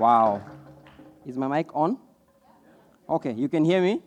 Wow. 0.00 0.40
Is 1.26 1.36
my 1.36 1.46
mic 1.46 1.76
on? 1.76 1.98
Okay, 3.06 3.32
you 3.32 3.50
can 3.50 3.66
hear 3.66 3.82
me? 3.82 4.00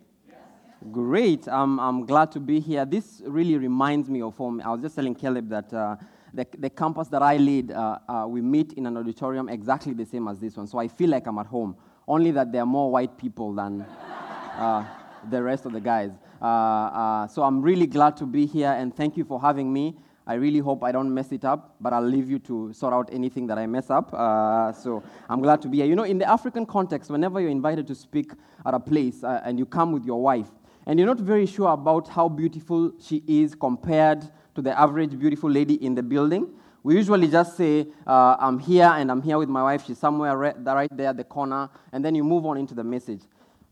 Great. 0.91 1.47
I'm, 1.47 1.79
I'm 1.79 2.07
glad 2.07 2.31
to 2.31 2.39
be 2.39 2.59
here. 2.59 2.83
This 2.83 3.21
really 3.27 3.59
reminds 3.59 4.09
me 4.09 4.23
of 4.23 4.35
home. 4.35 4.59
I 4.65 4.71
was 4.71 4.81
just 4.81 4.95
telling 4.95 5.13
Caleb 5.13 5.49
that 5.49 5.71
uh, 5.71 5.97
the, 6.33 6.47
the 6.57 6.71
campus 6.71 7.09
that 7.09 7.21
I 7.21 7.37
lead, 7.37 7.71
uh, 7.71 7.99
uh, 8.09 8.25
we 8.27 8.41
meet 8.41 8.73
in 8.73 8.87
an 8.87 8.97
auditorium 8.97 9.49
exactly 9.49 9.93
the 9.93 10.03
same 10.03 10.27
as 10.27 10.39
this 10.39 10.57
one. 10.57 10.65
So 10.65 10.79
I 10.79 10.87
feel 10.87 11.11
like 11.11 11.27
I'm 11.27 11.37
at 11.37 11.45
home, 11.45 11.75
only 12.07 12.31
that 12.31 12.51
there 12.51 12.63
are 12.63 12.65
more 12.65 12.89
white 12.89 13.15
people 13.15 13.53
than 13.53 13.81
uh, 14.57 14.87
the 15.29 15.43
rest 15.43 15.67
of 15.67 15.73
the 15.73 15.79
guys. 15.79 16.09
Uh, 16.41 16.45
uh, 16.45 17.27
so 17.27 17.43
I'm 17.43 17.61
really 17.61 17.85
glad 17.85 18.17
to 18.17 18.25
be 18.25 18.47
here, 18.47 18.71
and 18.71 18.97
thank 18.97 19.15
you 19.15 19.25
for 19.25 19.39
having 19.39 19.71
me. 19.71 19.95
I 20.25 20.35
really 20.35 20.59
hope 20.59 20.83
I 20.83 20.91
don't 20.91 21.13
mess 21.13 21.31
it 21.31 21.43
up, 21.43 21.75
but 21.81 21.91
I'll 21.91 22.07
leave 22.07 22.29
you 22.29 22.39
to 22.39 22.71
sort 22.73 22.93
out 22.93 23.09
anything 23.11 23.45
that 23.47 23.57
I 23.57 23.67
mess 23.67 23.89
up. 23.89 24.13
Uh, 24.13 24.71
so 24.71 25.03
I'm 25.29 25.41
glad 25.41 25.61
to 25.63 25.67
be 25.67 25.77
here. 25.77 25.85
You 25.85 25.95
know, 25.95 26.03
in 26.03 26.17
the 26.17 26.29
African 26.29 26.65
context, 26.65 27.09
whenever 27.09 27.41
you're 27.41 27.49
invited 27.49 27.87
to 27.87 27.95
speak 27.95 28.31
at 28.65 28.73
a 28.73 28.79
place 28.79 29.23
uh, 29.23 29.41
and 29.43 29.59
you 29.59 29.65
come 29.65 29.91
with 29.91 30.05
your 30.05 30.21
wife, 30.21 30.47
and 30.85 30.99
you're 30.99 31.07
not 31.07 31.19
very 31.19 31.45
sure 31.45 31.71
about 31.71 32.07
how 32.07 32.29
beautiful 32.29 32.93
she 33.01 33.23
is 33.27 33.55
compared 33.55 34.29
to 34.55 34.61
the 34.61 34.77
average 34.79 35.17
beautiful 35.17 35.49
lady 35.49 35.75
in 35.75 35.95
the 35.95 36.03
building, 36.03 36.47
we 36.83 36.95
usually 36.95 37.27
just 37.29 37.55
say, 37.55 37.87
uh, 38.05 38.35
I'm 38.39 38.59
here 38.59 38.91
and 38.95 39.09
I'm 39.09 39.21
here 39.21 39.37
with 39.37 39.47
my 39.47 39.63
wife. 39.63 39.85
She's 39.85 39.97
somewhere 39.97 40.37
right, 40.37 40.55
right 40.65 40.89
there 40.95 41.07
at 41.07 41.17
the 41.17 41.23
corner, 41.23 41.69
and 41.93 42.03
then 42.03 42.13
you 42.13 42.23
move 42.23 42.45
on 42.45 42.57
into 42.57 42.73
the 42.73 42.83
message. 42.83 43.21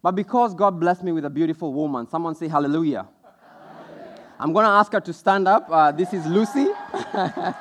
But 0.01 0.13
because 0.13 0.55
God 0.55 0.79
blessed 0.79 1.03
me 1.03 1.11
with 1.11 1.25
a 1.25 1.29
beautiful 1.29 1.73
woman, 1.73 2.07
someone 2.07 2.35
say 2.35 2.47
hallelujah. 2.47 3.07
I'm 4.41 4.53
going 4.53 4.65
to 4.65 4.71
ask 4.71 4.91
her 4.93 4.99
to 4.99 5.13
stand 5.13 5.47
up. 5.47 5.67
Uh, 5.69 5.91
this 5.91 6.15
is 6.15 6.25
Lucy. 6.25 6.65
uh, 7.13 7.53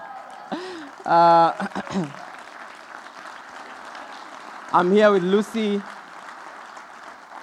I'm 4.73 4.91
here 4.91 5.13
with 5.13 5.23
Lucy. 5.23 5.83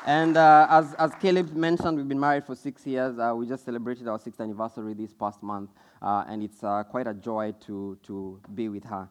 And 0.08 0.38
uh, 0.38 0.66
as, 0.72 0.96
as 0.96 1.12
Caleb 1.22 1.54
mentioned, 1.54 1.98
we've 1.98 2.08
been 2.08 2.20
married 2.20 2.46
for 2.46 2.56
six 2.56 2.88
years. 2.88 3.20
Uh, 3.20 3.36
we 3.36 3.46
just 3.46 3.64
celebrated 3.64 4.08
our 4.08 4.18
sixth 4.18 4.42
anniversary 4.42 4.96
this 4.96 5.14
past 5.14 5.44
month. 5.44 5.70
Uh, 6.02 6.24
and 6.28 6.42
it's 6.42 6.64
uh, 6.64 6.84
quite 6.86 7.06
a 7.06 7.14
joy 7.14 7.54
to, 7.68 7.96
to 8.02 8.42
be 8.56 8.70
with 8.70 8.86
her. 8.86 9.08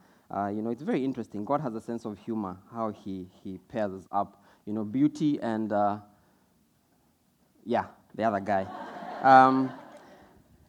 you 0.51 0.61
know, 0.61 0.71
it's 0.71 0.83
very 0.83 1.05
interesting. 1.05 1.45
God 1.45 1.61
has 1.61 1.77
a 1.77 1.81
sense 1.81 2.05
of 2.05 2.19
humor, 2.19 2.57
how 2.73 2.91
he, 2.91 3.29
he 3.45 3.59
pairs 3.69 3.93
us 3.93 4.09
up. 4.11 4.43
You 4.65 4.73
know, 4.73 4.83
beauty 4.83 5.39
and, 5.41 5.71
yeah, 7.65 7.85
the 8.17 8.25
other 8.25 8.41
guy. 8.41 8.67
Um, 9.23 9.73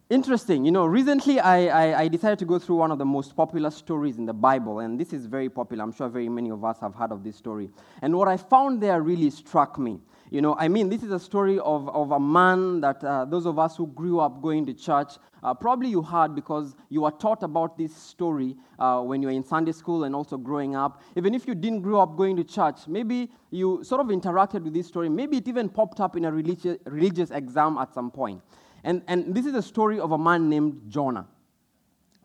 Interesting. 0.10 0.64
You 0.64 0.72
know, 0.72 0.86
recently 0.86 1.38
I, 1.38 1.66
I, 1.66 2.00
I, 2.04 2.08
decided 2.08 2.40
to 2.40 2.46
go 2.46 2.58
through 2.60 2.78
one 2.78 2.92
of 2.92 2.98
the 2.98 3.04
most 3.04 3.36
popular 3.36 3.70
stories 3.70 4.18
in 4.18 4.26
the 4.26 4.34
Bible, 4.34 4.80
and 4.80 4.98
this 4.98 5.12
is 5.12 5.26
very 5.26 5.50
popular. 5.50 5.84
I'm 5.84 5.92
sure 5.92 6.08
very 6.08 6.30
many 6.30 6.50
of 6.50 6.64
us 6.64 6.80
have 6.80 6.96
heard 6.96 7.12
of 7.12 7.26
this 7.26 7.36
story. 7.36 7.70
And 8.02 8.16
what 8.16 8.30
I 8.30 8.38
found 8.38 8.82
there 8.82 9.02
really 9.02 9.30
struck 9.30 9.78
me. 9.78 10.00
You 10.30 10.42
know, 10.42 10.56
I 10.58 10.70
mean, 10.70 10.88
this 10.88 11.04
is 11.04 11.12
a 11.12 11.20
story 11.20 11.60
of, 11.60 11.90
of 11.90 12.12
a 12.12 12.20
man 12.22 12.80
that 12.80 13.04
uh, 13.04 13.26
those 13.26 13.46
of 13.46 13.60
us 13.60 13.76
who 13.76 13.88
grew 13.88 14.22
up 14.22 14.42
going 14.42 14.66
to 14.68 14.74
church, 14.74 15.16
uh, 15.44 15.54
probably 15.54 15.90
you 15.90 16.02
heard 16.02 16.36
because 16.36 16.74
you 16.88 17.02
were 17.02 17.12
taught 17.12 17.44
about 17.44 17.78
this 17.78 17.94
story 17.94 18.56
uh, 18.80 19.02
when 19.02 19.22
you 19.22 19.28
were 19.28 19.34
in 19.34 19.44
Sunday 19.44 19.74
school 19.74 20.06
and 20.06 20.16
also 20.16 20.38
growing 20.38 20.74
up. 20.74 21.02
Even 21.18 21.36
if 21.36 21.46
you 21.46 21.54
didn't 21.54 21.82
grow 21.82 22.00
up 22.00 22.16
going 22.16 22.38
to 22.38 22.46
church, 22.46 22.88
maybe 22.88 23.30
you 23.52 23.84
sort 23.84 24.00
of 24.00 24.08
interacted 24.08 24.64
with 24.64 24.74
this 24.74 24.88
story. 24.88 25.10
Maybe 25.10 25.36
it 25.36 25.50
even 25.50 25.68
popped 25.68 26.00
up 26.00 26.16
in 26.16 26.24
a 26.24 26.32
religious, 26.32 26.78
religious 26.86 27.30
exam 27.32 27.78
at 27.78 27.94
some 27.94 28.10
point. 28.10 28.42
And, 28.88 29.02
and 29.10 29.36
this 29.36 29.46
is 29.46 29.54
a 29.54 29.62
story 29.62 30.00
of 30.00 30.14
a 30.14 30.18
man 30.18 30.50
named 30.50 30.84
Jonah. 30.88 31.28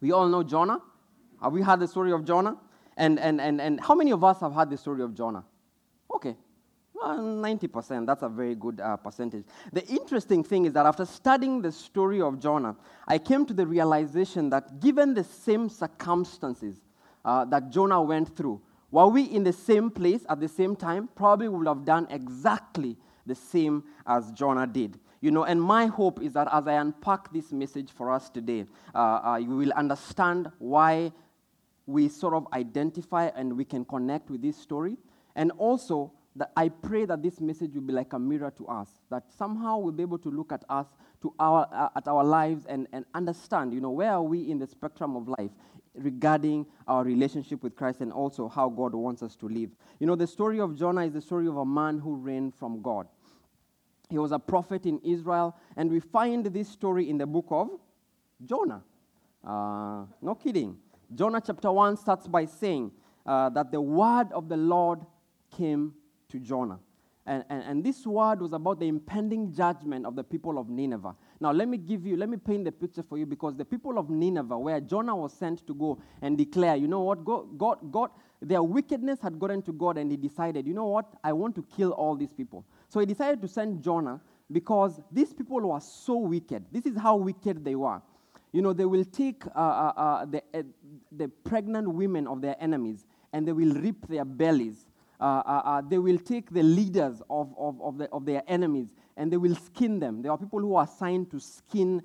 We 0.00 0.12
all 0.12 0.28
know 0.28 0.44
Jonah. 0.44 0.80
Have 1.42 1.52
we 1.52 1.60
heard 1.60 1.80
the 1.80 1.88
story 1.88 2.12
of 2.12 2.24
Jonah? 2.24 2.56
And, 2.96 3.18
and, 3.18 3.40
and, 3.40 3.60
and 3.60 3.80
how 3.80 3.96
many 3.96 4.12
of 4.12 4.22
us 4.22 4.38
have 4.38 4.54
heard 4.54 4.70
the 4.70 4.76
story 4.76 5.02
of 5.02 5.12
Jonah? 5.12 5.44
Okay, 6.14 6.36
well, 6.94 7.18
90%. 7.18 8.06
That's 8.06 8.22
a 8.22 8.28
very 8.28 8.54
good 8.54 8.80
uh, 8.80 8.96
percentage. 8.96 9.44
The 9.72 9.84
interesting 9.88 10.44
thing 10.44 10.66
is 10.66 10.72
that 10.74 10.86
after 10.86 11.04
studying 11.04 11.62
the 11.62 11.72
story 11.72 12.20
of 12.20 12.38
Jonah, 12.38 12.76
I 13.08 13.18
came 13.18 13.44
to 13.46 13.52
the 13.52 13.66
realization 13.66 14.48
that 14.50 14.78
given 14.78 15.14
the 15.14 15.24
same 15.24 15.68
circumstances 15.68 16.76
uh, 17.24 17.44
that 17.46 17.70
Jonah 17.70 18.00
went 18.00 18.36
through, 18.36 18.60
were 18.92 19.08
we 19.08 19.24
in 19.24 19.42
the 19.42 19.52
same 19.52 19.90
place 19.90 20.24
at 20.28 20.38
the 20.38 20.48
same 20.48 20.76
time, 20.76 21.08
probably 21.16 21.48
would 21.48 21.66
have 21.66 21.84
done 21.84 22.06
exactly 22.08 22.96
the 23.26 23.34
same 23.34 23.82
as 24.06 24.30
Jonah 24.30 24.68
did. 24.68 25.00
You 25.22 25.30
know, 25.30 25.44
and 25.44 25.62
my 25.62 25.86
hope 25.86 26.20
is 26.20 26.32
that 26.32 26.48
as 26.52 26.66
I 26.66 26.74
unpack 26.74 27.32
this 27.32 27.52
message 27.52 27.92
for 27.92 28.10
us 28.10 28.28
today, 28.28 28.66
uh, 28.94 28.98
uh, 28.98 29.36
you 29.36 29.56
will 29.56 29.72
understand 29.72 30.50
why 30.58 31.12
we 31.86 32.08
sort 32.08 32.34
of 32.34 32.46
identify 32.52 33.30
and 33.36 33.56
we 33.56 33.64
can 33.64 33.84
connect 33.84 34.30
with 34.30 34.42
this 34.42 34.56
story. 34.56 34.98
And 35.36 35.52
also, 35.52 36.12
that 36.36 36.50
I 36.56 36.70
pray 36.70 37.04
that 37.04 37.22
this 37.22 37.40
message 37.40 37.74
will 37.74 37.82
be 37.82 37.92
like 37.92 38.14
a 38.14 38.18
mirror 38.18 38.50
to 38.56 38.66
us, 38.66 38.88
that 39.10 39.24
somehow 39.36 39.78
we'll 39.78 39.92
be 39.92 40.02
able 40.02 40.18
to 40.18 40.30
look 40.30 40.50
at 40.50 40.64
us, 40.68 40.86
to 41.20 41.32
our, 41.38 41.68
uh, 41.72 41.88
at 41.94 42.08
our 42.08 42.24
lives, 42.24 42.64
and, 42.66 42.88
and 42.92 43.04
understand, 43.14 43.72
you 43.72 43.80
know, 43.80 43.90
where 43.90 44.12
are 44.12 44.22
we 44.22 44.50
in 44.50 44.58
the 44.58 44.66
spectrum 44.66 45.14
of 45.14 45.28
life 45.28 45.50
regarding 45.94 46.66
our 46.88 47.04
relationship 47.04 47.62
with 47.62 47.76
Christ 47.76 48.00
and 48.00 48.12
also 48.12 48.48
how 48.48 48.70
God 48.70 48.94
wants 48.94 49.22
us 49.22 49.36
to 49.36 49.48
live. 49.48 49.70
You 50.00 50.06
know, 50.06 50.16
the 50.16 50.26
story 50.26 50.58
of 50.58 50.74
Jonah 50.74 51.04
is 51.04 51.12
the 51.12 51.20
story 51.20 51.46
of 51.46 51.58
a 51.58 51.66
man 51.66 51.98
who 51.98 52.16
ran 52.16 52.50
from 52.50 52.80
God. 52.80 53.06
He 54.12 54.18
was 54.18 54.30
a 54.30 54.38
prophet 54.38 54.84
in 54.84 55.00
Israel, 55.02 55.56
and 55.74 55.90
we 55.90 55.98
find 55.98 56.44
this 56.44 56.68
story 56.68 57.08
in 57.08 57.16
the 57.16 57.26
book 57.26 57.46
of 57.48 57.70
Jonah. 58.44 58.82
Uh, 59.42 60.04
no 60.20 60.34
kidding. 60.34 60.76
Jonah 61.14 61.40
chapter 61.40 61.72
1 61.72 61.96
starts 61.96 62.26
by 62.26 62.44
saying 62.44 62.92
uh, 63.24 63.48
that 63.48 63.72
the 63.72 63.80
word 63.80 64.30
of 64.32 64.50
the 64.50 64.56
Lord 64.58 65.00
came 65.56 65.94
to 66.28 66.38
Jonah. 66.38 66.78
And, 67.24 67.42
and, 67.48 67.62
and, 67.62 67.84
this 67.84 68.04
word 68.04 68.40
was 68.40 68.52
about 68.52 68.80
the 68.80 68.88
impending 68.88 69.54
judgment 69.54 70.04
of 70.04 70.16
the 70.16 70.24
people 70.24 70.58
of 70.58 70.68
Nineveh. 70.68 71.14
Now, 71.40 71.52
let 71.52 71.68
me 71.68 71.78
give 71.78 72.04
you, 72.04 72.16
let 72.16 72.28
me 72.28 72.36
paint 72.36 72.64
the 72.64 72.72
picture 72.72 73.02
for 73.02 73.16
you 73.16 73.24
because 73.24 73.56
the 73.56 73.64
people 73.64 73.96
of 73.96 74.10
Nineveh, 74.10 74.58
where 74.58 74.80
Jonah 74.80 75.14
was 75.14 75.32
sent 75.32 75.64
to 75.68 75.74
go 75.74 76.02
and 76.20 76.36
declare, 76.36 76.74
you 76.74 76.88
know 76.88 77.00
what, 77.00 77.24
God, 77.24 77.56
God, 77.56 77.92
God, 77.92 78.10
their 78.42 78.62
wickedness 78.62 79.20
had 79.20 79.38
gotten 79.38 79.62
to 79.62 79.72
God, 79.72 79.98
and 79.98 80.10
he 80.10 80.16
decided, 80.16 80.66
you 80.66 80.74
know 80.74 80.86
what, 80.86 81.14
I 81.22 81.32
want 81.32 81.54
to 81.54 81.62
kill 81.76 81.92
all 81.92 82.16
these 82.16 82.32
people. 82.32 82.66
So 82.92 83.00
he 83.00 83.06
decided 83.06 83.40
to 83.40 83.48
send 83.48 83.82
Jonah 83.82 84.20
because 84.50 85.00
these 85.10 85.32
people 85.32 85.58
were 85.60 85.80
so 85.80 86.18
wicked. 86.18 86.66
This 86.70 86.84
is 86.84 86.94
how 86.94 87.16
wicked 87.16 87.64
they 87.64 87.74
were. 87.74 88.02
You 88.52 88.60
know, 88.60 88.74
they 88.74 88.84
will 88.84 89.06
take 89.06 89.46
uh, 89.46 89.58
uh, 89.58 89.92
uh, 89.96 90.24
the, 90.26 90.42
uh, 90.52 90.62
the 91.10 91.28
pregnant 91.28 91.88
women 91.88 92.26
of 92.26 92.42
their 92.42 92.54
enemies 92.60 93.06
and 93.32 93.48
they 93.48 93.52
will 93.52 93.72
rip 93.72 94.06
their 94.08 94.26
bellies. 94.26 94.84
Uh, 95.18 95.42
uh, 95.46 95.80
they 95.88 95.96
will 95.96 96.18
take 96.18 96.50
the 96.50 96.62
leaders 96.62 97.22
of, 97.30 97.54
of, 97.56 97.80
of, 97.80 97.96
the, 97.96 98.10
of, 98.10 98.26
their 98.26 98.42
enemies 98.46 98.88
and 99.16 99.32
they 99.32 99.38
will 99.38 99.54
skin 99.54 99.98
them. 99.98 100.20
There 100.20 100.30
are 100.30 100.36
people 100.36 100.60
who 100.60 100.74
are 100.74 100.84
assigned 100.84 101.30
to 101.30 101.40
skin 101.40 102.02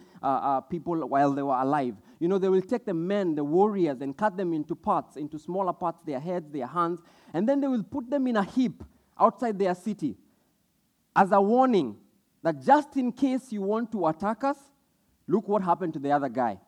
people 0.69 1.05
while 1.05 1.33
they 1.33 1.43
were 1.43 1.59
alive. 1.59 1.95
You 2.21 2.29
know, 2.29 2.37
they 2.37 2.47
will 2.47 2.61
take 2.61 2.85
the 2.85 2.93
men, 2.93 3.35
the 3.35 3.43
warriors, 3.43 3.99
and 3.99 4.15
cut 4.15 4.37
them 4.37 4.53
into 4.53 4.73
parts, 4.73 5.17
into 5.17 5.37
smaller 5.37 5.73
parts, 5.73 5.99
their 6.05 6.21
heads, 6.21 6.49
their 6.49 6.67
hands, 6.67 7.01
and 7.33 7.49
then 7.49 7.59
they 7.59 7.67
will 7.67 7.83
put 7.83 8.09
them 8.09 8.25
in 8.27 8.37
a 8.37 8.43
heap 8.43 8.85
outside 9.19 9.59
their 9.59 9.75
city 9.75 10.15
as 11.17 11.31
a 11.31 11.41
warning 11.41 11.97
that 12.43 12.63
just 12.63 12.95
in 12.95 13.11
case 13.11 13.51
you 13.51 13.63
want 13.63 13.91
to 13.91 14.05
attack 14.05 14.43
us, 14.43 14.57
look 15.27 15.47
what 15.47 15.63
happened 15.63 15.93
to 15.93 15.99
the 15.99 16.11
other 16.11 16.29
guy. 16.29 16.59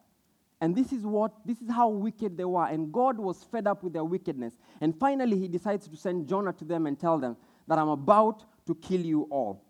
And 0.59 0.75
this 0.75 0.91
is 0.91 1.03
what 1.05 1.31
this 1.45 1.61
is 1.61 1.69
how 1.71 1.87
wicked 1.87 2.35
they 2.35 2.43
were. 2.43 2.65
And 2.65 2.91
God 2.91 3.17
was 3.17 3.43
fed 3.43 3.67
up 3.67 3.83
with 3.83 3.93
their 3.93 4.03
wickedness. 4.03 4.55
And 4.81 4.93
finally 4.99 5.37
he 5.37 5.47
decides 5.47 5.87
to 5.87 5.95
send 5.95 6.27
Jonah 6.27 6.51
to 6.53 6.65
them 6.65 6.87
and 6.87 6.99
tell 6.99 7.17
them 7.17 7.37
that 7.67 7.77
I'm 7.77 7.89
about 7.89 8.43
to 8.65 8.75
kill 8.75 8.99
you 8.99 9.27
all. 9.29 9.63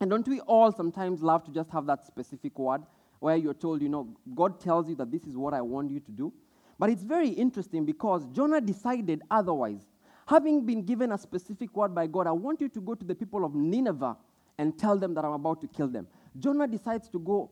And 0.00 0.10
don't 0.10 0.28
we 0.28 0.40
all 0.40 0.70
sometimes 0.70 1.22
love 1.22 1.42
to 1.44 1.50
just 1.50 1.70
have 1.70 1.86
that 1.86 2.06
specific 2.06 2.58
word 2.58 2.82
where 3.18 3.36
you're 3.36 3.54
told, 3.54 3.82
you 3.82 3.88
know, 3.88 4.08
God 4.34 4.60
tells 4.60 4.88
you 4.88 4.94
that 4.96 5.10
this 5.10 5.24
is 5.24 5.36
what 5.36 5.52
I 5.52 5.62
want 5.62 5.90
you 5.90 6.00
to 6.00 6.10
do? 6.12 6.32
But 6.78 6.90
it's 6.90 7.02
very 7.02 7.28
interesting 7.28 7.84
because 7.84 8.26
Jonah 8.32 8.60
decided 8.60 9.22
otherwise. 9.30 9.86
Having 10.30 10.64
been 10.64 10.84
given 10.84 11.10
a 11.10 11.18
specific 11.18 11.76
word 11.76 11.92
by 11.92 12.06
God, 12.06 12.28
I 12.28 12.30
want 12.30 12.60
you 12.60 12.68
to 12.68 12.80
go 12.80 12.94
to 12.94 13.04
the 13.04 13.16
people 13.16 13.44
of 13.44 13.52
Nineveh 13.52 14.16
and 14.58 14.78
tell 14.78 14.96
them 14.96 15.12
that 15.14 15.24
I'm 15.24 15.32
about 15.32 15.60
to 15.62 15.66
kill 15.66 15.88
them. 15.88 16.06
Jonah 16.38 16.68
decides 16.68 17.08
to 17.08 17.18
go 17.18 17.50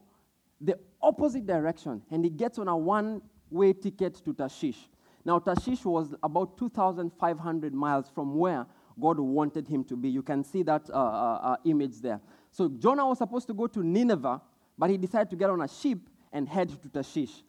the 0.60 0.78
opposite 1.02 1.44
direction 1.44 2.00
and 2.12 2.22
he 2.22 2.30
gets 2.30 2.56
on 2.56 2.68
a 2.68 2.76
one 2.76 3.20
way 3.50 3.72
ticket 3.72 4.24
to 4.24 4.32
Tarshish. 4.32 4.88
Now, 5.24 5.40
Tarshish 5.40 5.84
was 5.84 6.14
about 6.22 6.56
2,500 6.56 7.74
miles 7.74 8.10
from 8.14 8.36
where 8.36 8.64
God 9.00 9.18
wanted 9.18 9.66
him 9.66 9.82
to 9.82 9.96
be. 9.96 10.08
You 10.08 10.22
can 10.22 10.44
see 10.44 10.62
that 10.62 10.88
uh, 10.88 10.92
uh, 10.92 11.38
uh, 11.42 11.56
image 11.64 12.00
there. 12.00 12.20
So, 12.52 12.68
Jonah 12.68 13.08
was 13.08 13.18
supposed 13.18 13.48
to 13.48 13.54
go 13.54 13.66
to 13.66 13.82
Nineveh, 13.82 14.40
but 14.78 14.88
he 14.88 14.96
decided 14.96 15.30
to 15.30 15.36
get 15.36 15.50
on 15.50 15.62
a 15.62 15.68
ship 15.68 15.98
and 16.32 16.48
head 16.48 16.68
to 16.80 16.88
Tarshish. 16.88 17.42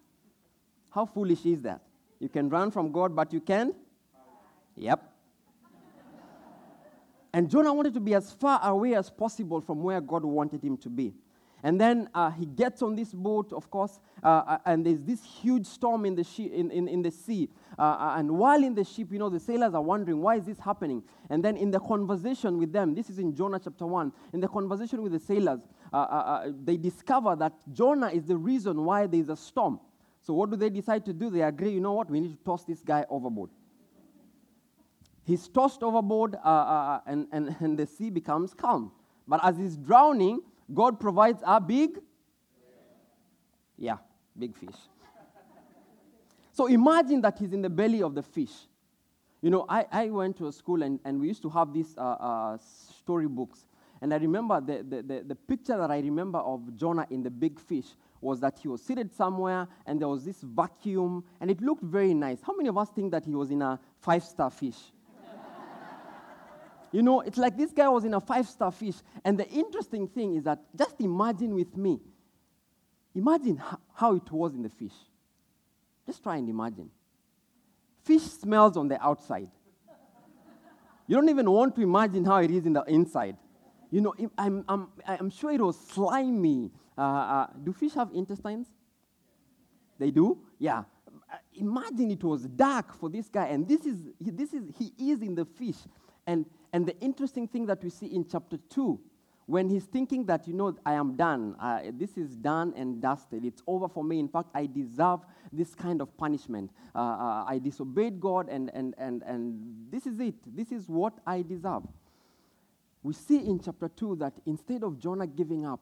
How 0.89 1.05
foolish 1.05 1.45
is 1.45 1.61
that? 1.61 1.81
You 2.19 2.29
can 2.29 2.49
run 2.49 2.71
from 2.71 2.91
God, 2.91 3.15
but 3.15 3.31
you 3.31 3.41
can? 3.41 3.75
Yep. 4.75 5.17
And 7.33 7.49
Jonah 7.49 7.73
wanted 7.73 7.93
to 7.93 7.99
be 7.99 8.13
as 8.15 8.31
far 8.31 8.59
away 8.63 8.95
as 8.95 9.09
possible 9.09 9.61
from 9.61 9.83
where 9.83 10.01
God 10.01 10.25
wanted 10.25 10.63
him 10.63 10.77
to 10.77 10.89
be. 10.89 11.13
And 11.61 11.79
then 11.79 12.09
uh, 12.15 12.31
he 12.31 12.45
gets 12.45 12.81
on 12.81 12.95
this 12.95 13.13
boat, 13.13 13.51
of 13.51 13.69
course, 13.69 13.99
uh, 14.23 14.27
uh 14.27 14.57
and 14.65 14.85
there's 14.85 15.01
this 15.01 15.23
huge 15.23 15.65
storm 15.65 16.05
in 16.05 16.15
the, 16.15 16.23
shi- 16.23 16.53
in, 16.53 16.71
in, 16.71 16.87
in 16.87 17.01
the 17.01 17.11
sea. 17.11 17.49
Uh, 17.77 17.81
uh, 17.81 18.15
and 18.17 18.31
while 18.31 18.63
in 18.63 18.73
the 18.73 18.83
ship, 18.83 19.11
you 19.11 19.19
know, 19.19 19.29
the 19.29 19.39
sailors 19.39 19.73
are 19.73 19.81
wondering, 19.81 20.21
why 20.21 20.35
is 20.35 20.45
this 20.45 20.57
happening? 20.57 21.03
And 21.29 21.43
then 21.43 21.57
in 21.57 21.69
the 21.69 21.79
conversation 21.79 22.57
with 22.57 22.71
them, 22.71 22.95
this 22.95 23.09
is 23.09 23.19
in 23.19 23.35
Jonah 23.35 23.59
chapter 23.61 23.85
1, 23.85 24.11
in 24.33 24.39
the 24.39 24.47
conversation 24.47 25.01
with 25.01 25.11
the 25.11 25.19
sailors, 25.19 25.59
uh, 25.91 26.47
they 26.63 26.77
discover 26.77 27.35
that 27.35 27.53
Jonah 27.73 28.09
is 28.09 28.25
the 28.25 28.37
reason 28.37 28.85
why 28.85 29.05
there's 29.05 29.29
a 29.29 29.35
storm. 29.35 29.79
So 30.21 30.33
what 30.33 30.49
do 30.49 30.57
they 30.57 30.69
decide 30.69 31.05
to 31.05 31.13
do? 31.13 31.29
They 31.29 31.41
agree, 31.41 31.71
you 31.71 31.79
know 31.81 31.93
what, 31.93 32.09
we 32.09 32.19
need 32.19 32.37
to 32.37 32.43
toss 32.43 32.63
this 32.63 32.81
guy 32.81 33.05
overboard. 33.09 33.49
He's 35.29 35.47
tossed 35.47 35.83
overboard, 35.83 36.35
and, 36.43 37.27
and, 37.31 37.55
and 37.59 37.77
the 37.77 37.85
sea 37.85 38.09
becomes 38.09 38.55
calm. 38.55 38.91
But 39.27 39.39
as 39.43 39.57
he's 39.57 39.77
drowning, 39.77 40.41
God 40.73 40.99
provides 40.99 41.43
a 41.45 41.61
big, 41.61 41.99
yeah, 43.77 43.97
big 44.35 44.55
fish. 44.55 44.75
so 46.51 46.65
imagine 46.65 47.21
that 47.21 47.37
he's 47.37 47.53
in 47.53 47.61
the 47.61 47.69
belly 47.69 48.01
of 48.01 48.15
the 48.15 48.23
fish. 48.23 48.53
You 49.43 49.51
know, 49.51 49.67
I, 49.69 49.85
I 49.91 50.09
went 50.09 50.35
to 50.37 50.47
a 50.47 50.51
school 50.51 50.81
and, 50.81 50.99
and 51.05 51.21
we 51.21 51.27
used 51.27 51.43
to 51.43 51.49
have 51.49 51.73
these 51.73 51.95
uh, 51.95 52.01
uh, 52.01 52.57
storybooks. 52.97 53.67
And 54.01 54.11
I 54.11 54.17
remember 54.17 54.59
the, 54.59 54.83
the, 54.83 55.03
the, 55.03 55.23
the 55.27 55.35
picture 55.35 55.77
that 55.77 55.91
I 55.91 55.99
remember 55.99 56.39
of 56.39 56.75
Jonah 56.75 57.05
in 57.11 57.21
the 57.21 57.29
big 57.29 57.59
fish 57.59 57.85
was 58.19 58.39
that 58.39 58.57
he 58.57 58.67
was 58.67 58.81
seated 58.81 59.13
somewhere 59.13 59.67
and 59.85 60.01
there 60.01 60.07
was 60.07 60.25
this 60.25 60.41
vacuum 60.41 61.23
and 61.39 61.51
it 61.51 61.61
looked 61.61 61.83
very 61.83 62.15
nice. 62.15 62.39
How 62.41 62.55
many 62.55 62.67
of 62.67 62.79
us 62.79 62.89
think 62.89 63.11
that 63.11 63.25
he 63.25 63.35
was 63.35 63.51
in 63.51 63.61
a 63.61 63.79
five 63.99 64.23
star 64.23 64.49
fish? 64.49 64.91
You 66.91 67.03
know, 67.03 67.21
it's 67.21 67.37
like 67.37 67.55
this 67.57 67.71
guy 67.71 67.87
was 67.87 68.03
in 68.03 68.13
a 68.13 68.19
five 68.19 68.47
star 68.47 68.71
fish. 68.71 68.95
And 69.23 69.37
the 69.37 69.47
interesting 69.47 70.07
thing 70.07 70.35
is 70.35 70.43
that 70.43 70.59
just 70.75 70.99
imagine 70.99 71.53
with 71.53 71.75
me, 71.77 71.99
imagine 73.13 73.61
how 73.93 74.15
it 74.15 74.31
was 74.31 74.53
in 74.53 74.63
the 74.63 74.69
fish. 74.69 74.93
Just 76.05 76.23
try 76.23 76.37
and 76.37 76.49
imagine. 76.49 76.89
Fish 78.03 78.23
smells 78.23 78.75
on 78.77 78.87
the 78.87 79.01
outside. 79.03 79.49
You 81.07 81.15
don't 81.15 81.29
even 81.29 81.49
want 81.49 81.75
to 81.75 81.81
imagine 81.81 82.25
how 82.25 82.37
it 82.37 82.51
is 82.51 82.65
in 82.65 82.73
the 82.73 82.83
inside. 82.83 83.37
You 83.91 84.01
know, 84.01 84.13
I'm, 84.37 84.63
I'm, 84.67 84.87
I'm 85.05 85.29
sure 85.29 85.51
it 85.51 85.61
was 85.61 85.79
slimy. 85.79 86.71
Uh, 86.97 87.01
uh, 87.01 87.47
do 87.63 87.73
fish 87.73 87.93
have 87.93 88.11
intestines? 88.13 88.67
They 89.97 90.11
do? 90.11 90.37
Yeah. 90.59 90.83
Imagine 91.53 92.11
it 92.11 92.23
was 92.23 92.43
dark 92.43 92.95
for 92.95 93.09
this 93.09 93.27
guy, 93.27 93.47
and 93.47 93.67
this 93.67 93.85
is, 93.85 93.97
this 94.19 94.53
is 94.53 94.63
he 94.77 95.11
is 95.11 95.21
in 95.21 95.35
the 95.35 95.45
fish. 95.45 95.77
And 96.25 96.45
and 96.71 96.85
the 96.85 96.99
interesting 96.99 97.47
thing 97.47 97.65
that 97.67 97.83
we 97.83 97.89
see 97.89 98.07
in 98.07 98.25
chapter 98.29 98.57
2, 98.69 98.99
when 99.47 99.67
he's 99.67 99.85
thinking 99.85 100.25
that, 100.25 100.47
you 100.47 100.53
know, 100.53 100.75
I 100.85 100.93
am 100.93 101.15
done, 101.15 101.55
uh, 101.59 101.81
this 101.93 102.17
is 102.17 102.35
done 102.35 102.73
and 102.75 103.01
dusted, 103.01 103.43
it's 103.43 103.63
over 103.65 103.87
for 103.87 104.03
me. 104.03 104.19
In 104.19 104.27
fact, 104.27 104.49
I 104.53 104.67
deserve 104.67 105.21
this 105.51 105.73
kind 105.73 106.01
of 106.01 106.15
punishment. 106.17 106.69
Uh, 106.93 106.99
uh, 106.99 107.45
I 107.47 107.57
disobeyed 107.57 108.19
God, 108.19 108.47
and, 108.49 108.69
and, 108.75 108.93
and, 108.99 109.23
and 109.23 109.87
this 109.89 110.05
is 110.05 110.19
it. 110.19 110.35
This 110.55 110.71
is 110.71 110.87
what 110.87 111.13
I 111.25 111.41
deserve. 111.41 111.81
We 113.01 113.13
see 113.13 113.37
in 113.37 113.59
chapter 113.59 113.87
2 113.87 114.17
that 114.17 114.33
instead 114.45 114.83
of 114.83 114.99
Jonah 114.99 115.25
giving 115.25 115.65
up, 115.65 115.81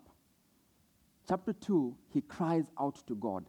chapter 1.27 1.51
2, 1.51 1.93
he 2.13 2.21
cries 2.21 2.71
out 2.79 3.05
to 3.07 3.15
God. 3.15 3.45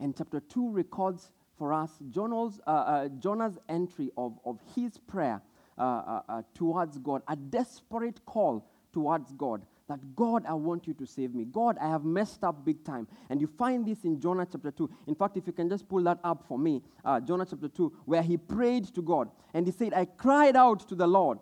And 0.00 0.16
chapter 0.16 0.40
2 0.40 0.70
records 0.70 1.30
for 1.56 1.72
us 1.72 1.90
Jonah's, 2.10 2.58
uh, 2.66 2.70
uh, 2.70 3.08
Jonah's 3.20 3.58
entry 3.68 4.10
of, 4.16 4.38
of 4.44 4.58
his 4.74 4.98
prayer 4.98 5.42
uh, 5.80 5.82
uh, 5.82 6.22
uh, 6.28 6.42
towards 6.54 6.98
God, 6.98 7.22
a 7.26 7.34
desperate 7.34 8.22
call 8.26 8.68
towards 8.92 9.32
God. 9.32 9.62
That 9.88 10.14
God, 10.14 10.44
I 10.46 10.52
want 10.52 10.86
you 10.86 10.92
to 10.92 11.06
save 11.06 11.34
me. 11.34 11.46
God, 11.46 11.78
I 11.80 11.88
have 11.88 12.04
messed 12.04 12.44
up 12.44 12.66
big 12.66 12.84
time. 12.84 13.08
And 13.30 13.40
you 13.40 13.46
find 13.46 13.86
this 13.86 14.04
in 14.04 14.20
Jonah 14.20 14.46
chapter 14.50 14.70
2. 14.70 14.90
In 15.06 15.14
fact, 15.14 15.38
if 15.38 15.46
you 15.46 15.54
can 15.54 15.70
just 15.70 15.88
pull 15.88 16.02
that 16.02 16.18
up 16.22 16.44
for 16.46 16.58
me, 16.58 16.82
uh, 17.02 17.18
Jonah 17.18 17.46
chapter 17.48 17.68
2, 17.68 17.92
where 18.04 18.22
he 18.22 18.36
prayed 18.36 18.94
to 18.94 19.00
God. 19.00 19.30
And 19.54 19.66
he 19.66 19.72
said, 19.72 19.94
I 19.94 20.04
cried 20.04 20.54
out 20.54 20.86
to 20.90 20.94
the 20.94 21.06
Lord 21.06 21.38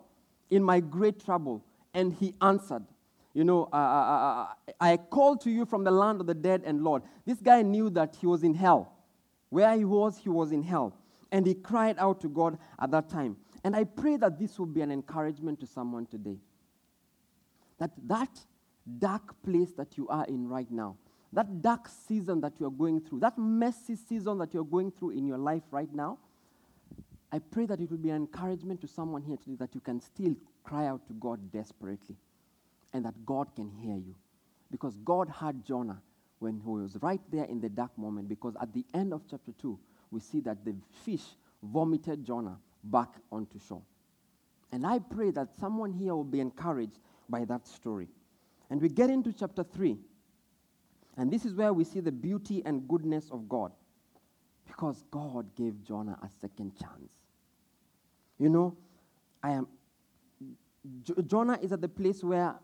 in 0.49 0.63
my 0.63 0.79
great 0.79 1.23
trouble, 1.23 1.63
and 1.93 2.13
he 2.13 2.33
answered. 2.41 2.85
You 3.33 3.43
know, 3.43 3.67
uh, 3.73 3.75
uh, 3.75 4.47
I 4.79 4.97
called 4.97 5.41
to 5.41 5.51
you 5.51 5.65
from 5.65 5.83
the 5.83 5.91
land 5.91 6.21
of 6.21 6.27
the 6.27 6.33
dead 6.33 6.63
and 6.65 6.81
Lord. 6.81 7.03
This 7.25 7.41
guy 7.41 7.61
knew 7.61 7.89
that 7.89 8.15
he 8.15 8.25
was 8.25 8.43
in 8.43 8.53
hell. 8.53 8.93
Where 9.49 9.75
he 9.75 9.83
was, 9.83 10.17
he 10.17 10.29
was 10.29 10.53
in 10.53 10.63
hell. 10.63 10.95
And 11.31 11.45
he 11.45 11.53
cried 11.53 11.97
out 11.99 12.21
to 12.21 12.29
God 12.29 12.57
at 12.79 12.89
that 12.91 13.09
time. 13.09 13.37
And 13.63 13.75
I 13.75 13.83
pray 13.83 14.17
that 14.17 14.39
this 14.39 14.57
will 14.57 14.65
be 14.65 14.81
an 14.81 14.91
encouragement 14.91 15.59
to 15.59 15.67
someone 15.67 16.05
today. 16.05 16.37
That 17.77 17.91
that 18.07 18.29
dark 18.97 19.41
place 19.43 19.71
that 19.73 19.97
you 19.97 20.07
are 20.07 20.25
in 20.25 20.47
right 20.47 20.69
now, 20.71 20.95
that 21.33 21.61
dark 21.61 21.87
season 22.07 22.41
that 22.41 22.53
you're 22.59 22.71
going 22.71 23.01
through, 23.01 23.19
that 23.19 23.37
messy 23.37 23.95
season 23.95 24.37
that 24.39 24.53
you're 24.53 24.63
going 24.63 24.91
through 24.91 25.11
in 25.11 25.27
your 25.27 25.37
life 25.37 25.63
right 25.71 25.93
now, 25.93 26.17
I 27.31 27.39
pray 27.39 27.65
that 27.67 27.79
it 27.79 27.91
will 27.91 27.97
be 27.97 28.09
an 28.09 28.15
encouragement 28.15 28.81
to 28.81 28.87
someone 28.87 29.21
here 29.21 29.37
today 29.37 29.55
that 29.59 29.75
you 29.75 29.81
can 29.81 30.01
still 30.01 30.35
cry 30.63 30.87
out 30.87 31.05
to 31.07 31.13
God 31.13 31.51
desperately 31.51 32.15
and 32.93 33.05
that 33.05 33.25
God 33.25 33.53
can 33.55 33.69
hear 33.69 33.95
you. 33.95 34.15
Because 34.71 34.95
God 35.05 35.29
heard 35.29 35.63
Jonah 35.63 36.01
when 36.39 36.59
he 36.59 36.67
was 36.67 36.97
right 37.01 37.21
there 37.31 37.45
in 37.45 37.59
the 37.59 37.69
dark 37.69 37.95
moment. 37.97 38.29
Because 38.29 38.55
at 38.59 38.73
the 38.73 38.85
end 38.93 39.13
of 39.13 39.21
chapter 39.29 39.51
2, 39.61 39.77
we 40.11 40.19
see 40.19 40.39
that 40.41 40.65
the 40.65 40.75
fish 41.05 41.23
vomited 41.61 42.25
Jonah 42.25 42.57
back 42.83 43.09
onto 43.31 43.59
shore. 43.59 43.81
And 44.71 44.85
I 44.85 44.99
pray 44.99 45.31
that 45.31 45.49
someone 45.59 45.91
here 45.91 46.15
will 46.15 46.23
be 46.23 46.39
encouraged 46.39 46.99
by 47.27 47.45
that 47.45 47.67
story. 47.67 48.07
And 48.69 48.81
we 48.81 48.89
get 48.89 49.09
into 49.09 49.33
chapter 49.33 49.63
3. 49.63 49.97
And 51.17 51.31
this 51.31 51.45
is 51.45 51.53
where 51.53 51.73
we 51.73 51.83
see 51.83 51.99
the 51.99 52.11
beauty 52.11 52.61
and 52.65 52.87
goodness 52.87 53.29
of 53.31 53.49
God. 53.49 53.71
Because 54.67 55.03
God 55.09 55.47
gave 55.55 55.83
Jonah 55.83 56.17
a 56.21 56.29
second 56.39 56.77
chance. 56.77 57.11
You 58.37 58.49
know, 58.49 58.77
I 59.43 59.51
am 59.51 59.67
J- 61.03 61.21
Jonah 61.25 61.59
is 61.61 61.71
at 61.71 61.81
the 61.81 61.89
place 61.89 62.23
where 62.23 62.55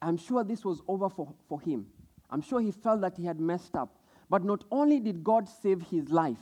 I'm 0.00 0.16
sure 0.16 0.44
this 0.44 0.64
was 0.64 0.80
over 0.86 1.08
for, 1.08 1.32
for 1.48 1.60
him. 1.60 1.86
I'm 2.30 2.40
sure 2.40 2.60
he 2.60 2.70
felt 2.70 3.00
that 3.00 3.16
he 3.16 3.24
had 3.24 3.40
messed 3.40 3.74
up. 3.74 3.98
But 4.28 4.44
not 4.44 4.64
only 4.70 5.00
did 5.00 5.24
God 5.24 5.48
save 5.48 5.82
his 5.82 6.10
life, 6.10 6.38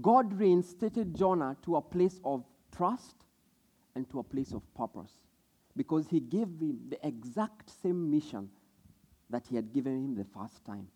God 0.00 0.32
reinstated 0.32 1.14
Jonah 1.14 1.56
to 1.62 1.76
a 1.76 1.82
place 1.82 2.20
of 2.24 2.44
trust 2.76 3.16
and 3.94 4.08
to 4.10 4.18
a 4.18 4.22
place 4.22 4.52
of 4.52 4.62
purpose 4.74 5.12
because 5.76 6.06
he 6.08 6.20
gave 6.20 6.48
him 6.60 6.78
the 6.88 7.06
exact 7.06 7.70
same 7.70 8.10
mission 8.10 8.48
that 9.30 9.46
he 9.48 9.56
had 9.56 9.72
given 9.72 9.94
him 10.04 10.14
the 10.14 10.24
first 10.24 10.64
time. 10.64 10.88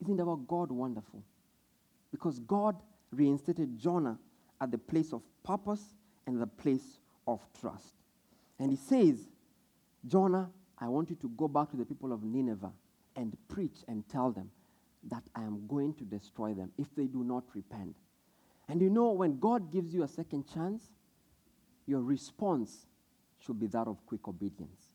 Isn't 0.00 0.20
our 0.20 0.36
God 0.36 0.70
wonderful? 0.70 1.22
Because 2.10 2.38
God 2.40 2.76
reinstated 3.10 3.78
Jonah 3.78 4.18
at 4.60 4.70
the 4.70 4.78
place 4.78 5.12
of 5.12 5.22
purpose 5.42 5.94
and 6.26 6.40
the 6.40 6.46
place 6.46 6.98
of 7.26 7.40
trust. 7.60 7.94
And 8.58 8.70
he 8.70 8.76
says, 8.76 9.28
Jonah, 10.06 10.50
I 10.78 10.88
want 10.88 11.10
you 11.10 11.16
to 11.16 11.28
go 11.30 11.48
back 11.48 11.70
to 11.70 11.76
the 11.76 11.84
people 11.84 12.12
of 12.12 12.22
Nineveh 12.22 12.72
and 13.16 13.36
preach 13.48 13.78
and 13.88 14.08
tell 14.08 14.30
them 14.30 14.50
that 15.04 15.22
I 15.34 15.42
am 15.42 15.66
going 15.66 15.94
to 15.94 16.04
destroy 16.04 16.54
them 16.54 16.72
if 16.78 16.94
they 16.94 17.06
do 17.06 17.24
not 17.24 17.44
repent. 17.54 17.96
And 18.70 18.80
you 18.80 18.88
know, 18.88 19.10
when 19.10 19.40
God 19.40 19.72
gives 19.72 19.92
you 19.92 20.04
a 20.04 20.08
second 20.08 20.44
chance, 20.54 20.84
your 21.86 22.02
response 22.02 22.86
should 23.44 23.58
be 23.58 23.66
that 23.66 23.88
of 23.88 24.06
quick 24.06 24.28
obedience. 24.28 24.92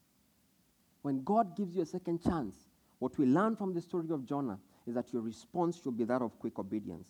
When 1.02 1.26
God 1.26 1.58
gives 1.58 1.76
you 1.76 1.82
a 1.82 1.86
second 1.86 2.24
chance, 2.24 2.56
what 3.00 3.18
we 3.18 3.26
learn 3.26 3.58
from 3.58 3.74
the 3.74 3.82
story 3.82 4.08
of 4.12 4.26
Jonah 4.26 4.60
is 4.88 4.96
that 4.96 5.12
your 5.12 5.22
response 5.22 5.82
should 5.84 5.98
be 5.98 6.06
that 6.06 6.22
of 6.22 6.40
quick 6.40 6.58
obedience. 6.58 7.10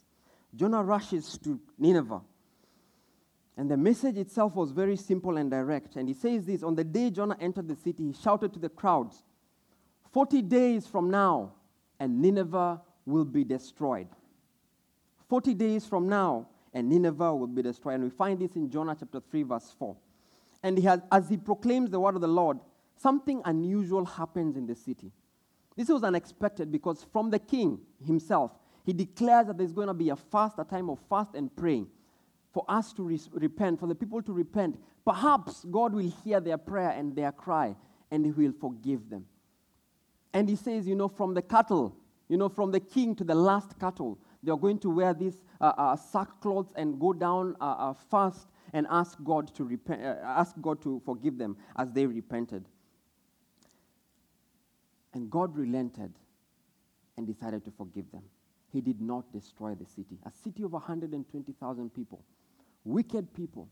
Jonah 0.55 0.81
rushes 0.81 1.37
to 1.43 1.59
Nineveh. 1.77 2.21
And 3.57 3.69
the 3.69 3.77
message 3.77 4.17
itself 4.17 4.55
was 4.55 4.71
very 4.71 4.95
simple 4.95 5.37
and 5.37 5.51
direct. 5.51 5.97
And 5.97 6.07
he 6.07 6.15
says 6.15 6.45
this 6.45 6.63
On 6.63 6.73
the 6.73 6.83
day 6.83 7.11
Jonah 7.11 7.37
entered 7.39 7.67
the 7.67 7.75
city, 7.75 8.07
he 8.07 8.13
shouted 8.13 8.53
to 8.53 8.59
the 8.59 8.69
crowds, 8.69 9.21
40 10.13 10.41
days 10.41 10.87
from 10.87 11.11
now, 11.11 11.51
and 11.99 12.23
Nineveh 12.23 12.81
will 13.05 13.25
be 13.25 13.43
destroyed. 13.43 14.07
40 15.29 15.53
days 15.53 15.85
from 15.85 16.09
now, 16.09 16.47
and 16.75 16.89
Nineveh 16.89 17.33
will 17.33 17.47
be 17.47 17.61
destroyed. 17.61 17.95
And 17.95 18.03
we 18.03 18.09
find 18.09 18.37
this 18.37 18.55
in 18.55 18.69
Jonah 18.69 18.95
chapter 18.99 19.21
3, 19.21 19.43
verse 19.43 19.73
4. 19.79 19.95
And 20.61 20.77
he 20.77 20.83
has, 20.83 20.99
as 21.09 21.29
he 21.29 21.37
proclaims 21.37 21.89
the 21.89 21.99
word 21.99 22.15
of 22.15 22.21
the 22.21 22.27
Lord, 22.27 22.59
something 22.97 23.41
unusual 23.45 24.03
happens 24.03 24.57
in 24.57 24.67
the 24.67 24.75
city. 24.75 25.13
This 25.77 25.87
was 25.87 26.03
unexpected 26.03 26.71
because 26.71 27.05
from 27.13 27.29
the 27.29 27.39
king 27.39 27.79
himself, 28.05 28.51
he 28.85 28.91
declares 28.91 29.47
that 29.47 29.57
there's 29.57 29.71
going 29.71 29.87
to 29.87 29.93
be 29.93 30.09
a 30.09 30.17
fast, 30.17 30.59
a 30.59 30.65
time 30.65 30.89
of 30.89 30.99
fast 31.09 31.33
and 31.33 31.53
praying 31.55 31.87
for 32.53 32.65
us 32.67 32.91
to 32.93 33.03
re- 33.03 33.19
repent, 33.31 33.79
for 33.79 33.87
the 33.87 33.95
people 33.95 34.21
to 34.21 34.33
repent. 34.33 34.77
Perhaps 35.05 35.65
God 35.71 35.93
will 35.93 36.11
hear 36.23 36.41
their 36.41 36.57
prayer 36.57 36.89
and 36.89 37.15
their 37.15 37.31
cry 37.31 37.75
and 38.11 38.25
he 38.25 38.31
will 38.31 38.53
forgive 38.59 39.09
them. 39.09 39.25
And 40.33 40.49
he 40.49 40.57
says, 40.57 40.87
you 40.87 40.95
know, 40.95 41.07
from 41.07 41.33
the 41.33 41.41
cattle, 41.41 41.95
you 42.27 42.37
know, 42.37 42.49
from 42.49 42.71
the 42.71 42.79
king 42.81 43.15
to 43.15 43.23
the 43.23 43.35
last 43.35 43.79
cattle, 43.79 44.19
they 44.45 44.51
are 44.51 44.57
going 44.57 44.77
to 44.79 44.89
wear 44.89 45.13
these 45.13 45.41
uh, 45.59 45.73
uh, 45.77 45.95
sackcloths 45.95 46.71
and 46.75 46.99
go 46.99 47.13
down 47.13 47.55
uh, 47.59 47.63
uh 47.63 47.93
fast 47.93 48.47
and 48.73 48.85
ask 48.89 49.17
God 49.23 49.53
to 49.55 49.63
repent, 49.63 50.03
uh, 50.03 50.15
ask 50.23 50.55
God 50.61 50.81
to 50.83 51.01
forgive 51.03 51.37
them 51.37 51.57
as 51.77 51.91
they 51.91 52.05
repented. 52.05 52.65
And 55.13 55.29
God 55.31 55.57
relented 55.57 56.13
and 57.17 57.25
decided 57.25 57.65
to 57.65 57.71
forgive 57.71 58.11
them. 58.11 58.23
He 58.71 58.81
did 58.81 59.01
not 59.01 59.31
destroy 59.31 59.73
the 59.73 59.85
city, 59.85 60.19
a 60.25 60.31
city 60.31 60.63
of 60.63 60.73
120,000 60.73 61.93
people, 61.93 62.23
wicked 62.83 63.33
people. 63.33 63.69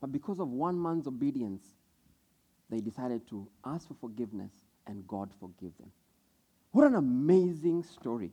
But 0.00 0.12
because 0.12 0.38
of 0.38 0.48
one 0.48 0.80
man's 0.80 1.08
obedience, 1.08 1.74
they 2.70 2.80
decided 2.80 3.26
to 3.30 3.48
ask 3.64 3.88
for 3.88 3.94
forgiveness 3.94 4.52
and 4.86 5.06
God 5.08 5.32
forgave 5.40 5.76
them. 5.78 5.90
What 6.70 6.86
an 6.86 6.94
amazing 6.94 7.82
story. 7.82 8.30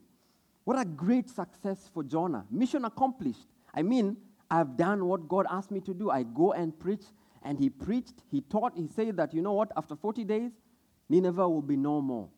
What 0.66 0.80
a 0.80 0.84
great 0.84 1.30
success 1.30 1.88
for 1.94 2.02
Jonah. 2.02 2.44
Mission 2.50 2.84
accomplished. 2.84 3.46
I 3.72 3.82
mean, 3.82 4.16
I've 4.50 4.76
done 4.76 5.04
what 5.04 5.28
God 5.28 5.46
asked 5.48 5.70
me 5.70 5.78
to 5.82 5.94
do. 5.94 6.10
I 6.10 6.24
go 6.24 6.54
and 6.54 6.76
preach, 6.76 7.04
and 7.44 7.56
he 7.56 7.70
preached, 7.70 8.14
he 8.32 8.40
taught, 8.40 8.72
he 8.76 8.88
said 8.88 9.16
that, 9.18 9.32
you 9.32 9.42
know 9.42 9.52
what, 9.52 9.70
after 9.76 9.94
40 9.94 10.24
days, 10.24 10.50
Nineveh 11.08 11.48
will 11.48 11.62
be 11.62 11.76
no 11.76 12.00
more. 12.00 12.28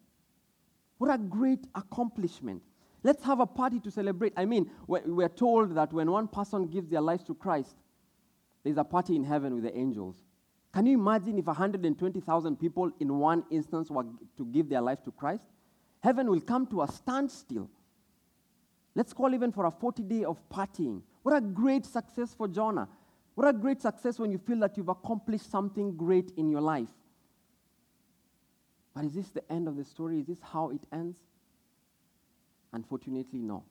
What 0.99 1.11
a 1.11 1.17
great 1.17 1.67
accomplishment. 1.75 2.63
Let's 3.03 3.25
have 3.25 3.41
a 3.41 3.47
party 3.47 3.81
to 3.81 3.91
celebrate. 3.91 4.35
I 4.37 4.45
mean, 4.45 4.71
we're 4.87 5.31
told 5.31 5.75
that 5.77 5.95
when 5.95 6.11
one 6.11 6.29
person 6.29 6.67
gives 6.67 6.91
their 6.91 7.01
life 7.01 7.25
to 7.25 7.35
Christ, 7.35 7.77
there's 8.63 8.77
a 8.77 8.85
party 8.85 9.17
in 9.17 9.25
heaven 9.25 9.55
with 9.55 9.65
the 9.65 9.75
angels. 9.75 10.17
Can 10.75 10.85
you 10.85 10.99
imagine 10.99 11.39
if 11.39 11.47
120,000 11.47 12.57
people 12.57 12.91
in 13.01 13.19
one 13.19 13.45
instance 13.51 13.91
were 13.91 14.05
to 14.37 14.45
give 14.45 14.69
their 14.69 14.83
life 14.83 15.03
to 15.05 15.13
Christ? 15.13 15.45
Heaven 16.01 16.29
will 16.29 16.43
come 16.43 16.67
to 16.67 16.83
a 16.83 16.89
standstill. 16.89 17.71
Let's 18.99 19.13
call 19.13 19.33
even 19.33 19.53
for 19.53 19.67
a 19.67 19.71
40 19.71 20.03
day 20.03 20.25
of 20.25 20.39
partying. 20.51 21.03
What 21.23 21.37
a 21.37 21.41
great 21.41 21.87
success 21.87 22.35
for 22.35 22.49
Jonah. 22.49 22.89
What 23.37 23.47
a 23.47 23.53
great 23.53 23.81
success 23.81 24.19
when 24.19 24.33
you 24.33 24.39
feel 24.39 24.59
that 24.59 24.77
you've 24.77 24.89
accomplished 24.89 25.49
something 25.49 25.97
great 25.97 26.33
in 26.37 26.51
your 26.51 26.63
life. 26.63 26.89
But 28.93 29.05
is 29.05 29.15
this 29.15 29.29
the 29.29 29.53
end 29.53 29.69
of 29.69 29.77
the 29.77 29.85
story? 29.85 30.19
Is 30.19 30.27
this 30.27 30.41
how 30.43 30.71
it 30.71 30.81
ends? 30.93 31.17
Unfortunately, 32.73 33.39
no. 33.39 33.63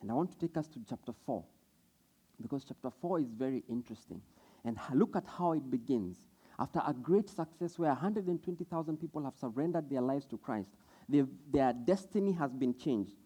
And 0.00 0.10
I 0.10 0.14
want 0.14 0.32
to 0.32 0.38
take 0.38 0.56
us 0.56 0.68
to 0.68 0.78
chapter 0.88 1.12
4 1.26 1.44
because 2.40 2.64
chapter 2.64 2.88
4 3.02 3.20
is 3.20 3.28
very 3.28 3.62
interesting. 3.68 4.22
And 4.64 4.78
look 4.94 5.16
at 5.16 5.24
how 5.36 5.52
it 5.52 5.70
begins. 5.70 6.16
After 6.58 6.80
a 6.86 6.94
great 6.94 7.28
success 7.28 7.78
where 7.78 7.90
120,000 7.90 8.96
people 8.96 9.22
have 9.24 9.36
surrendered 9.38 9.90
their 9.90 10.00
lives 10.00 10.24
to 10.28 10.38
Christ, 10.38 10.70
their 11.10 11.74
destiny 11.74 12.32
has 12.32 12.54
been 12.54 12.74
changed. 12.74 13.16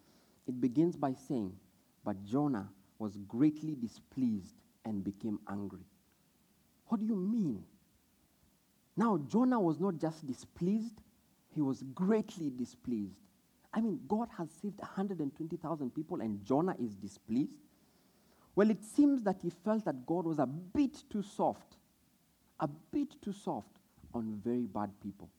It 0.47 0.59
begins 0.59 0.95
by 0.95 1.13
saying, 1.13 1.53
But 2.03 2.23
Jonah 2.23 2.69
was 2.99 3.17
greatly 3.27 3.75
displeased 3.75 4.55
and 4.85 5.03
became 5.03 5.39
angry. 5.49 5.85
What 6.87 6.99
do 6.99 7.05
you 7.05 7.15
mean? 7.15 7.63
Now, 8.97 9.17
Jonah 9.17 9.59
was 9.59 9.79
not 9.79 9.97
just 9.97 10.25
displeased, 10.27 11.01
he 11.53 11.61
was 11.61 11.83
greatly 11.95 12.49
displeased. 12.49 13.15
I 13.73 13.81
mean, 13.81 13.99
God 14.07 14.27
has 14.37 14.49
saved 14.61 14.79
120,000 14.79 15.95
people 15.95 16.21
and 16.21 16.43
Jonah 16.43 16.75
is 16.79 16.95
displeased. 16.95 17.55
Well, 18.55 18.69
it 18.69 18.83
seems 18.83 19.23
that 19.23 19.41
he 19.41 19.49
felt 19.49 19.85
that 19.85 20.05
God 20.05 20.25
was 20.25 20.39
a 20.39 20.45
bit 20.45 21.03
too 21.09 21.23
soft, 21.23 21.77
a 22.59 22.67
bit 22.67 23.21
too 23.21 23.31
soft 23.31 23.79
on 24.13 24.41
very 24.43 24.65
bad 24.65 24.89
people. 25.01 25.29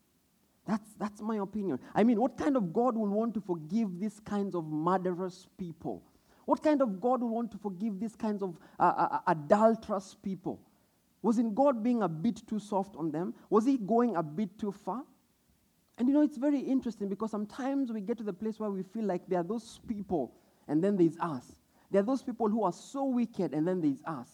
That's, 0.66 0.94
that's 0.98 1.20
my 1.20 1.36
opinion. 1.36 1.80
I 1.94 2.04
mean, 2.04 2.20
what 2.20 2.36
kind 2.36 2.56
of 2.56 2.72
God 2.72 2.96
will 2.96 3.08
want 3.08 3.34
to 3.34 3.40
forgive 3.40 3.98
these 3.98 4.20
kinds 4.20 4.54
of 4.54 4.66
murderous 4.66 5.48
people? 5.58 6.02
What 6.44 6.62
kind 6.62 6.82
of 6.82 7.00
God 7.00 7.22
will 7.22 7.30
want 7.30 7.50
to 7.52 7.58
forgive 7.58 7.98
these 7.98 8.16
kinds 8.16 8.42
of 8.42 8.58
uh, 8.78 8.82
uh, 8.96 9.08
uh 9.12 9.18
adulterous 9.28 10.16
people? 10.22 10.60
Wasn't 11.22 11.54
God 11.54 11.82
being 11.82 12.02
a 12.02 12.08
bit 12.08 12.46
too 12.48 12.58
soft 12.58 12.96
on 12.96 13.10
them? 13.10 13.34
Was 13.48 13.64
he 13.64 13.78
going 13.78 14.16
a 14.16 14.22
bit 14.22 14.58
too 14.58 14.72
far? 14.72 15.04
And 15.98 16.08
you 16.08 16.14
know, 16.14 16.22
it's 16.22 16.36
very 16.36 16.58
interesting 16.58 17.08
because 17.08 17.30
sometimes 17.30 17.92
we 17.92 18.00
get 18.00 18.18
to 18.18 18.24
the 18.24 18.32
place 18.32 18.58
where 18.58 18.70
we 18.70 18.82
feel 18.82 19.04
like 19.04 19.28
there 19.28 19.40
are 19.40 19.44
those 19.44 19.80
people 19.86 20.32
and 20.66 20.82
then 20.82 20.96
there's 20.96 21.16
us. 21.20 21.56
There 21.90 22.00
are 22.00 22.04
those 22.04 22.22
people 22.22 22.48
who 22.48 22.64
are 22.64 22.72
so 22.72 23.04
wicked 23.04 23.52
and 23.52 23.68
then 23.68 23.80
there's 23.80 24.02
us. 24.06 24.28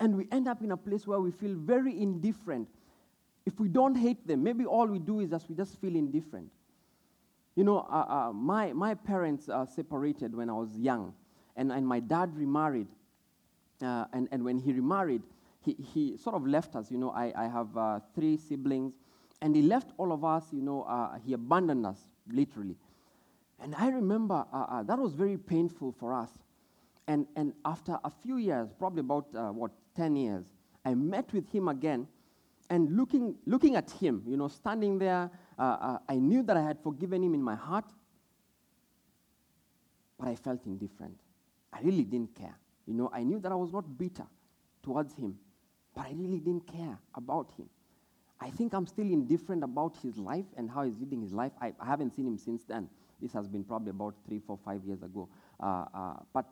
And 0.00 0.16
we 0.16 0.26
end 0.32 0.48
up 0.48 0.62
in 0.62 0.72
a 0.72 0.76
place 0.76 1.06
where 1.06 1.20
we 1.20 1.30
feel 1.30 1.54
very 1.54 2.00
indifferent. 2.00 2.68
If 3.46 3.60
we 3.60 3.68
don't 3.68 3.94
hate 3.94 4.26
them, 4.26 4.42
maybe 4.42 4.66
all 4.66 4.86
we 4.86 4.98
do 4.98 5.20
is 5.20 5.30
just 5.30 5.48
we 5.48 5.54
just 5.54 5.80
feel 5.80 5.94
indifferent. 5.94 6.50
You 7.54 7.64
know, 7.64 7.78
uh, 7.90 8.04
uh, 8.08 8.32
my, 8.34 8.72
my 8.74 8.94
parents 8.94 9.48
uh, 9.48 9.64
separated 9.64 10.34
when 10.34 10.50
I 10.50 10.52
was 10.52 10.76
young, 10.76 11.14
and, 11.56 11.72
and 11.72 11.86
my 11.86 12.00
dad 12.00 12.36
remarried. 12.36 12.88
Uh, 13.80 14.04
and, 14.12 14.28
and 14.30 14.44
when 14.44 14.58
he 14.58 14.72
remarried, 14.72 15.22
he, 15.60 15.74
he 15.74 16.16
sort 16.18 16.34
of 16.34 16.46
left 16.46 16.76
us. 16.76 16.90
You 16.90 16.98
know, 16.98 17.10
I, 17.10 17.32
I 17.34 17.46
have 17.46 17.74
uh, 17.76 18.00
three 18.14 18.36
siblings, 18.36 18.92
and 19.40 19.56
he 19.56 19.62
left 19.62 19.92
all 19.96 20.12
of 20.12 20.22
us, 20.24 20.44
you 20.52 20.60
know, 20.60 20.82
uh, 20.82 21.18
he 21.24 21.32
abandoned 21.32 21.86
us, 21.86 21.98
literally. 22.30 22.76
And 23.60 23.74
I 23.76 23.88
remember 23.88 24.44
that 24.86 24.98
was 24.98 25.14
very 25.14 25.38
painful 25.38 25.94
for 25.98 26.12
us. 26.12 26.30
And, 27.08 27.26
and 27.36 27.54
after 27.64 27.98
a 28.04 28.10
few 28.10 28.36
years, 28.36 28.68
probably 28.78 29.00
about, 29.00 29.28
what, 29.54 29.70
10 29.96 30.16
years, 30.16 30.44
I 30.84 30.94
met 30.94 31.32
with 31.32 31.48
him 31.50 31.68
again. 31.68 32.06
And 32.68 32.96
looking, 32.96 33.36
looking 33.46 33.76
at 33.76 33.90
him, 33.90 34.22
you 34.26 34.36
know, 34.36 34.48
standing 34.48 34.98
there, 34.98 35.30
uh, 35.58 35.62
uh, 35.62 35.98
I 36.08 36.16
knew 36.16 36.42
that 36.42 36.56
I 36.56 36.62
had 36.62 36.78
forgiven 36.82 37.22
him 37.22 37.34
in 37.34 37.42
my 37.42 37.54
heart, 37.54 37.84
but 40.18 40.28
I 40.28 40.34
felt 40.34 40.64
indifferent. 40.66 41.20
I 41.72 41.80
really 41.82 42.04
didn't 42.04 42.34
care. 42.34 42.56
You 42.86 42.94
know, 42.94 43.10
I 43.12 43.22
knew 43.22 43.38
that 43.40 43.52
I 43.52 43.54
was 43.54 43.72
not 43.72 43.98
bitter 43.98 44.26
towards 44.82 45.14
him, 45.14 45.38
but 45.94 46.06
I 46.06 46.12
really 46.12 46.40
didn't 46.40 46.66
care 46.66 46.98
about 47.14 47.52
him. 47.56 47.68
I 48.40 48.50
think 48.50 48.74
I'm 48.74 48.86
still 48.86 49.06
indifferent 49.06 49.64
about 49.64 49.96
his 50.02 50.18
life 50.18 50.44
and 50.56 50.70
how 50.70 50.82
he's 50.84 50.98
leading 50.98 51.22
his 51.22 51.32
life. 51.32 51.52
I, 51.60 51.72
I 51.80 51.86
haven't 51.86 52.14
seen 52.14 52.26
him 52.26 52.38
since 52.38 52.64
then. 52.64 52.88
This 53.20 53.32
has 53.32 53.48
been 53.48 53.64
probably 53.64 53.90
about 53.90 54.14
three, 54.26 54.40
four, 54.46 54.58
five 54.62 54.84
years 54.84 55.02
ago. 55.02 55.28
Uh, 55.58 55.84
uh, 55.94 56.14
but 56.34 56.44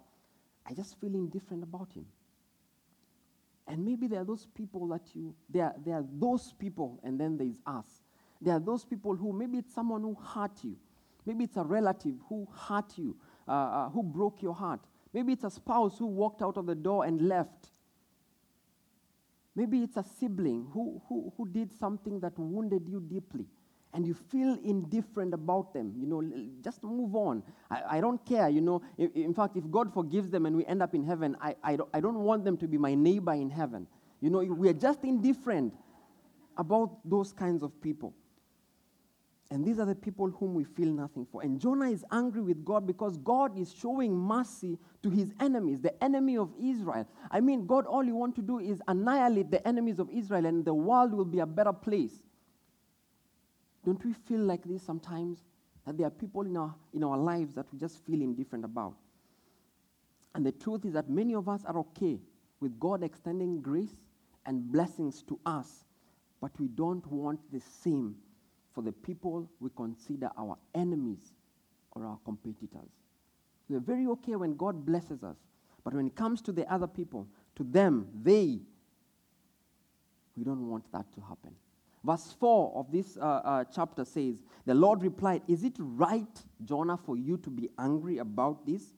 I 0.67 0.73
just 0.73 0.99
feel 1.01 1.15
indifferent 1.15 1.63
about 1.63 1.93
him. 1.93 2.07
And 3.67 3.85
maybe 3.85 4.07
there 4.07 4.21
are 4.21 4.25
those 4.25 4.47
people 4.55 4.87
that 4.89 5.03
you, 5.15 5.35
there, 5.49 5.75
there 5.85 5.95
are 5.97 6.05
those 6.19 6.53
people, 6.59 7.01
and 7.03 7.19
then 7.19 7.39
there's 7.39 7.61
us. 7.67 7.87
There 8.41 8.55
are 8.55 8.61
those 8.61 8.85
people 8.85 9.17
who, 9.17 9.33
maybe 9.33 9.59
it's 9.59 9.75
someone 9.75 10.03
who 10.03 10.15
hurt 10.15 10.63
you. 10.63 10.77
Maybe 11.25 11.45
it's 11.45 11.57
a 11.57 11.65
relative 11.65 12.17
who 12.29 12.47
hurt 12.55 12.99
you, 12.99 13.17
uh, 13.49 13.53
uh, 13.53 13.89
who 13.89 14.03
broke 14.03 14.43
your 14.43 14.55
heart. 14.55 14.81
Maybe 15.15 15.33
it's 15.33 15.45
a 15.45 15.51
spouse 15.51 15.97
who 15.99 16.07
walked 16.07 16.43
out 16.43 16.59
of 16.59 16.67
the 16.67 16.75
door 16.75 17.07
and 17.07 17.23
left. 17.23 17.71
Maybe 19.57 19.83
it's 19.83 19.97
a 19.97 20.05
sibling 20.19 20.67
who, 20.73 21.01
who, 21.09 21.33
who 21.37 21.49
did 21.49 21.73
something 21.73 22.21
that 22.21 22.39
wounded 22.39 22.87
you 22.89 23.01
deeply 23.01 23.47
and 23.95 24.05
you 24.05 24.13
feel 24.13 24.59
indifferent 24.65 25.33
about 25.33 25.73
them. 25.73 25.95
You 25.97 26.07
know, 26.07 26.49
just 26.63 26.83
move 26.83 27.15
on. 27.15 27.43
I, 27.71 27.83
I 27.91 28.01
don't 28.01 28.25
care. 28.27 28.49
You 28.49 28.61
know, 28.61 28.83
in, 28.99 29.11
in, 29.15 29.33
fact, 29.33 29.57
if 29.57 29.71
God 29.71 29.95
forgives 29.95 30.29
them 30.29 30.47
and 30.47 30.57
we 30.57 30.67
end 30.67 30.83
up 30.83 30.95
in 30.95 31.05
heaven, 31.05 31.37
I, 31.41 31.55
I, 31.63 31.77
don't, 31.77 31.89
I 31.95 32.01
don't 32.01 32.19
want 32.19 32.45
them 32.45 32.57
to 32.59 32.67
be 32.67 32.77
my 32.77 32.95
neighbor 32.95 33.33
in 33.33 33.49
heaven. 33.49 33.87
You 34.21 34.31
know, 34.31 34.41
we 34.41 34.69
are 34.69 34.75
just 34.75 35.05
indifferent 35.05 35.73
about 36.57 37.09
those 37.09 37.33
kinds 37.33 37.63
of 37.63 37.81
people. 37.81 38.15
And 39.51 39.65
these 39.65 39.79
are 39.79 39.85
the 39.85 39.95
people 39.95 40.31
whom 40.31 40.55
we 40.55 40.65
feel 40.65 40.89
nothing 40.89 41.27
for. 41.31 41.43
And 41.43 41.61
Jonah 41.61 41.89
is 41.89 42.05
angry 42.11 42.43
with 42.43 42.65
God 42.65 42.89
because 42.89 43.17
God 43.19 43.57
is 43.57 43.73
showing 43.73 44.17
mercy 44.17 44.79
to 45.05 45.11
his 45.11 45.33
enemies, 45.39 45.81
the 45.81 46.03
enemy 46.03 46.37
of 46.37 46.51
Israel. 46.61 47.07
I 47.31 47.41
mean, 47.41 47.67
God, 47.67 47.87
all 47.87 48.03
you 48.03 48.17
want 48.17 48.35
to 48.37 48.43
do 48.43 48.59
is 48.59 48.83
annihilate 48.89 49.53
the 49.53 49.65
enemies 49.69 50.01
of 50.01 50.11
Israel, 50.11 50.47
and 50.47 50.65
the 50.65 50.75
world 50.75 51.13
will 51.13 51.25
be 51.25 51.39
a 51.39 51.47
better 51.47 51.73
place. 51.73 52.25
Don't 53.85 54.03
we 54.05 54.13
feel 54.13 54.41
like 54.41 54.65
this 54.65 54.83
sometimes? 54.83 55.45
That 55.87 55.99
there 55.99 56.07
are 56.07 56.11
people 56.11 56.43
in 56.43 56.57
our, 56.57 56.75
in 56.95 57.05
our 57.05 57.19
lives 57.19 57.55
that 57.55 57.67
we 57.73 57.79
just 57.79 58.05
feel 58.07 58.23
indifferent 58.23 58.65
about. 58.65 58.95
And 60.35 60.45
the 60.45 60.53
truth 60.53 60.85
is 60.85 60.95
that 60.95 61.09
many 61.11 61.35
of 61.35 61.49
us 61.49 61.63
are 61.67 61.79
okay 61.79 62.19
with 62.61 62.79
God 62.81 63.03
extending 63.03 63.61
grace 63.61 63.95
and 64.47 64.73
blessings 64.73 65.23
to 65.25 65.39
us, 65.45 65.85
but 66.41 66.51
we 66.59 66.69
don't 66.69 67.07
want 67.07 67.41
the 67.53 67.61
same 67.61 68.17
for 68.73 68.83
the 68.83 68.93
people 68.93 69.49
we 69.61 69.71
consider 69.77 70.31
our 70.37 70.57
enemies 70.75 71.33
or 71.93 72.05
our 72.05 72.19
competitors. 72.25 72.91
We're 73.69 73.81
very 73.81 74.07
okay 74.07 74.37
when 74.37 74.57
God 74.57 74.85
blesses 74.85 75.23
us, 75.23 75.37
but 75.85 75.95
when 75.95 76.07
it 76.07 76.17
comes 76.17 76.43
to 76.43 76.53
the 76.53 76.71
other 76.73 76.87
people, 76.87 77.29
to 77.57 77.65
them, 77.65 78.09
they, 78.23 78.59
we 80.37 80.45
don't 80.45 80.69
want 80.69 80.91
that 80.93 81.07
to 81.15 81.21
happen. 81.21 81.55
Verse 82.05 82.35
4 82.39 82.73
of 82.77 82.93
this 82.93 83.17
uh, 83.17 83.21
uh, 83.21 83.65
chapter 83.75 84.05
says, 84.05 84.43
The 84.67 84.75
Lord 84.75 85.03
replied, 85.03 85.43
Is 85.49 85.65
it 85.65 85.75
right, 85.79 86.43
Jonah, 86.63 86.99
for 86.99 87.17
you 87.17 87.39
to 87.39 87.51
be 87.51 87.71
angry 87.79 88.19
about 88.19 88.67
this? 88.67 88.93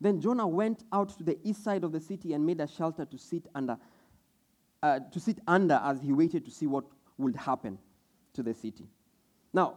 Then 0.00 0.20
Jonah 0.20 0.46
went 0.46 0.84
out 0.92 1.08
to 1.16 1.24
the 1.24 1.38
east 1.42 1.64
side 1.64 1.84
of 1.84 1.92
the 1.92 2.00
city 2.00 2.34
and 2.34 2.44
made 2.44 2.60
a 2.60 2.68
shelter 2.68 3.06
to 3.06 3.18
sit 3.18 3.46
under, 3.54 3.78
uh, 4.82 5.00
to 5.10 5.18
sit 5.18 5.38
under 5.46 5.80
as 5.82 6.02
he 6.02 6.12
waited 6.12 6.44
to 6.44 6.50
see 6.50 6.66
what 6.66 6.84
would 7.16 7.34
happen 7.34 7.78
to 8.34 8.42
the 8.42 8.52
city. 8.52 8.86
Now, 9.52 9.76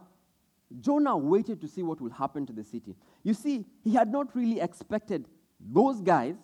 Jonah 0.80 1.16
waited 1.16 1.60
to 1.62 1.68
see 1.68 1.82
what 1.82 2.00
would 2.00 2.12
happen 2.12 2.46
to 2.46 2.52
the 2.52 2.64
city. 2.64 2.94
You 3.22 3.34
see, 3.34 3.64
he 3.82 3.94
had 3.94 4.12
not 4.12 4.34
really 4.36 4.60
expected 4.60 5.26
those 5.58 6.00
guys 6.00 6.36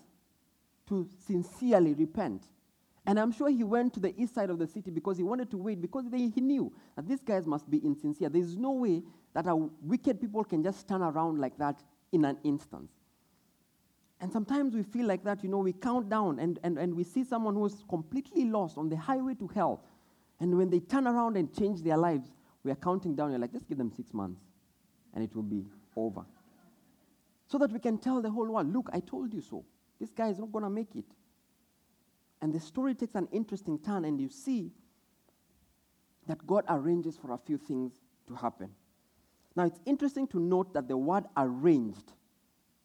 to 0.89 1.09
sincerely 1.27 1.93
repent. 1.93 2.45
And 3.09 3.19
I'm 3.19 3.33
sure 3.33 3.49
he 3.49 3.65
went 3.65 3.95
to 3.95 4.01
the 4.01 4.15
east 4.21 4.35
side 4.35 4.51
of 4.51 4.59
the 4.59 4.67
city 4.67 4.91
because 4.91 5.17
he 5.17 5.23
wanted 5.23 5.51
to 5.53 5.57
wait, 5.57 5.81
because 5.81 6.05
they, 6.11 6.29
he 6.29 6.43
knew 6.43 6.71
that 6.95 7.09
these 7.09 7.23
guys 7.23 7.47
must 7.47 7.71
be 7.71 7.79
insincere. 7.79 8.29
There's 8.29 8.55
no 8.55 8.73
way 8.73 9.03
that 9.33 9.47
our 9.47 9.71
wicked 9.81 10.21
people 10.21 10.45
can 10.45 10.63
just 10.63 10.87
turn 10.87 11.01
around 11.01 11.41
like 11.41 11.57
that 11.57 11.83
in 12.13 12.27
an 12.27 12.37
instant. 12.45 12.91
And 14.21 14.31
sometimes 14.31 14.75
we 14.75 14.83
feel 14.83 15.07
like 15.07 15.25
that, 15.25 15.43
you 15.43 15.49
know, 15.49 15.57
we 15.57 15.73
count 15.73 16.11
down 16.11 16.39
and, 16.39 16.59
and, 16.63 16.77
and 16.77 16.95
we 16.95 17.03
see 17.03 17.25
someone 17.25 17.55
who's 17.55 17.83
completely 17.89 18.45
lost 18.45 18.77
on 18.77 18.91
the 18.91 18.97
highway 18.99 19.33
to 19.37 19.49
hell. 19.55 19.85
And 20.39 20.55
when 20.59 20.69
they 20.69 20.81
turn 20.81 21.07
around 21.07 21.39
and 21.39 21.51
change 21.59 21.81
their 21.81 21.97
lives, 21.97 22.29
we 22.63 22.71
are 22.71 22.77
counting 22.77 23.15
down. 23.15 23.31
You're 23.31 23.41
like, 23.41 23.53
just 23.53 23.67
give 23.67 23.79
them 23.79 23.91
six 23.91 24.13
months 24.13 24.43
and 25.15 25.25
it 25.25 25.35
will 25.35 25.45
be 25.45 25.65
over. 25.97 26.27
So 27.47 27.57
that 27.57 27.73
we 27.73 27.79
can 27.79 27.97
tell 27.97 28.21
the 28.21 28.31
whole 28.31 28.53
world, 28.53 28.71
look, 28.71 28.91
I 28.93 29.01
told 29.01 29.33
you 29.33 29.41
so. 29.41 29.65
This 29.99 30.11
guy 30.11 30.29
is 30.29 30.39
not 30.39 30.53
going 30.53 30.65
to 30.65 30.71
make 30.71 30.95
it. 30.95 31.07
And 32.41 32.53
the 32.53 32.61
story 32.61 32.95
takes 32.95 33.15
an 33.15 33.29
interesting 33.33 33.79
turn, 33.79 34.05
and 34.05 34.21
you 34.21 34.29
see 34.29 34.71
that 36.27 36.47
God 36.47 36.65
arranges 36.69 37.17
for 37.17 37.33
a 37.33 37.39
few 37.39 37.59
things 37.59 37.93
to 38.29 38.35
happen. 38.35 38.71
Now, 39.57 39.65
it's 39.65 39.81
interesting 39.87 40.27
to 40.29 40.39
note 40.39 40.73
that 40.75 40.87
the 40.87 40.97
word 40.97 41.25
arranged 41.37 42.13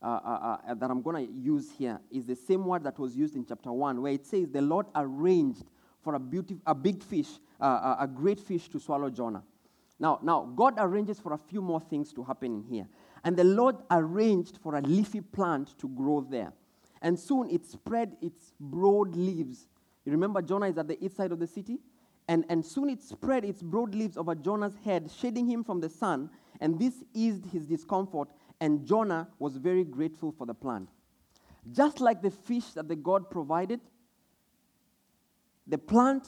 uh, 0.02 0.20
uh, 0.26 0.58
uh, 0.68 0.74
that 0.74 0.92
I'm 0.92 1.02
going 1.02 1.26
to 1.26 1.32
use 1.32 1.72
here 1.78 1.98
is 2.12 2.26
the 2.26 2.36
same 2.36 2.66
word 2.66 2.84
that 2.84 3.00
was 3.00 3.16
used 3.16 3.38
in 3.38 3.46
chapter 3.46 3.72
1, 3.72 4.02
where 4.02 4.12
it 4.12 4.26
says, 4.26 4.50
The 4.50 4.62
Lord 4.62 4.88
arranged 4.96 5.64
for 6.02 6.16
a, 6.16 6.20
beauty, 6.20 6.58
a 6.66 6.76
big 6.76 7.02
fish, 7.02 7.30
uh, 7.62 7.64
uh, 7.64 7.96
a 8.02 8.08
great 8.08 8.40
fish 8.40 8.68
to 8.70 8.82
swallow 8.82 9.10
Jonah. 9.10 9.44
Now, 9.98 10.20
now, 10.22 10.52
God 10.56 10.74
arranges 10.78 11.22
for 11.22 11.32
a 11.32 11.38
few 11.38 11.62
more 11.62 11.80
things 11.80 12.12
to 12.14 12.24
happen 12.24 12.54
in 12.54 12.64
here. 12.64 12.88
And 13.24 13.38
the 13.38 13.46
Lord 13.46 13.78
arranged 13.90 14.58
for 14.62 14.76
a 14.76 14.82
leafy 14.82 15.22
plant 15.22 15.78
to 15.80 15.88
grow 15.88 16.20
there. 16.20 16.52
And 17.04 17.20
soon 17.20 17.50
it 17.50 17.66
spread 17.66 18.16
its 18.22 18.54
broad 18.60 19.16
leaves. 19.16 19.68
You 20.06 20.12
remember 20.14 20.42
Jonah 20.42 20.68
is 20.68 20.78
at 20.78 20.88
the 20.88 21.04
east 21.04 21.18
side 21.18 21.32
of 21.32 21.40
the 21.40 21.48
city? 21.48 21.80
And, 22.30 22.46
and 22.48 22.66
soon 22.66 22.90
it 22.90 23.04
spread 23.04 23.44
its 23.44 23.62
broad 23.62 23.94
leaves 23.94 24.18
over 24.18 24.34
Jonah's 24.34 24.76
head, 24.86 25.12
shading 25.20 25.46
him 25.46 25.64
from 25.64 25.82
the 25.82 25.90
sun. 25.90 26.30
And 26.62 26.80
this 26.80 27.04
eased 27.14 27.46
his 27.48 27.66
discomfort. 27.66 28.30
And 28.62 28.86
Jonah 28.86 29.28
was 29.38 29.58
very 29.58 29.84
grateful 29.84 30.32
for 30.32 30.48
the 30.48 30.54
plant. 30.54 30.90
Just 31.72 32.00
like 32.00 32.22
the 32.22 32.32
fish 32.32 32.72
that 32.72 32.88
the 32.88 32.96
God 32.96 33.30
provided, 33.30 33.82
the 35.68 35.78
plant 35.78 36.28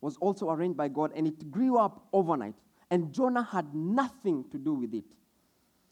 was 0.00 0.16
also 0.18 0.50
arranged 0.50 0.76
by 0.76 0.88
God 0.88 1.12
and 1.16 1.26
it 1.26 1.50
grew 1.50 1.78
up 1.78 2.06
overnight. 2.12 2.54
And 2.90 3.12
Jonah 3.12 3.42
had 3.42 3.74
nothing 3.74 4.44
to 4.50 4.58
do 4.58 4.74
with 4.74 4.94
it. 4.94 5.04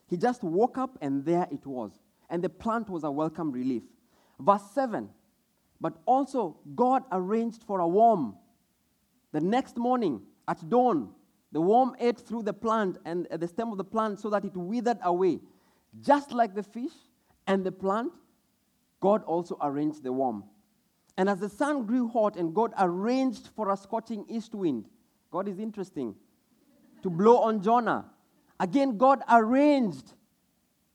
He 0.09 0.19
just 0.19 0.43
woke 0.43 0.77
up 0.77 0.99
and 1.01 1.25
there 1.25 1.49
it 1.51 1.67
was. 1.67 1.93
And 2.29 2.45
the 2.45 2.51
plant 2.51 2.91
was 2.91 3.05
a 3.05 3.11
welcome 3.11 3.51
relief. 3.51 3.83
Verse 4.41 4.63
7 4.75 5.09
But 5.81 5.99
also, 6.07 6.59
God 6.75 7.05
arranged 7.13 7.63
for 7.63 7.81
a 7.81 7.89
worm. 7.89 8.37
The 9.33 9.41
next 9.41 9.77
morning 9.77 10.23
at 10.47 10.69
dawn, 10.69 11.11
the 11.53 11.61
worm 11.61 11.95
ate 11.99 12.19
through 12.19 12.43
the 12.43 12.53
plant 12.53 12.99
and 13.05 13.27
uh, 13.31 13.37
the 13.37 13.49
stem 13.49 13.71
of 13.71 13.79
the 13.79 13.85
plant 13.85 14.21
so 14.21 14.31
that 14.31 14.45
it 14.45 14.57
withered 14.57 14.99
away. 15.03 15.41
Just 16.01 16.33
like 16.33 16.55
the 16.55 16.63
fish 16.63 16.93
and 17.47 17.65
the 17.65 17.73
plant, 17.73 18.13
God 19.01 19.23
also 19.25 19.59
arranged 19.61 20.03
the 20.03 20.13
worm. 20.13 20.45
And 21.19 21.29
as 21.29 21.41
the 21.41 21.49
sun 21.49 21.85
grew 21.85 22.09
hot 22.09 22.37
and 22.37 22.55
God 22.55 22.73
arranged 22.79 23.49
for 23.55 23.71
a 23.71 23.77
scorching 23.77 24.25
east 24.29 24.55
wind, 24.55 24.87
God 25.31 25.49
is 25.49 25.59
interesting, 25.59 26.15
to 27.03 27.11
blow 27.11 27.39
on 27.39 27.63
Jonah. 27.63 28.07
Again, 28.59 28.97
God 28.97 29.23
arranged 29.31 30.15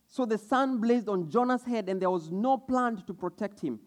so 0.07 0.25
the 0.25 0.37
sun 0.37 0.79
blazed 0.79 1.09
on 1.09 1.29
Jonah's 1.29 1.63
head, 1.63 1.89
and 1.89 2.01
there 2.01 2.09
was 2.09 2.31
no 2.31 2.57
plant 2.57 3.05
to 3.07 3.13
protect 3.13 3.59
him. 3.59 3.79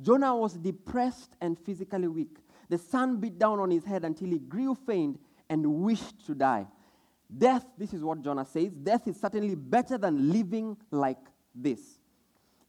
Jonah 0.00 0.34
was 0.34 0.54
depressed 0.54 1.36
and 1.40 1.58
physically 1.58 2.08
weak. 2.08 2.38
The 2.68 2.78
sun 2.78 3.18
beat 3.18 3.38
down 3.38 3.60
on 3.60 3.70
his 3.70 3.84
head 3.84 4.04
until 4.04 4.28
he 4.28 4.38
grew 4.38 4.74
faint 4.74 5.20
and 5.48 5.64
wished 5.66 6.26
to 6.26 6.34
die. 6.34 6.66
Death, 7.36 7.64
this 7.76 7.92
is 7.92 8.04
what 8.04 8.22
Jonah 8.22 8.44
says 8.44 8.72
death 8.72 9.08
is 9.08 9.18
certainly 9.20 9.54
better 9.54 9.98
than 9.98 10.32
living 10.32 10.76
like 10.90 11.18
this. 11.54 11.98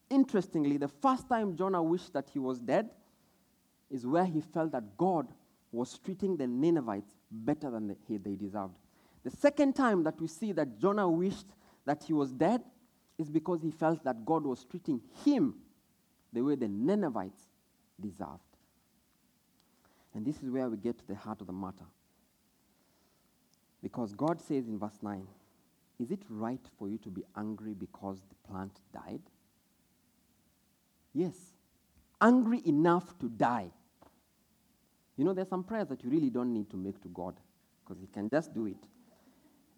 Interestingly, 0.10 0.78
the 0.78 0.88
first 0.88 1.28
time 1.30 1.56
Jonah 1.56 1.84
wished 1.84 2.14
that 2.14 2.30
he 2.30 2.40
was 2.40 2.60
dead 2.60 2.90
is 3.90 4.06
where 4.06 4.26
he 4.26 4.42
felt 4.42 4.72
that 4.72 4.98
God 4.98 5.28
was 5.72 5.98
treating 6.00 6.38
the 6.38 6.48
Ninevites 6.48 7.14
better 7.30 7.70
than 7.70 7.96
they 8.08 8.36
deserved. 8.36 8.74
The 9.24 9.32
second 9.32 9.74
time 9.74 10.04
that 10.04 10.20
we 10.20 10.28
see 10.28 10.54
that 10.54 10.80
Jonah 10.80 11.10
wished 11.10 11.48
that 11.86 12.04
he 12.04 12.14
was 12.14 12.32
dead 12.32 12.62
is 13.18 13.30
because 13.30 13.62
he 13.62 13.72
felt 13.72 14.04
that 14.04 14.26
God 14.26 14.44
was 14.44 14.64
treating 14.64 15.02
him 15.26 15.56
the 16.34 16.42
way 16.42 16.56
the 16.56 16.68
Ninevites 16.68 17.42
deserved. 18.00 18.42
And 20.14 20.26
this 20.26 20.42
is 20.44 20.50
where 20.50 20.70
we 20.70 20.78
get 20.78 20.98
to 21.00 21.08
the 21.08 21.16
heart 21.16 21.42
of 21.42 21.48
the 21.48 21.54
matter. 21.54 21.86
Because 23.82 24.14
God 24.14 24.42
says 24.42 24.68
in 24.68 24.80
verse 24.80 24.98
9, 25.02 25.28
Is 26.00 26.12
it 26.12 26.22
right 26.30 26.62
for 26.78 26.90
you 26.90 26.98
to 27.00 27.10
be 27.10 27.24
angry 27.36 27.74
because 27.74 28.20
the 28.30 28.36
plant 28.50 28.80
died? 28.94 29.22
Yes. 31.14 31.36
Angry 32.20 32.62
enough 32.66 33.18
to 33.20 33.30
die. 33.30 33.72
You 35.18 35.26
know, 35.26 35.34
there's 35.34 35.50
some 35.50 35.64
prayers 35.64 35.88
that 35.90 36.04
you 36.04 36.10
really 36.10 36.30
don't 36.30 36.54
need 36.54 36.70
to 36.72 36.78
make 36.78 37.02
to 37.02 37.08
God 37.10 37.36
because 37.84 38.00
He 38.02 38.08
can 38.08 38.30
just 38.30 38.54
do 38.54 38.68
it. 38.68 38.88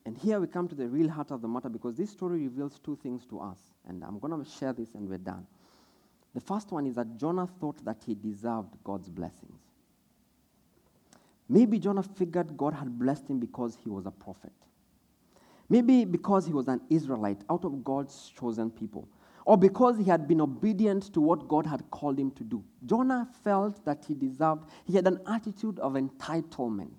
And 0.06 0.18
here 0.18 0.40
we 0.40 0.48
come 0.48 0.68
to 0.68 0.76
the 0.76 0.88
real 0.88 1.10
heart 1.10 1.32
of 1.32 1.42
the 1.42 1.48
matter 1.48 1.70
because 1.70 1.96
this 1.96 2.10
story 2.10 2.44
reveals 2.44 2.80
two 2.80 2.98
things 3.02 3.26
to 3.28 3.40
us. 3.40 3.58
And 3.88 4.04
I'm 4.04 4.20
going 4.20 4.44
to 4.44 4.50
share 4.50 4.74
this 4.74 4.96
and 4.96 5.08
we're 5.08 5.18
done. 5.18 5.46
The 6.34 6.42
first 6.42 6.72
one 6.72 6.86
is 6.86 6.96
that 6.96 7.18
Jonah 7.18 7.48
thought 7.60 7.84
that 7.86 7.98
he 8.06 8.16
deserved 8.16 8.76
God's 8.84 9.10
blessings. 9.10 9.60
Maybe 11.48 11.80
Jonah 11.80 12.04
figured 12.04 12.56
God 12.56 12.76
had 12.76 12.98
blessed 12.98 13.28
him 13.28 13.40
because 13.40 13.78
he 13.84 13.90
was 13.90 14.06
a 14.06 14.12
prophet. 14.12 14.54
Maybe 15.68 16.06
because 16.06 16.46
he 16.46 16.54
was 16.54 16.68
an 16.68 16.82
Israelite 16.90 17.42
out 17.50 17.66
of 17.66 17.84
God's 17.84 18.32
chosen 18.40 18.70
people. 18.70 19.08
Or 19.46 19.58
because 19.58 19.98
he 19.98 20.04
had 20.04 20.28
been 20.28 20.42
obedient 20.42 21.12
to 21.14 21.22
what 21.22 21.48
God 21.48 21.66
had 21.66 21.90
called 21.90 22.20
him 22.20 22.30
to 22.32 22.44
do. 22.44 22.64
Jonah 22.86 23.28
felt 23.44 23.84
that 23.86 24.06
he 24.08 24.14
deserved, 24.14 24.66
he 24.86 24.96
had 24.96 25.08
an 25.08 25.20
attitude 25.28 25.80
of 25.80 25.94
entitlement. 25.94 26.94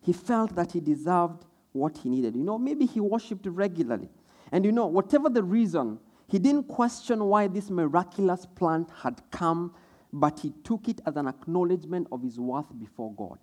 He 0.00 0.12
felt 0.12 0.54
that 0.54 0.72
he 0.72 0.80
deserved 0.80 1.44
what 1.72 1.98
he 1.98 2.08
needed. 2.08 2.36
You 2.36 2.44
know, 2.44 2.58
maybe 2.58 2.86
he 2.86 3.00
worshipped 3.00 3.46
regularly. 3.46 4.10
And 4.50 4.64
you 4.64 4.72
know, 4.72 4.86
whatever 4.86 5.28
the 5.28 5.42
reason, 5.42 5.98
he 6.28 6.38
didn't 6.38 6.64
question 6.64 7.24
why 7.24 7.46
this 7.48 7.70
miraculous 7.70 8.46
plant 8.46 8.90
had 9.02 9.22
come, 9.30 9.74
but 10.12 10.40
he 10.40 10.52
took 10.64 10.88
it 10.88 11.00
as 11.06 11.16
an 11.16 11.26
acknowledgement 11.26 12.08
of 12.12 12.22
his 12.22 12.38
worth 12.38 12.78
before 12.78 13.12
God. 13.14 13.38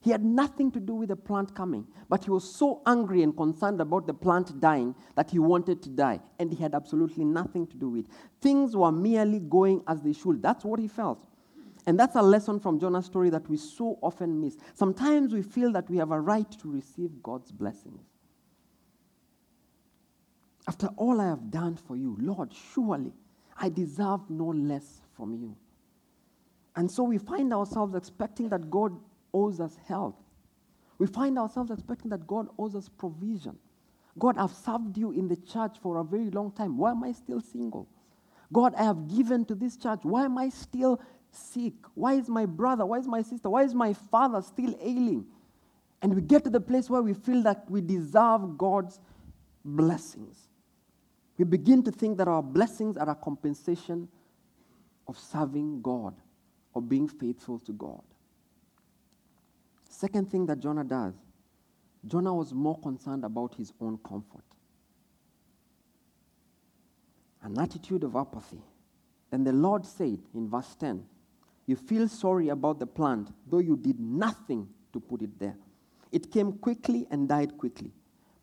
He 0.00 0.10
had 0.10 0.22
nothing 0.22 0.70
to 0.72 0.80
do 0.80 0.94
with 0.94 1.08
the 1.08 1.16
plant 1.16 1.54
coming, 1.54 1.86
but 2.10 2.24
he 2.24 2.30
was 2.30 2.44
so 2.44 2.82
angry 2.86 3.22
and 3.22 3.34
concerned 3.34 3.80
about 3.80 4.06
the 4.06 4.12
plant 4.12 4.60
dying 4.60 4.94
that 5.14 5.30
he 5.30 5.38
wanted 5.38 5.82
to 5.82 5.88
die, 5.88 6.20
and 6.38 6.50
he 6.50 6.62
had 6.62 6.74
absolutely 6.74 7.24
nothing 7.24 7.66
to 7.68 7.76
do 7.76 7.88
with 7.88 8.04
it. 8.04 8.10
Things 8.42 8.76
were 8.76 8.92
merely 8.92 9.40
going 9.40 9.82
as 9.88 10.02
they 10.02 10.12
should. 10.12 10.42
That's 10.42 10.62
what 10.62 10.78
he 10.78 10.88
felt. 10.88 11.26
And 11.86 11.98
that's 11.98 12.16
a 12.16 12.22
lesson 12.22 12.60
from 12.60 12.80
Jonah's 12.80 13.06
story 13.06 13.30
that 13.30 13.48
we 13.48 13.56
so 13.56 13.98
often 14.00 14.40
miss. 14.40 14.56
Sometimes 14.74 15.34
we 15.34 15.42
feel 15.42 15.70
that 15.72 15.88
we 15.90 15.98
have 15.98 16.12
a 16.12 16.20
right 16.20 16.50
to 16.60 16.70
receive 16.70 17.10
God's 17.22 17.52
blessings. 17.52 18.00
After 20.66 20.86
all 20.96 21.20
I 21.20 21.26
have 21.26 21.50
done 21.50 21.76
for 21.76 21.94
you, 21.94 22.16
Lord, 22.18 22.52
surely 22.72 23.12
I 23.60 23.68
deserve 23.68 24.30
no 24.30 24.46
less 24.46 25.02
from 25.14 25.34
you. 25.34 25.56
And 26.76 26.90
so 26.90 27.02
we 27.04 27.18
find 27.18 27.52
ourselves 27.52 27.94
expecting 27.94 28.48
that 28.48 28.70
God 28.70 28.98
owes 29.32 29.60
us 29.60 29.76
health. 29.86 30.16
We 30.98 31.06
find 31.06 31.38
ourselves 31.38 31.70
expecting 31.70 32.10
that 32.10 32.26
God 32.26 32.48
owes 32.58 32.74
us 32.74 32.88
provision. 32.88 33.58
God, 34.18 34.38
I've 34.38 34.52
served 34.52 34.96
you 34.96 35.10
in 35.10 35.28
the 35.28 35.36
church 35.36 35.76
for 35.82 35.98
a 35.98 36.04
very 36.04 36.30
long 36.30 36.52
time. 36.52 36.78
Why 36.78 36.92
am 36.92 37.04
I 37.04 37.12
still 37.12 37.40
single? 37.40 37.88
God, 38.52 38.74
I 38.76 38.84
have 38.84 39.08
given 39.08 39.44
to 39.46 39.54
this 39.54 39.76
church. 39.76 40.00
Why 40.02 40.24
am 40.24 40.38
I 40.38 40.48
still 40.48 41.00
sick? 41.34 41.74
Why 41.94 42.14
is 42.14 42.28
my 42.28 42.46
brother, 42.46 42.86
why 42.86 42.98
is 42.98 43.06
my 43.06 43.22
sister, 43.22 43.50
why 43.50 43.62
is 43.62 43.74
my 43.74 43.92
father 43.92 44.42
still 44.42 44.76
ailing? 44.80 45.26
And 46.02 46.14
we 46.14 46.20
get 46.20 46.44
to 46.44 46.50
the 46.50 46.60
place 46.60 46.90
where 46.90 47.02
we 47.02 47.14
feel 47.14 47.42
that 47.42 47.70
we 47.70 47.80
deserve 47.80 48.58
God's 48.58 49.00
blessings. 49.64 50.48
We 51.38 51.44
begin 51.44 51.82
to 51.84 51.90
think 51.90 52.18
that 52.18 52.28
our 52.28 52.42
blessings 52.42 52.96
are 52.96 53.08
a 53.08 53.14
compensation 53.14 54.08
of 55.08 55.18
serving 55.18 55.82
God 55.82 56.14
or 56.72 56.82
being 56.82 57.08
faithful 57.08 57.58
to 57.60 57.72
God. 57.72 58.02
Second 59.88 60.30
thing 60.30 60.46
that 60.46 60.60
Jonah 60.60 60.84
does, 60.84 61.14
Jonah 62.06 62.34
was 62.34 62.52
more 62.52 62.78
concerned 62.80 63.24
about 63.24 63.54
his 63.54 63.72
own 63.80 63.98
comfort. 64.06 64.44
An 67.42 67.58
attitude 67.58 68.04
of 68.04 68.16
apathy. 68.16 68.60
Then 69.30 69.44
the 69.44 69.52
Lord 69.52 69.86
said 69.86 70.18
in 70.34 70.48
verse 70.48 70.74
10, 70.78 71.04
you 71.66 71.76
feel 71.76 72.08
sorry 72.08 72.48
about 72.48 72.78
the 72.78 72.86
plant, 72.86 73.32
though 73.48 73.58
you 73.58 73.76
did 73.76 73.98
nothing 73.98 74.68
to 74.92 75.00
put 75.00 75.22
it 75.22 75.38
there. 75.38 75.56
It 76.12 76.30
came 76.30 76.52
quickly 76.52 77.06
and 77.10 77.28
died 77.28 77.56
quickly. 77.58 77.92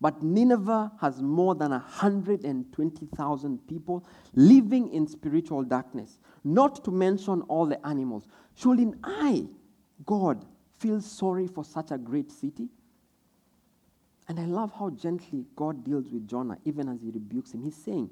But 0.00 0.20
Nineveh 0.20 0.92
has 1.00 1.22
more 1.22 1.54
than 1.54 1.70
120,000 1.70 3.68
people 3.68 4.04
living 4.34 4.92
in 4.92 5.06
spiritual 5.06 5.62
darkness, 5.62 6.18
not 6.42 6.84
to 6.84 6.90
mention 6.90 7.42
all 7.42 7.66
the 7.66 7.84
animals. 7.86 8.26
Shouldn't 8.56 8.96
I, 9.04 9.46
God, 10.04 10.44
feel 10.78 11.00
sorry 11.00 11.46
for 11.46 11.64
such 11.64 11.92
a 11.92 11.98
great 11.98 12.32
city? 12.32 12.68
And 14.28 14.40
I 14.40 14.44
love 14.44 14.72
how 14.76 14.90
gently 14.90 15.46
God 15.54 15.84
deals 15.84 16.10
with 16.10 16.26
Jonah, 16.26 16.58
even 16.64 16.88
as 16.88 17.00
he 17.00 17.10
rebukes 17.10 17.52
him. 17.54 17.62
He's 17.62 17.76
saying, 17.76 18.10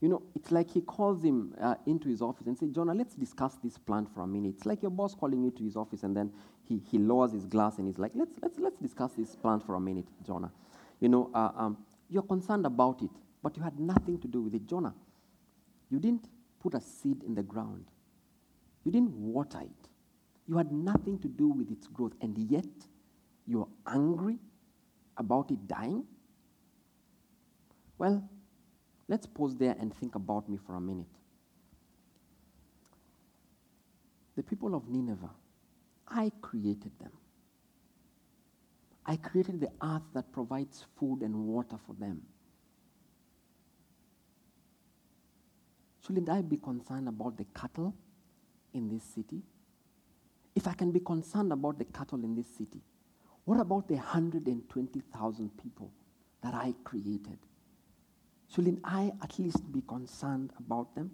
you 0.00 0.08
know, 0.08 0.22
it's 0.34 0.50
like 0.50 0.70
he 0.70 0.80
calls 0.80 1.22
him 1.22 1.54
uh, 1.60 1.74
into 1.86 2.08
his 2.08 2.22
office 2.22 2.46
and 2.46 2.56
says, 2.56 2.70
Jonah, 2.70 2.94
let's 2.94 3.14
discuss 3.14 3.56
this 3.62 3.76
plan 3.76 4.06
for 4.06 4.22
a 4.22 4.26
minute. 4.26 4.54
It's 4.56 4.66
like 4.66 4.80
your 4.82 4.90
boss 4.90 5.14
calling 5.14 5.42
you 5.42 5.50
to 5.50 5.62
his 5.62 5.76
office 5.76 6.02
and 6.02 6.16
then 6.16 6.32
he, 6.66 6.80
he 6.90 6.98
lowers 6.98 7.32
his 7.32 7.44
glass 7.44 7.78
and 7.78 7.86
he's 7.86 7.98
like, 7.98 8.12
let's, 8.14 8.32
let's, 8.42 8.58
let's 8.58 8.78
discuss 8.78 9.12
this 9.12 9.36
plan 9.36 9.60
for 9.60 9.74
a 9.74 9.80
minute, 9.80 10.06
Jonah. 10.26 10.50
You 11.00 11.10
know, 11.10 11.30
uh, 11.34 11.50
um, 11.54 11.78
you're 12.08 12.22
concerned 12.22 12.64
about 12.64 13.02
it, 13.02 13.10
but 13.42 13.56
you 13.56 13.62
had 13.62 13.78
nothing 13.78 14.18
to 14.20 14.28
do 14.28 14.40
with 14.40 14.54
it. 14.54 14.66
Jonah, 14.66 14.94
you 15.90 15.98
didn't 15.98 16.26
put 16.62 16.74
a 16.74 16.80
seed 16.80 17.22
in 17.24 17.34
the 17.34 17.42
ground, 17.42 17.84
you 18.84 18.92
didn't 18.92 19.12
water 19.12 19.60
it, 19.60 19.88
you 20.46 20.56
had 20.56 20.72
nothing 20.72 21.18
to 21.18 21.28
do 21.28 21.48
with 21.48 21.70
its 21.70 21.86
growth, 21.86 22.12
and 22.20 22.36
yet 22.50 22.64
you're 23.46 23.68
angry 23.86 24.38
about 25.16 25.50
it 25.50 25.66
dying? 25.68 26.04
Well, 27.98 28.28
let's 29.10 29.26
pause 29.26 29.56
there 29.56 29.76
and 29.80 29.92
think 29.92 30.14
about 30.14 30.48
me 30.48 30.56
for 30.56 30.76
a 30.76 30.80
minute. 30.80 31.04
The 34.36 34.42
people 34.44 34.76
of 34.76 34.88
Nineveh, 34.88 35.34
I 36.06 36.30
created 36.40 36.92
them. 37.00 37.10
I 39.04 39.16
created 39.16 39.60
the 39.60 39.70
earth 39.82 40.04
that 40.14 40.32
provides 40.32 40.84
food 40.96 41.22
and 41.22 41.34
water 41.34 41.76
for 41.84 41.94
them. 41.94 42.22
Shouldn't 46.06 46.28
I 46.28 46.42
be 46.42 46.56
concerned 46.56 47.08
about 47.08 47.36
the 47.36 47.46
cattle 47.52 47.92
in 48.72 48.88
this 48.88 49.02
city? 49.02 49.42
If 50.54 50.68
I 50.68 50.72
can 50.74 50.92
be 50.92 51.00
concerned 51.00 51.52
about 51.52 51.78
the 51.78 51.84
cattle 51.84 52.22
in 52.22 52.36
this 52.36 52.46
city, 52.46 52.80
what 53.44 53.58
about 53.58 53.88
the 53.88 53.94
120,000 53.94 55.50
people 55.56 55.90
that 56.42 56.54
I 56.54 56.74
created? 56.84 57.38
Shouldn't 58.54 58.80
I 58.82 59.12
at 59.22 59.38
least 59.38 59.70
be 59.72 59.82
concerned 59.86 60.52
about 60.58 60.94
them? 60.94 61.10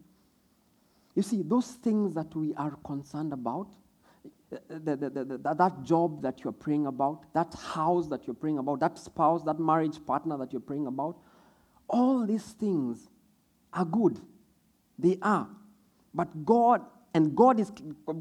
You 1.14 1.22
see, 1.22 1.42
those 1.42 1.72
things 1.72 2.14
that 2.14 2.34
we 2.34 2.54
are 2.54 2.76
concerned 2.84 3.32
about, 3.32 3.68
the, 4.50 4.96
the, 4.96 5.10
the, 5.10 5.54
that 5.54 5.82
job 5.82 6.22
that 6.22 6.44
you're 6.44 6.52
praying 6.52 6.86
about, 6.86 7.32
that 7.34 7.52
house 7.54 8.06
that 8.08 8.26
you're 8.26 8.34
praying 8.34 8.58
about, 8.58 8.80
that 8.80 8.98
spouse, 8.98 9.42
that 9.44 9.58
marriage 9.58 9.98
partner 10.06 10.36
that 10.38 10.52
you're 10.52 10.60
praying 10.60 10.86
about, 10.86 11.18
all 11.88 12.26
these 12.26 12.44
things 12.52 13.08
are 13.72 13.84
good. 13.84 14.20
They 14.98 15.18
are. 15.20 15.48
But 16.14 16.44
God, 16.44 16.82
and 17.12 17.36
God 17.36 17.60
is 17.60 17.70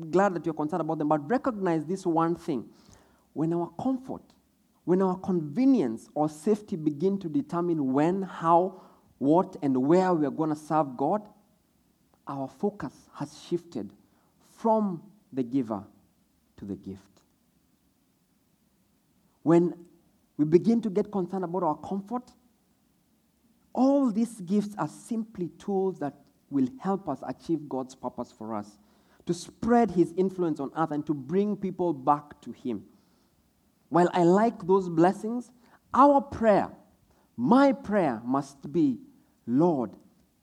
glad 0.10 0.34
that 0.36 0.46
you're 0.46 0.56
concerned 0.56 0.82
about 0.82 0.98
them, 0.98 1.10
but 1.10 1.28
recognize 1.30 1.86
this 1.86 2.06
one 2.06 2.36
thing. 2.36 2.66
When 3.34 3.54
our 3.54 3.72
comfort, 3.82 4.24
when 4.86 5.02
our 5.02 5.18
convenience 5.18 6.10
or 6.14 6.30
safety 6.30 6.76
begin 6.76 7.18
to 7.20 7.30
determine 7.30 7.94
when, 7.94 8.22
how, 8.22 8.82
what, 9.18 9.56
and 9.62 9.76
where 9.78 10.14
we 10.14 10.26
are 10.26 10.32
going 10.32 10.50
to 10.50 10.56
serve 10.56 10.98
God, 10.98 11.22
our 12.28 12.48
focus 12.48 12.94
has 13.14 13.40
shifted 13.48 13.92
from 14.58 15.02
the 15.32 15.44
giver 15.44 15.84
to 16.58 16.66
the 16.66 16.76
gift. 16.76 17.02
When 19.44 19.74
we 20.38 20.46
begin 20.46 20.82
to 20.82 20.90
get 20.90 21.12
concerned 21.12 21.44
about 21.44 21.64
our 21.64 21.78
comfort, 21.78 22.32
all 23.74 24.12
these 24.12 24.42
gifts 24.42 24.76
are 24.78 24.88
simply 24.88 25.50
tools 25.60 26.00
that 26.00 26.16
will 26.50 26.68
help 26.80 27.08
us 27.10 27.20
achieve 27.28 27.68
God's 27.70 27.96
purpose 27.96 28.32
for 28.32 28.56
us 28.56 28.78
to 29.26 29.34
spread 29.34 29.92
his 29.92 30.14
influence 30.18 30.60
on 30.60 30.72
earth 30.78 30.92
and 30.92 31.06
to 31.06 31.14
bring 31.14 31.56
people 31.56 31.94
back 31.94 32.40
to 32.42 32.52
him. 32.52 32.86
While 33.90 34.10
I 34.14 34.24
like 34.24 34.66
those 34.66 34.90
blessings, 34.90 35.52
our 35.94 36.22
prayer, 36.22 36.70
my 37.38 37.72
prayer 37.72 38.22
must 38.24 38.72
be 38.72 39.00
Lord, 39.48 39.92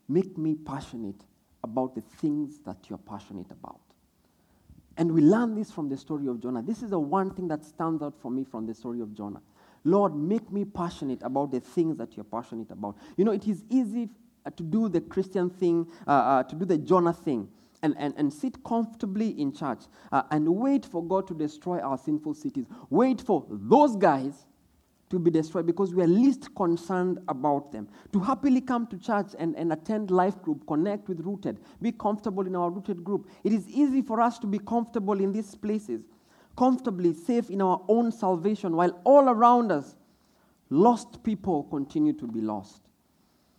make 0.09 0.39
me 0.39 0.55
passionate 0.55 1.25
about 1.65 1.95
the 1.95 2.01
things 2.01 2.61
that 2.65 2.77
you're 2.89 2.99
passionate 2.99 3.51
about. 3.51 3.81
And 4.97 5.11
we 5.13 5.23
learn 5.23 5.55
this 5.55 5.71
from 5.71 5.89
the 5.89 5.97
story 5.97 6.27
of 6.27 6.41
Jonah. 6.41 6.63
This 6.63 6.83
is 6.83 6.91
the 6.91 6.99
one 6.99 7.35
thing 7.35 7.49
that 7.49 7.65
stands 7.65 8.03
out 8.03 8.15
for 8.21 8.31
me 8.31 8.45
from 8.45 8.67
the 8.67 8.75
story 8.75 9.01
of 9.01 9.15
Jonah. 9.15 9.41
Lord, 9.85 10.15
make 10.15 10.53
me 10.53 10.65
passionate 10.65 11.23
about 11.23 11.51
the 11.51 11.61
things 11.61 11.97
that 11.97 12.17
you're 12.17 12.25
passionate 12.25 12.71
about. 12.71 12.97
You 13.17 13.25
know, 13.25 13.33
it 13.33 13.49
is 13.49 13.65
easy 13.71 14.11
uh, 14.45 14.51
to 14.51 14.63
do 14.63 14.89
the 14.89 15.01
Christian 15.01 15.51
thing, 15.51 15.87
uh, 16.07 16.11
uh, 16.11 16.43
to 16.45 16.55
do 16.55 16.65
the 16.65 16.79
Jonah 16.79 17.13
thing, 17.13 17.49
and, 17.83 17.97
and, 17.99 18.15
and 18.17 18.33
sit 18.33 18.63
comfortably 18.63 19.31
in 19.41 19.53
church 19.53 19.81
uh, 20.13 20.23
and 20.31 20.47
wait 20.49 20.85
for 20.85 21.05
God 21.05 21.27
to 21.29 21.35
destroy 21.35 21.81
our 21.81 21.99
sinful 21.99 22.35
cities. 22.35 22.67
Wait 22.91 23.21
for 23.21 23.45
those 23.49 23.97
guys 23.97 24.47
to 25.13 25.19
be 25.19 25.31
destroyed 25.31 25.67
because 25.67 25.95
we 25.95 26.03
are 26.03 26.09
least 26.09 26.55
concerned 26.55 27.19
about 27.29 27.71
them. 27.71 27.87
To 28.13 28.19
happily 28.19 28.63
come 28.63 28.87
to 28.89 28.99
church 28.99 29.35
and, 29.39 29.55
and 29.57 29.71
attend 29.73 30.11
life 30.11 30.41
group, 30.43 30.67
connect 30.67 31.07
with 31.07 31.21
Rooted, 31.21 31.61
be 31.81 31.93
comfortable 31.93 32.47
in 32.47 32.57
our 32.57 32.71
Rooted 32.71 33.05
group. 33.05 33.29
It 33.45 33.53
is 33.53 33.69
easy 33.69 34.01
for 34.01 34.23
us 34.23 34.39
to 34.41 34.47
be 34.47 34.59
comfortable 34.59 35.21
in 35.21 35.31
these 35.31 35.55
places, 35.55 36.03
comfortably 36.57 37.13
safe 37.13 37.51
in 37.51 37.61
our 37.61 37.83
own 37.89 38.11
salvation, 38.11 38.75
while 38.75 38.99
all 39.05 39.29
around 39.29 39.71
us, 39.71 39.95
lost 40.71 41.23
people 41.23 41.65
continue 41.65 42.15
to 42.15 42.27
be 42.27 42.41
lost 42.41 42.81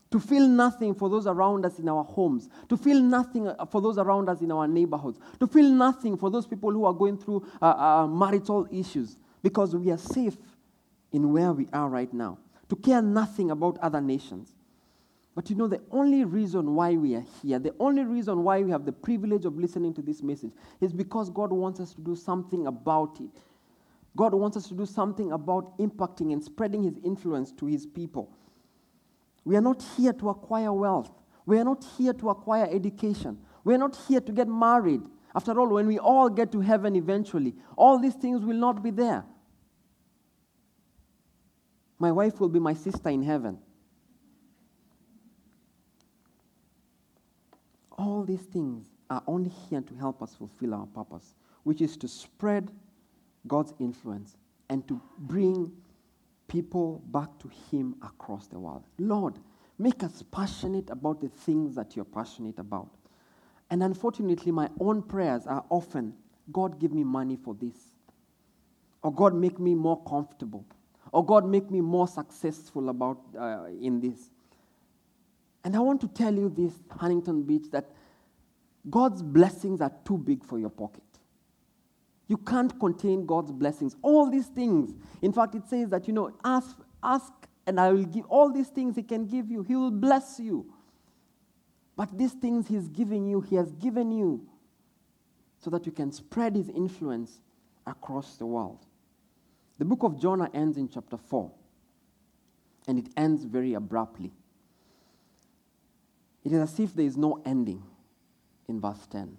to 0.09 0.19
feel 0.19 0.47
nothing 0.47 0.93
for 0.93 1.09
those 1.09 1.25
around 1.25 1.65
us 1.65 1.79
in 1.79 1.89
our 1.89 2.03
homes, 2.03 2.47
to 2.69 2.77
feel 2.77 3.01
nothing 3.01 3.47
uh, 3.47 3.65
for 3.65 3.81
those 3.81 3.97
around 3.97 4.29
us 4.29 4.41
in 4.41 4.51
our 4.51 4.67
neighborhoods, 4.67 5.19
to 5.39 5.47
feel 5.47 5.67
nothing 5.67 6.15
for 6.15 6.29
those 6.29 6.45
people 6.45 6.71
who 6.71 6.85
are 6.85 6.93
going 6.93 7.17
through 7.17 7.43
uh, 7.59 7.65
uh, 7.65 8.07
marital 8.07 8.67
issues 8.71 9.17
because 9.41 9.75
we 9.75 9.91
are 9.91 9.97
safe 9.97 10.37
in 11.13 11.31
where 11.31 11.53
we 11.53 11.67
are 11.71 11.87
right 11.87 12.11
now, 12.13 12.39
to 12.67 12.75
care 12.75 13.01
nothing 13.01 13.51
about 13.51 13.77
other 13.77 14.01
nations. 14.01 14.53
But 15.35 15.49
you 15.49 15.55
know, 15.55 15.67
the 15.67 15.81
only 15.91 16.25
reason 16.25 16.75
why 16.75 16.95
we 16.95 17.15
are 17.15 17.25
here, 17.41 17.59
the 17.59 17.73
only 17.79 18.03
reason 18.03 18.43
why 18.43 18.61
we 18.61 18.71
have 18.71 18.85
the 18.85 18.91
privilege 18.91 19.45
of 19.45 19.57
listening 19.57 19.93
to 19.95 20.01
this 20.01 20.21
message 20.21 20.51
is 20.79 20.93
because 20.93 21.29
God 21.29 21.51
wants 21.51 21.79
us 21.79 21.93
to 21.93 22.01
do 22.01 22.15
something 22.15 22.67
about 22.67 23.19
it. 23.19 23.31
God 24.15 24.33
wants 24.33 24.57
us 24.57 24.67
to 24.67 24.75
do 24.75 24.85
something 24.85 25.31
about 25.31 25.77
impacting 25.79 26.33
and 26.33 26.43
spreading 26.43 26.83
His 26.83 26.99
influence 27.03 27.51
to 27.53 27.65
His 27.65 27.87
people. 27.87 28.31
We 29.43 29.55
are 29.55 29.61
not 29.61 29.83
here 29.97 30.13
to 30.13 30.29
acquire 30.29 30.71
wealth. 30.71 31.11
We 31.45 31.57
are 31.57 31.63
not 31.63 31.83
here 31.97 32.13
to 32.13 32.29
acquire 32.29 32.67
education. 32.71 33.39
We 33.63 33.73
are 33.73 33.79
not 33.79 33.97
here 34.07 34.21
to 34.21 34.31
get 34.31 34.47
married. 34.47 35.01
After 35.35 35.59
all, 35.59 35.67
when 35.67 35.87
we 35.87 35.97
all 35.97 36.29
get 36.29 36.51
to 36.51 36.59
heaven 36.59 36.95
eventually, 36.95 37.55
all 37.75 37.97
these 37.97 38.13
things 38.13 38.45
will 38.45 38.55
not 38.55 38.83
be 38.83 38.91
there. 38.91 39.25
My 42.03 42.11
wife 42.11 42.41
will 42.41 42.49
be 42.49 42.59
my 42.59 42.73
sister 42.73 43.07
in 43.07 43.23
heaven. 43.23 43.57
All 47.97 48.25
these 48.25 48.41
things 48.41 48.87
are 49.09 49.23
only 49.25 49.49
here 49.49 49.79
to 49.79 49.95
help 49.95 50.21
us 50.21 50.35
fulfill 50.35 50.73
our 50.73 50.85
purpose, 50.87 51.33
which 51.63 51.79
is 51.79 51.95
to 51.95 52.09
spread 52.09 52.71
God's 53.47 53.73
influence 53.79 54.35
and 54.67 54.85
to 54.89 54.99
bring 55.17 55.71
people 56.49 57.01
back 57.05 57.29
to 57.39 57.49
Him 57.71 57.95
across 58.03 58.47
the 58.47 58.59
world. 58.59 58.83
Lord, 58.99 59.39
make 59.79 60.03
us 60.03 60.25
passionate 60.29 60.89
about 60.89 61.21
the 61.21 61.29
things 61.29 61.73
that 61.75 61.95
you're 61.95 62.03
passionate 62.03 62.59
about. 62.59 62.89
And 63.69 63.81
unfortunately, 63.81 64.51
my 64.51 64.69
own 64.81 65.03
prayers 65.03 65.47
are 65.47 65.63
often 65.69 66.15
God, 66.51 66.81
give 66.81 66.91
me 66.91 67.05
money 67.05 67.37
for 67.37 67.53
this. 67.53 67.77
Or 69.03 69.13
God, 69.13 69.33
make 69.33 69.57
me 69.57 69.73
more 69.73 70.03
comfortable. 70.03 70.65
Or 71.13 71.23
God, 71.23 71.45
make 71.45 71.69
me 71.69 71.79
more 71.79 72.07
successful 72.07 72.89
about 72.89 73.19
uh, 73.39 73.65
in 73.79 73.99
this. 73.99 74.31
And 75.63 75.75
I 75.75 75.79
want 75.79 76.01
to 76.01 76.07
tell 76.07 76.33
you 76.33 76.49
this, 76.49 76.73
Huntington 76.89 77.43
Beach, 77.43 77.67
that 77.71 77.85
God's 78.89 79.21
blessings 79.21 79.79
are 79.79 79.91
too 80.03 80.17
big 80.17 80.43
for 80.43 80.57
your 80.57 80.71
pocket. 80.71 81.03
You 82.27 82.37
can't 82.37 82.77
contain 82.79 83.27
God's 83.27 83.51
blessings. 83.51 83.95
All 84.01 84.29
these 84.29 84.47
things. 84.47 84.95
In 85.21 85.31
fact, 85.31 85.53
it 85.53 85.67
says 85.69 85.89
that, 85.89 86.07
you 86.07 86.13
know, 86.13 86.33
ask, 86.43 86.77
ask 87.03 87.31
and 87.67 87.79
I 87.79 87.91
will 87.91 88.05
give 88.05 88.25
all 88.25 88.51
these 88.51 88.69
things 88.69 88.95
He 88.95 89.03
can 89.03 89.27
give 89.27 89.51
you. 89.51 89.61
He 89.61 89.75
will 89.75 89.91
bless 89.91 90.39
you. 90.39 90.65
But 91.95 92.17
these 92.17 92.33
things 92.33 92.67
He's 92.67 92.87
giving 92.87 93.27
you, 93.27 93.39
He 93.39 93.55
has 93.55 93.71
given 93.73 94.11
you 94.11 94.47
so 95.59 95.69
that 95.69 95.85
you 95.85 95.91
can 95.91 96.11
spread 96.11 96.55
His 96.55 96.69
influence 96.69 97.39
across 97.85 98.37
the 98.37 98.47
world. 98.47 98.79
The 99.83 99.89
book 99.89 100.03
of 100.03 100.17
Jonah 100.17 100.49
ends 100.53 100.77
in 100.77 100.87
chapter 100.87 101.17
4, 101.17 101.51
and 102.87 102.97
it 102.97 103.07
ends 103.17 103.43
very 103.43 103.73
abruptly. 103.73 104.31
It 106.41 106.53
is 106.53 106.59
as 106.61 106.79
if 106.79 106.95
there 106.95 107.05
is 107.05 107.17
no 107.17 107.41
ending 107.45 107.83
in 108.69 108.79
verse 108.79 109.05
10. 109.07 109.35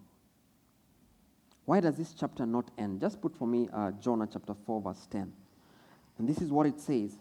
Why 1.64 1.80
does 1.80 1.96
this 1.96 2.12
chapter 2.12 2.44
not 2.44 2.70
end? 2.76 3.00
Just 3.00 3.22
put 3.22 3.34
for 3.34 3.48
me 3.48 3.70
uh, 3.72 3.92
Jonah 3.92 4.28
chapter 4.30 4.52
4, 4.66 4.82
verse 4.82 5.08
10. 5.10 5.32
And 6.18 6.28
this 6.28 6.42
is 6.42 6.50
what 6.50 6.66
it 6.66 6.78
says. 6.78 7.16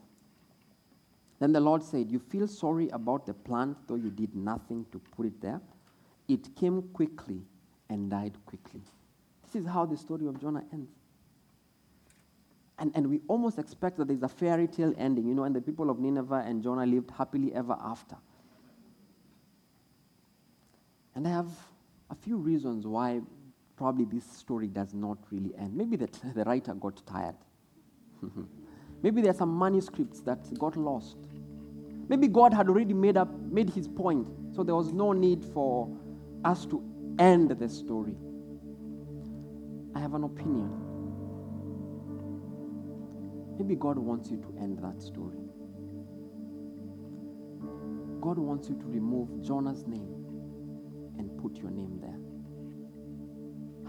Then 1.40 1.54
the 1.54 1.62
Lord 1.62 1.82
said, 1.82 2.12
You 2.12 2.20
feel 2.20 2.50
sorry 2.50 2.90
about 2.90 3.26
the 3.26 3.34
plant, 3.34 3.78
though 3.88 3.96
you 3.96 4.10
did 4.10 4.36
nothing 4.36 4.86
to 4.92 5.00
put 5.00 5.28
it 5.28 5.40
there? 5.40 5.62
It 6.28 6.54
came 6.58 6.82
quickly 6.92 7.40
and 7.88 8.12
died 8.12 8.34
quickly. 8.46 8.82
This 9.46 9.62
is 9.62 9.70
how 9.70 9.86
the 9.86 9.96
story 9.96 10.28
of 10.28 10.42
Jonah 10.42 10.66
ends. 10.74 10.92
And, 12.80 12.92
and 12.96 13.08
we 13.08 13.22
almost 13.28 13.60
expect 13.60 13.98
that 13.98 14.08
there's 14.08 14.24
a 14.24 14.28
fairy 14.28 14.68
tale 14.68 14.94
ending, 14.98 15.28
you 15.28 15.36
know, 15.36 15.44
and 15.44 15.56
the 15.56 15.62
people 15.62 15.90
of 15.90 16.00
Nineveh 16.00 16.44
and 16.46 16.64
Jonah 16.64 16.86
lived 16.86 17.12
happily 17.12 17.54
ever 17.54 17.78
after. 17.80 18.16
And 21.16 21.28
I 21.28 21.32
have 21.32 21.50
a 22.10 22.16
few 22.16 22.38
reasons 22.38 22.88
why 22.88 23.22
probably 23.76 24.06
this 24.06 24.26
story 24.26 24.68
does 24.68 24.94
not 24.94 25.18
really 25.32 25.54
end. 25.58 25.76
Maybe 25.76 25.96
the, 25.96 26.10
the 26.36 26.44
writer 26.44 26.74
got 26.74 27.06
tired. 27.06 27.36
Maybe 29.04 29.22
there 29.22 29.32
are 29.32 29.36
some 29.38 29.58
manuscripts 29.58 30.22
that 30.22 30.58
got 30.58 30.78
lost. 30.78 31.18
Maybe 32.08 32.28
God 32.28 32.54
had 32.54 32.70
already 32.70 32.94
made 32.94 33.18
up 33.18 33.30
made 33.52 33.70
his 33.70 33.88
point, 33.88 34.28
so 34.54 34.64
there 34.64 34.76
was 34.76 34.92
no 34.92 35.14
need 35.14 35.44
for 35.44 35.90
us 36.44 36.66
to 36.68 36.84
end 37.20 37.52
the 37.52 37.70
story. 37.70 38.16
I 39.96 40.00
have 40.00 40.14
an 40.14 40.24
opinion. 40.24 40.83
Maybe 43.58 43.76
God 43.76 43.98
wants 43.98 44.30
you 44.32 44.38
to 44.38 44.56
end 44.60 44.80
that 44.80 45.02
story. 45.02 45.38
God 48.22 48.38
wants 48.40 48.70
you 48.70 48.76
to 48.76 48.86
remove 48.86 49.42
Jonah's 49.42 49.86
name 49.86 50.26
and 51.18 51.38
put 51.42 51.58
your 51.58 51.72
name 51.72 52.00
there. 52.02 52.18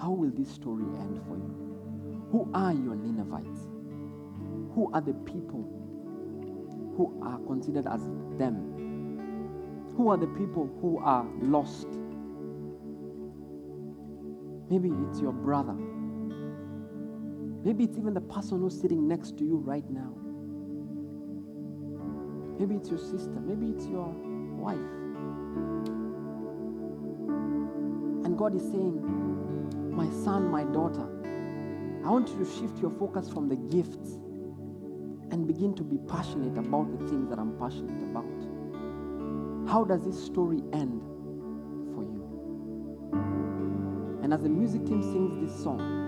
How 0.00 0.10
will 0.10 0.30
this 0.30 0.50
story 0.50 0.84
end 0.98 1.20
for 1.26 1.36
you? 1.36 2.26
Who 2.30 2.50
are 2.52 2.72
your 2.72 2.96
Ninevites? 2.96 3.68
Who 4.74 4.90
are 4.92 5.00
the 5.00 5.14
people 5.14 5.62
who 6.96 7.20
are 7.24 7.38
considered 7.46 7.86
as 7.86 8.02
them? 8.38 9.92
Who 9.96 10.10
are 10.10 10.16
the 10.16 10.26
people 10.26 10.68
who 10.80 10.98
are 10.98 11.24
lost? 11.40 11.86
Maybe 14.68 14.90
it's 15.08 15.20
your 15.20 15.32
brother. 15.32 15.76
Maybe 17.64 17.84
it's 17.84 17.96
even 17.96 18.12
the 18.12 18.20
person 18.20 18.60
who's 18.60 18.78
sitting 18.78 19.08
next 19.08 19.38
to 19.38 19.44
you 19.44 19.56
right 19.56 19.88
now. 19.90 20.12
Maybe 22.58 22.74
it's 22.74 22.90
your 22.90 22.98
sister. 22.98 23.40
Maybe 23.40 23.68
it's 23.68 23.86
your 23.86 24.14
wife. 24.58 24.76
And 28.26 28.36
God 28.36 28.54
is 28.54 28.62
saying, 28.62 29.00
My 29.96 30.10
son, 30.10 30.50
my 30.50 30.64
daughter, 30.64 31.08
I 32.04 32.10
want 32.10 32.28
you 32.28 32.44
to 32.44 32.44
shift 32.44 32.82
your 32.82 32.90
focus 32.90 33.30
from 33.30 33.48
the 33.48 33.56
gifts 33.56 34.18
and 35.30 35.46
begin 35.46 35.74
to 35.76 35.82
be 35.82 35.96
passionate 36.06 36.58
about 36.58 36.90
the 36.98 36.98
things 37.08 37.30
that 37.30 37.38
I'm 37.38 37.56
passionate 37.58 38.02
about. 38.02 38.24
How 39.70 39.84
does 39.84 40.04
this 40.04 40.22
story 40.22 40.60
end 40.74 41.00
for 41.94 42.02
you? 42.02 42.22
And 44.22 44.34
as 44.34 44.42
the 44.42 44.50
music 44.50 44.84
team 44.84 45.02
sings 45.02 45.50
this 45.50 45.62
song, 45.62 46.03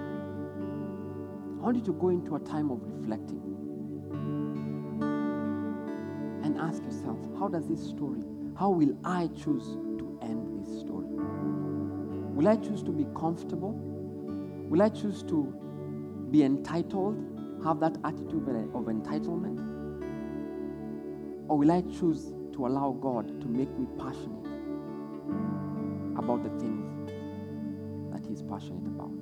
want 1.66 1.79
you 1.79 1.83
to 1.83 1.94
go 1.94 2.11
into 2.11 2.37
a 2.37 2.38
time 2.38 2.70
of 2.70 2.81
reflecting 2.81 3.40
and 6.44 6.57
ask 6.61 6.81
yourself, 6.85 7.18
how 7.40 7.48
does 7.48 7.66
this 7.66 7.85
story, 7.88 8.22
how 8.57 8.70
will 8.70 8.96
I 9.02 9.26
choose 9.37 9.64
to 9.98 10.16
end 10.22 10.64
this 10.64 10.79
story? 10.79 11.09
Will 11.09 12.46
I 12.46 12.55
choose 12.55 12.85
to 12.85 12.92
be 12.92 13.05
comfortable? 13.18 13.72
Will 14.68 14.81
I 14.81 14.90
choose 14.90 15.24
to 15.24 15.52
be 16.31 16.44
entitled, 16.44 17.16
have 17.64 17.81
that 17.81 17.96
attitude 18.05 18.46
of 18.46 18.85
entitlement? 18.85 19.59
Or 21.48 21.59
will 21.59 21.72
I 21.72 21.81
choose 21.81 22.33
to 22.52 22.66
allow 22.68 22.92
God 22.92 23.40
to 23.40 23.48
make 23.48 23.76
me 23.76 23.88
passionate 23.98 24.46
about 26.16 26.44
the 26.44 26.50
things 26.61 27.11
that 28.12 28.24
He's 28.24 28.42
passionate 28.42 28.87
about? 28.87 29.15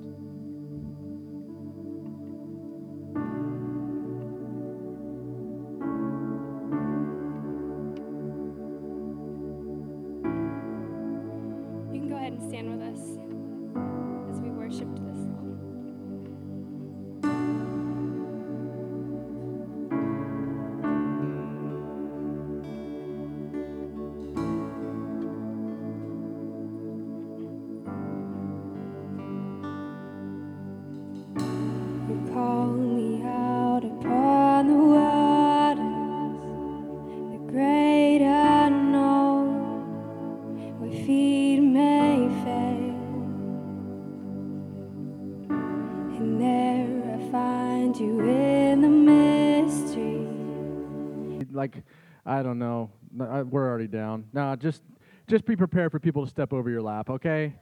Just 55.27 55.45
be 55.45 55.55
prepared 55.55 55.91
for 55.91 55.99
people 55.99 56.23
to 56.23 56.29
step 56.29 56.53
over 56.53 56.69
your 56.69 56.81
lap, 56.81 57.09
okay? 57.09 57.55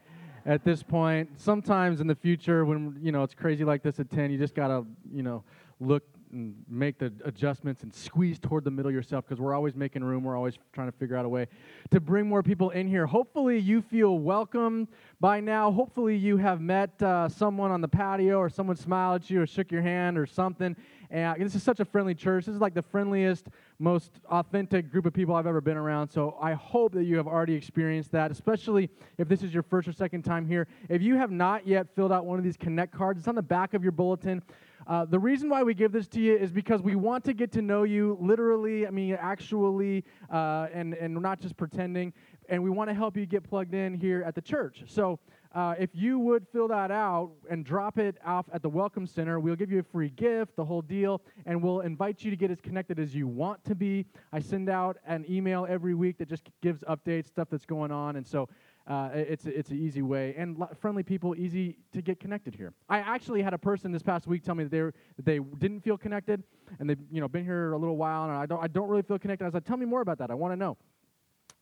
At 0.45 0.63
this 0.63 0.84
point, 0.84 1.30
sometimes 1.39 2.02
in 2.02 2.08
the 2.08 2.15
future, 2.15 2.65
when 2.65 2.97
you 3.02 3.12
know 3.12 3.23
it's 3.23 3.34
crazy 3.34 3.63
like 3.63 3.82
this 3.82 3.99
at 3.99 4.10
ten, 4.10 4.30
you 4.32 4.38
just 4.38 4.54
gotta 4.54 4.84
you 5.12 5.23
know 5.23 5.43
look 5.80 6.04
and 6.34 6.56
make 6.67 6.97
the 6.97 7.13
adjustments 7.23 7.84
and 7.84 7.93
squeeze 7.93 8.39
toward 8.39 8.63
the 8.63 8.71
middle 8.71 8.91
yourself 8.91 9.23
because 9.26 9.39
we're 9.39 9.54
always 9.54 9.76
making 9.76 10.04
room. 10.04 10.23
We're 10.23 10.36
always 10.36 10.58
trying 10.73 10.91
to 10.91 10.97
figure 10.97 11.15
out 11.15 11.26
a 11.26 11.30
way 11.30 11.47
to 11.91 12.02
bring 12.02 12.28
more 12.28 12.43
people 12.43 12.71
in 12.71 12.88
here. 12.88 13.06
Hopefully, 13.06 13.60
you 13.60 13.82
feel 13.82 14.17
welcome 14.17 14.88
by 15.21 15.39
now. 15.39 15.71
Hopefully, 15.71 16.17
you 16.17 16.38
have 16.38 16.60
met 16.60 17.02
uh, 17.02 17.30
someone 17.30 17.71
on 17.71 17.82
the 17.82 17.88
patio 17.88 18.38
or 18.38 18.49
someone 18.49 18.76
smiled 18.76 19.21
at 19.21 19.30
you 19.30 19.41
or 19.41 19.47
shook 19.47 19.71
your 19.71 19.84
hand 19.84 20.17
or 20.17 20.26
something. 20.26 20.76
And 21.10 21.39
this 21.39 21.54
is 21.54 21.62
such 21.62 21.80
a 21.80 21.86
friendly 21.86 22.15
church. 22.15 22.47
This 22.47 22.56
is 22.56 22.62
like 22.62 22.73
the 22.73 22.82
friendliest, 22.82 23.47
most 23.80 24.20
authentic 24.30 24.92
group 24.92 25.06
of 25.06 25.14
people 25.14 25.36
I've 25.36 25.48
ever 25.48 25.62
been 25.62 25.78
around. 25.78 26.10
So 26.10 26.38
I 26.42 26.54
hope 26.54 26.94
that 26.94 27.04
you 27.04 27.18
have 27.18 27.28
already 27.28 27.54
experienced 27.54 28.12
that, 28.12 28.32
especially 28.32 28.90
if 29.18 29.28
this 29.28 29.44
is 29.44 29.54
your 29.54 29.64
first 29.64 29.88
or 29.88 29.92
second 29.94 30.24
time 30.24 30.46
here. 30.46 30.68
If 30.90 31.02
you 31.02 31.16
have 31.16 31.32
not 31.32 31.68
yet 31.68 31.88
filled 31.96 32.12
out 32.12 32.26
one 32.26 32.38
of 32.38 32.44
these 32.44 32.58
Connect 32.58 32.94
cards, 32.94 33.20
it's 33.20 33.28
on 33.28 33.36
the 33.36 33.42
back 33.42 33.74
of 33.74 33.84
your 33.84 33.92
bulletin. 33.92 34.42
Uh, 34.86 35.06
the 35.06 35.20
reason 35.20 35.50
why 35.50 35.64
we 35.64 35.74
give 35.74 35.92
this 35.92 36.08
to 36.10 36.20
you 36.20 36.36
is 36.36 36.52
because 36.52 36.82
we 36.82 36.96
want 36.96 37.24
to 37.24 37.34
get 37.34 37.52
to 37.54 37.62
know 37.62 37.84
you 37.84 38.18
literally, 38.20 38.86
I 38.86 38.90
mean, 38.90 39.18
actually, 39.20 40.04
uh, 40.32 40.68
and, 40.74 40.94
and 40.96 41.14
not 41.16 41.40
just 41.40 41.56
pretending. 41.56 42.14
And 42.50 42.62
we 42.62 42.70
want 42.70 42.90
to 42.90 42.94
help 42.94 43.16
you 43.16 43.26
get 43.26 43.44
plugged 43.44 43.74
in 43.74 43.94
here 43.94 44.24
at 44.24 44.36
the 44.36 44.42
church. 44.42 44.84
So 44.88 45.20
uh, 45.54 45.76
if 45.78 45.92
you 45.94 46.18
would 46.18 46.48
fill 46.52 46.68
that 46.68 46.89
out 46.89 47.32
and 47.50 47.63
drop 47.63 48.00
it 48.00 48.18
off 48.26 48.46
at 48.52 48.63
the 48.63 48.70
Welcome 48.70 49.06
Center, 49.06 49.39
we'll 49.39 49.56
give 49.56 49.72
you 49.72 49.80
a 49.80 49.84
free 49.84 50.10
gift, 50.10 50.56
the 50.56 50.66
whole 50.66 50.82
deal, 50.82 51.22
and 51.46 51.62
we'll 51.62 51.82
invite 51.82 52.24
you 52.24 52.32
to 52.32 52.38
get 52.38 52.50
as 52.50 52.60
connected 52.60 53.00
as 53.00 53.13
you 53.13 53.28
want 53.28 53.63
to 53.66 53.76
be. 53.76 54.06
I 54.32 54.39
send 54.39 54.68
out 54.68 54.98
an 55.06 55.26
email 55.30 55.68
every 55.70 55.94
week 55.94 56.18
that 56.18 56.28
just 56.28 56.50
gives 56.62 56.82
updates, 56.86 57.28
stuff 57.28 57.50
that's 57.52 57.66
going 57.66 57.92
on, 57.92 58.16
and 58.16 58.26
so 58.26 58.50
uh, 58.88 59.10
it's 59.13 59.46
it's 59.46 59.70
an 59.70 59.80
easy 59.80 60.02
way 60.02 60.34
and 60.38 60.58
lo- 60.58 60.70
friendly 60.82 61.04
people, 61.04 61.36
easy 61.36 61.78
to 61.92 62.02
get 62.02 62.20
connected 62.20 62.56
here. 62.56 62.74
I 62.89 63.00
actually 63.00 63.42
had 63.42 63.54
a 63.54 63.58
person 63.58 63.92
this 63.92 64.04
past 64.04 64.26
week 64.28 64.44
tell 64.44 64.56
me 64.56 64.63
that 64.63 64.72
they 64.72 64.82
were, 64.82 64.94
that 65.18 65.26
they 65.26 65.39
didn't 65.60 65.82
feel 65.82 65.98
connected, 65.98 66.44
and 66.80 66.89
they've 66.89 67.00
you 67.12 67.22
know 67.22 67.28
been 67.28 67.46
here 67.46 67.74
a 67.74 67.78
little 67.78 67.98
while, 67.98 68.24
and 68.24 68.34
I 68.34 68.48
don't 68.48 68.62
I 68.63 68.68
don't 68.68 68.89
really 68.89 69.04
feel 69.04 69.20
connected. 69.20 69.46
I 69.46 69.48
was 69.48 69.54
like, 69.54 69.66
tell 69.66 69.78
me 69.78 69.86
more 69.86 70.02
about 70.02 70.18
that. 70.18 70.32
I 70.32 70.34
want 70.34 70.52
to 70.52 70.58
know. 70.58 70.78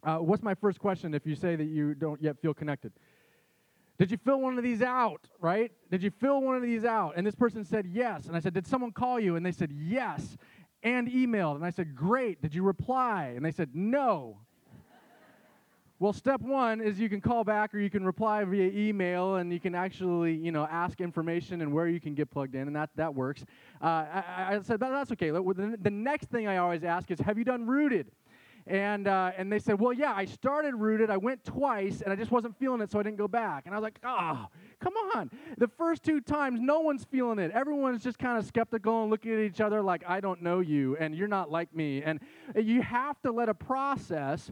Uh, 0.04 0.18
what's 0.18 0.42
my 0.42 0.56
first 0.56 0.80
question 0.80 1.14
if 1.14 1.28
you 1.28 1.36
say 1.36 1.56
that 1.56 1.66
you 1.66 1.94
don't 1.94 2.20
yet 2.22 2.40
feel 2.42 2.56
connected? 2.56 2.92
Did 4.02 4.10
you 4.10 4.18
fill 4.18 4.42
one 4.42 4.58
of 4.58 4.64
these 4.64 4.82
out, 4.82 5.30
right? 5.40 5.72
Did 5.92 6.02
you 6.02 6.10
fill 6.10 6.42
one 6.42 6.56
of 6.56 6.64
these 6.64 6.86
out? 6.86 7.14
And 7.18 7.28
this 7.28 7.36
person 7.36 7.64
said 7.64 7.86
yes. 7.86 8.26
And 8.26 8.36
I 8.36 8.40
said, 8.40 8.52
Did 8.52 8.66
someone 8.66 8.92
call 8.92 9.20
you? 9.20 9.36
And 9.36 9.46
they 9.46 9.52
said 9.52 9.72
yes. 9.72 10.38
And 10.82 11.08
emailed. 11.08 11.58
And 11.58 11.64
I 11.64 11.70
said, 11.70 11.96
Great. 11.96 12.42
Did 12.42 12.56
you 12.56 12.64
reply? 12.64 13.34
And 13.36 13.46
they 13.46 13.52
said, 13.52 13.76
No. 13.76 14.40
well, 16.00 16.14
step 16.14 16.42
one 16.42 16.82
is 16.82 17.00
you 17.00 17.10
can 17.10 17.22
call 17.22 17.44
back 17.44 17.76
or 17.76 17.80
you 17.80 17.92
can 17.92 18.04
reply 18.04 18.44
via 18.44 18.72
email 18.72 19.36
and 19.36 19.54
you 19.54 19.60
can 19.60 19.76
actually, 19.76 20.34
you 20.34 20.52
know, 20.52 20.66
ask 20.66 21.00
information 21.00 21.62
and 21.62 21.72
where 21.72 21.88
you 21.88 22.00
can 22.00 22.16
get 22.16 22.32
plugged 22.32 22.56
in, 22.56 22.66
and 22.66 22.76
that, 22.76 22.90
that 22.96 23.14
works. 23.14 23.46
Uh, 23.80 23.86
I, 23.86 24.24
I 24.56 24.60
said, 24.64 24.80
"That- 24.80 24.90
That's 24.90 25.12
okay. 25.12 25.30
The 25.30 25.78
the 25.80 25.92
next 25.92 26.32
thing 26.32 26.48
I 26.48 26.58
always 26.58 26.84
ask 26.84 27.12
is, 27.12 27.20
Have 27.20 27.38
you 27.38 27.44
done 27.44 27.68
rooted? 27.68 28.08
And, 28.68 29.08
uh, 29.08 29.32
and 29.38 29.52
they 29.52 29.60
said, 29.60 29.80
Well, 29.80 29.94
yeah, 29.94 30.14
I 30.14 30.26
started 30.26 30.76
rooted. 30.76 31.10
I 31.10 31.18
went 31.18 31.44
twice 31.44 32.02
and 32.02 32.12
I 32.12 32.16
just 32.16 32.32
wasn't 32.32 32.58
feeling 32.58 32.82
it, 32.82 32.92
so 32.92 33.00
I 33.00 33.04
didn't 33.04 33.18
go 33.18 33.28
back. 33.28 33.66
And 33.66 33.74
I 33.74 33.78
was 33.78 33.84
like, 33.84 34.00
Oh, 34.04 34.48
come 34.80 34.94
on. 35.16 35.32
The 35.58 35.68
first 35.68 36.04
two 36.04 36.22
times, 36.22 36.60
no 36.62 36.80
one's 36.80 37.04
feeling 37.04 37.40
it. 37.40 37.52
Everyone's 37.52 38.04
just 38.04 38.20
kind 38.20 38.38
of 38.38 38.46
skeptical 38.46 39.02
and 39.04 39.12
looking 39.12 39.34
at 39.34 39.40
each 39.40 39.62
other 39.62 39.82
like, 39.82 40.04
I 40.08 40.20
don't 40.20 40.42
know 40.42 40.60
you 40.60 40.98
and 40.98 41.16
you're 41.16 41.28
not 41.28 41.52
like 41.52 41.74
me. 41.76 42.04
And 42.04 42.20
you 42.56 42.82
have 42.82 43.20
to 43.22 43.32
let 43.32 43.50
a 43.50 43.54
process 43.54 44.52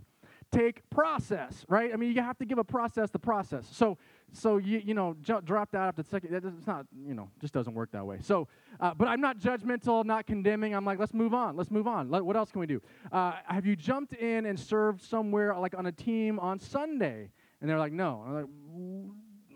take 0.51 0.87
process, 0.89 1.65
right? 1.67 1.91
I 1.93 1.95
mean, 1.95 2.13
you 2.13 2.21
have 2.21 2.37
to 2.39 2.45
give 2.45 2.57
a 2.57 2.63
process 2.63 3.09
the 3.09 3.19
process. 3.19 3.67
So, 3.71 3.97
so 4.33 4.57
you 4.57 4.81
you 4.83 4.93
know, 4.93 5.15
drop 5.21 5.71
that 5.71 5.81
after 5.81 6.03
the 6.03 6.09
second. 6.09 6.33
It's 6.33 6.67
not 6.67 6.85
you 7.05 7.13
know, 7.13 7.29
just 7.41 7.53
doesn't 7.53 7.73
work 7.73 7.91
that 7.91 8.05
way. 8.05 8.19
So, 8.21 8.47
uh, 8.79 8.93
but 8.93 9.07
I'm 9.07 9.21
not 9.21 9.39
judgmental, 9.39 10.05
not 10.05 10.27
condemning. 10.27 10.75
I'm 10.75 10.85
like, 10.85 10.99
let's 10.99 11.13
move 11.13 11.33
on. 11.33 11.55
Let's 11.55 11.71
move 11.71 11.87
on. 11.87 12.09
Let, 12.09 12.25
what 12.25 12.35
else 12.35 12.51
can 12.51 12.61
we 12.61 12.67
do? 12.67 12.81
Uh, 13.11 13.33
have 13.45 13.65
you 13.65 13.75
jumped 13.75 14.13
in 14.13 14.45
and 14.45 14.59
served 14.59 15.01
somewhere 15.01 15.55
like 15.57 15.77
on 15.77 15.85
a 15.85 15.91
team 15.91 16.39
on 16.39 16.59
Sunday? 16.59 17.31
And 17.61 17.69
they're 17.69 17.79
like, 17.79 17.91
no. 17.91 18.23
I'm 18.25 18.33
like, 18.33 18.45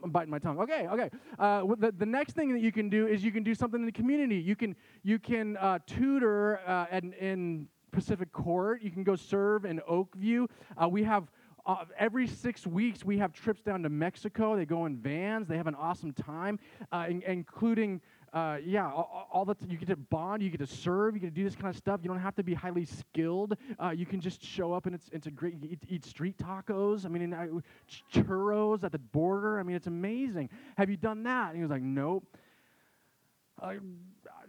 I'm 0.04 0.12
biting 0.12 0.32
my 0.32 0.40
tongue. 0.40 0.60
Okay, 0.60 0.88
okay. 0.88 1.10
Uh, 1.40 1.64
the, 1.78 1.94
the 1.98 2.06
next 2.06 2.34
thing 2.34 2.52
that 2.54 2.62
you 2.62 2.72
can 2.72 2.90
do 2.90 3.08
is 3.08 3.24
you 3.24 3.32
can 3.32 3.44
do 3.44 3.56
something 3.56 3.80
in 3.80 3.86
the 3.86 3.92
community. 3.92 4.36
You 4.36 4.56
can 4.56 4.76
you 5.04 5.18
can 5.20 5.56
uh, 5.58 5.80
tutor 5.88 6.60
uh, 6.68 6.88
in, 6.92 7.14
in 7.14 7.68
Pacific 7.92 8.32
Court. 8.34 8.82
You 8.82 8.92
can 8.92 9.04
go 9.04 9.16
serve 9.16 9.64
in 9.66 9.80
Oakview. 9.90 10.48
Uh, 10.82 10.90
we 10.90 11.04
have. 11.04 11.32
Uh, 11.66 11.86
every 11.98 12.28
six 12.28 12.68
weeks, 12.68 13.06
we 13.06 13.18
have 13.18 13.32
trips 13.32 13.62
down 13.62 13.84
to 13.84 13.90
Mexico. 13.90 14.56
They 14.56 14.66
go 14.66 14.86
in 14.86 14.98
vans. 14.98 15.48
They 15.48 15.56
have 15.56 15.68
an 15.68 15.76
awesome 15.76 16.12
time, 16.12 16.60
uh, 16.92 17.06
in- 17.08 17.22
including, 17.24 18.02
uh, 18.34 18.58
yeah, 18.66 18.86
all, 18.92 19.30
all 19.32 19.46
the 19.46 19.56
t- 19.56 19.68
you 19.70 19.78
get 19.78 19.88
to 19.88 19.96
bond, 19.96 20.44
you 20.44 20.50
get 20.50 20.60
to 20.60 20.68
serve, 20.68 21.16
you 21.16 21.22
get 21.22 21.28
to 21.28 21.32
do 21.34 21.44
this 21.46 21.56
kind 21.56 21.70
of 21.70 21.78
stuff. 21.78 22.02
You 22.04 22.10
don't 22.10 22.20
have 22.20 22.36
to 22.36 22.44
be 22.44 22.54
highly 22.54 22.84
skilled. 22.84 23.56
Uh, 23.82 23.92
you 23.92 24.06
can 24.06 24.20
just 24.20 24.44
show 24.44 24.74
up 24.74 24.88
and 24.88 24.96
it's 24.96 25.08
it's 25.14 25.28
a 25.28 25.32
great. 25.32 25.56
Eat, 25.64 25.80
eat 25.88 26.06
street 26.06 26.38
tacos. 26.38 27.06
I 27.06 27.10
mean, 27.10 27.34
churros 28.14 28.84
at 28.84 28.92
the 28.92 29.00
border. 29.00 29.58
I 29.60 29.64
mean, 29.64 29.76
it's 29.78 29.88
amazing. 29.88 30.50
Have 30.78 30.90
you 30.90 30.98
done 30.98 31.24
that? 31.24 31.50
And 31.50 31.58
he 31.58 31.62
was 31.62 31.72
like, 31.72 31.82
nope. 31.82 32.26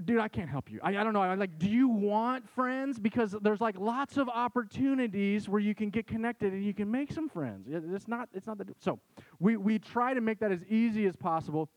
Dude, 0.05 0.21
I 0.21 0.29
can't 0.29 0.49
help 0.49 0.71
you. 0.71 0.81
I, 0.83 0.91
I 0.97 1.05
don't 1.05 1.13
know. 1.13 1.23
I'm 1.23 1.39
like, 1.39 1.59
do 1.59 1.69
you 1.69 1.89
want 1.89 2.49
friends? 2.51 2.99
Because 2.99 3.35
there's 3.43 3.61
like 3.61 3.79
lots 3.79 4.17
of 4.17 4.29
opportunities 4.29 5.49
where 5.49 5.61
you 5.61 5.75
can 5.75 5.91
get 5.91 6.07
connected 6.07 6.53
and 6.53 6.65
you 6.65 6.75
can 6.75 6.91
make 6.91 7.13
some 7.13 7.29
friends. 7.29 7.69
It's 7.71 8.09
not. 8.09 8.29
It's 8.33 8.47
not 8.47 8.59
that. 8.59 8.69
So 8.83 8.99
we 9.39 9.57
we 9.57 9.79
try 9.79 10.15
to 10.15 10.21
make 10.21 10.41
that 10.41 10.53
as 10.53 10.65
easy 10.65 11.07
as 11.07 11.17
possible. 11.17 11.69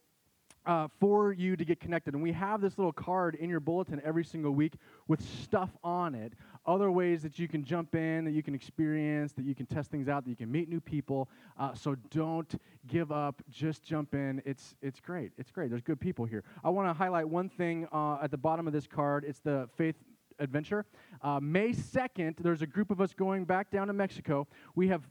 Uh, 0.65 0.89
for 0.99 1.31
you 1.31 1.55
to 1.55 1.63
get 1.63 1.79
connected. 1.79 2.13
And 2.13 2.21
we 2.21 2.33
have 2.33 2.59
this 2.59 2.77
little 2.77 2.91
card 2.91 3.35
in 3.35 3.49
your 3.49 3.61
bulletin 3.61 4.01
every 4.03 4.25
single 4.25 4.51
week 4.51 4.73
with 5.07 5.21
stuff 5.21 5.69
on 5.81 6.13
it, 6.13 6.33
other 6.67 6.91
ways 6.91 7.23
that 7.23 7.39
you 7.39 7.47
can 7.47 7.63
jump 7.63 7.95
in, 7.95 8.25
that 8.25 8.31
you 8.31 8.43
can 8.43 8.53
experience, 8.53 9.31
that 9.33 9.45
you 9.45 9.55
can 9.55 9.65
test 9.65 9.89
things 9.89 10.07
out, 10.07 10.25
that 10.25 10.29
you 10.29 10.35
can 10.35 10.51
meet 10.51 10.69
new 10.69 10.81
people. 10.81 11.29
Uh, 11.57 11.73
so 11.73 11.95
don't 12.11 12.59
give 12.87 13.11
up. 13.11 13.41
Just 13.49 13.83
jump 13.83 14.13
in. 14.13 14.41
It's, 14.45 14.75
it's 14.81 14.99
great. 14.99 15.31
It's 15.37 15.49
great. 15.49 15.69
There's 15.69 15.81
good 15.81 15.99
people 15.99 16.25
here. 16.25 16.43
I 16.63 16.69
want 16.69 16.89
to 16.89 16.93
highlight 16.93 17.27
one 17.27 17.49
thing 17.49 17.87
uh, 17.91 18.17
at 18.21 18.31
the 18.31 18.37
bottom 18.37 18.67
of 18.67 18.73
this 18.73 18.85
card. 18.85 19.23
It's 19.25 19.39
the 19.39 19.69
faith 19.77 19.95
adventure. 20.39 20.85
Uh, 21.21 21.39
May 21.39 21.69
2nd, 21.69 22.35
there's 22.39 22.61
a 22.61 22.67
group 22.67 22.91
of 22.91 23.01
us 23.01 23.13
going 23.13 23.45
back 23.45 23.71
down 23.71 23.87
to 23.87 23.93
Mexico. 23.93 24.47
We 24.75 24.89
have. 24.89 25.03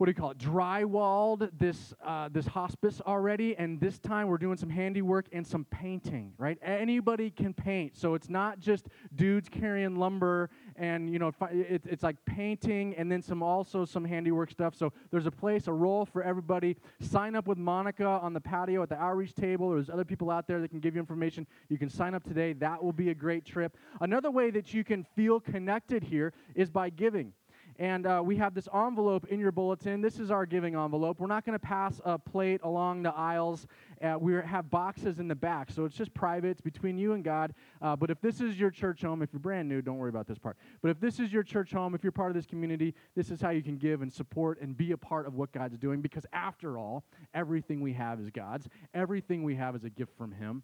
What 0.00 0.06
do 0.06 0.12
you 0.12 0.14
call 0.14 0.30
it? 0.30 0.38
Drywalled 0.38 1.50
this 1.58 1.92
uh, 2.02 2.30
this 2.32 2.46
hospice 2.46 3.02
already, 3.06 3.54
and 3.58 3.78
this 3.78 3.98
time 3.98 4.28
we're 4.28 4.38
doing 4.38 4.56
some 4.56 4.70
handiwork 4.70 5.26
and 5.30 5.46
some 5.46 5.66
painting. 5.66 6.32
Right? 6.38 6.56
Anybody 6.62 7.28
can 7.28 7.52
paint, 7.52 7.98
so 7.98 8.14
it's 8.14 8.30
not 8.30 8.60
just 8.60 8.88
dudes 9.14 9.50
carrying 9.50 9.96
lumber 9.96 10.48
and 10.76 11.12
you 11.12 11.18
know 11.18 11.30
it, 11.52 11.82
it's 11.84 12.02
like 12.02 12.16
painting 12.24 12.94
and 12.96 13.12
then 13.12 13.20
some 13.20 13.42
also 13.42 13.84
some 13.84 14.02
handiwork 14.02 14.50
stuff. 14.50 14.74
So 14.74 14.90
there's 15.10 15.26
a 15.26 15.30
place, 15.30 15.66
a 15.66 15.72
role 15.74 16.06
for 16.06 16.22
everybody. 16.22 16.78
Sign 17.02 17.36
up 17.36 17.46
with 17.46 17.58
Monica 17.58 18.06
on 18.06 18.32
the 18.32 18.40
patio 18.40 18.82
at 18.82 18.88
the 18.88 18.98
outreach 18.98 19.34
table. 19.34 19.68
There's 19.68 19.90
other 19.90 20.06
people 20.06 20.30
out 20.30 20.46
there 20.46 20.62
that 20.62 20.68
can 20.68 20.80
give 20.80 20.94
you 20.94 21.00
information. 21.00 21.46
You 21.68 21.76
can 21.76 21.90
sign 21.90 22.14
up 22.14 22.24
today. 22.24 22.54
That 22.54 22.82
will 22.82 22.94
be 22.94 23.10
a 23.10 23.14
great 23.14 23.44
trip. 23.44 23.76
Another 24.00 24.30
way 24.30 24.50
that 24.50 24.72
you 24.72 24.82
can 24.82 25.04
feel 25.14 25.40
connected 25.40 26.02
here 26.04 26.32
is 26.54 26.70
by 26.70 26.88
giving. 26.88 27.34
And 27.80 28.06
uh, 28.06 28.20
we 28.22 28.36
have 28.36 28.52
this 28.52 28.68
envelope 28.74 29.28
in 29.28 29.40
your 29.40 29.52
bulletin. 29.52 30.02
This 30.02 30.20
is 30.20 30.30
our 30.30 30.44
giving 30.44 30.74
envelope. 30.74 31.18
We're 31.18 31.28
not 31.28 31.46
going 31.46 31.58
to 31.58 31.66
pass 31.66 31.98
a 32.04 32.18
plate 32.18 32.60
along 32.62 33.04
the 33.04 33.14
aisles. 33.14 33.66
Uh, 34.02 34.16
we 34.20 34.34
have 34.34 34.70
boxes 34.70 35.18
in 35.18 35.28
the 35.28 35.34
back. 35.34 35.70
So 35.70 35.86
it's 35.86 35.96
just 35.96 36.12
private, 36.12 36.50
it's 36.50 36.60
between 36.60 36.98
you 36.98 37.14
and 37.14 37.24
God. 37.24 37.54
Uh, 37.80 37.96
but 37.96 38.10
if 38.10 38.20
this 38.20 38.42
is 38.42 38.60
your 38.60 38.70
church 38.70 39.00
home, 39.00 39.22
if 39.22 39.32
you're 39.32 39.40
brand 39.40 39.66
new, 39.66 39.80
don't 39.80 39.96
worry 39.96 40.10
about 40.10 40.26
this 40.26 40.36
part. 40.36 40.58
But 40.82 40.90
if 40.90 41.00
this 41.00 41.18
is 41.18 41.32
your 41.32 41.42
church 41.42 41.72
home, 41.72 41.94
if 41.94 42.02
you're 42.02 42.12
part 42.12 42.30
of 42.30 42.34
this 42.34 42.44
community, 42.44 42.94
this 43.16 43.30
is 43.30 43.40
how 43.40 43.48
you 43.48 43.62
can 43.62 43.78
give 43.78 44.02
and 44.02 44.12
support 44.12 44.60
and 44.60 44.76
be 44.76 44.92
a 44.92 44.98
part 44.98 45.26
of 45.26 45.36
what 45.36 45.50
God's 45.50 45.78
doing. 45.78 46.02
Because 46.02 46.26
after 46.34 46.76
all, 46.76 47.04
everything 47.32 47.80
we 47.80 47.94
have 47.94 48.20
is 48.20 48.28
God's, 48.28 48.68
everything 48.92 49.42
we 49.42 49.56
have 49.56 49.74
is 49.74 49.84
a 49.84 49.90
gift 49.90 50.14
from 50.18 50.32
Him. 50.32 50.62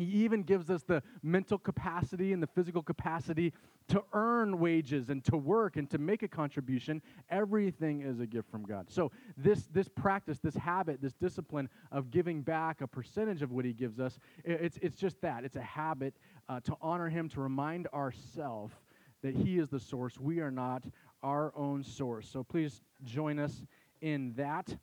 He 0.00 0.08
even 0.24 0.42
gives 0.42 0.70
us 0.70 0.82
the 0.82 1.02
mental 1.22 1.58
capacity 1.58 2.32
and 2.32 2.42
the 2.42 2.46
physical 2.46 2.82
capacity 2.82 3.52
to 3.88 4.02
earn 4.12 4.58
wages 4.58 5.10
and 5.10 5.24
to 5.24 5.36
work 5.36 5.76
and 5.76 5.90
to 5.90 5.98
make 5.98 6.22
a 6.22 6.28
contribution. 6.28 7.02
Everything 7.28 8.02
is 8.02 8.20
a 8.20 8.26
gift 8.26 8.50
from 8.50 8.62
God. 8.62 8.90
So 8.90 9.10
this 9.36 9.68
this 9.72 9.88
practice, 9.88 10.38
this 10.38 10.54
habit, 10.54 11.00
this 11.02 11.14
discipline 11.14 11.68
of 11.90 12.10
giving 12.10 12.42
back 12.42 12.80
a 12.80 12.86
percentage 12.86 13.42
of 13.42 13.50
what 13.52 13.64
He 13.64 13.72
gives 13.72 13.98
us, 13.98 14.18
it's, 14.44 14.78
it's 14.80 14.96
just 14.96 15.20
that. 15.22 15.44
It's 15.44 15.56
a 15.56 15.62
habit 15.62 16.14
uh, 16.48 16.60
to 16.60 16.76
honor 16.80 17.08
Him, 17.08 17.28
to 17.30 17.40
remind 17.40 17.86
ourselves 17.88 18.74
that 19.22 19.34
He 19.34 19.58
is 19.58 19.68
the 19.68 19.80
source. 19.80 20.18
We 20.18 20.40
are 20.40 20.50
not 20.50 20.84
our 21.22 21.52
own 21.56 21.82
source. 21.82 22.28
So 22.28 22.42
please 22.42 22.80
join 23.04 23.38
us 23.38 23.64
in 24.00 24.32
that. 24.36 24.74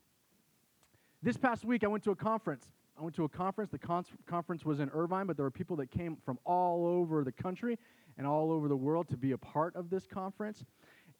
This 1.22 1.36
past 1.36 1.64
week, 1.64 1.82
I 1.82 1.88
went 1.88 2.04
to 2.04 2.12
a 2.12 2.16
conference. 2.16 2.64
I 2.98 3.02
went 3.02 3.14
to 3.16 3.24
a 3.24 3.28
conference. 3.28 3.70
The 3.70 3.78
con- 3.78 4.04
conference 4.26 4.64
was 4.64 4.80
in 4.80 4.90
Irvine, 4.90 5.26
but 5.26 5.36
there 5.36 5.44
were 5.44 5.50
people 5.50 5.76
that 5.76 5.90
came 5.90 6.16
from 6.24 6.38
all 6.44 6.84
over 6.84 7.22
the 7.22 7.30
country 7.30 7.78
and 8.16 8.26
all 8.26 8.50
over 8.50 8.66
the 8.66 8.76
world 8.76 9.08
to 9.10 9.16
be 9.16 9.32
a 9.32 9.38
part 9.38 9.76
of 9.76 9.88
this 9.88 10.06
conference. 10.06 10.64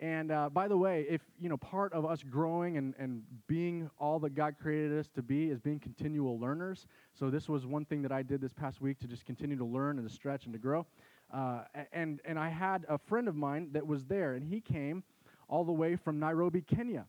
And 0.00 0.32
uh, 0.32 0.48
by 0.48 0.66
the 0.66 0.76
way, 0.76 1.06
if 1.08 1.22
you 1.40 1.48
know, 1.48 1.56
part 1.56 1.92
of 1.92 2.04
us 2.04 2.22
growing 2.22 2.78
and, 2.78 2.94
and 2.98 3.22
being 3.46 3.90
all 3.98 4.18
that 4.20 4.34
God 4.34 4.56
created 4.60 4.98
us 4.98 5.08
to 5.14 5.22
be 5.22 5.50
is 5.50 5.60
being 5.60 5.78
continual 5.78 6.38
learners. 6.38 6.86
So 7.14 7.30
this 7.30 7.48
was 7.48 7.66
one 7.66 7.84
thing 7.84 8.02
that 8.02 8.12
I 8.12 8.22
did 8.22 8.40
this 8.40 8.52
past 8.52 8.80
week 8.80 8.98
to 9.00 9.06
just 9.06 9.24
continue 9.24 9.56
to 9.56 9.64
learn 9.64 9.98
and 9.98 10.08
to 10.08 10.12
stretch 10.12 10.44
and 10.44 10.52
to 10.52 10.58
grow. 10.58 10.86
Uh, 11.32 11.62
and 11.92 12.20
and 12.24 12.38
I 12.38 12.48
had 12.48 12.86
a 12.88 12.98
friend 12.98 13.28
of 13.28 13.36
mine 13.36 13.68
that 13.72 13.86
was 13.86 14.04
there, 14.06 14.34
and 14.34 14.44
he 14.44 14.60
came 14.60 15.02
all 15.48 15.64
the 15.64 15.72
way 15.72 15.94
from 15.96 16.18
Nairobi, 16.18 16.62
Kenya 16.62 17.06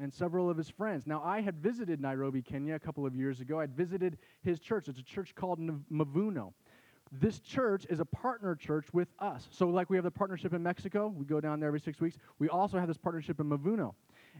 and 0.00 0.12
several 0.12 0.48
of 0.50 0.56
his 0.56 0.68
friends. 0.68 1.06
Now, 1.06 1.22
I 1.24 1.40
had 1.40 1.56
visited 1.56 2.00
Nairobi, 2.00 2.42
Kenya 2.42 2.74
a 2.74 2.78
couple 2.78 3.06
of 3.06 3.14
years 3.14 3.40
ago. 3.40 3.60
I'd 3.60 3.76
visited 3.76 4.18
his 4.42 4.60
church. 4.60 4.88
It's 4.88 4.98
a 4.98 5.04
church 5.04 5.34
called 5.34 5.60
Mavuno. 5.90 6.52
This 7.10 7.40
church 7.40 7.86
is 7.90 8.00
a 8.00 8.06
partner 8.06 8.54
church 8.54 8.86
with 8.92 9.08
us. 9.18 9.46
So, 9.50 9.68
like 9.68 9.90
we 9.90 9.96
have 9.96 10.04
the 10.04 10.10
partnership 10.10 10.54
in 10.54 10.62
Mexico, 10.62 11.08
we 11.08 11.26
go 11.26 11.40
down 11.40 11.60
there 11.60 11.66
every 11.66 11.80
six 11.80 12.00
weeks. 12.00 12.16
We 12.38 12.48
also 12.48 12.78
have 12.78 12.88
this 12.88 12.96
partnership 12.96 13.38
in 13.38 13.50
Mavuno. 13.50 13.94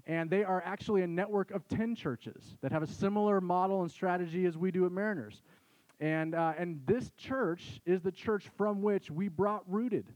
And 0.07 0.31
they 0.31 0.43
are 0.43 0.62
actually 0.65 1.03
a 1.03 1.07
network 1.07 1.51
of 1.51 1.69
10 1.69 1.95
churches 1.95 2.57
that 2.62 2.73
have 2.73 2.83
a 2.83 2.87
similar 2.87 3.43
model 3.43 3.83
and 3.83 3.91
strategy 3.91 4.47
as 4.47 4.57
we 4.57 4.71
do 4.71 4.87
at 4.87 4.93
Mariners. 4.93 5.43
And, 6.01 6.35
uh, 6.35 6.55
and 6.59 6.81
this 6.87 7.12
church 7.17 7.81
is 7.85 8.01
the 8.01 8.11
church 8.11 8.51
from 8.57 8.83
which 8.83 9.11
we 9.11 9.29
brought 9.29 9.62
Rooted. 9.71 10.07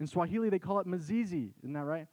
In 0.00 0.06
Swahili, 0.06 0.48
they 0.48 0.60
call 0.60 0.78
it 0.78 0.86
Mizizi. 0.86 1.50
Isn't 1.62 1.72
that 1.72 1.84
right? 1.84 2.06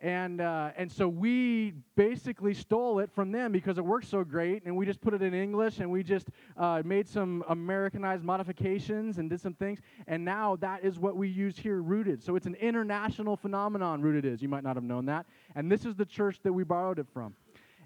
And, 0.00 0.42
uh, 0.42 0.72
and 0.76 0.92
so 0.92 1.08
we 1.08 1.72
basically 1.94 2.52
stole 2.52 2.98
it 2.98 3.10
from 3.14 3.32
them 3.32 3.50
because 3.50 3.78
it 3.78 3.84
worked 3.84 4.08
so 4.08 4.24
great, 4.24 4.64
and 4.64 4.76
we 4.76 4.84
just 4.84 5.00
put 5.00 5.14
it 5.14 5.22
in 5.22 5.32
English 5.32 5.78
and 5.78 5.90
we 5.90 6.02
just 6.02 6.28
uh, 6.58 6.82
made 6.84 7.08
some 7.08 7.42
Americanized 7.48 8.22
modifications 8.22 9.16
and 9.18 9.30
did 9.30 9.40
some 9.40 9.54
things. 9.54 9.80
And 10.06 10.22
now 10.24 10.56
that 10.56 10.84
is 10.84 10.98
what 10.98 11.16
we 11.16 11.28
use 11.28 11.56
here, 11.56 11.80
Rooted. 11.80 12.22
So 12.22 12.36
it's 12.36 12.46
an 12.46 12.56
international 12.56 13.36
phenomenon, 13.36 14.02
Rooted 14.02 14.26
is. 14.26 14.42
You 14.42 14.48
might 14.48 14.64
not 14.64 14.76
have 14.76 14.84
known 14.84 15.06
that. 15.06 15.24
And 15.54 15.72
this 15.72 15.86
is 15.86 15.94
the 15.94 16.04
church 16.04 16.40
that 16.42 16.52
we 16.52 16.62
borrowed 16.62 16.98
it 16.98 17.06
from. 17.14 17.34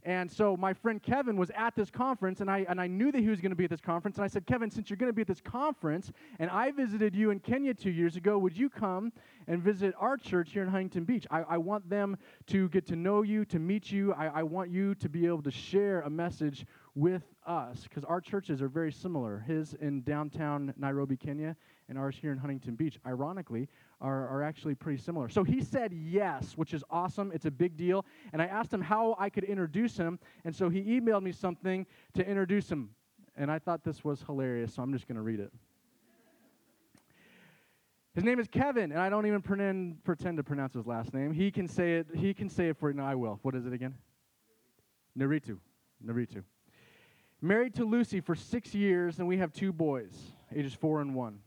And 0.04 0.30
so 0.30 0.56
my 0.56 0.72
friend 0.72 1.02
Kevin 1.02 1.36
was 1.36 1.50
at 1.50 1.76
this 1.76 1.90
conference, 1.90 2.40
and 2.40 2.50
I, 2.50 2.64
and 2.68 2.80
I 2.80 2.86
knew 2.86 3.12
that 3.12 3.20
he 3.20 3.28
was 3.28 3.40
going 3.40 3.50
to 3.50 3.56
be 3.56 3.64
at 3.64 3.70
this 3.70 3.80
conference. 3.80 4.16
And 4.16 4.24
I 4.24 4.28
said, 4.28 4.46
Kevin, 4.46 4.70
since 4.70 4.88
you're 4.88 4.96
going 4.96 5.10
to 5.10 5.14
be 5.14 5.22
at 5.22 5.28
this 5.28 5.40
conference, 5.40 6.10
and 6.38 6.50
I 6.50 6.70
visited 6.70 7.14
you 7.14 7.30
in 7.30 7.40
Kenya 7.40 7.74
two 7.74 7.90
years 7.90 8.16
ago, 8.16 8.38
would 8.38 8.56
you 8.56 8.70
come 8.70 9.12
and 9.46 9.62
visit 9.62 9.94
our 9.98 10.16
church 10.16 10.52
here 10.52 10.62
in 10.62 10.68
Huntington 10.68 11.04
Beach? 11.04 11.26
I, 11.30 11.42
I 11.42 11.58
want 11.58 11.88
them 11.90 12.16
to 12.46 12.68
get 12.70 12.86
to 12.86 12.96
know 12.96 13.22
you, 13.22 13.44
to 13.46 13.58
meet 13.58 13.92
you. 13.92 14.12
I, 14.14 14.26
I 14.26 14.42
want 14.42 14.70
you 14.70 14.94
to 14.96 15.08
be 15.08 15.26
able 15.26 15.42
to 15.42 15.50
share 15.50 16.00
a 16.02 16.10
message 16.10 16.66
with 16.94 17.22
us, 17.46 17.84
because 17.84 18.04
our 18.04 18.20
churches 18.20 18.60
are 18.60 18.68
very 18.68 18.92
similar. 18.92 19.44
His 19.46 19.74
in 19.74 20.02
downtown 20.02 20.74
Nairobi, 20.76 21.16
Kenya, 21.16 21.56
and 21.88 21.96
ours 21.96 22.16
here 22.20 22.32
in 22.32 22.38
Huntington 22.38 22.74
Beach, 22.74 22.98
ironically, 23.06 23.68
are, 24.00 24.28
are 24.28 24.42
actually 24.42 24.74
pretty 24.74 25.00
similar. 25.00 25.28
So 25.28 25.44
he 25.44 25.60
said 25.60 25.92
yes, 25.92 26.54
which 26.56 26.72
is 26.72 26.82
awesome. 26.90 27.30
It's 27.34 27.46
a 27.46 27.50
big 27.50 27.76
deal. 27.76 28.04
And 28.32 28.40
I 28.40 28.46
asked 28.46 28.72
him 28.72 28.80
how 28.80 29.14
I 29.18 29.28
could 29.28 29.44
introduce 29.44 29.96
him. 29.96 30.18
And 30.44 30.54
so 30.54 30.68
he 30.68 30.82
emailed 30.82 31.22
me 31.22 31.32
something 31.32 31.86
to 32.14 32.26
introduce 32.26 32.70
him. 32.70 32.90
And 33.36 33.50
I 33.50 33.58
thought 33.58 33.84
this 33.84 34.04
was 34.04 34.22
hilarious, 34.22 34.74
so 34.74 34.82
I'm 34.82 34.92
just 34.92 35.06
going 35.06 35.16
to 35.16 35.22
read 35.22 35.40
it. 35.40 35.52
His 38.14 38.24
name 38.24 38.40
is 38.40 38.48
Kevin, 38.48 38.90
and 38.90 39.00
I 39.00 39.08
don't 39.08 39.26
even 39.26 39.40
pretend, 39.40 40.02
pretend 40.02 40.36
to 40.38 40.42
pronounce 40.42 40.74
his 40.74 40.86
last 40.86 41.14
name. 41.14 41.32
He 41.32 41.50
can 41.52 41.68
say 41.68 41.94
it. 41.94 42.08
He 42.12 42.34
can 42.34 42.48
say 42.48 42.68
it 42.68 42.76
for 42.76 42.92
no, 42.92 43.04
I 43.04 43.14
will. 43.14 43.38
What 43.42 43.54
is 43.54 43.66
it 43.66 43.72
again? 43.72 43.94
Nderitu. 45.16 45.58
Nderitu. 46.04 46.42
Married 47.40 47.72
to 47.76 47.84
Lucy 47.84 48.20
for 48.20 48.34
six 48.34 48.74
years, 48.74 49.20
and 49.20 49.28
we 49.28 49.38
have 49.38 49.52
two 49.52 49.72
boys, 49.72 50.32
ages 50.54 50.74
four 50.74 51.00
and 51.00 51.14
one. 51.14 51.38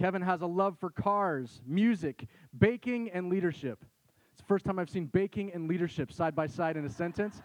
Kevin 0.00 0.22
has 0.22 0.40
a 0.40 0.46
love 0.46 0.78
for 0.78 0.88
cars, 0.88 1.60
music, 1.66 2.26
baking, 2.58 3.10
and 3.10 3.28
leadership. 3.28 3.84
It's 4.32 4.40
the 4.40 4.46
first 4.46 4.64
time 4.64 4.78
I've 4.78 4.88
seen 4.88 5.04
baking 5.04 5.52
and 5.52 5.68
leadership 5.68 6.10
side 6.10 6.34
by 6.34 6.46
side 6.46 6.78
in 6.78 6.86
a 6.86 6.88
sentence. 6.88 7.42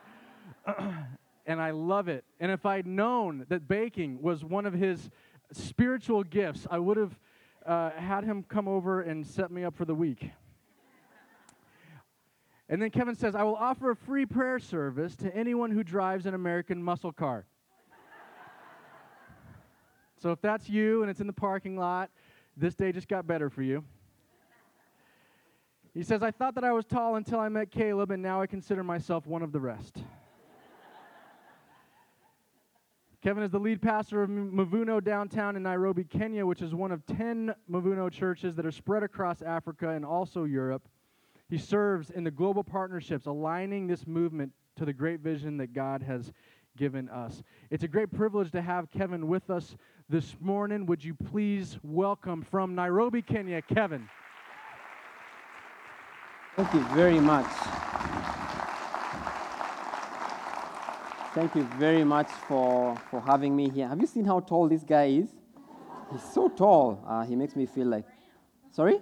and 1.45 1.62
I 1.62 1.72
love 1.72 2.08
it. 2.08 2.24
And 2.39 2.49
if 2.49 2.66
I'd 2.66 2.88
known 2.88 3.45
that 3.49 3.68
baking 3.68 4.22
was 4.22 4.45
one 4.45 4.66
of 4.66 4.72
his 4.72 5.10
spiritual 5.51 6.24
gifts, 6.24 6.66
I 6.72 6.80
would 6.80 6.95
have 6.95 7.20
uh, 7.66 7.89
had 7.89 8.24
him 8.24 8.41
come 8.47 8.70
over 8.70 9.01
and 9.01 9.28
set 9.28 9.51
me 9.51 9.66
up 9.66 9.76
for 9.76 9.84
the 9.84 9.95
week. 9.95 10.32
And 12.70 12.82
then 12.82 12.89
Kevin 12.89 13.16
says, 13.16 13.36
I 13.36 13.43
will 13.43 13.58
offer 13.58 13.91
a 13.91 13.97
free 13.97 14.26
prayer 14.26 14.60
service 14.60 15.18
to 15.18 15.36
anyone 15.36 15.72
who 15.72 15.84
drives 15.84 16.26
an 16.26 16.34
American 16.34 16.82
muscle 16.82 17.12
car. 17.12 17.47
so 20.16 20.32
if 20.32 20.39
that's 20.39 20.70
you 20.70 21.01
and 21.01 21.12
it's 21.12 21.20
in 21.20 21.28
the 21.28 21.34
parking 21.34 21.76
lot, 21.76 22.10
this 22.58 22.76
day 22.76 22.91
just 22.91 23.08
got 23.08 23.28
better 23.28 23.49
for 23.49 23.62
you. 23.62 23.84
He 25.93 26.03
says, 26.03 26.22
I 26.22 26.32
thought 26.32 26.56
that 26.56 26.64
I 26.64 26.74
was 26.74 26.86
tall 26.86 27.16
until 27.16 27.39
I 27.39 27.47
met 27.47 27.72
Caleb, 27.72 28.12
and 28.12 28.22
now 28.22 28.41
I 28.41 28.47
consider 28.47 28.84
myself 28.84 29.26
one 29.26 29.41
of 29.41 29.51
the 29.51 29.60
rest. 29.60 29.97
Kevin 33.22 33.43
is 33.43 33.49
the 33.49 33.60
lead 33.60 33.82
pastor 33.82 34.22
of 34.22 34.30
Mavuno 34.30 35.03
downtown 35.03 35.56
in 35.56 35.64
Nairobi, 35.64 36.03
Kenya, 36.03 36.45
which 36.45 36.62
is 36.62 36.76
one 36.76 36.91
of 36.91 37.06
10 37.06 37.56
Mavuno 37.72 38.12
churches 38.12 38.56
that 38.56 38.66
are 38.66 38.72
spread 38.72 39.03
across 39.03 39.41
Africa 39.41 39.89
and 39.89 40.06
also 40.06 40.43
Europe. 40.43 40.88
He 41.49 41.58
serves 41.58 42.12
in 42.12 42.24
the 42.24 42.30
global 42.30 42.64
partnerships, 42.64 43.26
aligning 43.26 43.88
this 43.88 44.06
movement 44.06 44.51
to 44.76 44.86
the 44.86 44.93
great 44.93 45.22
vision 45.22 45.58
that 45.58 45.74
God 45.74 46.03
has 46.03 46.32
given 46.78 47.10
us. 47.10 47.41
It's 47.70 47.84
a 47.84 47.88
great 47.88 48.12
privilege 48.12 48.51
to 48.51 48.62
have 48.62 48.91
Kevin 48.91 49.28
with 49.28 49.49
us 49.49 49.76
this 50.08 50.36
morning. 50.39 50.86
Would 50.86 51.03
you 51.03 51.16
please 51.32 51.80
welcome 51.82 52.43
from 52.43 52.76
Nairobi, 52.76 53.24
Kenya, 53.24 53.62
Kevin? 53.62 54.08
Thank 56.56 56.74
you 56.76 56.82
very 56.93 57.20
much. 57.20 57.47
Thank 61.34 61.56
you 61.56 61.64
very 61.80 62.03
much 62.03 62.30
for, 62.47 62.95
for 63.10 63.20
having 63.20 63.56
me 63.56 63.70
here. 63.70 63.88
Have 63.88 63.99
you 63.99 64.06
seen 64.06 64.26
how 64.26 64.41
tall 64.41 64.70
this 64.70 64.84
guy 64.84 65.06
is? 65.06 65.30
He's 66.12 66.24
so 66.34 66.49
tall. 66.49 67.03
Uh, 67.08 67.26
he 67.26 67.36
makes 67.36 67.56
me 67.56 67.66
feel 67.66 67.88
like. 67.88 68.06
Sorry? 68.72 69.01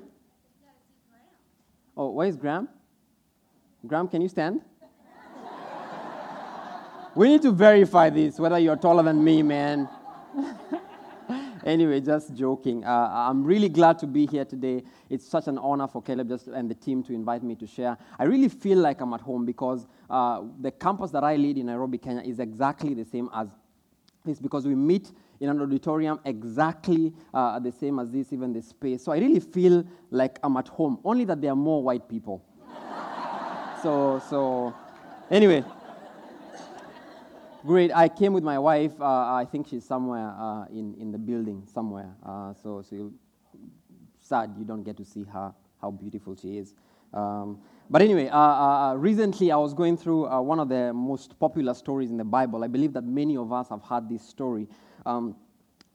Oh, 1.98 2.12
where 2.12 2.28
is 2.28 2.38
Graham? 2.38 2.70
Graham, 3.86 4.08
can 4.08 4.22
you 4.22 4.30
stand? 4.30 4.62
we 7.14 7.28
need 7.28 7.42
to 7.42 7.52
verify 7.52 8.10
this, 8.10 8.40
whether 8.40 8.58
you're 8.58 8.78
taller 8.78 9.04
than 9.04 9.22
me, 9.22 9.44
man. 9.44 9.90
anyway, 11.66 12.00
just 12.02 12.34
joking. 12.36 12.84
Uh, 12.84 13.10
I'm 13.12 13.44
really 13.44 13.70
glad 13.70 14.00
to 14.00 14.08
be 14.08 14.26
here 14.26 14.46
today. 14.46 14.84
It's 15.10 15.28
such 15.28 15.48
an 15.48 15.58
honor 15.58 15.88
for 15.88 16.02
Caleb 16.02 16.30
just, 16.30 16.48
and 16.48 16.70
the 16.70 16.76
team 16.76 17.04
to 17.04 17.14
invite 17.14 17.44
me 17.44 17.56
to 17.56 17.68
share. 17.68 17.98
I 18.20 18.26
really 18.26 18.50
feel 18.50 18.78
like 18.78 19.02
I'm 19.02 19.14
at 19.14 19.22
home 19.22 19.46
because 19.46 19.88
uh, 20.10 20.42
the 20.62 20.72
campus 20.72 21.12
that 21.12 21.24
I 21.24 21.36
lead 21.36 21.58
in 21.58 21.68
Nairobi, 21.68 21.98
Kenya, 21.98 22.22
is 22.22 22.40
exactly 22.40 22.94
the 22.94 23.06
same 23.06 23.30
as 23.34 23.48
this 24.26 24.40
because 24.40 24.66
we 24.66 24.74
meet 24.74 25.12
in 25.42 25.50
an 25.50 25.62
auditorium 25.62 26.20
exactly 26.24 27.14
uh, 27.34 27.60
the 27.60 27.72
same 27.72 28.00
as 28.00 28.10
this, 28.10 28.32
even 28.32 28.54
the 28.54 28.62
space. 28.62 29.04
So 29.04 29.12
I 29.12 29.18
really 29.18 29.42
feel 29.42 29.84
like 30.12 30.40
I'm 30.44 30.56
at 30.58 30.70
home, 30.70 31.00
only 31.04 31.26
that 31.26 31.42
there 31.42 31.52
are 31.52 31.56
more 31.56 31.84
white 31.84 32.08
people. 32.08 32.44
so, 33.84 34.22
so, 34.30 34.74
anyway. 35.30 35.64
Great. 37.66 37.96
I 37.96 38.10
came 38.10 38.34
with 38.34 38.44
my 38.44 38.60
wife. 38.60 38.92
Uh, 39.00 39.06
I 39.06 39.48
think 39.50 39.70
she's 39.70 39.86
somewhere 39.86 40.36
uh, 40.38 40.66
in, 40.66 40.96
in 41.00 41.14
the 41.14 41.18
building, 41.18 41.64
somewhere. 41.66 42.10
Uh, 42.22 42.54
so, 42.62 42.82
so 42.82 43.10
sad 44.20 44.54
you 44.58 44.66
don't 44.66 44.84
get 44.84 44.98
to 44.98 45.06
see 45.06 45.24
her, 45.24 45.54
how 45.82 45.90
beautiful 45.90 46.36
she 46.36 46.58
is. 46.58 46.76
Um, 47.14 47.62
but 47.90 48.02
anyway, 48.02 48.28
uh, 48.28 48.38
uh, 48.38 48.92
uh, 48.92 48.94
recently 48.96 49.50
I 49.50 49.56
was 49.56 49.74
going 49.74 49.96
through 49.96 50.28
one 50.42 50.60
of 50.60 50.68
the 50.68 50.92
most 50.94 51.40
popular 51.40 51.74
stories 51.74 52.10
in 52.10 52.18
the 52.18 52.26
Bible. 52.26 52.66
I 52.66 52.68
believe 52.68 52.92
that 52.94 53.06
many 53.06 53.38
of 53.38 53.54
us 53.54 53.70
have 53.70 53.82
heard 53.82 54.10
this 54.10 54.28
story. 54.28 54.68
Um, 55.06 55.38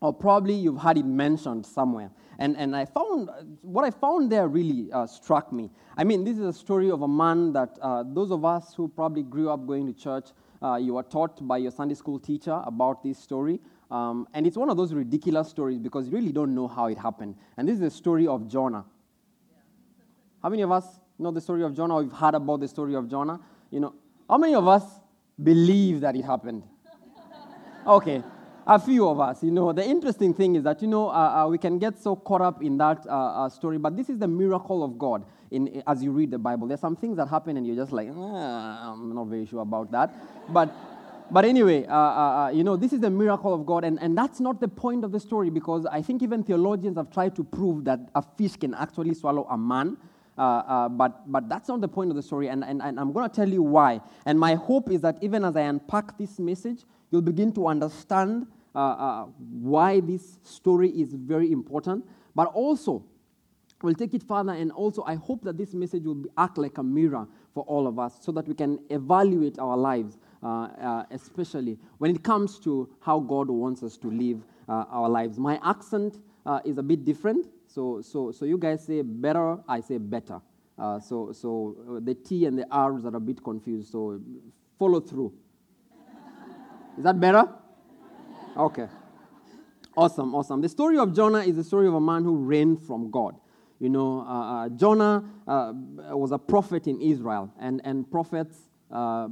or 0.00 0.14
probably 0.14 0.54
you've 0.54 0.80
had 0.80 0.96
it 0.96 1.04
mentioned 1.04 1.66
somewhere. 1.66 2.10
And, 2.38 2.56
and 2.56 2.74
I 2.74 2.86
found, 2.86 3.30
what 3.62 3.84
I 3.84 3.90
found 3.90 4.30
there 4.32 4.48
really 4.48 4.90
uh, 4.92 5.06
struck 5.06 5.52
me. 5.52 5.70
I 5.98 6.04
mean, 6.04 6.24
this 6.24 6.38
is 6.38 6.44
a 6.44 6.52
story 6.52 6.90
of 6.90 7.02
a 7.02 7.08
man 7.08 7.52
that 7.52 7.76
uh, 7.82 8.04
those 8.06 8.30
of 8.30 8.44
us 8.44 8.72
who 8.74 8.88
probably 8.88 9.24
grew 9.24 9.50
up 9.50 9.66
going 9.66 9.86
to 9.86 9.92
church 9.92 10.26
uh, 10.62 10.76
you 10.76 10.94
were 10.94 11.02
taught 11.02 11.46
by 11.46 11.58
your 11.58 11.70
Sunday 11.70 11.94
school 11.94 12.18
teacher 12.18 12.62
about 12.64 13.02
this 13.02 13.18
story. 13.18 13.60
Um, 13.90 14.28
and 14.34 14.46
it's 14.46 14.56
one 14.56 14.68
of 14.68 14.76
those 14.76 14.92
ridiculous 14.92 15.48
stories 15.48 15.78
because 15.78 16.06
you 16.06 16.12
really 16.12 16.32
don't 16.32 16.54
know 16.54 16.68
how 16.68 16.86
it 16.86 16.98
happened. 16.98 17.36
And 17.56 17.68
this 17.68 17.74
is 17.74 17.80
the 17.80 17.90
story 17.90 18.26
of 18.26 18.48
Jonah. 18.48 18.84
How 20.42 20.48
many 20.48 20.62
of 20.62 20.70
us 20.70 20.84
know 21.18 21.30
the 21.30 21.40
story 21.40 21.62
of 21.62 21.74
Jonah 21.74 21.94
or 21.94 22.02
you've 22.02 22.12
heard 22.12 22.34
about 22.34 22.60
the 22.60 22.68
story 22.68 22.94
of 22.94 23.08
Jonah? 23.08 23.40
You 23.70 23.80
know, 23.80 23.94
how 24.28 24.38
many 24.38 24.54
of 24.54 24.68
us 24.68 24.84
believe 25.42 26.00
that 26.00 26.16
it 26.16 26.24
happened? 26.24 26.62
Okay, 27.86 28.22
a 28.66 28.78
few 28.78 29.08
of 29.08 29.18
us. 29.18 29.42
You 29.42 29.50
know, 29.50 29.72
the 29.72 29.84
interesting 29.84 30.34
thing 30.34 30.56
is 30.56 30.64
that, 30.64 30.82
you 30.82 30.88
know, 30.88 31.08
uh, 31.08 31.44
uh, 31.44 31.48
we 31.48 31.56
can 31.56 31.78
get 31.78 31.98
so 31.98 32.14
caught 32.14 32.42
up 32.42 32.62
in 32.62 32.76
that 32.78 33.06
uh, 33.06 33.44
uh 33.44 33.48
story, 33.48 33.78
but 33.78 33.96
this 33.96 34.10
is 34.10 34.18
the 34.18 34.28
miracle 34.28 34.84
of 34.84 34.98
God 34.98 35.24
in, 35.50 35.82
as 35.86 36.02
you 36.02 36.12
read 36.12 36.30
the 36.30 36.38
Bible. 36.38 36.66
There's 36.66 36.80
some 36.80 36.96
things 36.96 37.16
that 37.16 37.28
happen 37.28 37.56
and 37.56 37.66
you're 37.66 37.76
just 37.76 37.92
like, 37.92 38.08
ah, 38.14 38.92
I'm 38.92 39.14
not 39.14 39.26
very 39.26 39.46
sure 39.46 39.60
about 39.60 39.90
that. 39.92 40.14
But, 40.52 40.74
but 41.30 41.44
anyway, 41.44 41.86
uh, 41.86 41.92
uh, 41.94 42.44
uh, 42.46 42.50
you 42.50 42.64
know, 42.64 42.76
this 42.76 42.92
is 42.92 43.00
the 43.00 43.10
miracle 43.10 43.52
of 43.52 43.66
God, 43.66 43.84
and, 43.84 43.98
and 44.00 44.16
that's 44.16 44.40
not 44.40 44.60
the 44.60 44.68
point 44.68 45.04
of 45.04 45.12
the 45.12 45.20
story 45.20 45.50
because 45.50 45.86
I 45.86 46.02
think 46.02 46.22
even 46.22 46.42
theologians 46.42 46.96
have 46.96 47.10
tried 47.10 47.36
to 47.36 47.44
prove 47.44 47.84
that 47.84 48.00
a 48.14 48.22
fish 48.22 48.56
can 48.56 48.74
actually 48.74 49.14
swallow 49.14 49.46
a 49.50 49.58
man. 49.58 49.96
Uh, 50.36 50.40
uh, 50.40 50.88
but, 50.88 51.30
but 51.30 51.48
that's 51.48 51.68
not 51.68 51.80
the 51.80 51.88
point 51.88 52.10
of 52.10 52.16
the 52.16 52.22
story, 52.22 52.46
and, 52.48 52.62
and, 52.62 52.80
and 52.80 53.00
I'm 53.00 53.12
going 53.12 53.28
to 53.28 53.34
tell 53.34 53.48
you 53.48 53.60
why. 53.60 54.00
And 54.24 54.38
my 54.38 54.54
hope 54.54 54.88
is 54.88 55.00
that 55.00 55.18
even 55.20 55.44
as 55.44 55.56
I 55.56 55.62
unpack 55.62 56.16
this 56.16 56.38
message, 56.38 56.84
you'll 57.10 57.22
begin 57.22 57.52
to 57.54 57.66
understand 57.66 58.46
uh, 58.72 59.24
why 59.24 59.98
this 59.98 60.38
story 60.44 60.90
is 60.90 61.12
very 61.12 61.50
important, 61.50 62.04
but 62.36 62.46
also 62.48 63.02
We'll 63.80 63.94
take 63.94 64.12
it 64.12 64.24
further, 64.24 64.52
and 64.52 64.72
also 64.72 65.04
I 65.06 65.14
hope 65.14 65.44
that 65.44 65.56
this 65.56 65.72
message 65.72 66.04
will 66.04 66.24
act 66.36 66.58
like 66.58 66.78
a 66.78 66.82
mirror 66.82 67.28
for 67.54 67.62
all 67.64 67.86
of 67.86 67.98
us 67.98 68.18
so 68.20 68.32
that 68.32 68.48
we 68.48 68.54
can 68.54 68.80
evaluate 68.90 69.58
our 69.60 69.76
lives, 69.76 70.18
uh, 70.42 70.46
uh, 70.46 71.04
especially 71.12 71.78
when 71.98 72.10
it 72.10 72.24
comes 72.24 72.58
to 72.60 72.88
how 73.00 73.20
God 73.20 73.48
wants 73.48 73.84
us 73.84 73.96
to 73.98 74.10
live 74.10 74.42
uh, 74.68 74.84
our 74.90 75.08
lives. 75.08 75.38
My 75.38 75.60
accent 75.62 76.18
uh, 76.44 76.58
is 76.64 76.78
a 76.78 76.82
bit 76.82 77.04
different, 77.04 77.46
so, 77.68 78.02
so, 78.02 78.32
so 78.32 78.44
you 78.44 78.58
guys 78.58 78.84
say 78.84 79.02
better, 79.02 79.58
I 79.68 79.80
say 79.80 79.98
better. 79.98 80.40
Uh, 80.76 80.98
so, 80.98 81.32
so 81.32 81.76
uh, 81.88 82.00
the 82.02 82.14
T 82.14 82.46
and 82.46 82.58
the 82.58 82.66
R's 82.72 83.04
are 83.04 83.14
a 83.14 83.20
bit 83.20 83.44
confused, 83.44 83.92
so 83.92 84.20
follow 84.76 84.98
through. 84.98 85.32
is 86.96 87.04
that 87.04 87.20
better? 87.20 87.48
Okay. 88.56 88.88
Awesome, 89.96 90.34
awesome. 90.34 90.60
The 90.60 90.68
story 90.68 90.98
of 90.98 91.14
Jonah 91.14 91.40
is 91.40 91.56
the 91.56 91.64
story 91.64 91.86
of 91.86 91.94
a 91.94 92.00
man 92.00 92.24
who 92.24 92.36
ran 92.36 92.76
from 92.76 93.10
God. 93.10 93.36
You 93.80 93.88
know, 93.88 94.20
uh, 94.20 94.64
uh, 94.64 94.68
Jonah 94.70 95.24
uh, 95.46 95.72
was 96.10 96.32
a 96.32 96.38
prophet 96.38 96.86
in 96.86 97.00
Israel, 97.00 97.52
and, 97.60 97.80
and 97.84 98.10
prophets 98.10 98.56
uh, 98.90 99.28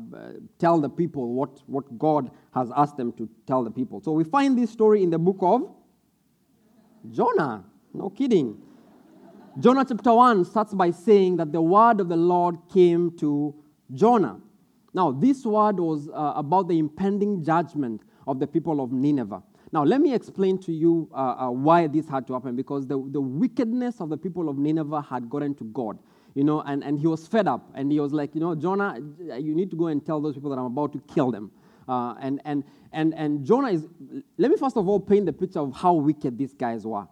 tell 0.58 0.80
the 0.80 0.88
people 0.88 1.32
what, 1.32 1.62
what 1.66 1.98
God 1.98 2.30
has 2.54 2.70
asked 2.76 2.96
them 2.96 3.12
to 3.14 3.28
tell 3.46 3.64
the 3.64 3.70
people. 3.70 4.00
So 4.00 4.12
we 4.12 4.22
find 4.22 4.56
this 4.56 4.70
story 4.70 5.02
in 5.02 5.10
the 5.10 5.18
book 5.18 5.38
of 5.40 5.62
Jonah. 7.10 7.64
No 7.92 8.10
kidding. 8.10 8.60
Jonah 9.58 9.84
chapter 9.88 10.12
1 10.12 10.44
starts 10.44 10.74
by 10.74 10.90
saying 10.90 11.38
that 11.38 11.50
the 11.50 11.62
word 11.62 12.00
of 12.00 12.08
the 12.08 12.16
Lord 12.16 12.58
came 12.72 13.16
to 13.18 13.54
Jonah. 13.92 14.38
Now, 14.92 15.12
this 15.12 15.44
word 15.44 15.80
was 15.80 16.08
uh, 16.08 16.34
about 16.36 16.68
the 16.68 16.78
impending 16.78 17.42
judgment 17.42 18.02
of 18.26 18.38
the 18.38 18.46
people 18.46 18.80
of 18.82 18.92
Nineveh. 18.92 19.42
Now, 19.72 19.84
let 19.84 20.00
me 20.00 20.14
explain 20.14 20.58
to 20.58 20.72
you 20.72 21.08
uh, 21.12 21.46
uh, 21.46 21.50
why 21.50 21.86
this 21.86 22.08
had 22.08 22.26
to 22.28 22.34
happen 22.34 22.54
because 22.54 22.86
the, 22.86 23.02
the 23.10 23.20
wickedness 23.20 24.00
of 24.00 24.08
the 24.08 24.16
people 24.16 24.48
of 24.48 24.58
Nineveh 24.58 25.02
had 25.02 25.28
gotten 25.28 25.54
to 25.56 25.64
God. 25.64 25.98
You 26.34 26.44
know, 26.44 26.60
and, 26.60 26.84
and 26.84 26.98
he 26.98 27.06
was 27.06 27.26
fed 27.26 27.48
up 27.48 27.70
and 27.74 27.90
he 27.90 27.98
was 27.98 28.12
like, 28.12 28.34
you 28.34 28.42
know, 28.42 28.54
Jonah, 28.54 28.98
you 29.38 29.54
need 29.54 29.70
to 29.70 29.76
go 29.76 29.86
and 29.86 30.04
tell 30.04 30.20
those 30.20 30.34
people 30.34 30.50
that 30.50 30.58
I'm 30.58 30.66
about 30.66 30.92
to 30.92 31.02
kill 31.12 31.30
them. 31.30 31.50
Uh, 31.88 32.14
and, 32.20 32.42
and, 32.44 32.62
and, 32.92 33.14
and 33.14 33.44
Jonah 33.44 33.70
is, 33.70 33.86
let 34.36 34.50
me 34.50 34.56
first 34.58 34.76
of 34.76 34.86
all 34.86 35.00
paint 35.00 35.24
the 35.24 35.32
picture 35.32 35.60
of 35.60 35.74
how 35.74 35.94
wicked 35.94 36.36
these 36.36 36.52
guys 36.52 36.86
were. 36.86 37.06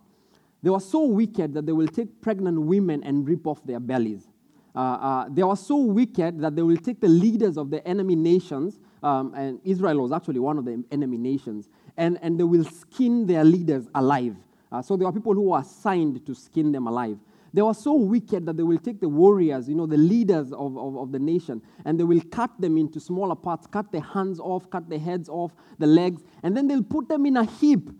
They 0.63 0.71
were 0.71 0.81
so 0.81 1.05
wicked 1.05 1.55
that 1.55 1.67
they 1.67 1.73
will 1.73 1.89
take 1.89 2.21
pregnant 2.21 2.61
women 2.61 3.03
and 3.03 3.27
rip 3.27 3.47
off 3.47 3.65
their 3.65 3.81
bellies. 3.81 4.29
Uh, 4.75 4.79
uh, 4.79 5.29
they 5.31 5.45
were 5.45 5.57
so 5.57 5.77
wicked 5.77 6.41
that 6.41 6.57
they 6.57 6.63
will 6.63 6.77
take 6.77 7.01
the 7.01 7.09
leaders 7.09 7.57
of 7.57 7.71
the 7.71 7.87
enemy 7.87 8.17
nations, 8.17 8.81
um, 9.03 9.33
and 9.37 9.61
Israel 9.63 10.01
was 10.01 10.11
actually 10.11 10.41
one 10.41 10.59
of 10.59 10.65
the 10.65 10.83
enemy 10.91 11.17
nations, 11.17 11.69
and, 11.97 12.19
and 12.23 12.39
they 12.39 12.45
will 12.45 12.65
skin 12.65 13.27
their 13.27 13.45
leaders 13.45 13.89
alive. 13.95 14.37
Uh, 14.73 14.83
so 14.83 14.97
there 14.97 15.07
are 15.07 15.13
people 15.13 15.35
who 15.35 15.53
are 15.53 15.61
assigned 15.61 16.25
to 16.27 16.35
skin 16.35 16.73
them 16.73 16.87
alive. 16.87 17.19
They 17.53 17.63
were 17.63 17.75
so 17.75 17.95
wicked 17.95 18.47
that 18.47 18.57
they 18.57 18.65
will 18.65 18.79
take 18.79 19.01
the 19.01 19.09
warriors, 19.09 19.69
you 19.69 19.77
know, 19.77 19.87
the 19.87 19.97
leaders 19.97 20.53
of, 20.53 20.77
of, 20.77 20.97
of, 20.97 21.13
the 21.13 21.21
nation, 21.21 21.63
and 21.85 21.99
they 21.99 22.03
will 22.03 22.21
cut 22.33 22.51
them 22.61 22.77
into 22.77 22.99
smaller 22.99 23.37
parts, 23.37 23.69
cut 23.69 23.93
their 23.93 24.01
hands 24.01 24.41
off, 24.41 24.69
cut 24.71 24.89
their 24.89 24.99
heads 24.99 25.29
off, 25.29 25.53
the 25.79 25.87
legs, 25.87 26.23
and 26.43 26.57
then 26.57 26.67
they'll 26.67 26.83
put 26.83 27.09
them 27.09 27.27
in 27.27 27.37
a 27.37 27.45
heap 27.45 27.91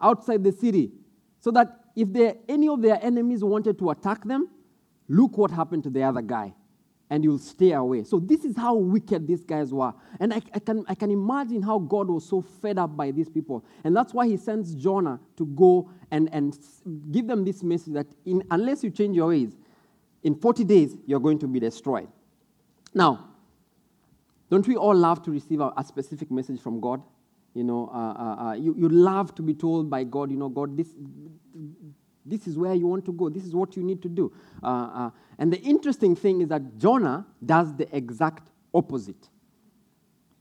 outside 0.00 0.42
the 0.42 0.50
city. 0.50 0.90
So 1.38 1.52
that 1.52 1.84
if 1.94 2.08
any 2.48 2.66
of 2.68 2.82
their 2.82 2.98
enemies 3.00 3.44
wanted 3.44 3.78
to 3.78 3.90
attack 3.90 4.24
them, 4.24 4.48
look 5.08 5.38
what 5.38 5.52
happened 5.52 5.84
to 5.84 5.90
the 5.90 6.02
other 6.02 6.22
guy. 6.22 6.52
And 7.14 7.22
you'll 7.22 7.38
stay 7.38 7.70
away. 7.70 8.02
So, 8.02 8.18
this 8.18 8.44
is 8.44 8.56
how 8.56 8.74
wicked 8.74 9.28
these 9.28 9.44
guys 9.44 9.72
were. 9.72 9.94
And 10.18 10.34
I, 10.34 10.42
I, 10.52 10.58
can, 10.58 10.84
I 10.88 10.96
can 10.96 11.12
imagine 11.12 11.62
how 11.62 11.78
God 11.78 12.08
was 12.08 12.28
so 12.28 12.42
fed 12.42 12.76
up 12.76 12.96
by 12.96 13.12
these 13.12 13.28
people. 13.28 13.64
And 13.84 13.94
that's 13.94 14.12
why 14.12 14.26
he 14.26 14.36
sends 14.36 14.74
Jonah 14.74 15.20
to 15.36 15.46
go 15.46 15.88
and, 16.10 16.28
and 16.32 16.58
give 17.12 17.28
them 17.28 17.44
this 17.44 17.62
message 17.62 17.94
that 17.94 18.08
in, 18.24 18.42
unless 18.50 18.82
you 18.82 18.90
change 18.90 19.14
your 19.14 19.28
ways, 19.28 19.52
in 20.24 20.34
40 20.34 20.64
days, 20.64 20.96
you're 21.06 21.20
going 21.20 21.38
to 21.38 21.46
be 21.46 21.60
destroyed. 21.60 22.08
Now, 22.92 23.28
don't 24.50 24.66
we 24.66 24.74
all 24.74 24.96
love 24.96 25.22
to 25.22 25.30
receive 25.30 25.60
a, 25.60 25.72
a 25.76 25.84
specific 25.84 26.32
message 26.32 26.60
from 26.60 26.80
God? 26.80 27.00
You 27.54 27.62
know, 27.62 27.90
uh, 27.94 27.96
uh, 27.96 28.48
uh, 28.48 28.52
you, 28.54 28.74
you 28.76 28.88
love 28.88 29.36
to 29.36 29.42
be 29.42 29.54
told 29.54 29.88
by 29.88 30.02
God, 30.02 30.32
you 30.32 30.36
know, 30.36 30.48
God, 30.48 30.76
this, 30.76 30.88
this 32.24 32.46
is 32.46 32.56
where 32.56 32.74
you 32.74 32.86
want 32.86 33.04
to 33.06 33.12
go. 33.12 33.28
This 33.28 33.44
is 33.44 33.54
what 33.54 33.76
you 33.76 33.82
need 33.82 34.02
to 34.02 34.08
do. 34.08 34.32
Uh, 34.62 34.66
uh, 34.66 35.10
and 35.38 35.52
the 35.52 35.60
interesting 35.60 36.16
thing 36.16 36.40
is 36.40 36.48
that 36.48 36.78
Jonah 36.78 37.26
does 37.44 37.74
the 37.74 37.94
exact 37.94 38.50
opposite. 38.72 39.28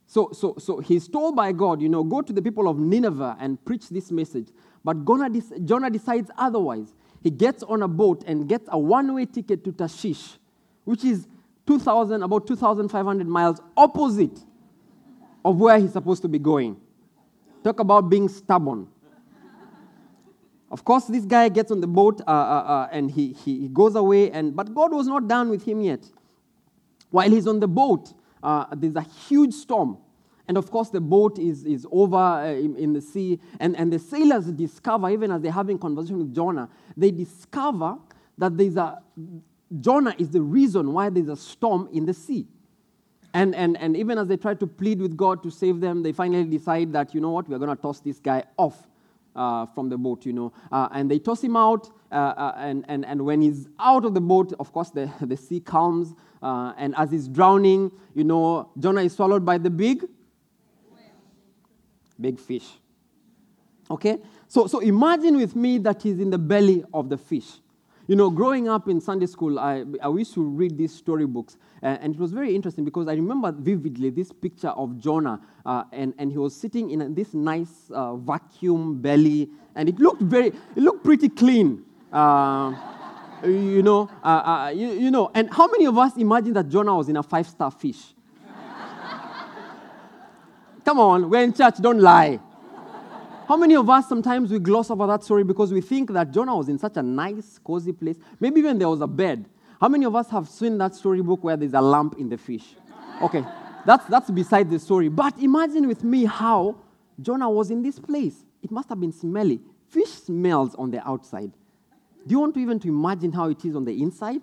So, 0.08 0.30
so, 0.32 0.56
so 0.60 0.80
he's 0.80 1.08
told 1.08 1.36
by 1.36 1.52
God, 1.52 1.82
you 1.82 1.90
know, 1.90 2.04
go 2.04 2.22
to 2.22 2.32
the 2.32 2.42
people 2.42 2.68
of 2.68 2.78
Nineveh 2.78 3.36
and 3.40 3.64
preach 3.66 3.90
this 3.90 4.12
message. 4.12 4.50
But 4.84 5.06
Jonah 5.06 5.90
decides 5.90 6.30
otherwise. 6.38 6.94
He 7.22 7.32
gets 7.32 7.64
on 7.64 7.82
a 7.82 7.88
boat 7.88 8.24
and 8.28 8.48
gets 8.48 8.68
a 8.72 8.78
one 8.78 9.14
way 9.14 9.26
ticket 9.26 9.64
to 9.64 9.72
Tarshish, 9.72 10.38
which 10.84 11.04
is 11.04 11.28
2,000, 11.66 12.22
about 12.22 12.46
2,500 12.46 13.28
miles 13.28 13.62
opposite 13.78 14.38
of 15.44 15.58
where 15.58 15.80
he's 15.80 15.94
supposed 15.94 16.22
to 16.22 16.28
be 16.28 16.40
going. 16.40 16.78
Talk 17.64 17.80
about 17.80 18.10
being 18.10 18.28
stubborn. 18.28 18.88
Of 20.74 20.84
course, 20.84 21.06
this 21.06 21.24
guy 21.24 21.50
gets 21.50 21.70
on 21.70 21.82
the 21.82 21.88
boat 21.88 22.20
uh, 22.22 22.32
uh, 22.32 22.34
uh, 22.34 22.88
and 22.92 23.12
he, 23.12 23.34
he, 23.34 23.60
he, 23.60 23.68
goes 23.68 23.94
away, 23.96 24.32
and, 24.32 24.56
but 24.56 24.74
God 24.74 24.92
was 24.92 25.06
not 25.06 25.28
done 25.28 25.50
with 25.50 25.64
him 25.64 25.82
yet. 25.82 26.04
While 27.12 27.30
he's 27.30 27.46
on 27.46 27.60
the 27.60 27.68
boat, 27.68 28.12
uh, 28.42 28.66
there's 28.76 28.96
a 28.96 29.04
huge 29.04 29.54
storm. 29.54 30.00
And 30.48 30.58
of 30.58 30.72
course, 30.72 30.90
the 30.90 31.00
boat 31.00 31.38
is, 31.38 31.64
is 31.64 31.86
over 31.92 32.18
uh, 32.18 32.48
in, 32.48 32.76
in, 32.76 32.92
the 32.92 33.02
sea. 33.02 33.40
And, 33.60 33.78
and 33.78 33.94
the 33.94 34.00
sailors 34.00 34.48
discover, 34.48 35.12
even 35.12 35.30
as 35.30 35.44
they're 35.44 35.52
having 35.52 35.78
conversation 35.78 36.18
with 36.18 36.34
Jonah, 36.34 36.68
they 36.98 37.12
discover 37.12 38.00
that 38.40 38.58
there's 38.58 38.76
a, 38.76 39.00
Jonah 39.80 40.16
is 40.18 40.32
the 40.32 40.42
reason 40.42 40.92
why 40.92 41.12
there's 41.12 41.30
a 41.30 41.38
storm 41.38 41.88
in 41.94 42.08
the 42.08 42.16
sea. 42.16 42.48
And, 43.36 43.54
and, 43.54 43.78
and 43.78 43.96
even 43.96 44.18
as 44.18 44.28
they 44.28 44.38
try 44.38 44.56
to 44.56 44.66
plead 44.66 45.02
with 45.02 45.16
God 45.16 45.44
to 45.44 45.52
save 45.52 45.82
them, 45.82 46.02
they 46.02 46.14
finally 46.14 46.46
decide 46.46 46.94
that, 46.94 47.14
you 47.14 47.22
know 47.22 47.30
what, 47.30 47.48
we're 47.48 47.60
going 47.60 47.76
to 47.76 47.80
toss 47.80 48.00
this 48.00 48.18
guy 48.18 48.44
off 48.58 48.88
uh, 49.36 49.66
from 49.68 49.90
the 49.90 49.98
boat, 49.98 50.26
you 50.26 50.34
know. 50.34 50.54
Uh, 50.72 50.90
and 50.92 51.10
they 51.10 51.20
toss 51.20 51.44
him 51.44 51.56
out, 51.56 51.90
uh, 52.12 52.16
uh, 52.16 52.54
and, 52.58 52.86
and, 52.88 53.06
and 53.06 53.24
when 53.24 53.42
he's 53.42 53.68
out 53.80 54.06
of 54.06 54.14
the 54.14 54.22
boat, 54.22 54.54
of 54.60 54.72
course, 54.72 54.90
the, 54.90 55.12
the 55.22 55.38
sea 55.38 55.60
calms. 55.60 56.14
Uh, 56.42 56.74
and 56.78 56.94
as 56.98 57.12
he's 57.12 57.28
drowning, 57.28 57.92
you 58.14 58.24
know, 58.24 58.70
Jonah 58.78 59.02
is 59.02 59.14
swallowed 59.14 59.46
by 59.46 59.58
the 59.58 59.70
big, 59.70 60.06
big 62.20 62.40
fish. 62.40 62.68
Okay? 63.90 64.18
So, 64.48 64.68
so 64.68 64.80
imagine 64.80 65.38
with 65.38 65.56
me 65.56 65.78
that 65.80 66.02
he's 66.02 66.20
in 66.20 66.30
the 66.30 66.38
belly 66.38 66.84
of 66.94 67.10
the 67.10 67.18
fish. 67.18 67.48
You 68.08 68.18
know, 68.18 68.30
growing 68.30 68.68
up 68.68 68.90
in 68.90 69.00
Sunday 69.00 69.28
school, 69.28 69.58
I, 69.58 69.86
I 70.02 70.10
used 70.10 70.34
to 70.34 70.44
read 70.44 70.78
these 70.78 70.94
storybooks, 70.94 71.58
uh, 71.84 71.98
and 72.00 72.16
it 72.16 72.20
was 72.20 72.32
very 72.32 72.56
interesting 72.56 72.86
because 72.86 73.10
I 73.10 73.14
remember 73.14 73.52
vividly 73.52 74.10
this 74.10 74.32
picture 74.32 74.70
of 74.70 74.98
Jonah, 74.98 75.42
uh, 75.66 75.84
and, 75.92 76.14
and 76.18 76.32
he 76.32 76.38
was 76.38 76.56
sitting 76.56 76.92
in 76.92 77.14
this 77.14 77.34
nice 77.34 77.92
uh, 77.94 78.16
vacuum 78.16 79.02
belly, 79.02 79.50
and 79.76 79.90
it 79.90 80.00
looked 80.00 80.22
very, 80.22 80.48
it 80.48 80.78
looked 80.78 81.04
pretty 81.04 81.28
clean. 81.28 81.84
Uh, 82.12 82.74
you 83.44 83.84
know, 83.84 84.10
uh, 84.24 84.72
you, 84.74 84.92
you 84.92 85.12
know, 85.12 85.30
and 85.34 85.54
how 85.54 85.68
many 85.68 85.86
of 85.86 85.98
us 85.98 86.16
imagine 86.16 86.54
that 86.54 86.70
Jonah 86.70 86.96
was 86.96 87.10
in 87.10 87.18
a 87.18 87.24
five-star 87.24 87.72
fish? 87.72 88.14
Come 90.86 91.00
on, 91.00 91.30
we're 91.30 91.44
in 91.44 91.54
church, 91.54 91.76
don't 91.82 92.00
lie. 92.00 92.40
How 93.48 93.58
many 93.58 93.76
of 93.76 93.90
us 93.90 94.08
sometimes 94.08 94.52
we 94.52 94.60
gloss 94.60 94.90
over 94.90 95.06
that 95.08 95.24
story 95.24 95.44
because 95.44 95.74
we 95.74 95.82
think 95.82 96.12
that 96.14 96.32
Jonah 96.32 96.56
was 96.56 96.70
in 96.70 96.80
such 96.80 96.96
a 96.96 97.04
nice, 97.04 97.60
cozy 97.60 97.92
place? 97.92 98.18
Maybe 98.40 98.60
even 98.60 98.80
there 98.80 98.88
was 98.88 99.02
a 99.02 99.08
bed. 99.08 99.46
How 99.84 99.90
many 99.90 100.06
of 100.06 100.16
us 100.16 100.30
have 100.30 100.48
seen 100.48 100.78
that 100.78 100.96
storybook 100.96 101.44
where 101.44 101.58
there's 101.58 101.74
a 101.74 101.82
lamp 101.82 102.16
in 102.18 102.30
the 102.30 102.38
fish? 102.38 102.64
Okay, 103.22 103.44
that's, 103.86 104.06
that's 104.06 104.32
beside 104.32 104.70
the 104.70 104.80
story. 104.80 105.10
But 105.10 105.38
imagine 105.40 105.90
with 105.90 106.06
me 106.06 106.24
how 106.24 106.78
Jonah 107.22 107.50
was 107.50 107.70
in 107.70 107.84
this 107.84 108.00
place. 108.00 108.46
It 108.62 108.72
must 108.72 108.88
have 108.88 109.02
been 109.02 109.12
smelly. 109.12 109.60
Fish 109.90 110.08
smells 110.08 110.74
on 110.76 110.90
the 110.90 111.06
outside. 111.06 111.52
Do 112.26 112.32
you 112.32 112.40
want 112.40 112.54
to 112.54 112.62
even 112.62 112.80
to 112.80 112.88
imagine 112.88 113.34
how 113.34 113.50
it 113.50 113.66
is 113.66 113.76
on 113.76 113.84
the 113.84 114.02
inside? 114.02 114.40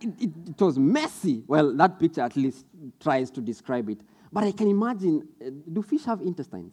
It, 0.00 0.10
it, 0.20 0.30
it, 0.50 0.60
was 0.60 0.78
messy. 0.78 1.42
Well, 1.48 1.76
that 1.76 1.98
picture 1.98 2.20
at 2.20 2.36
least 2.36 2.66
tries 3.00 3.32
to 3.32 3.40
describe 3.40 3.90
it. 3.90 3.98
But 4.32 4.44
I 4.44 4.52
can 4.52 4.68
imagine 4.68 5.26
uh, 5.44 5.50
do 5.72 5.82
fish 5.82 6.04
have 6.04 6.20
intestines? 6.20 6.72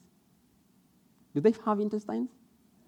Do 1.34 1.41
they 1.41 1.55
have 1.66 1.80
intestines? 1.80 2.30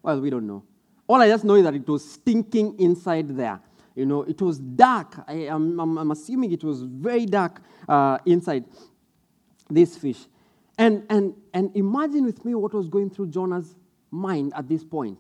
Well, 0.04 0.22
we 0.22 0.30
don't 0.30 0.46
know. 0.46 0.64
All 1.08 1.20
I 1.20 1.28
just 1.28 1.44
know 1.44 1.56
is 1.56 1.64
that 1.64 1.74
it 1.74 1.88
was 1.88 2.08
stinking 2.08 2.80
inside 2.80 3.36
there. 3.36 3.62
You 4.00 4.06
know, 4.06 4.24
it 4.24 4.42
was 4.42 4.60
dark. 4.60 5.26
I, 5.28 5.34
am 5.48 5.78
I'm, 5.78 5.98
I'm 5.98 6.12
assuming 6.12 6.54
it 6.54 6.64
was 6.64 6.84
very 6.84 7.26
dark 7.26 7.62
uh, 7.90 8.18
inside 8.26 8.64
this 9.70 9.98
fish. 9.98 10.26
And, 10.78 11.06
and, 11.10 11.34
and 11.54 11.76
imagine 11.76 12.24
with 12.24 12.46
me 12.46 12.56
what 12.56 12.74
was 12.74 12.88
going 12.88 13.10
through 13.10 13.28
Jonah's 13.28 13.76
mind 14.10 14.54
at 14.56 14.70
this 14.70 14.86
point. 14.86 15.20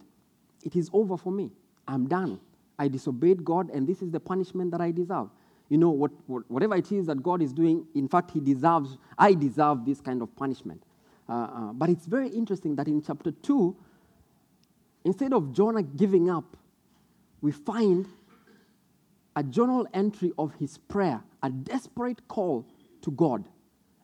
It 0.63 0.77
is 0.77 0.89
over 0.93 1.17
for 1.17 1.29
me. 1.29 1.51
I'm 1.89 2.07
done. 2.07 2.39
I 2.77 2.87
disobeyed 2.87 3.43
God, 3.43 3.69
and 3.69 3.85
this 3.85 4.01
is 4.01 4.11
the 4.11 4.19
punishment 4.21 4.71
that 4.71 4.79
I 4.79 4.91
deserve. 4.91 5.27
You 5.67 5.77
know, 5.77 5.89
what, 5.89 6.11
what, 6.27 6.49
whatever 6.49 6.77
it 6.77 6.89
is 6.89 7.07
that 7.07 7.21
God 7.21 7.41
is 7.41 7.51
doing, 7.51 7.85
in 7.95 8.07
fact, 8.07 8.31
He 8.31 8.39
deserves, 8.39 8.97
I 9.17 9.33
deserve 9.33 9.83
this 9.83 9.99
kind 9.99 10.21
of 10.21 10.33
punishment. 10.37 10.81
Uh, 11.27 11.33
uh, 11.33 11.73
but 11.73 11.89
it's 11.89 12.05
very 12.05 12.29
interesting 12.29 12.77
that 12.77 12.87
in 12.87 13.01
chapter 13.01 13.31
2, 13.31 13.75
instead 15.03 15.33
of 15.33 15.51
Jonah 15.51 15.83
giving 15.83 16.29
up, 16.29 16.55
we 17.41 17.51
find 17.51 18.07
a 19.39 19.43
journal 19.43 19.87
entry 19.93 20.33
of 20.37 20.53
his 20.55 20.77
prayer, 20.77 21.23
a 21.41 21.49
desperate 21.49 22.27
call 22.27 22.67
to 23.01 23.09
God. 23.11 23.45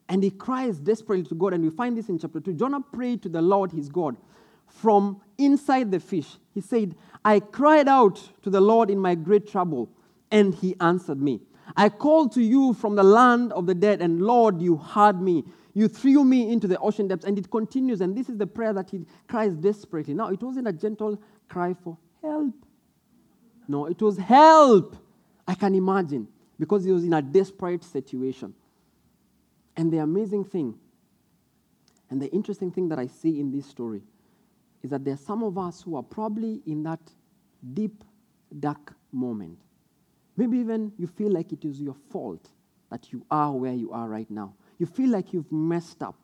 And 0.07 0.23
he 0.23 0.31
cries 0.31 0.79
desperately 0.79 1.25
to 1.25 1.35
God, 1.35 1.51
and 1.53 1.61
we 1.61 1.69
find 1.69 1.97
this 1.97 2.07
in 2.07 2.17
chapter 2.17 2.39
2. 2.39 2.53
Jonah 2.53 2.79
prayed 2.79 3.21
to 3.23 3.27
the 3.27 3.41
Lord 3.41 3.73
his 3.73 3.89
God 3.89 4.15
from 4.65 5.19
inside 5.37 5.91
the 5.91 5.99
fish. 5.99 6.37
He 6.53 6.61
said, 6.61 6.95
I 7.25 7.41
cried 7.41 7.89
out 7.89 8.15
to 8.43 8.49
the 8.49 8.61
Lord 8.61 8.89
in 8.89 8.97
my 8.97 9.13
great 9.13 9.45
trouble, 9.45 9.89
and 10.31 10.55
he 10.55 10.73
answered 10.79 11.21
me. 11.21 11.41
I 11.75 11.89
called 11.89 12.31
to 12.35 12.41
you 12.41 12.73
from 12.73 12.95
the 12.95 13.03
land 13.03 13.51
of 13.51 13.65
the 13.65 13.75
dead, 13.75 14.01
and 14.01 14.21
Lord, 14.21 14.61
you 14.61 14.77
heard 14.77 15.21
me. 15.21 15.43
You 15.73 15.89
threw 15.89 16.23
me 16.23 16.49
into 16.49 16.69
the 16.69 16.79
ocean 16.79 17.09
depths. 17.09 17.25
And 17.25 17.37
it 17.37 17.51
continues. 17.51 17.99
And 17.99 18.15
this 18.15 18.29
is 18.29 18.37
the 18.37 18.47
prayer 18.47 18.71
that 18.71 18.89
he 18.89 19.05
cries 19.27 19.51
desperately. 19.57 20.13
Now, 20.13 20.29
it 20.29 20.41
wasn't 20.41 20.69
a 20.69 20.73
gentle 20.73 21.21
cry 21.49 21.75
for 21.83 21.97
help. 22.21 22.53
No, 23.67 23.87
it 23.87 24.01
was 24.01 24.17
help. 24.17 24.95
I 25.47 25.55
can 25.55 25.75
imagine. 25.75 26.27
Because 26.57 26.85
he 26.85 26.91
was 26.91 27.03
in 27.03 27.13
a 27.13 27.21
desperate 27.21 27.83
situation. 27.83 28.53
And 29.75 29.91
the 29.91 29.97
amazing 29.97 30.45
thing, 30.45 30.75
and 32.09 32.21
the 32.21 32.31
interesting 32.31 32.71
thing 32.71 32.87
that 32.89 32.99
I 32.99 33.07
see 33.07 33.41
in 33.41 33.51
this 33.51 33.65
story, 33.65 34.01
is 34.81 34.91
that 34.91 35.03
there 35.03 35.15
are 35.15 35.17
some 35.17 35.43
of 35.43 35.57
us 35.57 35.81
who 35.81 35.97
are 35.97 36.03
probably 36.03 36.61
in 36.65 36.83
that 36.83 37.01
deep, 37.73 38.03
dark 38.57 38.93
moment. 39.11 39.59
Maybe 40.37 40.59
even 40.59 40.93
you 40.97 41.07
feel 41.07 41.31
like 41.31 41.51
it 41.51 41.65
is 41.65 41.81
your 41.81 41.95
fault 42.09 42.47
that 42.89 43.11
you 43.11 43.25
are 43.29 43.51
where 43.51 43.73
you 43.73 43.91
are 43.91 44.07
right 44.07 44.29
now 44.29 44.53
you 44.77 44.85
feel 44.85 45.09
like 45.09 45.33
you've 45.33 45.51
messed 45.51 46.01
up. 46.03 46.15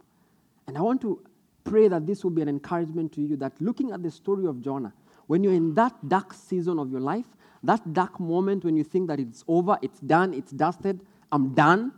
And 0.67 0.77
I 0.77 0.81
want 0.81 1.01
to 1.01 1.21
pray 1.63 1.87
that 1.87 2.05
this 2.05 2.23
will 2.23 2.31
be 2.31 2.41
an 2.41 2.49
encouragement 2.49 3.13
to 3.13 3.21
you 3.21 3.35
that 3.37 3.53
looking 3.59 3.91
at 3.91 4.03
the 4.03 4.11
story 4.11 4.45
of 4.45 4.61
Jonah, 4.61 4.93
when 5.27 5.43
you're 5.43 5.53
in 5.53 5.73
that 5.75 5.93
dark 6.07 6.33
season 6.33 6.79
of 6.79 6.91
your 6.91 6.99
life, 6.99 7.25
that 7.63 7.93
dark 7.93 8.19
moment 8.19 8.63
when 8.63 8.75
you 8.75 8.83
think 8.83 9.07
that 9.07 9.19
it's 9.19 9.43
over, 9.47 9.77
it's 9.81 9.99
done, 9.99 10.33
it's 10.33 10.51
dusted, 10.51 11.01
I'm 11.31 11.53
done, 11.53 11.91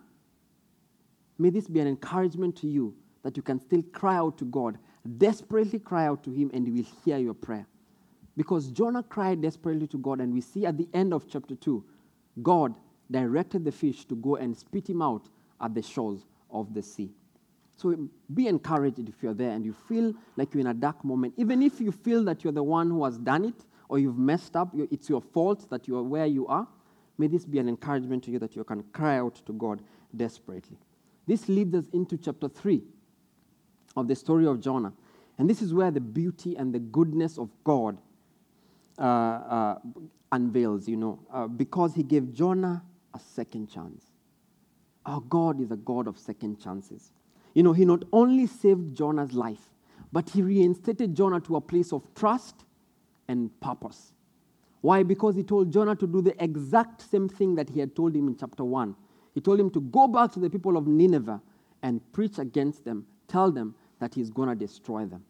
may 1.38 1.50
this 1.50 1.68
be 1.68 1.80
an 1.80 1.88
encouragement 1.88 2.56
to 2.58 2.68
you 2.68 2.96
that 3.24 3.38
you 3.38 3.44
can 3.44 3.60
still 3.60 3.82
cry 3.94 4.16
out 4.16 4.38
to 4.40 4.46
God, 4.46 4.78
desperately 5.18 5.80
cry 5.80 6.06
out 6.08 6.24
to 6.24 6.32
Him, 6.32 6.52
and 6.54 6.68
He 6.68 6.74
will 6.74 6.90
hear 7.06 7.18
your 7.18 7.34
prayer. 7.34 7.66
Because 8.36 8.68
Jonah 8.72 9.04
cried 9.04 9.42
desperately 9.42 9.88
to 9.88 9.98
God, 9.98 10.20
and 10.20 10.34
we 10.34 10.42
see 10.42 10.66
at 10.66 10.78
the 10.78 10.88
end 10.94 11.14
of 11.14 11.30
chapter 11.30 11.56
2, 11.56 11.84
God 12.42 12.76
directed 13.12 13.64
the 13.64 13.72
fish 13.72 14.06
to 14.06 14.16
go 14.16 14.36
and 14.36 14.58
spit 14.58 14.90
him 14.90 15.02
out 15.02 15.30
at 15.62 15.74
the 15.76 15.82
shores 15.82 16.26
of 16.50 16.74
the 16.74 16.82
sea. 16.82 17.12
So 17.76 18.08
be 18.34 18.48
encouraged 18.48 19.08
if 19.08 19.16
you're 19.22 19.34
there 19.34 19.52
and 19.52 19.66
you 19.66 19.74
feel 19.74 20.14
like 20.36 20.54
you're 20.54 20.62
in 20.62 20.68
a 20.68 20.74
dark 20.74 21.04
moment. 21.04 21.34
Even 21.38 21.62
if 21.62 21.80
you 21.80 21.92
feel 21.92 22.24
that 22.26 22.44
you're 22.44 22.54
the 22.54 22.64
one 22.64 22.90
who 22.90 23.04
has 23.04 23.18
done 23.18 23.46
it 23.46 23.66
or 23.90 24.00
you've 24.00 24.18
messed 24.18 24.56
up, 24.56 24.74
it's 24.74 25.10
your 25.10 25.22
fault 25.22 25.70
that 25.70 25.88
you 25.88 25.98
are 25.98 26.04
where 26.04 26.26
you 26.26 26.48
are, 26.48 26.68
may 27.18 27.28
this 27.28 27.46
be 27.46 27.60
an 27.60 27.70
encouragement 27.70 28.24
to 28.24 28.32
you 28.32 28.40
that 28.40 28.56
you 28.56 28.64
can 28.64 28.84
cry 28.94 29.18
out 29.18 29.36
to 29.46 29.54
God 29.54 29.82
desperately. 30.16 30.78
This 31.28 31.48
leads 31.48 31.76
us 31.76 31.86
into 31.94 32.18
chapter 32.18 32.50
3 32.50 32.82
of 33.96 34.08
the 34.08 34.16
story 34.16 34.48
of 34.48 34.60
Jonah. 34.60 34.94
And 35.38 35.50
this 35.50 35.62
is 35.62 35.74
where 35.74 35.92
the 35.92 36.02
beauty 36.02 36.56
and 36.56 36.74
the 36.74 36.80
goodness 36.80 37.38
of 37.38 37.50
God 37.64 37.98
uh, 39.00 39.02
uh, 39.02 39.80
unveils, 40.32 40.88
you 40.88 40.98
know, 40.98 41.20
uh, 41.32 41.48
because 41.48 41.94
he 41.94 42.04
gave 42.04 42.34
Jonah 42.34 42.84
a 43.14 43.20
second 43.20 43.68
chance. 43.68 44.06
Our 45.06 45.22
God 45.22 45.60
is 45.60 45.72
a 45.72 45.76
God 45.76 46.08
of 46.08 46.18
second 46.18 46.62
chances. 46.62 47.12
You 47.54 47.64
know, 47.64 47.74
He 47.74 47.86
not 47.86 48.04
only 48.12 48.48
saved 48.48 48.96
Jonah's 48.96 49.34
life, 49.34 49.70
but 50.12 50.30
He 50.30 50.42
reinstated 50.42 51.16
Jonah 51.16 51.40
to 51.42 51.56
a 51.56 51.62
place 51.62 51.92
of 51.92 52.04
trust 52.16 52.66
and 53.28 53.50
purpose. 53.62 54.14
Why? 54.82 55.04
Because 55.04 55.36
He 55.36 55.44
told 55.44 55.72
Jonah 55.72 55.96
to 55.96 56.08
do 56.08 56.22
the 56.22 56.42
exact 56.44 57.10
same 57.10 57.30
thing 57.30 57.56
that 57.56 57.70
He 57.70 57.80
had 57.80 57.96
told 57.96 58.16
him 58.16 58.28
in 58.28 58.36
chapter 58.36 58.64
1. 58.64 58.96
He 59.34 59.42
told 59.42 59.60
him 59.60 59.70
to 59.72 59.82
go 59.82 60.08
back 60.08 60.32
to 60.34 60.40
the 60.40 60.50
people 60.50 60.78
of 60.78 60.88
Nineveh 60.88 61.42
and 61.82 62.02
preach 62.12 62.38
against 62.38 62.86
them, 62.86 63.06
tell 63.28 63.52
them 63.52 63.76
that 64.00 64.14
He's 64.14 64.30
going 64.30 64.50
to 64.50 64.56
destroy 64.56 65.06
them. 65.06 65.24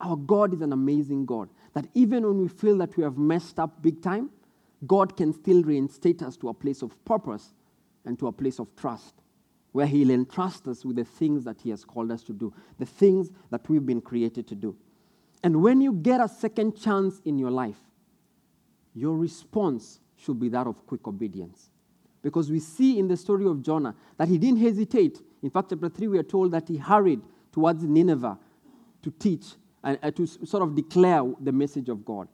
Our 0.00 0.16
God 0.16 0.52
is 0.52 0.60
an 0.60 0.72
amazing 0.72 1.26
God. 1.26 1.48
That 1.74 1.86
even 1.94 2.26
when 2.26 2.38
we 2.38 2.48
feel 2.48 2.76
that 2.78 2.96
we 2.96 3.02
have 3.02 3.16
messed 3.16 3.58
up 3.58 3.82
big 3.82 4.02
time, 4.02 4.30
God 4.86 5.16
can 5.16 5.32
still 5.32 5.62
reinstate 5.62 6.22
us 6.22 6.36
to 6.38 6.48
a 6.48 6.54
place 6.54 6.82
of 6.82 7.02
purpose 7.04 7.54
and 8.04 8.18
to 8.18 8.26
a 8.26 8.32
place 8.32 8.58
of 8.58 8.74
trust, 8.76 9.14
where 9.70 9.86
He'll 9.86 10.10
entrust 10.10 10.66
us 10.66 10.84
with 10.84 10.96
the 10.96 11.04
things 11.04 11.44
that 11.44 11.60
He 11.60 11.70
has 11.70 11.84
called 11.84 12.10
us 12.10 12.22
to 12.24 12.32
do, 12.32 12.52
the 12.78 12.86
things 12.86 13.30
that 13.50 13.68
we've 13.68 13.86
been 13.86 14.00
created 14.00 14.46
to 14.48 14.54
do. 14.54 14.76
And 15.42 15.62
when 15.62 15.80
you 15.80 15.92
get 15.92 16.20
a 16.20 16.28
second 16.28 16.80
chance 16.80 17.20
in 17.24 17.38
your 17.38 17.50
life, 17.50 17.80
your 18.94 19.16
response 19.16 20.00
should 20.16 20.38
be 20.38 20.48
that 20.50 20.66
of 20.66 20.86
quick 20.86 21.06
obedience. 21.08 21.70
Because 22.22 22.50
we 22.50 22.60
see 22.60 22.98
in 22.98 23.08
the 23.08 23.16
story 23.16 23.46
of 23.46 23.62
Jonah 23.62 23.94
that 24.16 24.28
he 24.28 24.38
didn't 24.38 24.60
hesitate. 24.60 25.20
In 25.42 25.50
fact, 25.50 25.70
chapter 25.70 25.88
3, 25.88 26.08
we 26.08 26.18
are 26.18 26.24
told 26.24 26.52
that 26.52 26.68
he 26.68 26.76
hurried 26.76 27.20
towards 27.50 27.82
Nineveh 27.82 28.38
to 29.02 29.10
teach 29.10 29.54
and 29.82 29.98
uh, 30.02 30.10
to 30.12 30.26
sort 30.26 30.62
of 30.62 30.76
declare 30.76 31.24
the 31.40 31.50
message 31.50 31.88
of 31.88 32.04
God. 32.04 32.28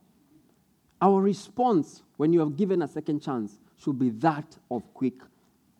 Our 1.01 1.23
response 1.23 2.03
when 2.17 2.33
you 2.33 2.41
have 2.41 2.57
given 2.57 2.83
a 2.83 2.89
second 2.89 3.23
chance 3.23 3.59
should 3.77 3.99
be 3.99 4.11
that 4.11 4.59
of 4.71 4.93
quick 4.93 5.15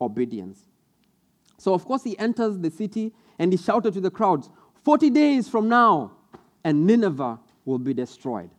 obedience. 0.01 0.61
So, 1.59 1.75
of 1.75 1.85
course, 1.85 2.05
he 2.05 2.17
enters 2.19 2.59
the 2.59 2.71
city 2.71 3.13
and 3.39 3.53
he 3.53 3.59
shouted 3.59 3.93
to 3.95 4.01
the 4.01 4.11
crowds 4.11 4.49
40 4.85 5.11
days 5.11 5.49
from 5.49 5.69
now, 5.69 6.13
and 6.69 6.87
Nineveh 6.87 7.41
will 7.65 7.79
be 7.79 7.95
destroyed. 7.95 8.51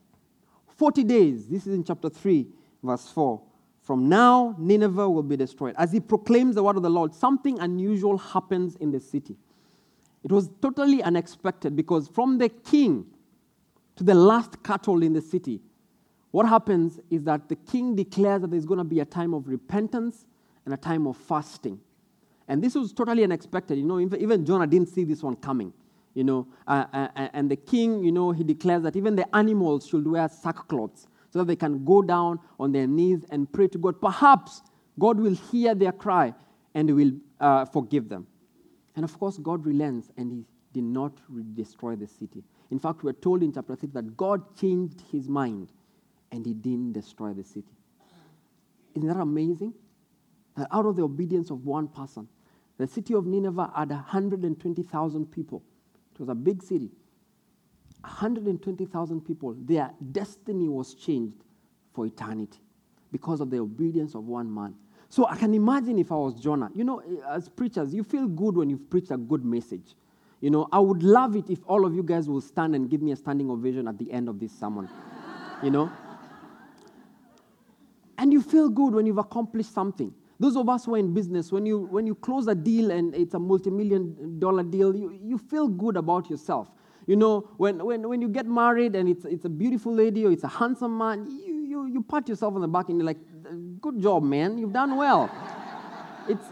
40 0.78 1.03
days. 1.03 1.47
This 1.47 1.68
is 1.68 1.76
in 1.76 1.84
chapter 1.84 2.10
3, 2.10 2.47
verse 2.82 3.07
4. 3.12 3.39
From 3.84 4.10
now, 4.10 4.55
Nineveh 4.57 5.07
will 5.07 5.22
be 5.22 5.38
destroyed. 5.38 5.76
As 5.78 5.91
he 5.91 5.99
proclaims 5.99 6.55
the 6.55 6.64
word 6.64 6.76
of 6.76 6.82
the 6.82 6.89
Lord, 6.89 7.14
something 7.14 7.60
unusual 7.60 8.18
happens 8.18 8.76
in 8.78 8.89
the 8.89 8.99
city. 8.99 9.38
It 10.24 10.32
was 10.32 10.49
totally 10.60 11.03
unexpected 11.03 11.76
because 11.76 12.07
from 12.07 12.39
the 12.39 12.49
king 12.49 13.05
to 13.95 14.03
the 14.03 14.16
last 14.16 14.64
cattle 14.64 15.03
in 15.03 15.14
the 15.14 15.22
city, 15.22 15.62
what 16.32 16.49
happens 16.49 16.99
is 17.12 17.22
that 17.26 17.47
the 17.47 17.57
king 17.57 17.95
declares 17.95 18.41
that 18.41 18.49
there's 18.49 18.66
going 18.66 18.80
to 18.80 18.84
be 18.84 19.01
a 19.01 19.05
time 19.05 19.36
of 19.36 19.47
repentance 19.47 20.26
and 20.66 20.74
a 20.74 20.78
time 20.78 21.05
of 21.05 21.16
fasting. 21.16 21.80
And 22.47 22.64
this 22.64 22.74
was 22.74 22.91
totally 22.91 23.24
unexpected. 23.24 23.78
You 23.78 23.84
know, 23.84 23.99
even 23.99 24.47
Jonah 24.47 24.66
didn't 24.66 24.89
see 24.89 25.03
this 25.03 25.22
one 25.22 25.36
coming. 25.36 25.74
You 26.20 26.26
know, 26.26 26.47
uh, 26.67 26.84
uh, 26.91 27.07
uh, 27.15 27.30
and 27.32 27.49
the 27.49 27.55
king, 27.55 28.03
you 28.03 28.11
know, 28.11 28.32
he 28.34 28.43
declares 28.43 28.84
that 28.84 28.97
even 28.97 29.15
the 29.15 29.34
animals 29.34 29.88
should 29.88 30.05
wear 30.05 30.28
sackcloths 30.28 31.07
so 31.30 31.39
that 31.39 31.45
they 31.45 31.55
can 31.55 31.86
go 31.86 32.01
down 32.01 32.41
on 32.59 32.74
their 32.74 32.88
knees 32.88 33.24
and 33.30 33.49
pray 33.49 33.70
to 33.70 33.78
God. 33.78 34.01
Perhaps 34.01 34.61
God 34.99 35.17
will 35.17 35.34
hear 35.34 35.74
their 35.74 35.93
cry 35.93 36.34
and 36.76 36.93
will 36.93 37.13
uh, 37.39 37.63
forgive 37.63 38.09
them. 38.09 38.28
And 38.97 39.05
of 39.05 39.17
course, 39.17 39.38
God 39.38 39.65
relents 39.65 40.09
and 40.17 40.30
he 40.30 40.43
did 40.74 40.84
not 40.84 41.13
destroy 41.55 41.95
the 41.95 42.07
city. 42.07 42.43
In 42.70 42.80
fact, 42.80 43.01
we're 43.01 43.13
told 43.13 43.41
in 43.41 43.53
chapter 43.53 43.78
6 43.78 43.93
that 43.93 44.17
God 44.17 44.57
changed 44.57 45.01
his 45.09 45.30
mind 45.30 45.72
and 46.34 46.45
he 46.45 46.53
didn't 46.53 46.91
destroy 46.91 47.32
the 47.32 47.45
city. 47.45 47.72
Isn't 48.93 49.07
that 49.07 49.22
amazing? 49.22 49.74
That 50.57 50.67
out 50.70 50.86
of 50.86 50.97
the 50.97 51.03
obedience 51.03 51.49
of 51.49 51.65
one 51.65 51.88
person, 51.88 52.28
the 52.78 52.88
city 52.88 53.13
of 53.13 53.26
Nineveh 53.26 53.72
had 53.74 53.89
120,000 53.91 55.32
people. 55.32 55.63
It 56.20 56.24
was 56.24 56.30
a 56.30 56.36
big 56.36 56.61
city. 56.61 56.91
120,000 58.01 59.22
people, 59.22 59.55
their 59.57 59.91
destiny 60.11 60.67
was 60.67 60.93
changed 60.93 61.45
for 61.93 62.05
eternity 62.05 62.59
because 63.11 63.39
of 63.39 63.49
the 63.49 63.57
obedience 63.59 64.15
of 64.15 64.26
one 64.26 64.53
man. 64.53 64.76
So 65.07 65.26
I 65.28 65.38
can 65.38 65.53
imagine 65.53 65.97
if 65.97 66.11
I 66.11 66.15
was 66.15 66.36
Jonah. 66.36 66.70
You 66.76 66.84
know, 66.84 66.99
eh, 66.99 67.15
as 67.30 67.47
preachers, 67.47 67.93
you 67.93 68.03
feel 68.03 68.28
good 68.28 68.55
when 68.55 68.70
you've 68.70 68.89
preached 68.89 69.11
a 69.11 69.17
good 69.17 69.45
message. 69.45 69.95
You 70.41 70.49
know, 70.49 70.67
I 70.72 70.80
would 70.80 71.03
love 71.03 71.36
it 71.38 71.49
if 71.49 71.59
all 71.65 71.86
of 71.86 71.95
you 71.95 72.03
guys 72.03 72.30
will 72.30 72.41
stand 72.41 72.76
and 72.76 72.89
give 72.89 73.01
me 73.01 73.11
a 73.13 73.15
standing 73.15 73.49
ovation 73.49 73.88
at 73.88 73.97
the 73.97 74.11
end 74.11 74.30
of 74.30 74.39
this 74.39 74.51
sermon. 74.51 74.89
you 75.63 75.72
know? 75.72 75.89
And 78.17 78.34
you 78.34 78.41
feel 78.41 78.67
good 78.67 78.93
when 78.93 79.05
you've 79.05 79.17
accomplished 79.17 79.74
something. 79.74 80.13
Those 80.40 80.56
of 80.56 80.70
us 80.70 80.86
who 80.86 80.96
are 80.96 80.98
in 80.98 81.14
business, 81.14 81.52
when 81.52 81.66
you, 81.66 81.80
when 81.80 82.08
you 82.08 82.16
close 82.16 82.48
a 82.48 82.56
deal 82.56 82.92
and 82.92 83.14
it's 83.14 83.34
a 83.34 83.40
multi 83.40 83.70
million 83.70 84.40
dollar 84.40 84.64
deal, 84.64 84.96
you, 84.96 85.12
you 85.22 85.38
feel 85.38 85.68
good 85.68 85.98
about 85.98 86.30
yourself. 86.30 86.70
You 87.08 87.16
know, 87.16 87.50
when, 87.58 87.84
when, 87.84 88.08
when 88.08 88.22
you 88.22 88.30
get 88.30 88.46
married 88.46 88.96
and 88.96 89.10
it's, 89.10 89.26
it's 89.26 89.46
a 89.46 89.50
beautiful 89.50 89.94
lady 89.94 90.26
or 90.26 90.32
it's 90.32 90.44
a 90.44 90.48
handsome 90.48 90.98
man, 90.98 91.28
you, 91.30 91.56
you, 91.66 91.86
you 91.88 92.04
pat 92.04 92.30
yourself 92.30 92.54
on 92.56 92.62
the 92.62 92.68
back 92.68 92.88
and 92.90 93.00
you're 93.00 93.06
like, 93.06 93.18
good 93.82 94.00
job, 94.00 94.24
man. 94.24 94.58
You've 94.58 94.74
done 94.74 94.96
well. 94.96 95.30
it's, 96.30 96.46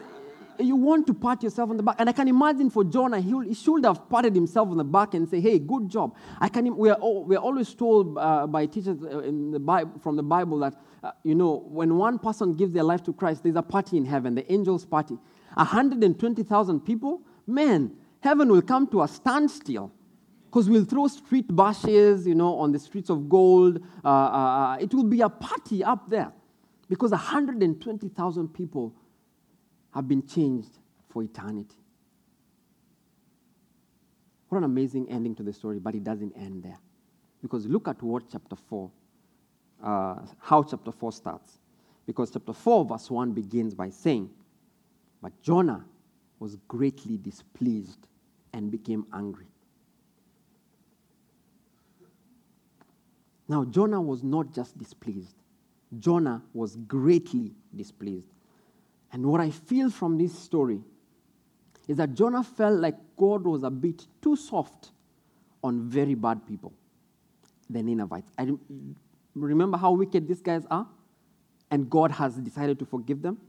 you 0.60 0.76
want 0.76 1.08
to 1.08 1.14
pat 1.14 1.44
yourself 1.44 1.70
on 1.70 1.78
the 1.78 1.84
back. 1.84 1.96
And 2.00 2.10
I 2.10 2.12
can 2.12 2.28
imagine 2.28 2.70
for 2.70 2.84
Jonah, 2.84 3.20
he, 3.20 3.54
should 3.54 3.86
have 3.86 4.10
patted 4.10 4.36
himself 4.36 4.70
on 4.70 4.78
the 4.78 4.84
back 4.84 5.14
and 5.14 5.28
say, 5.28 5.40
hey, 5.40 5.60
good 5.60 5.90
job. 5.90 6.16
I 6.40 6.50
can, 6.50 6.76
we, 6.76 6.90
are, 6.90 6.98
we 7.00 7.36
are 7.36 7.40
always 7.40 7.74
told 7.74 8.18
uh, 8.18 8.48
by 8.48 8.66
teachers 8.66 8.98
uh, 9.04 9.20
in 9.20 9.52
the 9.52 9.60
Bible, 9.60 10.00
from 10.00 10.16
the 10.16 10.24
Bible 10.24 10.60
that, 10.60 10.76
uh, 11.04 11.12
you 11.24 11.36
know, 11.36 11.66
when 11.68 11.96
one 11.96 12.20
person 12.20 12.54
gives 12.54 12.74
their 12.74 12.84
life 12.84 13.04
to 13.04 13.14
Christ, 13.14 13.44
there's 13.44 13.56
a 13.56 13.62
party 13.62 13.98
in 13.98 14.06
heaven, 14.06 14.36
the 14.36 14.52
angels' 14.52 14.86
party. 14.86 15.18
120,000 15.56 16.80
people, 16.82 17.22
man, 17.46 17.92
heaven 18.22 18.50
will 18.50 18.62
come 18.62 18.88
to 18.88 19.02
a 19.02 19.08
standstill 19.08 19.92
because 20.46 20.70
we'll 20.70 20.86
throw 20.86 21.08
street 21.08 21.54
bashes, 21.56 22.26
you 22.26 22.36
know, 22.36 22.58
on 22.58 22.72
the 22.72 22.80
streets 22.80 23.10
of 23.10 23.28
gold. 23.30 23.80
Uh, 24.04 24.08
uh, 24.08 24.12
uh 24.12 24.78
it 24.80 24.94
will 24.94 25.04
be 25.04 25.22
a 25.22 25.30
party 25.30 25.84
up 25.84 26.10
there 26.10 26.32
because 26.90 27.12
120,000 27.12 28.48
people 28.54 28.94
have 29.98 30.08
been 30.08 30.28
changed 30.28 30.78
for 31.10 31.24
eternity. 31.24 31.76
What 34.48 34.60
an 34.60 34.64
amazing 34.64 35.10
ending 35.10 35.34
to 35.34 35.42
the 35.42 35.52
story, 35.52 35.80
but 35.80 35.96
it 35.96 36.04
doesn't 36.04 36.34
end 36.38 36.62
there. 36.62 36.78
Because 37.42 37.66
look 37.66 37.88
at 37.88 38.04
what 38.04 38.30
chapter 38.32 38.56
4, 38.56 38.92
uh, 39.84 40.16
how 40.40 40.62
chapter 40.62 40.92
4 40.92 41.12
starts. 41.12 41.58
Because 42.06 42.30
chapter 42.30 42.54
4, 42.54 42.86
verse 42.86 43.10
1 43.10 43.32
begins 43.32 43.74
by 43.74 43.90
saying, 43.90 44.30
But 45.20 45.32
Jonah 45.42 45.84
was 46.38 46.58
greatly 46.68 47.18
displeased 47.18 48.08
and 48.54 48.70
became 48.70 49.04
angry. 49.16 49.48
Now, 53.48 53.66
Jonah 53.66 54.00
was 54.00 54.22
not 54.22 54.54
just 54.54 54.78
displeased, 54.78 55.38
Jonah 55.98 56.44
was 56.54 56.76
greatly 56.76 57.56
displeased. 57.76 58.37
And 59.18 59.26
what 59.26 59.42
I 59.42 59.50
feel 59.50 59.90
from 59.90 60.20
this 60.20 60.38
story 60.38 60.80
is 61.88 61.98
that 61.98 62.14
Jonah 62.14 62.44
felt 62.44 62.80
like 62.80 62.94
God 63.18 63.46
was 63.46 63.64
a 63.64 63.70
bit 63.72 64.06
too 64.22 64.36
soft 64.36 64.92
on 65.64 65.90
very 65.90 66.14
bad 66.14 66.46
people, 66.46 66.72
the 67.68 67.82
Ninevites. 67.82 68.32
I 68.38 68.52
remember 69.34 69.76
how 69.76 69.94
wicked 69.94 70.28
these 70.28 70.44
guys 70.44 70.68
are, 70.70 70.86
and 71.72 71.90
God 71.90 72.12
has 72.12 72.36
decided 72.36 72.78
to 72.78 72.86
forgive 72.86 73.24
them. 73.24 73.40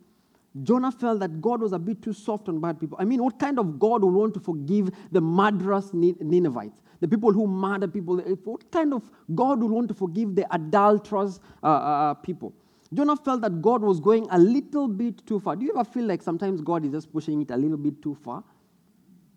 Jonah 0.62 0.90
felt 0.90 1.20
that 1.20 1.42
God 1.42 1.60
was 1.60 1.74
a 1.74 1.78
bit 1.78 2.00
too 2.00 2.14
soft 2.14 2.48
on 2.48 2.60
bad 2.60 2.80
people. 2.80 2.96
I 2.98 3.04
mean, 3.04 3.22
what 3.22 3.38
kind 3.38 3.58
of 3.58 3.78
God 3.78 4.02
would 4.02 4.14
want 4.14 4.32
to 4.34 4.40
forgive 4.40 4.88
the 5.12 5.20
murderous 5.20 5.92
Ninevites, 5.92 6.80
the 7.00 7.08
people 7.08 7.30
who 7.30 7.46
murder 7.46 7.88
people? 7.88 8.16
What 8.44 8.70
kind 8.72 8.94
of 8.94 9.02
God 9.34 9.60
would 9.60 9.70
want 9.70 9.88
to 9.88 9.94
forgive 9.94 10.34
the 10.34 10.46
adulterous 10.50 11.40
uh, 11.62 11.66
uh, 11.66 11.70
uh, 11.70 12.14
people? 12.14 12.54
Jonah 12.92 13.16
felt 13.16 13.42
that 13.42 13.60
God 13.60 13.82
was 13.82 14.00
going 14.00 14.26
a 14.30 14.38
little 14.38 14.88
bit 14.88 15.26
too 15.26 15.38
far. 15.40 15.56
Do 15.56 15.64
you 15.64 15.72
ever 15.74 15.84
feel 15.84 16.04
like 16.04 16.22
sometimes 16.22 16.60
God 16.60 16.84
is 16.84 16.92
just 16.92 17.12
pushing 17.12 17.42
it 17.42 17.50
a 17.50 17.56
little 17.56 17.76
bit 17.76 18.00
too 18.02 18.14
far? 18.14 18.42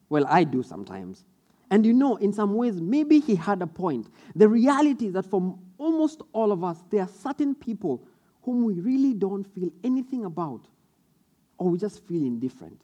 Well, 0.09 0.25
I 0.27 0.43
do 0.43 0.63
sometimes. 0.63 1.25
And 1.69 1.85
you 1.85 1.93
know, 1.93 2.17
in 2.17 2.33
some 2.33 2.53
ways, 2.55 2.81
maybe 2.81 3.19
he 3.19 3.35
had 3.35 3.61
a 3.61 3.67
point. 3.67 4.07
The 4.35 4.47
reality 4.47 5.07
is 5.07 5.13
that 5.13 5.25
for 5.25 5.57
almost 5.77 6.21
all 6.33 6.51
of 6.51 6.63
us, 6.63 6.83
there 6.89 7.01
are 7.01 7.07
certain 7.07 7.55
people 7.55 8.03
whom 8.43 8.63
we 8.63 8.73
really 8.73 9.13
don't 9.13 9.45
feel 9.55 9.69
anything 9.83 10.25
about 10.25 10.67
or 11.57 11.69
we 11.69 11.77
just 11.77 12.05
feel 12.07 12.23
indifferent. 12.23 12.81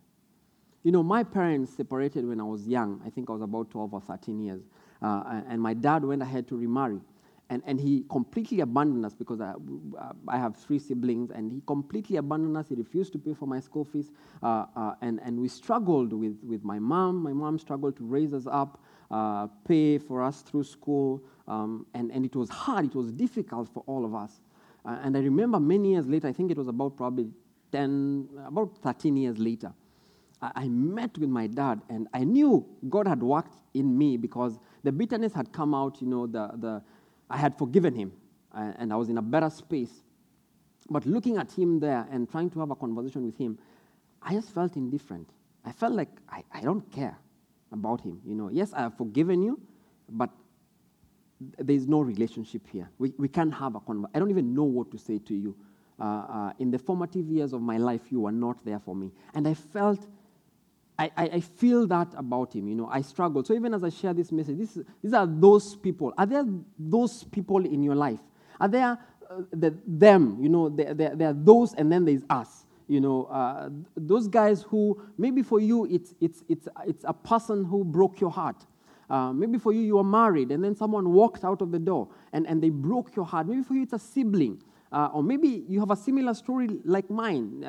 You 0.84 0.92
know, 0.92 1.04
my 1.04 1.24
parents 1.24 1.76
separated 1.76 2.26
when 2.26 2.40
I 2.40 2.44
was 2.44 2.68
young. 2.68 3.02
I 3.06 3.10
think 3.10 3.30
I 3.30 3.34
was 3.34 3.42
about 3.42 3.72
12 3.72 3.94
or 3.94 4.02
13 4.02 4.40
years. 4.40 4.62
Uh, 5.02 5.42
and 5.50 5.62
my 5.62 5.74
dad 5.74 6.06
went 6.06 6.22
ahead 6.22 6.48
to 6.50 6.58
remarry. 6.58 7.02
And, 7.50 7.64
and 7.66 7.80
he 7.80 8.04
completely 8.10 8.60
abandoned 8.60 9.06
us 9.06 9.14
because 9.14 9.40
I, 9.40 9.54
I 10.28 10.38
have 10.38 10.58
three 10.58 10.80
siblings, 10.80 11.32
and 11.32 11.50
he 11.50 11.62
completely 11.66 12.18
abandoned 12.18 12.58
us. 12.58 12.68
He 12.68 12.76
refused 12.76 13.14
to 13.14 13.20
pay 13.20 13.34
for 13.34 13.46
my 13.46 13.62
school 13.62 13.86
fees. 13.86 14.12
Uh, 14.44 14.66
uh, 14.76 14.96
and, 15.02 15.22
and 15.24 15.40
we 15.40 15.48
struggled 15.48 16.12
with, 16.12 16.38
with 16.44 16.66
my 16.66 16.78
mom. 16.78 17.24
My 17.24 17.32
mom 17.32 17.58
struggled 17.58 17.96
to 17.98 18.04
raise 18.04 18.34
us 18.34 18.48
up, 18.52 18.82
uh, 19.12 19.48
pay 19.66 19.98
for 19.98 20.22
us 20.22 20.42
through 20.42 20.66
school. 20.66 21.24
Um, 21.48 21.86
and, 21.94 22.12
and 22.12 22.26
it 22.26 22.36
was 22.36 22.50
hard, 22.50 22.86
it 22.86 22.96
was 22.96 23.12
difficult 23.12 23.70
for 23.70 23.82
all 23.88 24.04
of 24.04 24.14
us. 24.14 24.42
Uh, 24.86 24.98
and 25.04 25.16
I 25.16 25.22
remember 25.22 25.60
many 25.60 25.94
years 25.94 26.08
later, 26.08 26.28
I 26.28 26.34
think 26.34 26.52
it 26.52 26.58
was 26.58 26.68
about 26.68 26.98
probably 26.98 27.30
10, 27.72 28.30
about 28.46 28.78
13 28.82 29.18
years 29.18 29.38
later, 29.38 29.74
I, 30.42 30.52
I 30.56 30.68
met 30.68 31.18
with 31.18 31.30
my 31.30 31.48
dad, 31.48 31.82
and 31.90 32.08
I 32.14 32.24
knew 32.24 32.66
God 32.90 33.08
had 33.08 33.22
worked 33.22 33.56
in 33.74 33.98
me 33.98 34.18
because 34.18 34.60
the 34.84 34.92
bitterness 34.92 35.34
had 35.34 35.52
come 35.52 35.74
out. 35.74 36.02
You 36.02 36.08
know, 36.08 36.28
the, 36.28 36.52
the, 36.56 36.82
I 37.30 37.38
had 37.38 37.58
forgiven 37.58 37.94
him, 37.96 38.14
uh, 38.54 38.74
and 38.78 38.94
I 38.94 38.96
was 38.96 39.10
in 39.10 39.18
a 39.18 39.22
better 39.22 39.50
space. 39.50 39.92
But 40.90 41.06
looking 41.06 41.38
at 41.38 41.52
him 41.52 41.80
there 41.80 42.08
and 42.12 42.30
trying 42.30 42.50
to 42.52 42.60
have 42.62 42.72
a 42.72 42.76
conversation 42.76 43.26
with 43.26 43.38
him, 43.38 43.58
I 44.22 44.34
just 44.34 44.50
felt 44.52 44.76
indifferent. 44.76 45.30
I 45.66 45.72
felt 45.72 45.94
like 45.94 46.10
I, 46.30 46.44
I 46.54 46.62
don't 46.62 46.90
care 46.92 47.18
about 47.72 48.02
him. 48.02 48.22
You 48.26 48.36
know, 48.36 48.50
yes, 48.50 48.72
I 48.74 48.82
have 48.82 48.98
forgiven 48.98 49.42
you, 49.42 49.60
but 50.10 50.30
there's 51.60 51.88
no 51.88 52.00
relationship 52.00 52.66
here. 52.68 52.90
We, 52.98 53.14
we 53.18 53.28
can't 53.28 53.54
have 53.54 53.76
a 53.76 53.80
conversation. 53.80 54.12
I 54.16 54.20
don't 54.20 54.30
even 54.30 54.54
know 54.54 54.64
what 54.64 54.92
to 54.92 54.98
say 54.98 55.20
to 55.20 55.36
you. 55.36 55.56
Uh, 56.00 56.04
uh, 56.04 56.54
in 56.60 56.72
the 56.72 56.78
formative 56.80 57.28
years 57.28 57.54
of 57.54 57.62
my 57.62 57.78
life, 57.78 58.12
you 58.12 58.22
were 58.22 58.32
not 58.32 58.64
there 58.64 58.80
for 58.80 58.96
me. 58.96 59.12
And 59.34 59.48
I 59.48 59.54
felt, 59.54 60.08
I, 61.00 61.12
I, 61.18 61.40
feel 61.40 61.86
that 61.88 62.08
about 62.18 62.54
him. 62.56 62.68
You 62.68 62.74
know, 62.74 62.90
I 62.92 63.02
struggle. 63.02 63.44
So 63.44 63.54
even 63.54 63.74
as 63.74 63.84
I 63.84 63.90
share 63.90 64.14
this 64.14 64.32
message, 64.32 64.58
this, 64.58 64.80
these 65.04 65.14
are 65.14 65.28
those 65.28 65.76
people. 65.76 66.12
Are 66.18 66.26
there 66.26 66.44
those 66.80 67.24
people 67.26 67.64
in 67.66 67.84
your 67.84 67.94
life? 67.94 68.20
Are 68.60 68.68
there 68.68 68.98
uh, 69.30 69.42
the, 69.52 69.76
them? 69.86 70.40
You 70.42 70.50
know, 70.50 70.70
there, 70.70 70.94
there, 70.94 71.30
are 71.30 71.34
those, 71.34 71.76
and 71.76 71.92
then 71.92 72.04
there's 72.06 72.24
us. 72.30 72.66
You 72.88 73.02
know, 73.02 73.26
uh, 73.26 73.70
those 73.96 74.28
guys 74.28 74.64
who 74.64 75.00
maybe 75.18 75.44
for 75.44 75.60
you 75.60 75.86
it's, 75.86 76.16
it's, 76.20 76.44
it's, 76.48 76.68
it's 76.88 77.04
a 77.08 77.14
person 77.14 77.64
who 77.66 77.84
broke 77.84 78.20
your 78.20 78.32
heart. 78.32 78.66
Uh, 79.10 79.32
maybe 79.34 79.58
for 79.58 79.72
you, 79.72 79.82
you 79.82 79.98
are 79.98 80.04
married 80.04 80.52
and 80.52 80.64
then 80.64 80.76
someone 80.76 81.14
walked 81.14 81.46
out 81.46 81.62
of 81.62 81.72
the 81.72 81.80
door 81.80 82.08
and, 82.34 82.48
and 82.48 82.62
they 82.62 82.70
broke 82.70 83.16
your 83.16 83.26
heart. 83.26 83.48
Maybe 83.48 83.62
for 83.62 83.74
you, 83.74 83.84
it's 83.84 83.94
a 83.94 84.00
sibling. 84.00 84.62
Uh, 84.92 85.10
or 85.14 85.22
maybe 85.22 85.66
you 85.68 85.80
have 85.80 85.92
a 85.92 85.96
similar 85.96 86.34
story 86.34 86.70
like 86.86 87.10
mine. 87.10 87.64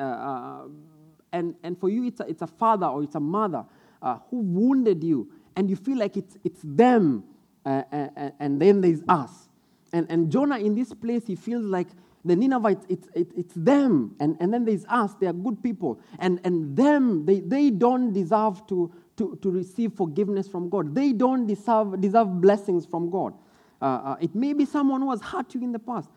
Uh, 1.31 1.35
uh 1.35 1.39
and, 1.39 1.55
and 1.63 1.79
for 1.79 1.89
you, 1.89 2.05
it's 2.05 2.19
a, 2.19 2.27
it's 2.27 2.41
a 2.41 2.47
father 2.47 2.87
or 2.87 3.03
it's 3.03 3.15
a 3.15 3.19
mother 3.19 3.65
uh, 4.01 4.17
who 4.29 4.39
wounded 4.39 5.03
you. 5.03 5.31
And 5.55 5.69
you 5.69 5.75
feel 5.75 5.97
like 5.97 6.17
it's, 6.17 6.37
it's 6.43 6.61
them. 6.63 7.23
Uh, 7.65 7.83
and, 7.91 8.33
and 8.39 8.61
then 8.61 8.81
there's 8.81 9.01
us. 9.07 9.49
And, 9.91 10.09
and 10.09 10.31
Jonah, 10.31 10.57
in 10.57 10.75
this 10.75 10.93
place, 10.93 11.27
he 11.27 11.35
feels 11.35 11.65
like 11.65 11.87
the 12.23 12.35
Ninevites, 12.35 12.85
it's, 12.89 13.07
it, 13.13 13.27
it's 13.35 13.53
them. 13.55 14.15
And, 14.19 14.37
and 14.39 14.53
then 14.53 14.65
there's 14.65 14.85
us. 14.85 15.13
They 15.15 15.27
are 15.27 15.33
good 15.33 15.61
people. 15.63 15.99
And, 16.19 16.39
and 16.43 16.75
them, 16.75 17.25
they, 17.25 17.39
they 17.39 17.69
don't 17.69 18.13
deserve 18.13 18.65
to, 18.67 18.91
to, 19.17 19.37
to 19.41 19.51
receive 19.51 19.93
forgiveness 19.93 20.47
from 20.47 20.69
God. 20.69 20.95
They 20.95 21.11
don't 21.11 21.47
deserve, 21.47 21.99
deserve 21.99 22.41
blessings 22.41 22.85
from 22.85 23.09
God. 23.09 23.33
Uh, 23.81 23.85
uh, 23.85 24.15
it 24.19 24.35
may 24.35 24.53
be 24.53 24.65
someone 24.65 25.01
who 25.01 25.09
has 25.11 25.21
hurt 25.21 25.53
you 25.53 25.61
in 25.61 25.71
the 25.71 25.79
past. 25.79 26.09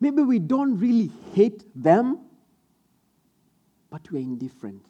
Maybe 0.00 0.22
we 0.22 0.38
don't 0.38 0.78
really 0.78 1.10
hate 1.34 1.64
them, 1.74 2.18
but 3.90 4.10
we're 4.10 4.22
indifferent. 4.22 4.86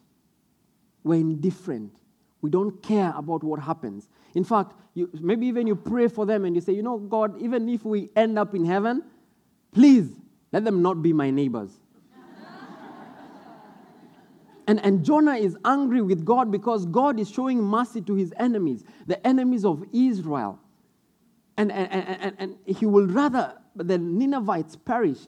We're 1.02 1.20
indifferent. 1.20 1.96
We 2.42 2.50
don't 2.50 2.82
care 2.82 3.12
about 3.16 3.42
what 3.42 3.60
happens. 3.60 4.08
In 4.34 4.44
fact, 4.44 4.72
you, 4.94 5.10
maybe 5.20 5.46
even 5.46 5.66
you 5.66 5.76
pray 5.76 6.08
for 6.08 6.26
them 6.26 6.44
and 6.44 6.54
you 6.54 6.60
say, 6.60 6.72
you 6.72 6.82
know, 6.82 6.98
God, 6.98 7.40
even 7.40 7.68
if 7.68 7.84
we 7.84 8.10
end 8.16 8.38
up 8.38 8.54
in 8.54 8.64
heaven, 8.64 9.02
please 9.72 10.14
let 10.52 10.64
them 10.64 10.82
not 10.82 11.02
be 11.02 11.12
my 11.12 11.30
neighbors. 11.30 11.70
And, 14.66 14.84
and 14.84 15.04
Jonah 15.04 15.34
is 15.34 15.56
angry 15.64 16.00
with 16.00 16.24
God 16.24 16.52
because 16.52 16.86
God 16.86 17.18
is 17.18 17.28
showing 17.28 17.60
mercy 17.60 18.00
to 18.02 18.14
his 18.14 18.32
enemies, 18.36 18.84
the 19.04 19.26
enemies 19.26 19.64
of 19.64 19.84
Israel. 19.92 20.60
And, 21.56 21.72
and, 21.72 21.92
and, 21.92 22.36
and, 22.38 22.56
he 22.64 22.86
will 22.86 23.08
rather 23.08 23.58
the 23.74 23.98
Ninevites 23.98 24.76
perish. 24.76 25.18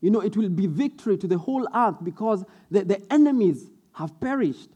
You 0.00 0.10
know, 0.10 0.20
it 0.20 0.36
will 0.36 0.48
be 0.48 0.66
victory 0.66 1.16
to 1.18 1.26
the 1.26 1.38
whole 1.38 1.68
earth 1.74 1.96
because 2.02 2.44
the, 2.70 2.84
the 2.84 3.12
enemies 3.12 3.70
have 3.92 4.18
perished. 4.20 4.70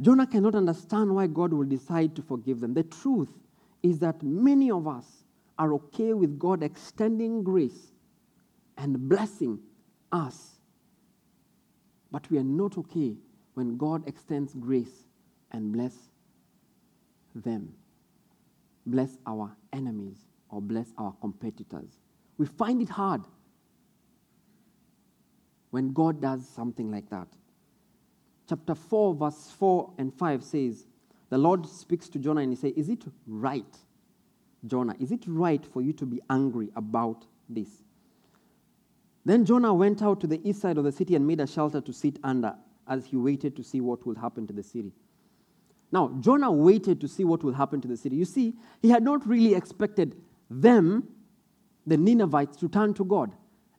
Jonah 0.00 0.26
cannot 0.26 0.54
understand 0.54 1.14
why 1.14 1.26
God 1.26 1.52
will 1.52 1.64
decide 1.64 2.14
to 2.16 2.22
forgive 2.22 2.60
them. 2.60 2.74
The 2.74 2.84
truth 2.84 3.30
is 3.82 3.98
that 4.00 4.22
many 4.22 4.70
of 4.70 4.86
us 4.86 5.06
are 5.58 5.72
okay 5.74 6.12
with 6.12 6.38
God 6.38 6.62
extending 6.62 7.42
grace 7.42 7.92
and 8.76 9.08
blessing 9.08 9.58
us 10.12 10.56
but 12.16 12.30
we 12.30 12.38
are 12.38 12.44
not 12.44 12.78
okay 12.78 13.14
when 13.54 13.76
God 13.76 14.06
extends 14.08 14.54
grace 14.54 15.04
and 15.52 15.72
bless 15.72 15.92
them, 17.34 17.74
bless 18.86 19.18
our 19.26 19.54
enemies, 19.72 20.16
or 20.48 20.62
bless 20.62 20.92
our 20.98 21.12
competitors. 21.20 21.98
We 22.38 22.46
find 22.46 22.80
it 22.80 22.88
hard 22.88 23.22
when 25.70 25.92
God 25.92 26.20
does 26.20 26.46
something 26.48 26.90
like 26.90 27.08
that. 27.10 27.28
Chapter 28.48 28.74
4, 28.74 29.14
verse 29.14 29.50
4 29.58 29.92
and 29.98 30.14
5 30.14 30.44
says, 30.44 30.86
The 31.30 31.38
Lord 31.38 31.66
speaks 31.66 32.08
to 32.10 32.18
Jonah 32.18 32.42
and 32.42 32.52
he 32.52 32.56
says, 32.56 32.72
Is 32.76 32.88
it 32.88 33.04
right, 33.26 33.76
Jonah, 34.66 34.94
is 35.00 35.10
it 35.10 35.24
right 35.26 35.64
for 35.66 35.82
you 35.82 35.92
to 35.94 36.06
be 36.06 36.20
angry 36.30 36.70
about 36.76 37.26
this? 37.48 37.68
Then 39.24 39.44
Jonah 39.44 39.74
went 39.74 40.02
out 40.02 40.20
to 40.20 40.28
the 40.28 40.40
east 40.48 40.60
side 40.60 40.78
of 40.78 40.84
the 40.84 40.92
city 40.92 41.16
and 41.16 41.26
made 41.26 41.40
a 41.40 41.46
shelter 41.48 41.80
to 41.80 41.92
sit 41.92 42.18
under 42.22 42.54
as 42.86 43.06
he 43.06 43.16
waited 43.16 43.56
to 43.56 43.64
see 43.64 43.80
what 43.80 44.06
would 44.06 44.16
happen 44.16 44.46
to 44.46 44.52
the 44.52 44.62
city. 44.62 44.92
Now, 45.90 46.12
Jonah 46.20 46.50
waited 46.50 47.00
to 47.00 47.08
see 47.08 47.24
what 47.24 47.42
will 47.42 47.52
happen 47.52 47.80
to 47.80 47.88
the 47.88 47.96
city. 47.96 48.16
You 48.16 48.24
see, 48.24 48.54
he 48.82 48.90
had 48.90 49.02
not 49.02 49.26
really 49.26 49.54
expected 49.54 50.16
them, 50.48 51.08
the 51.86 51.96
Ninevites, 51.96 52.56
to 52.58 52.68
turn 52.68 52.94
to 52.94 53.04
God. 53.04 53.34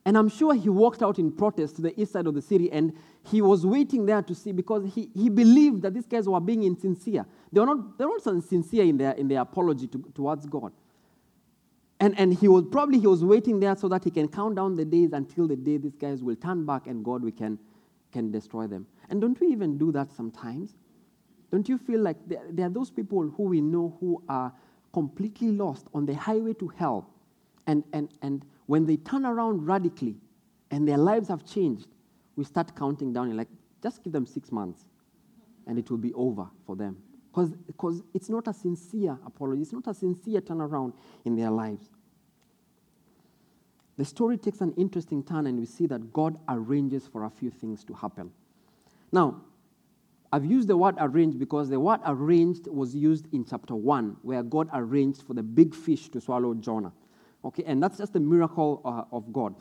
And 0.07 0.17
I'm 0.17 0.29
sure 0.29 0.53
he 0.53 0.69
walked 0.69 1.03
out 1.03 1.19
in 1.19 1.33
protest 1.33 1.75
to 1.75 1.81
the 1.81 1.99
east 1.99 2.13
side 2.13 2.27
of 2.27 2.33
the 2.33 2.41
city 2.41 2.71
and 2.71 2.93
he 3.29 3.41
was 3.41 3.65
waiting 3.65 4.05
there 4.05 4.21
to 4.21 4.33
see 4.33 4.53
because 4.53 4.89
he, 4.95 5.09
he 5.13 5.27
believed 5.27 5.81
that 5.81 5.93
these 5.93 6.05
guys 6.05 6.29
were 6.29 6.39
being 6.39 6.63
insincere. 6.63 7.25
They 7.51 7.59
were 7.59 7.65
not, 7.65 7.97
they 7.97 8.05
were 8.05 8.17
not 8.25 8.45
sincere 8.45 8.85
in 8.85 8.95
their, 8.95 9.11
in 9.11 9.27
their 9.27 9.41
apology 9.41 9.85
to, 9.87 10.05
towards 10.15 10.45
God. 10.45 10.71
And, 11.99 12.17
and 12.17 12.33
he 12.33 12.47
was 12.47 12.63
probably 12.71 12.99
he 12.99 13.07
was 13.07 13.25
waiting 13.25 13.59
there 13.59 13.75
so 13.75 13.89
that 13.89 14.05
he 14.05 14.09
can 14.09 14.29
count 14.29 14.55
down 14.55 14.77
the 14.77 14.85
days 14.85 15.11
until 15.11 15.45
the 15.45 15.57
day 15.57 15.75
these 15.75 15.97
guys 15.97 16.23
will 16.23 16.37
turn 16.37 16.65
back 16.65 16.87
and 16.87 17.03
God 17.03 17.21
we 17.21 17.33
can, 17.33 17.59
can 18.13 18.31
destroy 18.31 18.65
them. 18.65 18.87
And 19.09 19.19
don't 19.19 19.37
we 19.41 19.47
even 19.47 19.77
do 19.77 19.91
that 19.91 20.13
sometimes? 20.13 20.77
Don't 21.51 21.67
you 21.67 21.77
feel 21.77 21.99
like 21.99 22.15
there, 22.25 22.43
there 22.49 22.67
are 22.67 22.69
those 22.69 22.89
people 22.89 23.29
who 23.35 23.43
we 23.43 23.59
know 23.59 23.97
who 23.99 24.23
are 24.29 24.53
completely 24.93 25.51
lost 25.51 25.87
on 25.93 26.05
the 26.05 26.15
highway 26.15 26.53
to 26.53 26.69
hell? 26.69 27.09
And, 27.69 27.83
and, 27.91 28.07
and 28.21 28.45
when 28.67 28.85
they 28.85 28.97
turn 28.97 29.25
around 29.25 29.65
radically 29.65 30.17
and 30.71 30.87
their 30.87 30.97
lives 30.97 31.27
have 31.27 31.45
changed, 31.45 31.87
we 32.35 32.43
start 32.43 32.75
counting 32.75 33.11
down 33.11 33.27
and 33.27 33.37
like, 33.37 33.49
just 33.81 34.03
give 34.03 34.13
them 34.13 34.25
six 34.25 34.51
months 34.51 34.85
and 35.65 35.79
it 35.79 35.89
will 35.89 35.97
be 35.97 36.13
over 36.13 36.47
for 36.65 36.75
them 36.75 36.97
because 37.67 38.01
it's 38.13 38.29
not 38.29 38.47
a 38.47 38.53
sincere 38.53 39.17
apology, 39.25 39.61
it's 39.61 39.73
not 39.73 39.85
a 39.87 39.93
sincere 39.93 40.41
turnaround 40.41 40.93
in 41.25 41.35
their 41.35 41.51
lives. 41.51 41.89
The 43.97 44.05
story 44.05 44.37
takes 44.37 44.61
an 44.61 44.73
interesting 44.77 45.23
turn, 45.23 45.47
and 45.47 45.59
we 45.59 45.65
see 45.65 45.87
that 45.87 46.13
God 46.13 46.37
arranges 46.47 47.07
for 47.07 47.25
a 47.25 47.29
few 47.29 47.49
things 47.49 47.83
to 47.85 47.93
happen. 47.93 48.31
Now, 49.11 49.41
I've 50.31 50.45
used 50.45 50.67
the 50.67 50.77
word 50.77 50.95
arrange 50.99 51.37
because 51.39 51.69
the 51.69 51.79
word 51.79 51.99
arranged 52.05 52.67
was 52.67 52.95
used 52.95 53.27
in 53.33 53.43
chapter 53.45 53.75
1, 53.75 54.17
where 54.21 54.43
God 54.43 54.69
arranged 54.73 55.23
for 55.23 55.33
the 55.33 55.41
big 55.41 55.73
fish 55.73 56.09
to 56.09 56.21
swallow 56.21 56.53
Jonah. 56.53 56.91
Okay, 57.45 57.63
and 57.65 57.81
that's 57.81 57.97
just 57.97 58.13
the 58.13 58.19
miracle 58.19 58.81
uh, 58.83 59.15
of 59.15 59.31
God. 59.31 59.55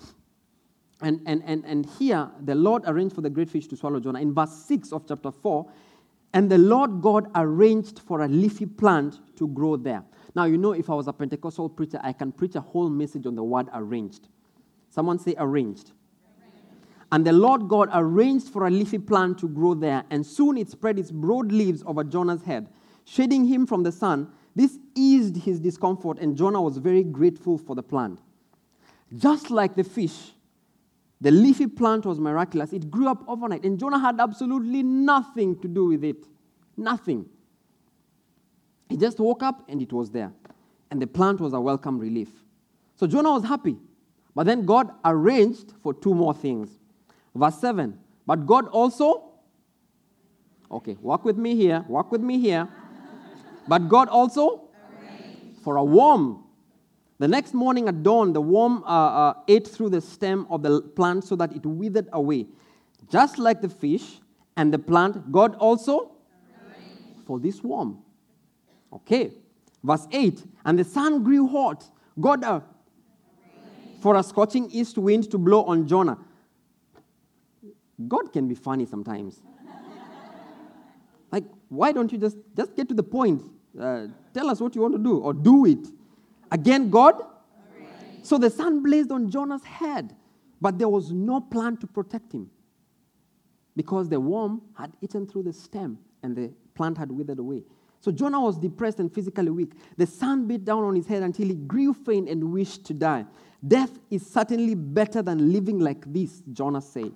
And, 1.03 1.21
and, 1.27 1.43
and, 1.45 1.65
and 1.65 1.87
here, 1.99 2.31
the 2.43 2.55
Lord 2.55 2.83
arranged 2.87 3.15
for 3.15 3.21
the 3.21 3.31
great 3.31 3.51
fish 3.51 3.67
to 3.69 3.77
swallow 3.77 4.01
Jonah. 4.01 4.21
In 4.21 4.33
verse 4.33 4.53
6 4.53 4.93
of 4.93 5.07
chapter 5.07 5.31
4, 5.31 5.71
and 6.33 6.51
the 6.51 6.59
Lord 6.59 7.03
God 7.03 7.31
arranged 7.35 8.01
for 8.01 8.23
a 8.23 8.29
leafy 8.29 8.67
plant 8.67 9.21
to 9.37 9.49
grow 9.49 9.77
there. 9.77 10.03
Now, 10.35 10.45
you 10.45 10.59
know, 10.59 10.73
if 10.73 10.91
I 10.91 10.95
was 10.95 11.07
a 11.07 11.13
Pentecostal 11.13 11.69
preacher, 11.69 12.01
I 12.03 12.13
can 12.13 12.33
preach 12.33 12.55
a 12.57 12.61
whole 12.61 12.91
message 12.91 13.27
on 13.27 13.35
the 13.37 13.45
word 13.45 13.69
arranged. 13.73 14.29
Someone 14.91 15.19
say 15.19 15.35
arranged. 15.39 15.93
And 17.13 17.25
the 17.25 17.33
Lord 17.33 17.69
God 17.69 17.89
arranged 17.95 18.49
for 18.49 18.67
a 18.67 18.71
leafy 18.71 18.99
plant 18.99 19.39
to 19.39 19.49
grow 19.49 19.75
there, 19.75 20.05
and 20.11 20.27
soon 20.27 20.59
it 20.59 20.69
spread 20.69 20.99
its 20.99 21.11
broad 21.11 21.53
leaves 21.53 21.83
over 21.87 22.03
Jonah's 22.03 22.43
head, 22.43 22.69
shading 23.05 23.47
him 23.47 23.67
from 23.67 23.83
the 23.83 23.93
sun. 23.93 24.31
This 24.55 24.79
eased 24.97 25.37
his 25.37 25.61
discomfort, 25.61 26.19
and 26.19 26.37
Jonah 26.37 26.61
was 26.61 26.79
very 26.79 27.05
grateful 27.05 27.59
for 27.59 27.77
the 27.77 27.83
plant. 27.83 28.21
Just 29.17 29.51
like 29.51 29.77
the 29.77 29.85
fish, 29.85 30.33
the 31.21 31.31
leafy 31.31 31.67
plant 31.67 32.05
was 32.05 32.19
miraculous. 32.19 32.73
It 32.73 32.91
grew 32.91 33.09
up 33.09 33.25
overnight, 33.29 33.65
and 33.65 33.79
Jonah 33.79 33.99
had 33.99 34.21
absolutely 34.21 34.83
nothing 34.83 35.59
to 35.61 35.69
do 35.69 35.87
with 35.87 36.05
it. 36.05 36.27
Nothing. 36.77 37.27
He 38.89 38.97
just 38.97 39.19
woke 39.19 39.43
up 39.43 39.65
and 39.69 39.83
it 39.83 39.93
was 39.93 40.11
there. 40.11 40.33
And 40.91 41.01
the 41.01 41.07
plant 41.07 41.41
was 41.41 41.53
a 41.53 41.61
welcome 41.61 41.99
relief. 41.99 42.29
So 42.95 43.07
Jonah 43.07 43.33
was 43.33 43.45
happy. 43.45 43.77
But 44.35 44.45
then 44.45 44.67
God 44.67 44.91
arranged 45.05 45.73
for 45.83 45.95
two 45.95 46.15
more 46.15 46.35
things. 46.35 46.79
Verse 47.35 47.59
7 47.59 47.99
But 48.27 48.47
God 48.47 48.69
also, 48.69 49.31
okay, 50.71 50.97
walk 51.01 51.25
with 51.25 51.37
me 51.39 51.57
here, 51.57 51.85
walk 51.89 52.13
with 52.13 52.21
me 52.21 52.39
here. 52.39 52.69
but 53.67 53.89
God 53.89 54.09
also. 54.09 54.66
For 55.67 55.79
a 55.79 55.83
worm 55.85 56.45
the 57.19 57.27
next 57.27 57.53
morning 57.53 57.89
at 57.89 58.05
dawn, 58.05 58.33
the 58.33 58.41
worm 58.41 58.85
uh, 58.85 58.87
uh, 58.87 59.35
ate 59.49 59.67
through 59.67 59.91
the 59.91 60.01
stem 60.01 60.47
of 60.49 60.63
the 60.63 60.81
plant 60.81 61.25
so 61.25 61.35
that 61.35 61.57
it 61.57 61.67
withered 61.67 62.09
away. 62.13 62.47
Just 63.11 63.37
like 63.37 63.61
the 63.61 63.69
fish 63.69 64.21
and 64.57 64.73
the 64.73 64.79
plant, 64.79 65.33
God 65.33 65.57
also 65.57 66.13
for 67.27 67.41
this 67.41 67.65
worm. 67.65 67.99
Okay. 68.93 69.33
Verse 69.83 70.07
8 70.13 70.45
And 70.65 70.79
the 70.79 70.85
sun 70.85 71.25
grew 71.25 71.49
hot. 71.49 71.91
God 72.21 72.45
uh, 72.45 72.61
for 74.01 74.15
a 74.15 74.23
scorching 74.23 74.71
east 74.71 74.97
wind 74.99 75.33
to 75.33 75.39
blow 75.39 75.65
on 75.65 75.89
Jonah. 75.89 76.17
God 78.07 78.33
can 78.33 78.47
be 78.47 78.55
funny 78.55 78.87
sometimes. 78.87 79.41
like, 81.33 81.45
why 81.71 81.91
don't 81.91 82.13
you 82.13 82.19
just, 82.19 82.37
just 82.57 82.77
get 82.77 82.89
to 82.89 82.95
the 82.95 83.03
point? 83.03 83.43
Uh, 83.79 84.07
tell 84.33 84.49
us 84.51 84.61
what 84.61 84.75
you 84.75 84.83
want 84.83 84.95
to 84.95 85.03
do 85.03 85.19
or 85.19 85.35
do 85.35 85.67
it. 85.67 85.87
Again, 86.51 86.91
God? 86.91 87.23
So 88.23 88.39
the 88.39 88.51
sun 88.51 88.83
blazed 88.83 89.13
on 89.13 89.31
Jonah's 89.31 89.65
head, 89.65 90.15
but 90.61 90.79
there 90.79 90.89
was 90.89 91.13
no 91.13 91.41
plan 91.41 91.77
to 91.79 91.87
protect 91.87 92.33
him 92.33 92.51
because 93.77 94.09
the 94.09 94.19
worm 94.19 94.63
had 94.77 94.93
eaten 95.01 95.27
through 95.27 95.45
the 95.45 95.53
stem 95.53 95.99
and 96.23 96.35
the 96.35 96.53
plant 96.75 96.99
had 96.99 97.13
withered 97.13 97.39
away. 97.39 97.63
So 98.01 98.11
Jonah 98.11 98.41
was 98.41 98.59
depressed 98.59 99.01
and 99.01 99.13
physically 99.13 99.51
weak. 99.51 99.73
The 99.97 100.07
sun 100.07 100.47
beat 100.47 100.65
down 100.65 100.85
on 100.85 100.95
his 100.95 101.07
head 101.07 101.23
until 101.23 101.49
he 101.49 101.55
grew 101.55 101.93
faint 101.93 102.29
and 102.29 102.53
wished 102.53 102.85
to 102.87 102.95
die. 102.95 103.27
Death 103.67 103.99
is 104.11 104.27
certainly 104.27 104.75
better 104.75 105.23
than 105.23 105.53
living 105.53 105.79
like 105.79 106.13
this, 106.13 106.43
Jonah 106.53 106.81
said. 106.81 107.13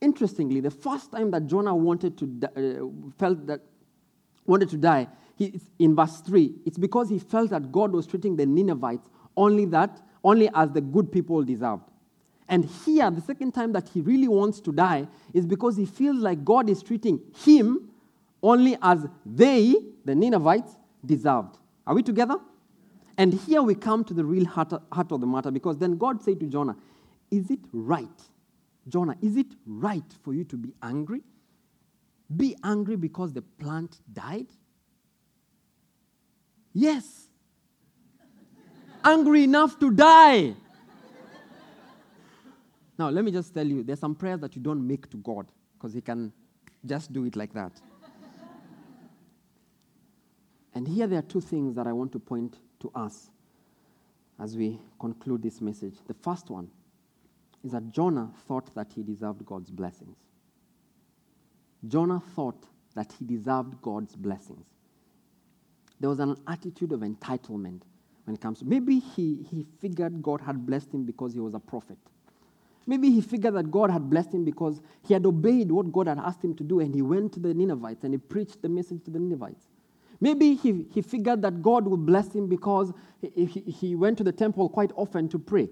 Interestingly, 0.00 0.60
the 0.60 0.70
first 0.70 1.10
time 1.10 1.30
that 1.30 1.46
Jonah 1.46 1.74
wanted 1.74 2.18
to 2.18 2.24
uh, 2.44 3.12
felt 3.18 3.46
that 3.46 3.60
wanted 4.46 4.68
to 4.70 4.76
die, 4.76 5.08
he, 5.36 5.60
in 5.78 5.96
verse 5.96 6.20
3, 6.20 6.54
it's 6.64 6.78
because 6.78 7.08
he 7.08 7.18
felt 7.18 7.50
that 7.50 7.72
God 7.72 7.92
was 7.92 8.06
treating 8.06 8.36
the 8.36 8.46
Ninevites 8.46 9.08
only 9.36 9.64
that 9.66 10.00
only 10.22 10.48
as 10.54 10.70
the 10.72 10.80
good 10.80 11.12
people 11.12 11.42
deserved. 11.42 11.90
And 12.48 12.64
here, 12.64 13.10
the 13.10 13.20
second 13.20 13.52
time 13.52 13.72
that 13.72 13.88
he 13.88 14.00
really 14.00 14.28
wants 14.28 14.60
to 14.62 14.72
die 14.72 15.06
is 15.32 15.46
because 15.46 15.76
he 15.76 15.86
feels 15.86 16.18
like 16.18 16.44
God 16.44 16.68
is 16.68 16.82
treating 16.82 17.20
him 17.44 17.90
only 18.42 18.76
as 18.82 19.06
they, 19.24 19.74
the 20.04 20.14
Ninevites, 20.14 20.76
deserved. 21.04 21.56
Are 21.86 21.94
we 21.94 22.02
together? 22.02 22.36
And 23.16 23.32
here 23.32 23.62
we 23.62 23.74
come 23.74 24.04
to 24.04 24.14
the 24.14 24.24
real 24.24 24.44
heart, 24.44 24.72
heart 24.92 25.12
of 25.12 25.20
the 25.20 25.26
matter 25.26 25.50
because 25.50 25.78
then 25.78 25.96
God 25.96 26.22
said 26.22 26.40
to 26.40 26.46
Jonah, 26.46 26.76
Is 27.30 27.50
it 27.50 27.60
right, 27.72 28.08
Jonah, 28.88 29.16
is 29.22 29.36
it 29.36 29.54
right 29.66 30.04
for 30.22 30.34
you 30.34 30.44
to 30.44 30.56
be 30.56 30.74
angry? 30.82 31.22
Be 32.36 32.56
angry 32.64 32.96
because 32.96 33.32
the 33.32 33.42
plant 33.42 34.00
died? 34.12 34.46
Yes. 36.74 37.28
angry 39.04 39.44
enough 39.44 39.78
to 39.78 39.90
die. 39.90 40.54
Now, 42.98 43.10
let 43.10 43.24
me 43.24 43.30
just 43.30 43.52
tell 43.52 43.66
you 43.66 43.82
there's 43.82 44.00
some 44.00 44.14
prayers 44.14 44.40
that 44.40 44.54
you 44.56 44.62
don't 44.62 44.86
make 44.86 45.08
to 45.10 45.16
God 45.18 45.46
because 45.74 45.94
He 45.94 46.00
can 46.00 46.32
just 46.84 47.12
do 47.12 47.24
it 47.24 47.36
like 47.36 47.52
that. 47.54 47.72
and 50.74 50.86
here 50.88 51.06
there 51.06 51.18
are 51.18 51.22
two 51.22 51.40
things 51.40 51.74
that 51.76 51.86
I 51.86 51.92
want 51.92 52.12
to 52.12 52.18
point 52.18 52.56
to 52.80 52.90
us 52.94 53.30
as 54.40 54.56
we 54.56 54.78
conclude 54.98 55.42
this 55.42 55.60
message. 55.60 55.94
The 56.06 56.14
first 56.14 56.50
one 56.50 56.68
is 57.64 57.72
that 57.72 57.90
Jonah 57.90 58.30
thought 58.46 58.74
that 58.74 58.92
he 58.94 59.02
deserved 59.02 59.44
God's 59.46 59.70
blessings. 59.70 60.16
Jonah 61.86 62.20
thought 62.34 62.66
that 62.94 63.12
he 63.18 63.24
deserved 63.24 63.80
God's 63.80 64.14
blessings. 64.16 64.73
There 66.04 66.10
was 66.10 66.20
an 66.20 66.36
attitude 66.46 66.92
of 66.92 67.00
entitlement 67.00 67.80
when 68.26 68.34
it 68.34 68.40
comes 68.42 68.58
to 68.58 68.66
maybe 68.66 68.98
he, 68.98 69.46
he 69.50 69.64
figured 69.80 70.22
God 70.22 70.42
had 70.42 70.66
blessed 70.66 70.92
him 70.92 71.04
because 71.04 71.32
he 71.32 71.40
was 71.40 71.54
a 71.54 71.58
prophet. 71.58 71.96
Maybe 72.86 73.10
he 73.10 73.22
figured 73.22 73.54
that 73.54 73.70
God 73.70 73.90
had 73.90 74.10
blessed 74.10 74.34
him 74.34 74.44
because 74.44 74.82
he 75.08 75.14
had 75.14 75.24
obeyed 75.24 75.72
what 75.72 75.90
God 75.90 76.08
had 76.08 76.18
asked 76.18 76.44
him 76.44 76.54
to 76.56 76.62
do 76.62 76.80
and 76.80 76.94
he 76.94 77.00
went 77.00 77.32
to 77.32 77.40
the 77.40 77.54
Ninevites 77.54 78.04
and 78.04 78.12
he 78.12 78.18
preached 78.18 78.60
the 78.60 78.68
message 78.68 79.02
to 79.04 79.10
the 79.10 79.18
Ninevites. 79.18 79.64
Maybe 80.20 80.56
he, 80.56 80.84
he 80.92 81.00
figured 81.00 81.40
that 81.40 81.62
God 81.62 81.86
would 81.86 82.04
bless 82.04 82.34
him 82.34 82.48
because 82.48 82.92
he, 83.22 83.46
he, 83.46 83.60
he 83.62 83.94
went 83.94 84.18
to 84.18 84.24
the 84.24 84.32
temple 84.32 84.68
quite 84.68 84.92
often 84.96 85.26
to 85.30 85.38
pray. 85.38 85.70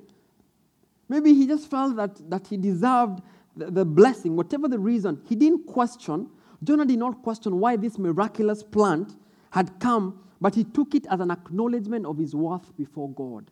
Maybe 1.11 1.35
he 1.35 1.47
just 1.47 1.71
felt 1.71 1.97
that, 1.97 2.31
that 2.31 2.47
he 2.47 2.57
deserved 2.57 3.21
the, 3.55 3.71
the 3.71 3.85
blessing, 3.85 4.35
whatever 4.35 4.67
the 4.67 4.79
reason. 4.79 5.21
He 5.29 5.35
didn't 5.37 5.67
question, 5.67 6.31
Jonah 6.65 6.87
did 6.87 7.01
not 7.01 7.23
question 7.23 7.61
why 7.61 7.77
this 7.77 7.99
miraculous 7.99 8.63
plant 8.63 9.15
had 9.53 9.81
come, 9.81 10.19
but 10.41 10.55
he 10.55 10.65
took 10.65 10.95
it 10.95 11.07
as 11.09 11.21
an 11.21 11.31
acknowledgement 11.31 12.05
of 12.05 12.19
his 12.19 12.35
worth 12.35 12.77
before 12.77 13.09
God 13.11 13.51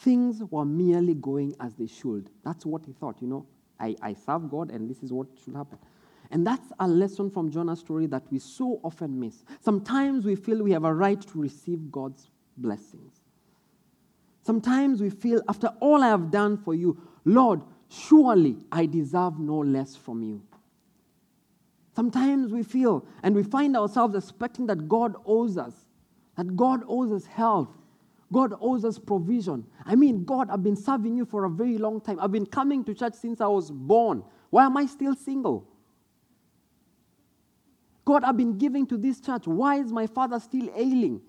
things 0.00 0.42
were 0.50 0.64
merely 0.64 1.14
going 1.14 1.54
as 1.60 1.74
they 1.74 1.86
should. 1.86 2.30
That's 2.44 2.64
what 2.64 2.84
he 2.86 2.92
thought, 2.92 3.16
you 3.20 3.28
know. 3.28 3.46
I, 3.78 3.96
I 4.02 4.14
serve 4.14 4.50
God 4.50 4.70
and 4.70 4.88
this 4.88 5.02
is 5.02 5.12
what 5.12 5.26
should 5.42 5.54
happen. 5.54 5.78
And 6.30 6.46
that's 6.46 6.68
a 6.78 6.86
lesson 6.86 7.30
from 7.30 7.50
Jonah's 7.50 7.80
story 7.80 8.06
that 8.06 8.22
we 8.30 8.38
so 8.38 8.80
often 8.82 9.18
miss. 9.18 9.44
Sometimes 9.60 10.24
we 10.24 10.36
feel 10.36 10.62
we 10.62 10.72
have 10.72 10.84
a 10.84 10.94
right 10.94 11.20
to 11.20 11.38
receive 11.38 11.90
God's 11.90 12.30
blessings. 12.56 13.20
Sometimes 14.42 15.02
we 15.02 15.10
feel, 15.10 15.42
after 15.48 15.68
all 15.80 16.02
I 16.02 16.08
have 16.08 16.30
done 16.30 16.56
for 16.56 16.74
you, 16.74 16.98
Lord, 17.24 17.62
surely 17.88 18.56
I 18.70 18.86
deserve 18.86 19.38
no 19.38 19.58
less 19.58 19.96
from 19.96 20.22
you. 20.22 20.42
Sometimes 21.94 22.52
we 22.52 22.62
feel 22.62 23.04
and 23.22 23.34
we 23.34 23.42
find 23.42 23.76
ourselves 23.76 24.14
expecting 24.14 24.66
that 24.66 24.88
God 24.88 25.16
owes 25.26 25.58
us, 25.58 25.74
that 26.36 26.56
God 26.56 26.82
owes 26.86 27.12
us 27.12 27.26
health, 27.26 27.68
God 28.32 28.54
owes 28.60 28.84
us 28.84 28.98
provision. 28.98 29.66
I 29.84 29.96
mean, 29.96 30.24
God, 30.24 30.50
I've 30.50 30.62
been 30.62 30.76
serving 30.76 31.16
you 31.16 31.24
for 31.24 31.44
a 31.46 31.50
very 31.50 31.78
long 31.78 32.00
time. 32.00 32.20
I've 32.20 32.30
been 32.30 32.46
coming 32.46 32.84
to 32.84 32.94
church 32.94 33.14
since 33.14 33.40
I 33.40 33.48
was 33.48 33.70
born. 33.70 34.22
Why 34.50 34.66
am 34.66 34.76
I 34.76 34.86
still 34.86 35.16
single? 35.16 35.66
God, 38.04 38.24
I've 38.24 38.36
been 38.36 38.56
giving 38.56 38.86
to 38.86 38.96
this 38.96 39.20
church. 39.20 39.46
Why 39.46 39.76
is 39.76 39.92
my 39.92 40.06
father 40.06 40.38
still 40.38 40.70
ailing? 40.74 41.20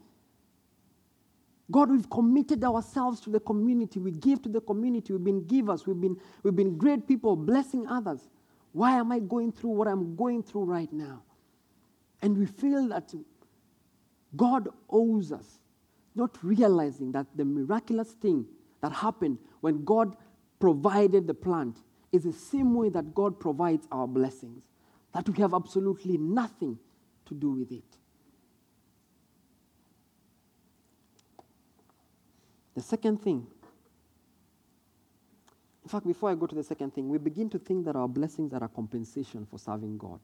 God, 1.71 1.89
we've 1.89 2.09
committed 2.09 2.63
ourselves 2.63 3.19
to 3.21 3.29
the 3.29 3.39
community. 3.39 3.99
We 3.99 4.11
give 4.11 4.41
to 4.43 4.49
the 4.49 4.61
community. 4.61 5.13
We've 5.13 5.23
been 5.23 5.45
givers. 5.47 5.87
We've 5.87 5.99
been, 5.99 6.17
we've 6.43 6.55
been 6.55 6.77
great 6.77 7.07
people 7.07 7.35
blessing 7.35 7.87
others. 7.87 8.29
Why 8.73 8.97
am 8.97 9.11
I 9.11 9.19
going 9.19 9.51
through 9.51 9.71
what 9.71 9.87
I'm 9.87 10.15
going 10.15 10.43
through 10.43 10.63
right 10.63 10.91
now? 10.91 11.23
And 12.21 12.37
we 12.37 12.45
feel 12.45 12.87
that 12.89 13.13
God 14.35 14.69
owes 14.89 15.31
us 15.31 15.59
not 16.15 16.37
realizing 16.43 17.11
that 17.13 17.27
the 17.35 17.45
miraculous 17.45 18.11
thing 18.11 18.45
that 18.81 18.91
happened 18.91 19.37
when 19.61 19.83
God 19.83 20.15
provided 20.59 21.27
the 21.27 21.33
plant 21.33 21.77
is 22.11 22.23
the 22.23 22.33
same 22.33 22.73
way 22.73 22.89
that 22.89 23.13
God 23.15 23.39
provides 23.39 23.87
our 23.91 24.07
blessings, 24.07 24.63
that 25.13 25.27
we 25.27 25.41
have 25.41 25.53
absolutely 25.53 26.17
nothing 26.17 26.77
to 27.25 27.33
do 27.33 27.51
with 27.51 27.71
it. 27.71 27.83
The 32.75 32.81
second 32.81 33.21
thing, 33.21 33.47
in 35.83 35.89
fact, 35.89 36.05
before 36.05 36.29
I 36.29 36.35
go 36.35 36.45
to 36.45 36.55
the 36.55 36.63
second 36.63 36.93
thing, 36.93 37.09
we 37.09 37.17
begin 37.17 37.49
to 37.49 37.59
think 37.59 37.85
that 37.85 37.95
our 37.95 38.07
blessings 38.07 38.53
are 38.53 38.63
a 38.63 38.67
compensation 38.67 39.47
for 39.49 39.57
serving 39.57 39.97
God 39.97 40.19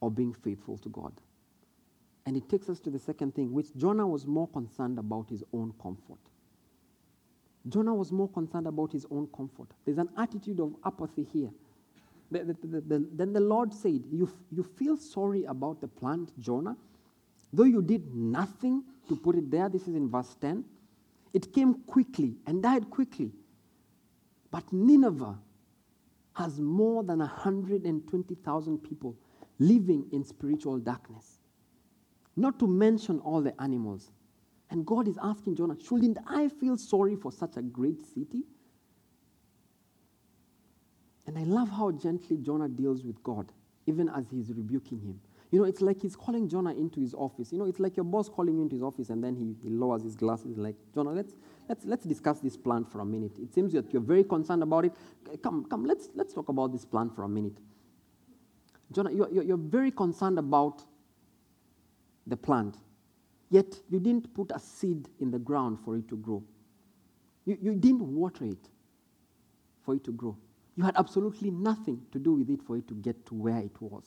or 0.00 0.10
being 0.10 0.34
faithful 0.34 0.76
to 0.78 0.88
God. 0.88 1.12
And 2.26 2.36
it 2.36 2.48
takes 2.48 2.68
us 2.68 2.78
to 2.80 2.90
the 2.90 2.98
second 2.98 3.34
thing, 3.34 3.52
which 3.52 3.74
Jonah 3.76 4.06
was 4.06 4.26
more 4.26 4.46
concerned 4.48 4.98
about 4.98 5.30
his 5.30 5.42
own 5.54 5.72
comfort. 5.80 6.18
Jonah 7.68 7.94
was 7.94 8.12
more 8.12 8.28
concerned 8.28 8.66
about 8.66 8.92
his 8.92 9.06
own 9.10 9.28
comfort. 9.34 9.68
There's 9.84 9.98
an 9.98 10.10
attitude 10.16 10.60
of 10.60 10.74
apathy 10.84 11.24
here. 11.32 11.50
The, 12.30 12.44
the, 12.44 12.80
the, 12.82 13.08
then 13.14 13.32
the 13.32 13.40
Lord 13.40 13.72
said, 13.72 14.02
you, 14.10 14.30
you 14.50 14.62
feel 14.62 14.98
sorry 14.98 15.44
about 15.44 15.80
the 15.80 15.88
plant, 15.88 16.38
Jonah? 16.38 16.76
Though 17.50 17.64
you 17.64 17.80
did 17.80 18.14
nothing 18.14 18.84
to 19.08 19.16
put 19.16 19.36
it 19.36 19.50
there, 19.50 19.70
this 19.70 19.88
is 19.88 19.94
in 19.94 20.10
verse 20.10 20.36
10, 20.38 20.64
it 21.32 21.52
came 21.54 21.74
quickly 21.86 22.36
and 22.46 22.62
died 22.62 22.90
quickly. 22.90 23.32
But 24.50 24.72
Nineveh 24.72 25.38
has 26.34 26.60
more 26.60 27.02
than 27.02 27.18
120,000 27.18 28.78
people 28.78 29.16
living 29.58 30.06
in 30.12 30.24
spiritual 30.24 30.78
darkness 30.78 31.38
not 32.38 32.58
to 32.60 32.66
mention 32.66 33.18
all 33.20 33.42
the 33.42 33.60
animals. 33.60 34.10
And 34.70 34.86
God 34.86 35.08
is 35.08 35.18
asking 35.22 35.56
Jonah, 35.56 35.76
shouldn't 35.82 36.18
I 36.26 36.48
feel 36.48 36.76
sorry 36.76 37.16
for 37.16 37.32
such 37.32 37.56
a 37.56 37.62
great 37.62 38.00
city? 38.02 38.44
And 41.26 41.36
I 41.36 41.42
love 41.42 41.68
how 41.68 41.90
gently 41.90 42.38
Jonah 42.38 42.68
deals 42.68 43.04
with 43.04 43.22
God, 43.22 43.52
even 43.86 44.08
as 44.08 44.26
he's 44.30 44.50
rebuking 44.50 45.00
him. 45.00 45.20
You 45.50 45.60
know, 45.60 45.64
it's 45.64 45.80
like 45.80 46.00
he's 46.02 46.14
calling 46.14 46.48
Jonah 46.48 46.72
into 46.72 47.00
his 47.00 47.14
office. 47.14 47.52
You 47.52 47.58
know, 47.58 47.64
it's 47.64 47.80
like 47.80 47.96
your 47.96 48.04
boss 48.04 48.28
calling 48.28 48.56
you 48.56 48.62
into 48.62 48.76
his 48.76 48.82
office 48.82 49.10
and 49.10 49.24
then 49.24 49.34
he, 49.34 49.56
he 49.62 49.70
lowers 49.70 50.02
his 50.02 50.14
glasses 50.14 50.58
like, 50.58 50.76
Jonah, 50.94 51.10
let's, 51.10 51.34
let's, 51.68 51.84
let's 51.84 52.04
discuss 52.04 52.40
this 52.40 52.56
plan 52.56 52.84
for 52.84 53.00
a 53.00 53.04
minute. 53.04 53.32
It 53.38 53.54
seems 53.54 53.72
that 53.72 53.92
you're 53.92 54.02
very 54.02 54.24
concerned 54.24 54.62
about 54.62 54.84
it. 54.86 54.92
Come, 55.42 55.64
come, 55.64 55.84
let's, 55.84 56.08
let's 56.14 56.32
talk 56.32 56.48
about 56.48 56.72
this 56.72 56.84
plan 56.84 57.10
for 57.10 57.24
a 57.24 57.28
minute. 57.28 57.58
Jonah, 58.92 59.12
you're, 59.12 59.30
you're, 59.30 59.58
very 59.58 59.90
concerned 59.90 60.38
about 60.38 60.82
the 62.26 62.36
plant, 62.36 62.76
yet 63.50 63.78
you 63.90 64.00
didn't 64.00 64.32
put 64.34 64.50
a 64.54 64.58
seed 64.58 65.08
in 65.20 65.30
the 65.30 65.38
ground 65.38 65.78
for 65.84 65.96
it 65.96 66.08
to 66.08 66.16
grow. 66.16 66.42
You, 67.44 67.58
you 67.60 67.74
didn't 67.74 68.02
water 68.02 68.44
it. 68.44 68.68
for 69.88 69.94
it 69.94 70.04
to 70.04 70.12
grow. 70.12 70.36
You 70.76 70.84
had 70.84 70.96
absolutely 70.96 71.50
nothing 71.50 72.02
to 72.12 72.18
do 72.18 72.34
with 72.34 72.50
it 72.50 72.62
for 72.62 72.76
it 72.76 72.86
to 72.88 72.94
get 72.94 73.24
to 73.26 73.34
where 73.34 73.58
it 73.58 73.80
was. 73.80 74.04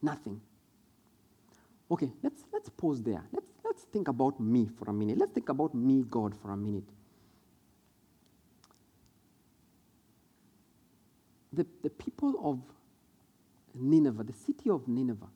Nothing. 0.00 0.40
Okay, 1.90 2.10
let's, 2.22 2.44
let's 2.50 2.70
pause 2.70 3.02
there. 3.02 3.22
Let's, 3.30 3.47
let's 3.64 3.82
think 3.84 4.08
about 4.08 4.40
me 4.40 4.68
for 4.78 4.90
a 4.90 4.92
minute. 4.92 5.18
Let's 5.18 5.32
think 5.32 5.48
about 5.48 5.74
me, 5.74 6.04
God, 6.08 6.34
for 6.40 6.50
a 6.50 6.56
minute. 6.56 6.88
The, 11.52 11.66
the 11.82 11.90
people 11.90 12.34
of 12.42 12.60
Nineveh, 13.74 14.24
the 14.24 14.32
city 14.32 14.70
of 14.70 14.86
Nineveh, 14.86 15.28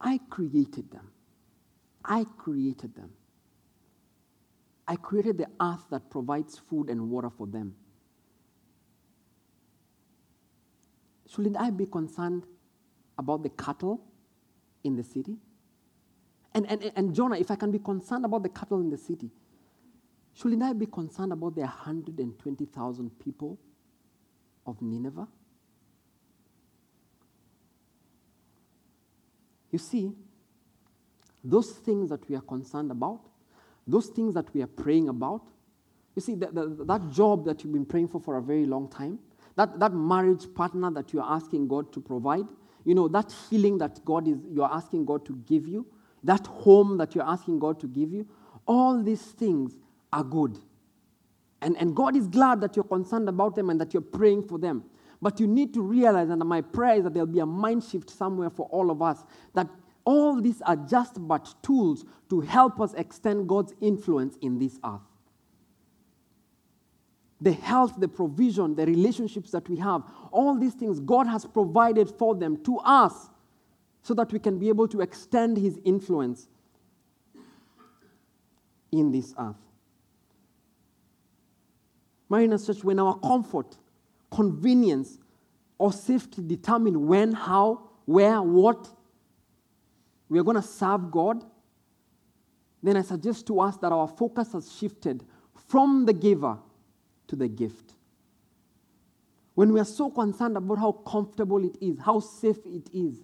I 0.00 0.18
created 0.28 0.90
them. 0.90 1.08
I 2.04 2.24
created 2.36 2.94
them. 2.94 3.10
I 4.86 4.96
created 4.96 5.38
the 5.38 5.46
earth 5.60 5.86
that 5.90 6.10
provides 6.10 6.58
food 6.58 6.90
and 6.90 7.08
water 7.08 7.30
for 7.30 7.46
them. 7.46 7.74
Shouldn't 11.28 11.56
I 11.56 11.70
be 11.70 11.86
concerned 11.86 12.44
about 13.16 13.42
the 13.42 13.48
cattle 13.50 14.02
in 14.84 14.96
the 14.96 15.04
city? 15.04 15.36
And, 16.54 16.70
and, 16.70 16.92
and 16.94 17.14
Jonah, 17.14 17.36
if 17.36 17.50
I 17.50 17.56
can 17.56 17.70
be 17.70 17.78
concerned 17.78 18.24
about 18.24 18.42
the 18.42 18.48
cattle 18.48 18.80
in 18.80 18.90
the 18.90 18.98
city, 18.98 19.30
shouldn't 20.34 20.62
I 20.62 20.72
be 20.72 20.86
concerned 20.86 21.32
about 21.32 21.54
the 21.54 21.62
120,000 21.62 23.18
people 23.18 23.58
of 24.66 24.80
Nineveh? 24.82 25.28
You 29.70 29.78
see, 29.78 30.12
those 31.42 31.70
things 31.70 32.10
that 32.10 32.28
we 32.28 32.36
are 32.36 32.42
concerned 32.42 32.90
about, 32.90 33.20
those 33.86 34.08
things 34.08 34.34
that 34.34 34.52
we 34.54 34.62
are 34.62 34.66
praying 34.66 35.08
about, 35.08 35.42
you 36.14 36.20
see, 36.20 36.34
the, 36.34 36.76
that 36.86 37.10
job 37.10 37.46
that 37.46 37.64
you've 37.64 37.72
been 37.72 37.86
praying 37.86 38.08
for 38.08 38.20
for 38.20 38.36
a 38.36 38.42
very 38.42 38.66
long 38.66 38.88
time, 38.88 39.18
that, 39.56 39.80
that 39.80 39.94
marriage 39.94 40.46
partner 40.54 40.90
that 40.90 41.12
you 41.12 41.20
are 41.20 41.34
asking 41.34 41.68
God 41.68 41.92
to 41.94 42.00
provide, 42.00 42.44
you 42.84 42.94
know, 42.94 43.08
that 43.08 43.34
healing 43.48 43.78
that 43.78 44.04
God 44.04 44.28
is, 44.28 44.38
you're 44.50 44.70
asking 44.70 45.06
God 45.06 45.24
to 45.26 45.34
give 45.46 45.66
you, 45.66 45.86
that 46.24 46.46
home 46.46 46.98
that 46.98 47.14
you're 47.14 47.28
asking 47.28 47.58
God 47.58 47.80
to 47.80 47.86
give 47.86 48.12
you, 48.12 48.26
all 48.66 49.02
these 49.02 49.22
things 49.22 49.78
are 50.12 50.24
good. 50.24 50.58
And, 51.60 51.76
and 51.76 51.94
God 51.94 52.16
is 52.16 52.26
glad 52.26 52.60
that 52.60 52.76
you're 52.76 52.84
concerned 52.84 53.28
about 53.28 53.54
them 53.54 53.70
and 53.70 53.80
that 53.80 53.94
you're 53.94 54.02
praying 54.02 54.44
for 54.44 54.58
them. 54.58 54.84
But 55.20 55.38
you 55.38 55.46
need 55.46 55.72
to 55.74 55.82
realize, 55.82 56.28
and 56.30 56.44
my 56.44 56.60
prayer 56.60 56.96
is 56.96 57.04
that 57.04 57.14
there'll 57.14 57.26
be 57.26 57.38
a 57.38 57.46
mind 57.46 57.84
shift 57.84 58.10
somewhere 58.10 58.50
for 58.50 58.66
all 58.66 58.90
of 58.90 59.00
us, 59.00 59.24
that 59.54 59.68
all 60.04 60.40
these 60.40 60.60
are 60.62 60.74
just 60.74 61.26
but 61.28 61.54
tools 61.62 62.04
to 62.28 62.40
help 62.40 62.80
us 62.80 62.92
extend 62.94 63.48
God's 63.48 63.72
influence 63.80 64.36
in 64.40 64.58
this 64.58 64.80
earth. 64.84 65.00
The 67.40 67.52
health, 67.52 67.94
the 67.98 68.08
provision, 68.08 68.74
the 68.74 68.86
relationships 68.86 69.52
that 69.52 69.68
we 69.68 69.76
have, 69.76 70.02
all 70.32 70.56
these 70.56 70.74
things 70.74 70.98
God 70.98 71.26
has 71.28 71.44
provided 71.44 72.08
for 72.08 72.34
them 72.34 72.56
to 72.64 72.78
us 72.78 73.30
so 74.02 74.14
that 74.14 74.32
we 74.32 74.38
can 74.38 74.58
be 74.58 74.68
able 74.68 74.88
to 74.88 75.00
extend 75.00 75.56
His 75.56 75.78
influence 75.84 76.48
in 78.90 79.10
this 79.10 79.34
earth. 79.38 79.56
Mariners 82.28 82.66
Church, 82.66 82.82
when 82.82 82.98
our 82.98 83.18
comfort, 83.18 83.76
convenience, 84.30 85.18
or 85.78 85.92
safety 85.92 86.42
determine 86.44 87.06
when, 87.06 87.32
how, 87.32 87.90
where, 88.04 88.40
what, 88.40 88.88
we 90.28 90.38
are 90.38 90.42
going 90.42 90.56
to 90.56 90.62
serve 90.62 91.10
God, 91.10 91.44
then 92.82 92.96
I 92.96 93.02
suggest 93.02 93.46
to 93.48 93.60
us 93.60 93.76
that 93.78 93.92
our 93.92 94.08
focus 94.08 94.52
has 94.52 94.72
shifted 94.72 95.24
from 95.68 96.06
the 96.06 96.12
giver 96.12 96.58
to 97.28 97.36
the 97.36 97.48
gift. 97.48 97.94
When 99.54 99.72
we 99.72 99.80
are 99.80 99.84
so 99.84 100.10
concerned 100.10 100.56
about 100.56 100.78
how 100.78 100.92
comfortable 100.92 101.64
it 101.64 101.76
is, 101.80 101.98
how 101.98 102.20
safe 102.20 102.58
it 102.66 102.88
is, 102.92 103.18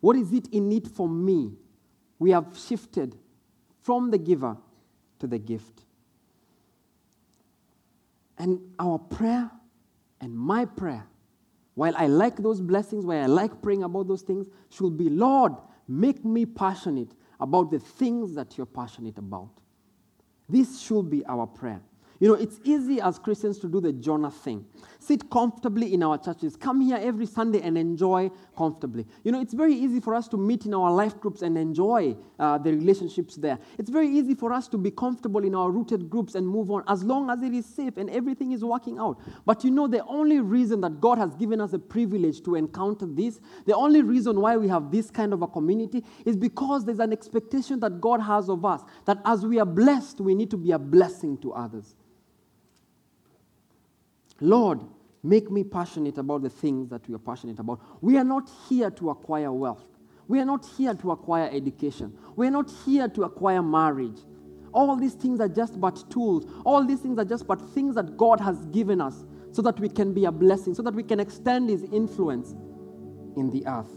what 0.00 0.16
is 0.16 0.32
it 0.32 0.48
in 0.48 0.70
it 0.72 0.86
for 0.86 1.08
me? 1.08 1.52
We 2.18 2.30
have 2.30 2.56
shifted 2.56 3.16
from 3.82 4.10
the 4.10 4.18
giver 4.18 4.56
to 5.18 5.26
the 5.26 5.38
gift. 5.38 5.84
And 8.38 8.60
our 8.78 8.98
prayer 8.98 9.50
and 10.20 10.36
my 10.36 10.64
prayer 10.64 11.06
while 11.78 11.94
I 11.96 12.08
like 12.08 12.38
those 12.38 12.60
blessings, 12.60 13.06
while 13.06 13.22
I 13.22 13.26
like 13.26 13.62
praying 13.62 13.84
about 13.84 14.08
those 14.08 14.22
things, 14.22 14.48
should 14.68 14.96
be 14.98 15.08
Lord, 15.08 15.52
make 15.86 16.24
me 16.24 16.44
passionate 16.44 17.12
about 17.38 17.70
the 17.70 17.78
things 17.78 18.34
that 18.34 18.58
you're 18.58 18.66
passionate 18.66 19.16
about. 19.16 19.50
This 20.48 20.80
should 20.80 21.08
be 21.08 21.24
our 21.26 21.46
prayer. 21.46 21.80
You 22.18 22.26
know, 22.26 22.34
it's 22.34 22.58
easy 22.64 23.00
as 23.00 23.20
Christians 23.20 23.60
to 23.60 23.68
do 23.68 23.80
the 23.80 23.92
Jonah 23.92 24.32
thing. 24.32 24.66
Sit 25.08 25.30
comfortably 25.30 25.94
in 25.94 26.02
our 26.02 26.18
churches. 26.18 26.54
Come 26.54 26.82
here 26.82 26.98
every 27.00 27.24
Sunday 27.24 27.62
and 27.62 27.78
enjoy 27.78 28.30
comfortably. 28.54 29.06
You 29.24 29.32
know, 29.32 29.40
it's 29.40 29.54
very 29.54 29.72
easy 29.72 30.00
for 30.00 30.14
us 30.14 30.28
to 30.28 30.36
meet 30.36 30.66
in 30.66 30.74
our 30.74 30.92
life 30.92 31.18
groups 31.18 31.40
and 31.40 31.56
enjoy 31.56 32.14
uh, 32.38 32.58
the 32.58 32.72
relationships 32.72 33.34
there. 33.36 33.58
It's 33.78 33.88
very 33.88 34.06
easy 34.06 34.34
for 34.34 34.52
us 34.52 34.68
to 34.68 34.76
be 34.76 34.90
comfortable 34.90 35.42
in 35.44 35.54
our 35.54 35.70
rooted 35.70 36.10
groups 36.10 36.34
and 36.34 36.46
move 36.46 36.70
on 36.70 36.84
as 36.88 37.02
long 37.02 37.30
as 37.30 37.42
it 37.42 37.54
is 37.54 37.64
safe 37.64 37.96
and 37.96 38.10
everything 38.10 38.52
is 38.52 38.62
working 38.62 38.98
out. 38.98 39.18
But 39.46 39.64
you 39.64 39.70
know, 39.70 39.86
the 39.86 40.04
only 40.04 40.40
reason 40.40 40.82
that 40.82 41.00
God 41.00 41.16
has 41.16 41.34
given 41.36 41.58
us 41.58 41.72
a 41.72 41.78
privilege 41.78 42.42
to 42.42 42.56
encounter 42.56 43.06
this, 43.06 43.40
the 43.64 43.74
only 43.74 44.02
reason 44.02 44.38
why 44.38 44.58
we 44.58 44.68
have 44.68 44.90
this 44.90 45.10
kind 45.10 45.32
of 45.32 45.40
a 45.40 45.46
community 45.46 46.04
is 46.26 46.36
because 46.36 46.84
there's 46.84 47.00
an 47.00 47.14
expectation 47.14 47.80
that 47.80 48.02
God 48.02 48.20
has 48.20 48.50
of 48.50 48.62
us 48.66 48.82
that 49.06 49.22
as 49.24 49.46
we 49.46 49.58
are 49.58 49.64
blessed, 49.64 50.20
we 50.20 50.34
need 50.34 50.50
to 50.50 50.58
be 50.58 50.72
a 50.72 50.78
blessing 50.78 51.38
to 51.38 51.54
others. 51.54 51.94
Lord, 54.40 54.82
make 55.22 55.50
me 55.50 55.64
passionate 55.64 56.18
about 56.18 56.42
the 56.42 56.50
things 56.50 56.88
that 56.90 57.06
we 57.08 57.14
are 57.14 57.18
passionate 57.18 57.58
about. 57.58 57.80
We 58.00 58.16
are 58.16 58.24
not 58.24 58.50
here 58.68 58.90
to 58.90 59.10
acquire 59.10 59.52
wealth. 59.52 59.84
We 60.28 60.40
are 60.40 60.44
not 60.44 60.66
here 60.76 60.94
to 60.94 61.10
acquire 61.10 61.48
education. 61.52 62.16
We 62.36 62.46
are 62.46 62.50
not 62.50 62.70
here 62.84 63.08
to 63.08 63.24
acquire 63.24 63.62
marriage. 63.62 64.18
All 64.72 64.94
these 64.96 65.14
things 65.14 65.40
are 65.40 65.48
just 65.48 65.80
but 65.80 66.10
tools. 66.10 66.44
All 66.64 66.84
these 66.84 67.00
things 67.00 67.18
are 67.18 67.24
just 67.24 67.46
but 67.46 67.60
things 67.72 67.94
that 67.94 68.16
God 68.16 68.40
has 68.40 68.66
given 68.66 69.00
us 69.00 69.24
so 69.52 69.62
that 69.62 69.80
we 69.80 69.88
can 69.88 70.12
be 70.12 70.26
a 70.26 70.32
blessing, 70.32 70.74
so 70.74 70.82
that 70.82 70.94
we 70.94 71.02
can 71.02 71.18
extend 71.18 71.70
His 71.70 71.82
influence 71.84 72.54
in 73.36 73.50
the 73.50 73.66
earth. 73.66 73.90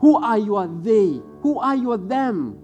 Who 0.00 0.16
are 0.16 0.38
your 0.38 0.66
they? 0.66 1.20
Who 1.42 1.58
are 1.58 1.76
your 1.76 1.98
them? 1.98 2.58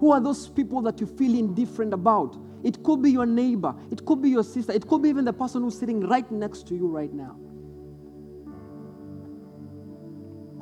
Who 0.00 0.10
are 0.10 0.20
those 0.20 0.48
people 0.48 0.82
that 0.82 1.00
you 1.00 1.06
feel 1.06 1.34
indifferent 1.34 1.94
about? 1.94 2.36
It 2.64 2.82
could 2.84 3.02
be 3.02 3.10
your 3.10 3.26
neighbor. 3.26 3.74
It 3.90 4.04
could 4.04 4.22
be 4.22 4.30
your 4.30 4.44
sister. 4.44 4.72
It 4.72 4.86
could 4.86 5.02
be 5.02 5.08
even 5.08 5.24
the 5.24 5.32
person 5.32 5.62
who's 5.62 5.78
sitting 5.78 6.00
right 6.00 6.30
next 6.30 6.66
to 6.68 6.74
you 6.74 6.86
right 6.86 7.12
now. 7.12 7.36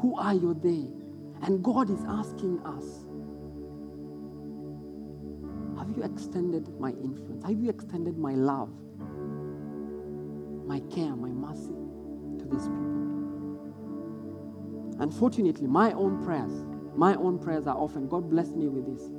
Who 0.01 0.17
are 0.19 0.35
you 0.35 0.55
they? 0.55 0.89
And 1.47 1.63
God 1.63 1.91
is 1.91 2.03
asking 2.09 2.61
us 2.65 3.07
Have 5.79 5.97
you 5.97 6.03
extended 6.03 6.69
my 6.79 6.91
influence? 6.91 7.45
Have 7.45 7.59
you 7.59 7.71
extended 7.71 8.19
my 8.19 8.35
love, 8.35 8.71
my 10.67 10.81
care, 10.95 11.17
my 11.17 11.31
mercy 11.31 11.75
to 12.39 12.45
these 12.45 12.69
people? 12.69 13.01
Unfortunately, 15.01 15.67
my 15.67 15.93
own 15.93 16.23
prayers, 16.23 16.53
my 16.95 17.15
own 17.15 17.39
prayers 17.39 17.67
are 17.67 17.77
often, 17.77 18.09
God 18.09 18.29
bless 18.29 18.49
me 18.49 18.69
with 18.69 18.87
this 18.87 19.11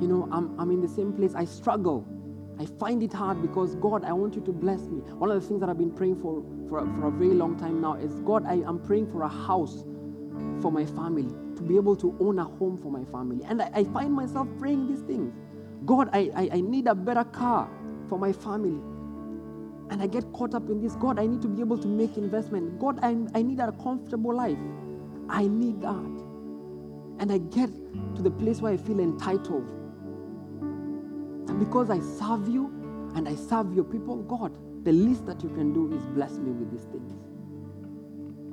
you 0.00 0.08
know, 0.08 0.28
I'm, 0.32 0.58
I'm 0.58 0.70
in 0.70 0.80
the 0.80 0.88
same 0.88 1.12
place. 1.12 1.34
I 1.34 1.44
struggle. 1.44 2.06
I 2.58 2.66
find 2.66 3.02
it 3.02 3.12
hard 3.12 3.42
because, 3.42 3.74
God, 3.76 4.04
I 4.04 4.12
want 4.12 4.34
you 4.34 4.40
to 4.42 4.52
bless 4.52 4.82
me. 4.82 5.00
One 5.12 5.30
of 5.30 5.40
the 5.40 5.46
things 5.46 5.60
that 5.60 5.68
I've 5.68 5.78
been 5.78 5.92
praying 5.92 6.20
for 6.20 6.42
for, 6.68 6.80
for 6.98 7.08
a 7.08 7.10
very 7.10 7.34
long 7.34 7.58
time 7.58 7.80
now 7.80 7.94
is, 7.94 8.12
God, 8.20 8.44
I, 8.46 8.54
am 8.54 8.80
praying 8.80 9.10
for 9.10 9.22
a 9.22 9.28
house 9.28 9.84
for 10.60 10.70
my 10.72 10.84
family, 10.84 11.28
to 11.56 11.62
be 11.62 11.76
able 11.76 11.96
to 11.96 12.16
own 12.20 12.38
a 12.38 12.44
home 12.44 12.78
for 12.78 12.90
my 12.90 13.04
family. 13.04 13.44
And 13.46 13.62
I, 13.62 13.70
I 13.74 13.84
find 13.84 14.12
myself 14.12 14.48
praying 14.58 14.88
these 14.88 15.02
things. 15.02 15.34
God, 15.84 16.10
I, 16.12 16.30
I, 16.34 16.48
I 16.54 16.60
need 16.60 16.86
a 16.86 16.94
better 16.94 17.24
car 17.24 17.70
for 18.08 18.18
my 18.18 18.32
family. 18.32 18.80
And 19.90 20.02
I 20.02 20.06
get 20.06 20.30
caught 20.32 20.54
up 20.54 20.68
in 20.68 20.80
this. 20.82 20.96
God, 20.96 21.18
I 21.18 21.26
need 21.26 21.42
to 21.42 21.48
be 21.48 21.60
able 21.60 21.78
to 21.78 21.86
make 21.86 22.16
investment. 22.16 22.78
God, 22.80 22.98
I, 23.02 23.16
I 23.34 23.42
need 23.42 23.60
a 23.60 23.70
comfortable 23.72 24.34
life. 24.34 24.58
I 25.28 25.46
need 25.46 25.80
that. 25.82 26.26
And 27.18 27.32
I 27.32 27.38
get 27.38 27.70
to 28.16 28.22
the 28.22 28.30
place 28.30 28.60
where 28.60 28.72
I 28.72 28.76
feel 28.76 29.00
entitled 29.00 29.70
and 31.48 31.60
because 31.60 31.90
I 31.90 32.00
serve 32.00 32.48
you 32.48 32.66
and 33.14 33.28
I 33.28 33.34
serve 33.34 33.72
your 33.74 33.84
people, 33.84 34.22
God, 34.22 34.56
the 34.84 34.92
least 34.92 35.26
that 35.26 35.42
you 35.42 35.48
can 35.50 35.72
do 35.72 35.92
is 35.92 36.04
bless 36.06 36.32
me 36.32 36.52
with 36.52 36.70
these 36.70 36.84
things. 36.84 37.12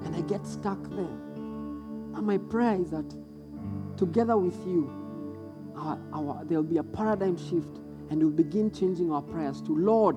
And 0.05 0.15
I 0.15 0.21
get 0.21 0.45
stuck 0.45 0.81
there. 0.89 1.05
And 2.15 2.25
my 2.25 2.37
prayer 2.37 2.75
is 2.75 2.91
that 2.91 3.15
together 3.97 4.37
with 4.37 4.55
you, 4.65 4.91
our, 5.75 5.99
our, 6.13 6.45
there'll 6.45 6.63
be 6.63 6.77
a 6.77 6.83
paradigm 6.83 7.37
shift 7.37 7.79
and 8.09 8.21
we'll 8.21 8.29
begin 8.29 8.71
changing 8.71 9.11
our 9.11 9.21
prayers 9.21 9.61
to 9.63 9.75
Lord, 9.75 10.15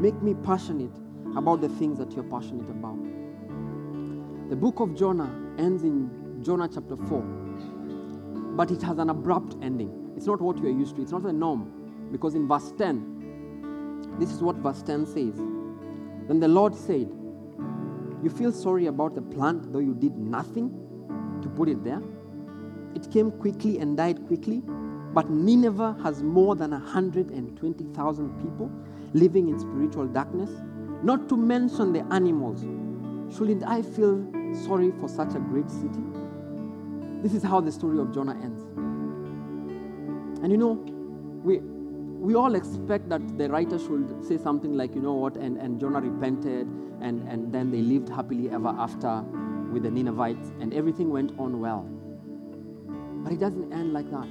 make 0.00 0.20
me 0.22 0.34
passionate 0.34 0.94
about 1.36 1.60
the 1.60 1.68
things 1.68 1.98
that 1.98 2.12
you're 2.12 2.24
passionate 2.24 2.68
about. 2.70 2.98
The 4.48 4.56
book 4.56 4.80
of 4.80 4.96
Jonah 4.96 5.30
ends 5.58 5.82
in 5.82 6.42
Jonah 6.42 6.68
chapter 6.72 6.96
4, 6.96 7.22
but 8.56 8.70
it 8.70 8.82
has 8.82 8.98
an 8.98 9.10
abrupt 9.10 9.56
ending. 9.62 10.12
It's 10.16 10.26
not 10.26 10.40
what 10.40 10.58
you're 10.58 10.70
used 10.70 10.96
to, 10.96 11.02
it's 11.02 11.12
not 11.12 11.22
the 11.22 11.32
norm. 11.32 11.85
Because 12.10 12.34
in 12.34 12.46
verse 12.48 12.72
10, 12.78 13.16
This 14.18 14.32
is 14.32 14.42
what 14.42 14.56
verse 14.56 14.82
10 14.82 15.06
says. 15.06 15.36
Then 16.26 16.40
the 16.40 16.48
Lord 16.48 16.74
said, 16.74 17.12
You 18.22 18.30
feel 18.30 18.50
sorry 18.50 18.86
about 18.86 19.14
the 19.14 19.20
plant, 19.20 19.72
though 19.72 19.78
you 19.78 19.94
did 19.94 20.16
nothing 20.16 20.70
to 21.42 21.48
put 21.48 21.68
it 21.68 21.84
there? 21.84 22.02
It 22.94 23.10
came 23.10 23.30
quickly 23.30 23.78
and 23.78 23.96
died 23.96 24.26
quickly, 24.26 24.62
but 25.12 25.28
Nineveh 25.28 25.98
has 26.02 26.22
more 26.22 26.56
than 26.56 26.70
120,000 26.70 28.42
people 28.42 28.70
living 29.12 29.48
in 29.48 29.58
spiritual 29.58 30.06
darkness, 30.06 30.50
not 31.02 31.28
to 31.28 31.36
mention 31.36 31.92
the 31.92 32.00
animals. 32.12 32.62
Shouldn't 33.36 33.64
I 33.66 33.82
feel 33.82 34.26
sorry 34.64 34.92
for 34.98 35.08
such 35.08 35.34
a 35.34 35.38
great 35.38 35.70
city? 35.70 36.00
This 37.22 37.34
is 37.34 37.42
how 37.42 37.60
the 37.60 37.72
story 37.72 37.98
of 37.98 38.14
Jonah 38.14 38.34
ends. 38.42 38.62
And 40.42 40.50
you 40.50 40.56
know, 40.56 40.72
we, 41.42 41.60
we 42.26 42.34
all 42.34 42.56
expect 42.56 43.08
that 43.08 43.38
the 43.38 43.48
writer 43.48 43.78
should 43.78 44.24
say 44.26 44.36
something 44.36 44.76
like, 44.76 44.96
you 44.96 45.00
know 45.00 45.12
what, 45.12 45.36
and, 45.36 45.56
and 45.58 45.78
Jonah 45.78 46.00
repented, 46.00 46.66
and, 47.00 47.22
and 47.28 47.52
then 47.52 47.70
they 47.70 47.80
lived 47.80 48.08
happily 48.08 48.50
ever 48.50 48.66
after 48.66 49.20
with 49.72 49.84
the 49.84 49.90
Ninevites, 49.92 50.50
and 50.60 50.74
everything 50.74 51.10
went 51.10 51.38
on 51.38 51.60
well. 51.60 51.88
But 53.22 53.32
it 53.32 53.38
doesn't 53.38 53.72
end 53.72 53.92
like 53.92 54.10
that. 54.10 54.26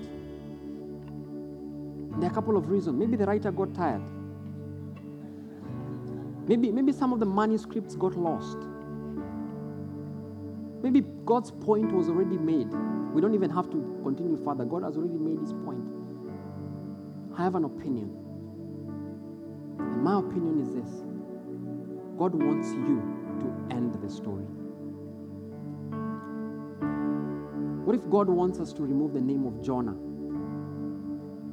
There 2.19 2.27
are 2.27 2.31
a 2.33 2.35
couple 2.35 2.57
of 2.57 2.69
reasons. 2.69 2.99
Maybe 2.99 3.15
the 3.15 3.27
writer 3.27 3.49
got 3.49 3.73
tired. 3.73 4.01
Maybe, 6.49 6.73
maybe 6.73 6.91
some 6.91 7.13
of 7.13 7.21
the 7.21 7.25
manuscripts 7.25 7.95
got 7.95 8.17
lost. 8.17 8.57
Maybe 10.83 11.01
God's 11.23 11.51
point 11.51 11.93
was 11.93 12.09
already 12.09 12.37
made. 12.37 12.67
We 13.13 13.21
don't 13.21 13.35
even 13.35 13.51
have 13.51 13.69
to 13.71 13.99
continue 14.03 14.35
further. 14.43 14.65
God 14.65 14.83
has 14.83 14.97
already 14.97 15.17
made 15.17 15.39
his 15.39 15.53
point. 15.53 16.04
I 17.37 17.43
have 17.43 17.55
an 17.55 17.65
opinion. 17.65 18.15
And 19.77 20.01
my 20.01 20.19
opinion 20.19 20.61
is 20.61 20.73
this 20.73 21.03
God 22.17 22.33
wants 22.33 22.69
you 22.69 23.01
to 23.41 23.75
end 23.75 23.93
the 24.01 24.09
story. 24.09 24.45
What 27.83 27.95
if 27.97 28.09
God 28.09 28.29
wants 28.29 28.59
us 28.61 28.71
to 28.73 28.83
remove 28.83 29.13
the 29.13 29.21
name 29.21 29.45
of 29.45 29.61
Jonah 29.61 29.97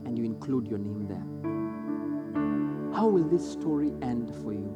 and 0.07 0.17
you 0.17 0.25
include 0.25 0.69
your 0.69 0.79
name 0.79 1.09
there? 1.09 1.27
How 2.95 3.09
will 3.09 3.25
this 3.25 3.51
story 3.51 3.93
end 4.03 4.33
for 4.43 4.53
you? 4.53 4.71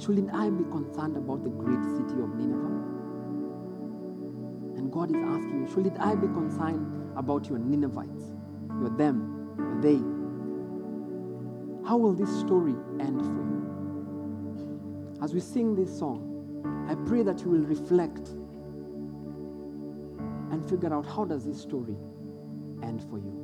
Shouldn't 0.00 0.32
I 0.32 0.50
be 0.50 0.64
concerned 0.70 1.16
about 1.16 1.42
the 1.42 1.50
great 1.50 1.82
city 1.96 2.20
of 2.22 2.32
Nineveh? 2.36 2.74
And 4.78 4.92
God 4.92 5.10
is 5.10 5.16
asking 5.16 5.66
you, 5.66 5.72
shouldn't 5.74 5.98
I 5.98 6.14
be 6.14 6.28
concerned 6.28 6.86
about 7.16 7.48
your 7.48 7.58
Ninevites, 7.58 8.33
your 8.80 8.96
them, 8.98 9.52
your 9.58 9.80
they? 9.80 10.00
How 11.88 11.96
will 11.96 12.14
this 12.14 12.30
story 12.40 12.74
end 13.00 13.20
for 13.20 13.26
you? 13.26 15.18
As 15.22 15.34
we 15.34 15.40
sing 15.40 15.74
this 15.74 15.96
song, 15.98 16.30
I 16.88 16.94
pray 17.08 17.22
that 17.22 17.40
you 17.40 17.50
will 17.50 17.66
reflect 17.66 18.28
and 20.50 20.68
figure 20.68 20.92
out 20.94 21.06
how 21.06 21.24
does 21.24 21.44
this 21.44 21.60
story 21.60 21.96
end 22.82 23.02
for 23.10 23.18
you. 23.18 23.43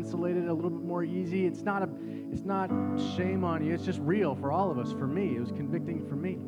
Insulated, 0.00 0.48
a 0.48 0.52
little 0.52 0.70
bit 0.70 0.82
more 0.82 1.04
easy. 1.04 1.46
It's 1.46 1.62
not 1.62 1.82
a 1.82 1.88
it's 2.32 2.44
not 2.44 2.70
shame 3.16 3.44
on 3.44 3.64
you. 3.64 3.74
It's 3.74 3.84
just 3.84 3.98
real 4.00 4.34
for 4.34 4.52
all 4.52 4.70
of 4.70 4.78
us. 4.78 4.92
For 4.92 5.06
me, 5.06 5.36
it 5.36 5.40
was 5.40 5.50
convicting 5.50 6.06
for 6.08 6.14
me. 6.16 6.38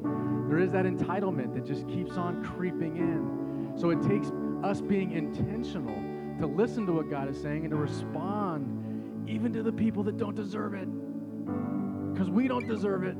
There 0.48 0.58
is 0.58 0.72
that 0.72 0.84
entitlement 0.84 1.54
that 1.54 1.66
just 1.66 1.86
keeps 1.88 2.16
on 2.16 2.44
creeping 2.44 2.96
in. 2.96 3.76
So 3.76 3.90
it 3.90 4.00
takes 4.02 4.30
us 4.62 4.80
being 4.80 5.12
intentional 5.12 5.96
to 6.38 6.46
listen 6.46 6.86
to 6.86 6.92
what 6.92 7.10
God 7.10 7.28
is 7.28 7.40
saying 7.40 7.64
and 7.64 7.70
to 7.70 7.76
respond 7.76 9.28
even 9.28 9.52
to 9.52 9.62
the 9.62 9.72
people 9.72 10.02
that 10.04 10.16
don't 10.16 10.36
deserve 10.36 10.74
it. 10.74 10.88
Because 12.12 12.30
we 12.30 12.48
don't 12.48 12.68
deserve 12.68 13.04
it. 13.04 13.16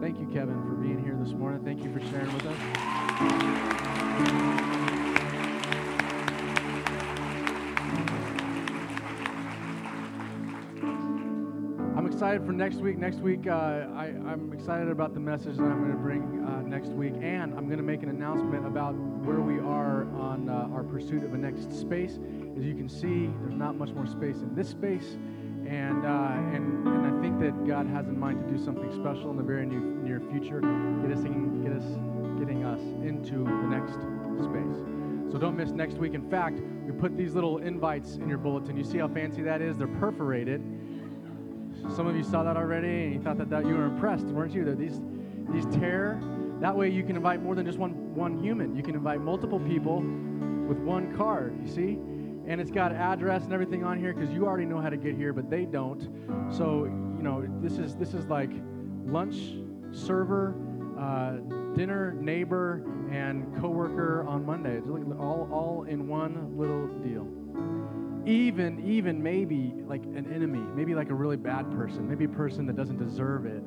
Thank 0.00 0.18
you, 0.18 0.26
Kevin, 0.32 0.62
for 0.62 0.74
being 0.74 1.02
here 1.02 1.16
this 1.22 1.32
morning. 1.32 1.64
Thank 1.64 1.82
you 1.82 1.92
for 1.92 2.00
sharing 2.10 2.32
with 2.32 2.46
us. 4.70 4.76
Excited 12.20 12.44
for 12.44 12.52
next 12.52 12.76
week. 12.80 12.98
Next 12.98 13.20
week, 13.20 13.46
uh, 13.46 13.86
I, 13.96 14.12
I'm 14.26 14.52
excited 14.52 14.90
about 14.90 15.14
the 15.14 15.20
message 15.20 15.56
that 15.56 15.62
I'm 15.62 15.78
going 15.78 15.92
to 15.92 15.96
bring 15.96 16.44
uh, 16.44 16.60
next 16.60 16.90
week, 16.90 17.14
and 17.14 17.54
I'm 17.54 17.64
going 17.64 17.78
to 17.78 17.82
make 17.82 18.02
an 18.02 18.10
announcement 18.10 18.66
about 18.66 18.92
where 19.24 19.40
we 19.40 19.58
are 19.58 20.02
on 20.20 20.50
uh, 20.50 20.68
our 20.70 20.82
pursuit 20.82 21.24
of 21.24 21.32
a 21.32 21.38
next 21.38 21.72
space. 21.72 22.18
As 22.58 22.62
you 22.62 22.74
can 22.74 22.90
see, 22.90 23.32
there's 23.40 23.54
not 23.54 23.74
much 23.74 23.88
more 23.92 24.06
space 24.06 24.36
in 24.42 24.54
this 24.54 24.68
space, 24.68 25.16
and 25.66 26.04
uh, 26.04 26.54
and 26.54 26.86
and 26.86 27.06
I 27.06 27.22
think 27.22 27.40
that 27.40 27.66
God 27.66 27.86
has 27.86 28.06
in 28.06 28.20
mind 28.20 28.46
to 28.46 28.54
do 28.54 28.62
something 28.62 28.92
special 28.92 29.30
in 29.30 29.38
the 29.38 29.42
very 29.42 29.64
near, 29.64 29.80
near 29.80 30.20
future, 30.30 30.60
get 30.60 31.16
us 31.16 31.24
in, 31.24 31.62
get 31.64 31.72
us 31.72 31.88
getting 32.38 32.64
us 32.64 32.80
into 33.00 33.44
the 33.44 33.68
next 33.72 33.96
space. 34.44 34.76
So 35.32 35.38
don't 35.38 35.56
miss 35.56 35.70
next 35.70 35.96
week. 35.96 36.12
In 36.12 36.28
fact, 36.28 36.60
we 36.84 36.92
put 36.92 37.16
these 37.16 37.34
little 37.34 37.58
invites 37.58 38.16
in 38.16 38.28
your 38.28 38.36
bulletin. 38.36 38.76
You 38.76 38.84
see 38.84 38.98
how 38.98 39.08
fancy 39.08 39.40
that 39.44 39.62
is? 39.62 39.78
They're 39.78 39.86
perforated. 39.86 40.60
Some 41.94 42.06
of 42.06 42.16
you 42.16 42.22
saw 42.22 42.44
that 42.44 42.56
already, 42.56 43.04
and 43.04 43.14
you 43.14 43.20
thought 43.20 43.38
that, 43.38 43.50
that 43.50 43.66
you 43.66 43.74
were 43.74 43.86
impressed, 43.86 44.26
weren't 44.26 44.54
you? 44.54 44.64
That 44.64 44.78
these 44.78 45.00
these 45.50 45.66
tear. 45.66 46.20
That 46.60 46.76
way, 46.76 46.88
you 46.88 47.02
can 47.02 47.16
invite 47.16 47.42
more 47.42 47.54
than 47.54 47.66
just 47.66 47.78
one 47.78 48.14
one 48.14 48.38
human. 48.38 48.76
You 48.76 48.82
can 48.82 48.94
invite 48.94 49.20
multiple 49.20 49.58
people 49.58 49.96
with 49.96 50.78
one 50.78 51.16
card. 51.16 51.58
You 51.62 51.68
see, 51.68 51.98
and 52.46 52.60
it's 52.60 52.70
got 52.70 52.92
address 52.92 53.44
and 53.44 53.52
everything 53.52 53.82
on 53.84 53.98
here 53.98 54.12
because 54.14 54.30
you 54.32 54.46
already 54.46 54.66
know 54.66 54.80
how 54.80 54.88
to 54.88 54.96
get 54.96 55.16
here, 55.16 55.32
but 55.32 55.50
they 55.50 55.64
don't. 55.64 56.08
So 56.50 56.84
you 56.84 57.22
know 57.22 57.44
this 57.60 57.78
is 57.78 57.96
this 57.96 58.14
is 58.14 58.26
like 58.26 58.50
lunch 59.04 59.36
server, 59.92 60.54
uh, 60.98 61.38
dinner 61.74 62.12
neighbor, 62.12 62.84
and 63.10 63.60
coworker 63.60 64.24
on 64.28 64.46
Monday. 64.46 64.76
It's 64.76 64.88
all 64.88 65.48
all 65.52 65.84
in 65.88 66.06
one 66.06 66.56
little 66.56 66.86
deal 67.02 67.39
even 68.30 68.82
even 68.88 69.22
maybe 69.22 69.74
like 69.86 70.04
an 70.04 70.30
enemy 70.32 70.60
maybe 70.74 70.94
like 70.94 71.10
a 71.10 71.14
really 71.14 71.36
bad 71.36 71.70
person 71.72 72.08
maybe 72.08 72.24
a 72.24 72.28
person 72.28 72.66
that 72.66 72.76
doesn't 72.76 72.98
deserve 72.98 73.44
it 73.44 73.62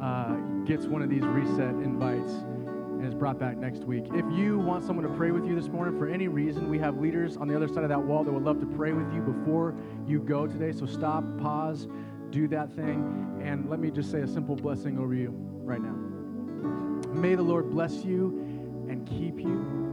uh, 0.00 0.34
gets 0.64 0.86
one 0.86 1.02
of 1.02 1.08
these 1.08 1.22
reset 1.22 1.74
invites 1.76 2.32
and 2.32 3.06
is 3.06 3.14
brought 3.14 3.38
back 3.38 3.56
next 3.58 3.84
week. 3.84 4.04
If 4.14 4.24
you 4.32 4.58
want 4.58 4.84
someone 4.84 5.06
to 5.06 5.14
pray 5.16 5.30
with 5.30 5.46
you 5.46 5.54
this 5.54 5.68
morning 5.68 5.98
for 5.98 6.08
any 6.08 6.28
reason 6.28 6.70
we 6.70 6.78
have 6.78 6.98
leaders 6.98 7.36
on 7.36 7.46
the 7.46 7.54
other 7.54 7.68
side 7.68 7.82
of 7.82 7.88
that 7.90 8.02
wall 8.02 8.24
that 8.24 8.32
would 8.32 8.42
love 8.42 8.58
to 8.60 8.66
pray 8.66 8.92
with 8.92 9.12
you 9.12 9.20
before 9.20 9.74
you 10.06 10.20
go 10.20 10.46
today. 10.46 10.72
So 10.72 10.86
stop 10.86 11.24
pause 11.38 11.88
do 12.30 12.48
that 12.48 12.72
thing 12.72 13.40
and 13.42 13.70
let 13.70 13.78
me 13.78 13.90
just 13.90 14.10
say 14.10 14.20
a 14.20 14.26
simple 14.26 14.56
blessing 14.56 14.98
over 14.98 15.14
you 15.14 15.30
right 15.62 15.80
now. 15.80 15.94
May 17.12 17.34
the 17.34 17.42
lord 17.42 17.70
bless 17.70 18.04
you 18.04 18.28
and 18.88 19.06
keep 19.06 19.38
you. 19.40 19.86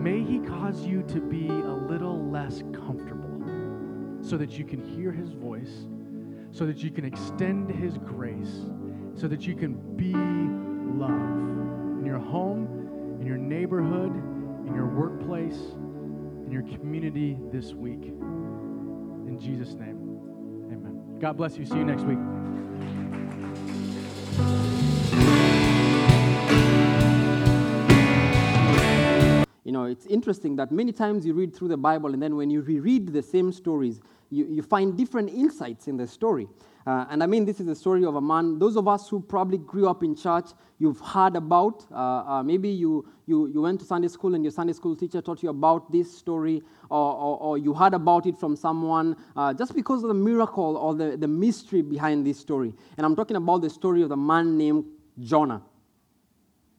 May 0.00 0.22
He 0.22 0.38
cause 0.40 0.86
you 0.86 1.02
to 1.04 1.20
be 1.20 1.48
a 1.48 1.74
little 1.74 2.30
less 2.30 2.62
comfortable 2.72 3.09
so 4.22 4.36
that 4.36 4.58
you 4.58 4.64
can 4.64 4.80
hear 4.80 5.12
His 5.12 5.30
voice, 5.30 5.86
so 6.50 6.66
that 6.66 6.82
you 6.82 6.90
can 6.90 7.04
extend 7.04 7.70
His 7.70 7.98
grace, 7.98 8.66
so 9.14 9.28
that 9.28 9.46
you 9.46 9.54
can 9.54 9.74
be 9.96 10.12
love 10.98 11.10
in 11.98 12.04
your 12.06 12.18
home, 12.18 13.18
in 13.20 13.26
your 13.26 13.38
neighborhood, 13.38 14.12
in 14.66 14.74
your 14.74 14.86
workplace, 14.86 15.58
in 16.46 16.50
your 16.50 16.62
community 16.62 17.38
this 17.52 17.74
week. 17.74 18.04
In 18.04 19.38
Jesus' 19.40 19.74
name, 19.74 19.98
amen. 20.72 21.18
God 21.18 21.36
bless 21.36 21.56
you. 21.56 21.64
See 21.64 21.76
you 21.76 21.84
next 21.84 22.02
week. 22.02 22.18
You 29.70 29.74
know, 29.74 29.84
it's 29.84 30.06
interesting 30.06 30.56
that 30.56 30.72
many 30.72 30.90
times 30.90 31.24
you 31.24 31.32
read 31.32 31.54
through 31.54 31.68
the 31.68 31.76
Bible, 31.76 32.12
and 32.12 32.20
then 32.20 32.34
when 32.34 32.50
you 32.50 32.60
reread 32.60 33.12
the 33.12 33.22
same 33.22 33.52
stories, 33.52 34.00
you, 34.28 34.44
you 34.46 34.62
find 34.62 34.96
different 34.96 35.30
insights 35.30 35.86
in 35.86 35.96
the 35.96 36.08
story. 36.08 36.48
Uh, 36.88 37.06
and 37.08 37.22
I 37.22 37.26
mean, 37.26 37.44
this 37.44 37.60
is 37.60 37.66
the 37.66 37.76
story 37.76 38.04
of 38.04 38.16
a 38.16 38.20
man. 38.20 38.58
Those 38.58 38.76
of 38.76 38.88
us 38.88 39.08
who 39.08 39.20
probably 39.20 39.58
grew 39.58 39.88
up 39.88 40.02
in 40.02 40.16
church, 40.16 40.46
you've 40.80 40.98
heard 40.98 41.36
about. 41.36 41.86
Uh, 41.92 41.94
uh, 41.94 42.42
maybe 42.42 42.68
you, 42.68 43.08
you, 43.26 43.46
you 43.46 43.60
went 43.62 43.78
to 43.78 43.86
Sunday 43.86 44.08
school 44.08 44.34
and 44.34 44.42
your 44.42 44.50
Sunday 44.50 44.72
school 44.72 44.96
teacher 44.96 45.22
taught 45.22 45.40
you 45.40 45.50
about 45.50 45.92
this 45.92 46.18
story, 46.18 46.64
or, 46.88 47.14
or, 47.14 47.38
or 47.40 47.56
you 47.56 47.72
heard 47.72 47.94
about 47.94 48.26
it 48.26 48.36
from 48.40 48.56
someone 48.56 49.14
uh, 49.36 49.54
just 49.54 49.76
because 49.76 50.02
of 50.02 50.08
the 50.08 50.14
miracle 50.14 50.76
or 50.78 50.96
the, 50.96 51.16
the 51.16 51.28
mystery 51.28 51.80
behind 51.80 52.26
this 52.26 52.40
story. 52.40 52.74
And 52.96 53.06
I'm 53.06 53.14
talking 53.14 53.36
about 53.36 53.62
the 53.62 53.70
story 53.70 54.02
of 54.02 54.08
the 54.08 54.16
man 54.16 54.58
named 54.58 54.84
Jonah. 55.20 55.62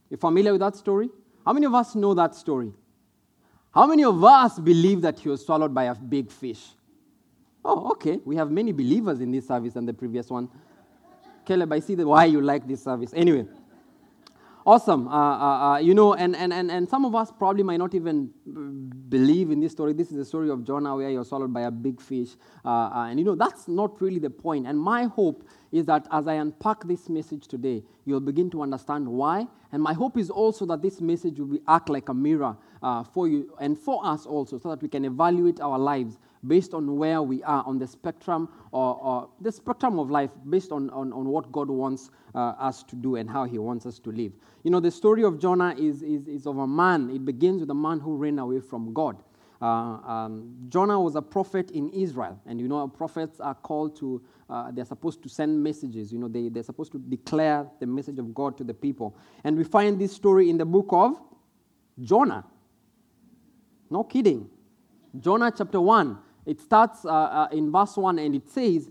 You 0.10 0.18
familiar 0.18 0.52
with 0.52 0.60
that 0.60 0.76
story? 0.76 1.10
How 1.46 1.54
many 1.54 1.66
of 1.66 1.74
us 1.74 1.96
know 1.96 2.14
that 2.16 2.36
story? 2.36 2.74
How 3.74 3.88
many 3.88 4.04
of 4.04 4.22
us 4.24 4.60
believe 4.60 5.02
that 5.02 5.20
he 5.20 5.30
was 5.30 5.46
swallowed 5.46 5.74
by 5.74 5.86
a 5.86 5.96
big 5.96 6.30
fish? 6.30 6.72
Oh, 7.64 7.92
okay. 7.92 8.20
We 8.26 8.36
have 8.36 8.52
many 8.52 8.72
believers 8.72 9.22
in 9.22 9.32
this 9.32 9.48
service 9.48 9.74
than 9.74 9.86
the 9.86 9.94
previous 9.94 10.30
one. 10.30 10.50
Caleb, 11.46 11.72
I 11.72 11.80
see 11.80 11.96
the 11.96 12.06
why 12.06 12.26
you 12.26 12.42
like 12.42 12.68
this 12.68 12.84
service. 12.84 13.14
Anyway, 13.16 13.46
awesome. 14.66 15.08
Uh, 15.08 15.12
uh, 15.12 15.74
uh, 15.74 15.78
you 15.78 15.94
know, 15.94 16.14
and, 16.16 16.36
and, 16.36 16.52
and, 16.52 16.70
and 16.70 16.90
some 16.90 17.06
of 17.06 17.16
us 17.16 17.32
probably 17.32 17.64
might 17.64 17.78
not 17.78 17.96
even 17.96 18.32
believe 19.10 19.52
in 19.52 19.60
this 19.60 19.72
story. 19.72 19.94
This 19.94 20.12
is 20.12 20.18
the 20.18 20.26
story 20.26 20.50
of 20.50 20.66
Jonah 20.66 20.96
where 20.96 21.10
you're 21.10 21.26
swallowed 21.26 21.54
by 21.54 21.62
a 21.62 21.72
big 21.72 22.02
fish. 22.02 22.30
Uh, 22.66 22.70
uh, 22.70 23.08
and 23.10 23.20
you 23.20 23.26
know, 23.26 23.36
that's 23.36 23.68
not 23.68 24.02
really 24.02 24.20
the 24.20 24.30
point. 24.30 24.68
And 24.68 24.78
my 24.78 25.06
hope 25.06 25.48
is 25.72 25.86
that 25.86 26.08
as 26.12 26.28
I 26.28 26.34
unpack 26.36 26.86
this 26.86 27.08
message 27.10 27.48
today, 27.48 27.84
you'll 28.06 28.20
begin 28.20 28.50
to 28.52 28.62
understand 28.62 29.08
why. 29.08 29.48
And 29.72 29.82
my 29.82 29.94
hope 29.94 30.18
is 30.18 30.30
also 30.30 30.66
that 30.66 30.82
this 30.82 31.00
message 31.00 31.40
will 31.40 31.48
be, 31.48 31.60
act 31.68 31.90
like 31.90 32.10
a 32.10 32.14
mirror 32.14 32.58
uh, 32.84 33.04
for 33.04 33.28
you 33.28 33.54
and 33.60 33.78
for 33.78 34.06
us 34.06 34.26
also, 34.26 34.60
so 34.60 34.70
that 34.70 34.82
we 34.82 34.90
can 34.90 35.06
evaluate 35.06 35.62
our 35.62 35.80
lives 35.80 36.20
based 36.46 36.74
on 36.74 36.98
where 36.98 37.22
we 37.22 37.44
are 37.44 37.64
on 37.66 37.78
the 37.78 37.88
spectrum 37.88 38.50
or, 38.72 38.96
or 38.96 39.30
the 39.40 39.52
spectrum 39.52 40.00
of 40.00 40.10
life, 40.10 40.32
based 40.50 40.72
on, 40.72 40.90
on, 40.90 41.14
on 41.14 41.26
what 41.28 41.52
God 41.52 41.70
wants 41.70 42.10
uh, 42.36 42.40
us 42.60 42.84
to 42.84 42.96
do 42.96 43.16
and 43.16 43.30
how 43.30 43.46
He 43.46 43.60
wants 43.60 43.86
us 43.86 44.00
to 44.00 44.12
live. 44.12 44.34
You 44.64 44.72
know, 44.72 44.80
the 44.80 44.92
story 44.92 45.24
of 45.24 45.40
Jonah 45.40 45.76
is, 45.78 46.02
is, 46.02 46.28
is 46.28 46.48
of 46.48 46.58
a 46.58 46.68
man. 46.68 47.10
It 47.12 47.24
begins 47.26 47.62
with 47.62 47.70
a 47.70 47.76
man 47.76 48.00
who 48.00 48.18
ran 48.18 48.40
away 48.40 48.60
from 48.60 48.94
God. 48.94 49.18
Uh, 49.62 50.00
um, 50.08 50.56
Jonah 50.70 51.00
was 51.00 51.16
a 51.16 51.22
prophet 51.22 51.70
in 51.72 51.90
Israel, 51.90 52.40
and 52.48 52.60
you 52.60 52.68
know, 52.68 52.88
prophets 52.88 53.40
are 53.40 53.54
called 53.54 53.96
to, 53.98 54.20
uh, 54.52 54.70
they're 54.72 54.86
supposed 54.86 55.24
to 55.24 55.30
send 55.30 55.64
messages. 55.64 56.12
You 56.12 56.20
know, 56.20 56.28
they, 56.28 56.50
they're 56.50 56.64
supposed 56.64 56.92
to 56.92 57.00
declare 57.00 57.66
the 57.80 57.88
message 57.88 58.20
of 58.20 58.34
God 58.34 58.58
to 58.58 58.64
the 58.66 58.74
people. 58.74 59.16
And 59.44 59.58
we 59.58 59.64
find 59.64 59.98
this 59.98 60.12
story 60.12 60.50
in 60.50 60.58
the 60.58 60.66
book 60.66 60.88
of 60.92 61.20
Jonah. 62.02 62.44
No 63.90 64.04
kidding. 64.04 64.50
Jonah 65.18 65.54
chapter 65.56 65.80
1. 65.80 66.18
It 66.46 66.60
starts 66.60 67.06
uh, 67.06 67.10
uh, 67.10 67.48
in 67.52 67.72
verse 67.72 67.96
1 67.96 68.20
and 68.20 68.36
it 68.36 68.50
says 68.50 68.90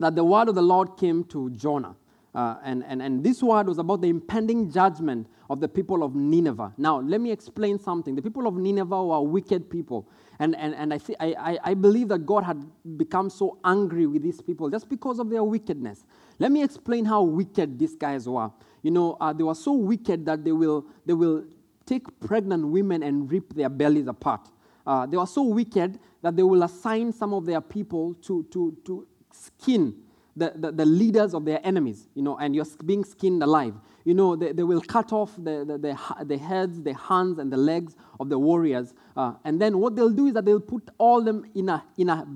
that 0.00 0.16
the 0.16 0.24
word 0.24 0.48
of 0.48 0.54
the 0.54 0.62
Lord 0.62 0.96
came 0.96 1.24
to 1.24 1.50
Jonah. 1.50 1.94
Uh, 2.34 2.56
and, 2.64 2.84
and, 2.86 3.00
and 3.00 3.24
this 3.24 3.42
word 3.42 3.68
was 3.68 3.78
about 3.78 4.00
the 4.00 4.08
impending 4.08 4.70
judgment 4.70 5.26
of 5.50 5.60
the 5.60 5.68
people 5.68 6.02
of 6.02 6.14
Nineveh. 6.14 6.72
Now, 6.76 7.00
let 7.00 7.20
me 7.20 7.30
explain 7.30 7.78
something. 7.78 8.14
The 8.14 8.22
people 8.22 8.46
of 8.46 8.54
Nineveh 8.54 9.04
were 9.04 9.20
wicked 9.20 9.70
people. 9.70 10.08
And, 10.40 10.54
and, 10.56 10.74
and 10.74 10.94
I, 10.94 10.98
th- 10.98 11.18
I, 11.20 11.58
I 11.64 11.74
believe 11.74 12.08
that 12.08 12.24
God 12.24 12.44
had 12.44 12.64
become 12.96 13.28
so 13.28 13.58
angry 13.64 14.06
with 14.06 14.22
these 14.22 14.40
people 14.40 14.70
just 14.70 14.88
because 14.88 15.18
of 15.18 15.30
their 15.30 15.42
wickedness. 15.42 16.04
Let 16.38 16.52
me 16.52 16.62
explain 16.62 17.04
how 17.04 17.22
wicked 17.22 17.78
these 17.78 17.96
guys 17.96 18.28
were. 18.28 18.50
You 18.82 18.92
know, 18.92 19.16
uh, 19.20 19.32
they 19.32 19.42
were 19.42 19.56
so 19.56 19.72
wicked 19.72 20.24
that 20.26 20.44
they 20.44 20.52
will, 20.52 20.86
they 21.04 21.12
will 21.12 21.44
take 21.86 22.20
pregnant 22.20 22.66
women 22.66 23.02
and 23.02 23.30
rip 23.30 23.52
their 23.54 23.68
bellies 23.68 24.06
apart. 24.06 24.48
Uh, 24.86 25.06
they 25.06 25.16
were 25.16 25.26
so 25.26 25.42
wicked 25.42 25.98
that 26.22 26.36
they 26.36 26.42
will 26.42 26.62
assign 26.62 27.12
some 27.12 27.34
of 27.34 27.44
their 27.44 27.60
people 27.60 28.14
to, 28.14 28.44
to, 28.50 28.76
to 28.84 29.06
skin 29.32 29.94
the, 30.36 30.52
the, 30.54 30.70
the, 30.70 30.86
leaders 30.86 31.34
of 31.34 31.44
their 31.44 31.60
enemies, 31.64 32.08
you 32.14 32.22
know, 32.22 32.38
and 32.38 32.54
you're 32.54 32.64
being 32.84 33.04
skinned 33.04 33.42
alive. 33.42 33.74
You 34.04 34.14
know, 34.14 34.36
they, 34.36 34.52
they 34.52 34.62
will 34.62 34.80
cut 34.80 35.12
off 35.12 35.34
the, 35.36 35.64
the, 35.64 35.78
the, 35.78 36.24
the 36.24 36.38
heads, 36.38 36.82
the 36.82 36.94
hands, 36.94 37.38
and 37.38 37.52
the 37.52 37.56
legs 37.56 37.96
of 38.18 38.28
the 38.28 38.38
warriors. 38.38 38.94
Uh, 39.16 39.34
and 39.44 39.60
then 39.60 39.78
what 39.78 39.96
they'll 39.96 40.10
do 40.10 40.26
is 40.26 40.34
that 40.34 40.44
they'll 40.44 40.60
put 40.60 40.88
all 40.98 41.22
them 41.22 41.44
in 41.54 41.68
a, 41.68 41.84
in 41.96 42.08
a 42.08 42.26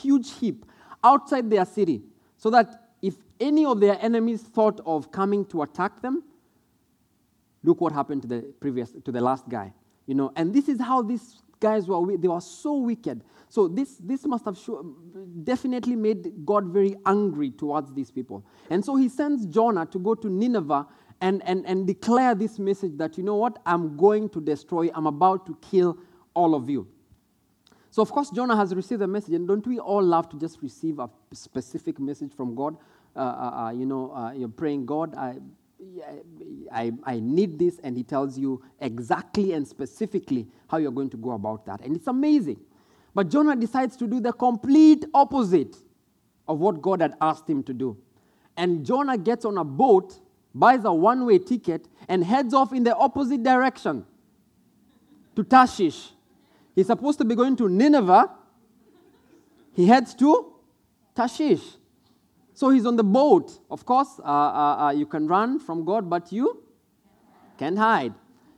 huge 0.00 0.32
heap 0.34 0.64
outside 1.02 1.50
their 1.50 1.64
city 1.64 2.02
so 2.36 2.50
that 2.50 2.88
if 3.02 3.14
any 3.40 3.64
of 3.64 3.80
their 3.80 3.98
enemies 4.00 4.42
thought 4.42 4.80
of 4.86 5.12
coming 5.12 5.44
to 5.46 5.62
attack 5.62 6.02
them, 6.02 6.22
look 7.62 7.80
what 7.80 7.92
happened 7.92 8.22
to 8.22 8.28
the 8.28 8.42
previous, 8.60 8.92
to 9.04 9.12
the 9.12 9.20
last 9.20 9.48
guy. 9.48 9.72
You 10.06 10.14
know, 10.14 10.32
and 10.36 10.54
this 10.54 10.68
is 10.68 10.80
how 10.80 11.02
these 11.02 11.42
guys 11.60 11.86
were, 11.86 12.16
they 12.16 12.28
were 12.28 12.40
so 12.40 12.76
wicked. 12.76 13.22
So 13.48 13.66
this, 13.66 13.96
this 13.98 14.26
must 14.26 14.44
have 14.44 14.58
definitely 15.42 15.96
made 15.96 16.44
God 16.44 16.66
very 16.66 16.96
angry 17.06 17.50
towards 17.50 17.92
these 17.94 18.10
people. 18.10 18.44
And 18.70 18.84
so 18.84 18.96
he 18.96 19.08
sends 19.08 19.46
Jonah 19.46 19.86
to 19.86 19.98
go 19.98 20.14
to 20.14 20.28
Nineveh 20.28 20.86
and, 21.20 21.42
and, 21.44 21.66
and 21.66 21.86
declare 21.86 22.34
this 22.34 22.58
message 22.58 22.92
that, 22.96 23.18
you 23.18 23.24
know 23.24 23.36
what, 23.36 23.58
I'm 23.66 23.96
going 23.96 24.28
to 24.30 24.40
destroy, 24.40 24.90
I'm 24.94 25.06
about 25.06 25.46
to 25.46 25.56
kill 25.60 25.98
all 26.34 26.54
of 26.54 26.70
you. 26.70 26.86
So, 27.90 28.02
of 28.02 28.12
course, 28.12 28.30
Jonah 28.30 28.54
has 28.56 28.74
received 28.74 29.02
a 29.02 29.06
message, 29.06 29.34
and 29.34 29.48
don't 29.48 29.66
we 29.66 29.78
all 29.78 30.02
love 30.02 30.28
to 30.30 30.38
just 30.38 30.62
receive 30.62 30.98
a 30.98 31.08
specific 31.32 31.98
message 31.98 32.32
from 32.32 32.54
God? 32.54 32.76
Uh, 33.16 33.20
uh, 33.20 33.22
uh, 33.22 33.70
you 33.70 33.86
know, 33.86 34.12
uh, 34.12 34.32
you're 34.32 34.48
praying, 34.48 34.86
God, 34.86 35.14
I, 35.16 35.36
I, 36.70 36.92
I 37.04 37.18
need 37.18 37.58
this, 37.58 37.80
and 37.82 37.96
He 37.96 38.04
tells 38.04 38.38
you 38.38 38.62
exactly 38.80 39.52
and 39.54 39.66
specifically 39.66 40.46
how 40.68 40.76
you're 40.76 40.92
going 40.92 41.10
to 41.10 41.16
go 41.16 41.32
about 41.32 41.64
that. 41.66 41.80
And 41.80 41.96
it's 41.96 42.06
amazing. 42.06 42.60
But 43.14 43.30
Jonah 43.30 43.56
decides 43.56 43.96
to 43.96 44.06
do 44.06 44.20
the 44.20 44.32
complete 44.32 45.04
opposite 45.14 45.76
of 46.46 46.60
what 46.60 46.80
God 46.80 47.00
had 47.00 47.14
asked 47.20 47.48
him 47.48 47.62
to 47.64 47.74
do. 47.74 47.96
And 48.56 48.84
Jonah 48.84 49.18
gets 49.18 49.44
on 49.44 49.58
a 49.58 49.64
boat, 49.64 50.18
buys 50.54 50.84
a 50.84 50.92
one 50.92 51.26
way 51.26 51.38
ticket, 51.38 51.88
and 52.08 52.24
heads 52.24 52.54
off 52.54 52.72
in 52.72 52.84
the 52.84 52.96
opposite 52.96 53.42
direction 53.42 54.04
to 55.36 55.44
Tarshish. 55.44 56.10
He's 56.74 56.86
supposed 56.86 57.18
to 57.18 57.24
be 57.24 57.34
going 57.34 57.56
to 57.56 57.68
Nineveh. 57.68 58.30
He 59.74 59.86
heads 59.86 60.14
to 60.14 60.52
Tarshish. 61.14 61.76
So 62.54 62.70
he's 62.70 62.86
on 62.86 62.96
the 62.96 63.04
boat. 63.04 63.58
Of 63.70 63.84
course, 63.84 64.18
uh, 64.18 64.22
uh, 64.22 64.86
uh, 64.86 64.90
you 64.90 65.06
can 65.06 65.28
run 65.28 65.60
from 65.60 65.84
God, 65.84 66.10
but 66.10 66.32
you 66.32 66.64
can't 67.56 67.78
hide. 67.78 68.14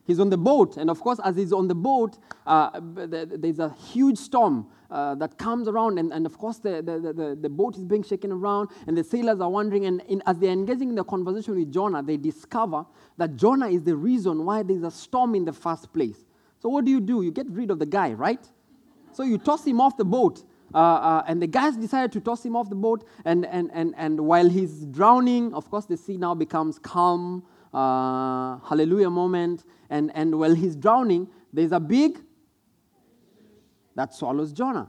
He's 0.06 0.18
on 0.18 0.30
the 0.30 0.38
boat, 0.38 0.76
and 0.76 0.90
of 0.90 1.00
course, 1.00 1.20
as 1.22 1.36
he's 1.36 1.52
on 1.52 1.68
the 1.68 1.74
boat, 1.74 2.18
uh, 2.46 2.80
there's 2.82 3.58
a 3.58 3.74
huge 3.92 4.18
storm 4.18 4.66
uh, 4.90 5.14
that 5.14 5.38
comes 5.38 5.68
around, 5.68 5.98
and, 5.98 6.12
and 6.12 6.26
of 6.26 6.36
course, 6.36 6.58
the, 6.58 6.82
the, 6.82 7.12
the, 7.12 7.38
the, 7.40 7.48
boat 7.48 7.76
is 7.76 7.84
being 7.84 8.02
shaken 8.02 8.32
around, 8.32 8.68
and 8.86 8.96
the 8.96 9.04
sailors 9.04 9.40
are 9.40 9.48
wondering. 9.50 9.86
And 9.86 10.02
in, 10.08 10.22
as 10.26 10.38
they're 10.38 10.50
engaging 10.50 10.88
in 10.88 10.94
the 10.96 11.04
conversation 11.04 11.54
with 11.54 11.72
Jonah, 11.72 12.02
they 12.02 12.16
discover 12.16 12.84
that 13.16 13.36
Jonah 13.36 13.68
is 13.68 13.82
the 13.82 13.94
reason 13.94 14.44
why 14.44 14.62
there's 14.62 14.82
a 14.82 14.90
storm 14.90 15.34
in 15.34 15.44
the 15.44 15.52
first 15.52 15.92
place. 15.92 16.24
So, 16.58 16.68
what 16.68 16.84
do 16.84 16.90
you 16.90 17.00
do? 17.00 17.22
You 17.22 17.30
get 17.30 17.48
rid 17.50 17.70
of 17.70 17.78
the 17.78 17.86
guy, 17.86 18.12
right? 18.14 18.44
So, 19.12 19.22
you 19.22 19.38
toss 19.38 19.64
him 19.64 19.80
off 19.80 19.96
the 19.96 20.04
boat. 20.04 20.44
Uh, 20.74 20.78
uh, 20.78 21.24
and 21.26 21.42
the 21.42 21.48
guys 21.48 21.76
decided 21.76 22.12
to 22.12 22.20
toss 22.20 22.44
him 22.44 22.56
off 22.56 22.68
the 22.68 22.76
boat. 22.76 23.04
And, 23.24 23.46
and, 23.46 23.70
and, 23.72 23.94
and 23.96 24.20
while 24.20 24.48
he's 24.48 24.86
drowning, 24.86 25.54
of 25.54 25.70
course, 25.70 25.84
the 25.84 25.96
sea 25.96 26.16
now 26.16 26.34
becomes 26.34 26.78
calm 26.78 27.44
uh, 27.72 28.58
hallelujah 28.58 29.10
moment. 29.10 29.64
And, 29.88 30.10
and 30.14 30.38
while 30.38 30.54
he's 30.54 30.76
drowning, 30.76 31.28
there's 31.52 31.72
a 31.72 31.80
big 31.80 32.20
that 33.94 34.14
swallows 34.14 34.52
Jonah. 34.52 34.88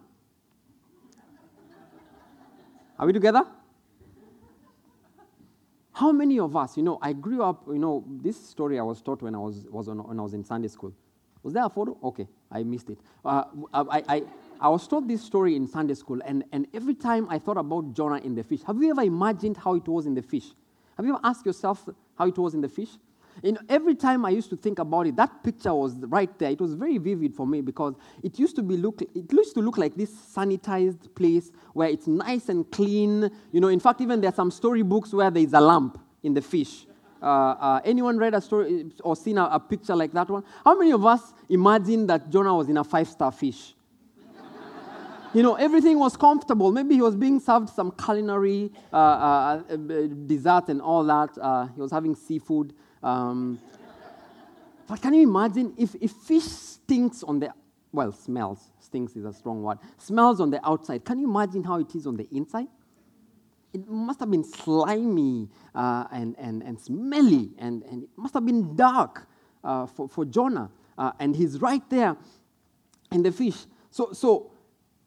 Are 3.00 3.08
we 3.08 3.14
together? 3.14 3.44
How 5.94 6.12
many 6.12 6.40
of 6.40 6.56
us, 6.56 6.78
you 6.78 6.84
know, 6.84 7.00
I 7.02 7.14
grew 7.14 7.44
up, 7.44 7.64
you 7.68 7.80
know, 7.80 8.04
this 8.08 8.40
story 8.44 8.80
I 8.80 8.84
was 8.84 9.02
taught 9.02 9.22
when 9.22 9.36
I 9.36 9.40
was, 9.40 9.66
was 9.70 9.88
on, 9.88 10.00
when 10.00 10.20
I 10.20 10.24
was 10.24 10.34
in 10.34 10.44
Sunday 10.44 10.68
school. 10.68 10.94
Was 11.44 11.54
there 11.54 11.66
a 11.66 11.70
photo? 11.70 11.98
Okay, 12.04 12.28
I 12.52 12.64
missed 12.64 12.90
it. 12.90 13.00
Uh, 13.26 13.44
I, 13.74 14.04
I, 14.08 14.24
I 14.60 14.70
was 14.70 14.88
taught 14.88 15.08
this 15.08 15.24
story 15.24 15.56
in 15.56 15.68
Sunday 15.68 15.96
school, 15.96 16.20
and, 16.26 16.44
and 16.52 16.68
every 16.74 16.94
time 16.94 17.28
I 17.30 17.40
thought 17.40 17.58
about 17.58 17.94
Jonah 17.94 18.18
in 18.18 18.36
the 18.36 18.44
fish, 18.44 18.62
have 18.68 18.82
you 18.82 18.92
ever 18.92 19.02
imagined 19.02 19.58
how 19.58 19.74
it 19.76 19.88
was 19.88 20.06
in 20.06 20.14
the 20.14 20.22
fish? 20.22 20.46
Have 20.98 21.06
you 21.06 21.16
ever 21.16 21.22
asked 21.24 21.46
yourself 21.46 21.90
how 22.18 22.28
it 22.28 22.38
was 22.38 22.54
in 22.54 22.62
the 22.62 22.70
fish? 22.70 22.90
Know, 23.44 23.58
every 23.70 23.96
time 23.96 24.26
I 24.26 24.30
used 24.30 24.50
to 24.52 24.56
think 24.56 24.80
about 24.80 25.08
it, 25.08 25.16
that 25.16 25.44
picture 25.44 25.74
was 25.74 25.96
right 25.96 26.38
there. 26.38 26.52
It 26.52 26.62
was 26.62 26.74
very 26.76 26.98
vivid 26.98 27.36
for 27.36 27.48
me 27.48 27.62
because 27.62 27.96
it 28.22 28.38
used 28.38 28.56
to 28.58 28.64
be 28.64 28.78
look, 28.78 29.02
it 29.02 29.32
used 29.32 29.56
to 29.56 29.62
look 29.62 29.78
like 29.78 29.96
this 29.96 30.12
sanitized 30.12 31.14
place 31.16 31.52
where 31.74 31.90
it's 31.90 32.08
nice 32.08 32.50
and 32.50 32.70
clean. 32.72 33.30
You 33.52 33.62
know, 33.62 33.70
in 33.70 33.80
fact, 33.80 34.02
even 34.02 34.22
there 34.22 34.30
are 34.30 34.36
some 34.36 34.52
storybooks 34.52 35.14
where 35.14 35.32
there 35.32 35.44
is 35.44 35.54
a 35.54 35.62
lamp 35.62 35.98
in 36.24 36.34
the 36.34 36.42
fish. 36.42 36.86
Uh, 37.22 37.26
uh, 37.26 37.82
anyone 37.86 38.18
read 38.18 38.34
a 38.34 38.42
story 38.42 38.92
or 39.04 39.16
seen 39.16 39.38
a, 39.38 39.46
a 39.46 39.60
picture 39.60 39.96
like 39.96 40.12
that 40.12 40.28
one? 40.28 40.44
How 40.66 40.78
many 40.78 40.92
of 40.92 41.06
us 41.06 41.34
imagine 41.50 42.08
that 42.08 42.30
Jonah 42.32 42.56
was 42.56 42.68
in 42.68 42.78
a 42.78 42.84
five-star 42.84 43.32
fish? 43.32 43.76
you 45.34 45.44
know, 45.44 45.54
everything 45.54 46.00
was 46.00 46.18
comfortable. 46.18 46.72
Maybe 46.72 46.96
he 46.96 47.02
was 47.02 47.16
being 47.16 47.40
served 47.40 47.70
some 47.70 47.92
culinary 47.92 48.72
uh, 48.92 48.96
uh, 48.96 49.62
uh 49.70 50.08
dessert 50.26 50.70
and 50.70 50.82
all 50.82 51.04
that. 51.04 51.38
Uh, 51.40 51.68
he 51.68 51.82
was 51.82 51.92
having 51.92 52.16
seafood. 52.16 52.74
Um, 53.04 53.60
but 54.88 55.02
can 55.02 55.14
you 55.14 55.24
imagine 55.24 55.74
if, 55.78 55.96
if 56.02 56.12
fish 56.12 56.44
stinks 56.44 57.24
on 57.24 57.40
the, 57.40 57.54
well, 57.92 58.12
smells, 58.12 58.72
stinks 58.80 59.16
is 59.16 59.26
a 59.26 59.34
strong 59.34 59.64
word, 59.64 59.78
smells 59.98 60.42
on 60.42 60.52
the 60.52 60.66
outside, 60.68 61.06
can 61.06 61.20
you 61.20 61.30
imagine 61.30 61.64
how 61.64 61.80
it 61.80 61.96
is 61.96 62.06
on 62.06 62.18
the 62.18 62.28
inside? 62.32 62.68
It 63.74 63.88
must 63.88 64.20
have 64.20 64.30
been 64.30 64.44
slimy 64.44 65.50
uh, 65.74 66.06
and, 66.12 66.36
and, 66.38 66.62
and 66.62 66.80
smelly, 66.80 67.52
and, 67.58 67.84
and 67.84 68.04
it 68.04 68.10
must 68.18 68.34
have 68.34 68.46
been 68.46 68.76
dark 68.76 69.28
uh, 69.64 69.86
for, 69.86 70.10
for 70.10 70.26
Jonah. 70.26 70.70
Uh, 70.98 71.14
and 71.20 71.36
he's 71.36 71.62
right 71.62 71.90
there 71.90 72.18
in 73.12 73.24
the 73.24 73.32
fish. 73.32 73.66
So, 73.90 74.12
so 74.12 74.52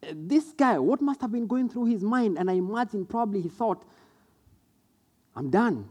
uh, 0.02 0.12
this 0.14 0.52
guy, 0.52 0.78
what 0.78 1.02
must 1.02 1.20
have 1.20 1.30
been 1.30 1.46
going 1.46 1.68
through 1.68 1.86
his 1.86 2.02
mind? 2.02 2.38
And 2.38 2.50
I 2.50 2.54
imagine 2.54 3.04
probably 3.04 3.42
he 3.42 3.50
thought, 3.50 3.84
I'm 5.36 5.50
done 5.50 5.88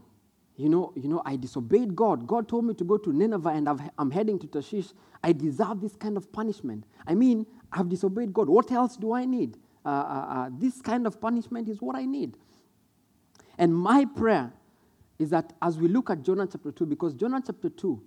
you 0.56 0.68
know, 0.68 0.92
you 0.94 1.08
know, 1.08 1.20
I 1.24 1.36
disobeyed 1.36 1.96
God. 1.96 2.26
God 2.26 2.48
told 2.48 2.64
me 2.64 2.74
to 2.74 2.84
go 2.84 2.96
to 2.96 3.12
Nineveh 3.12 3.48
and 3.48 3.68
i 3.68 3.90
am 3.98 4.10
heading 4.10 4.38
to 4.38 4.46
Tarshish. 4.46 4.92
I 5.22 5.32
deserve 5.32 5.80
this 5.80 5.96
kind 5.96 6.16
of 6.16 6.30
punishment. 6.32 6.84
I 7.06 7.14
mean, 7.14 7.46
I've 7.72 7.88
disobeyed 7.88 8.32
God. 8.32 8.48
What 8.48 8.70
else 8.70 8.96
do 8.96 9.12
I 9.12 9.24
need? 9.24 9.56
Uh, 9.84 9.88
uh, 9.88 10.26
uh, 10.28 10.50
this 10.52 10.80
kind 10.80 11.06
of 11.06 11.20
punishment 11.20 11.68
is 11.68 11.82
what 11.82 11.96
I 11.96 12.04
need. 12.04 12.36
And 13.58 13.74
my 13.74 14.04
prayer 14.04 14.52
is 15.18 15.30
that 15.30 15.52
as 15.60 15.78
we 15.78 15.88
look 15.88 16.08
at 16.10 16.22
Jonah 16.22 16.46
chapter 16.46 16.70
2, 16.70 16.86
because 16.86 17.14
Jonah 17.14 17.42
chapter 17.44 17.68
2, 17.68 18.00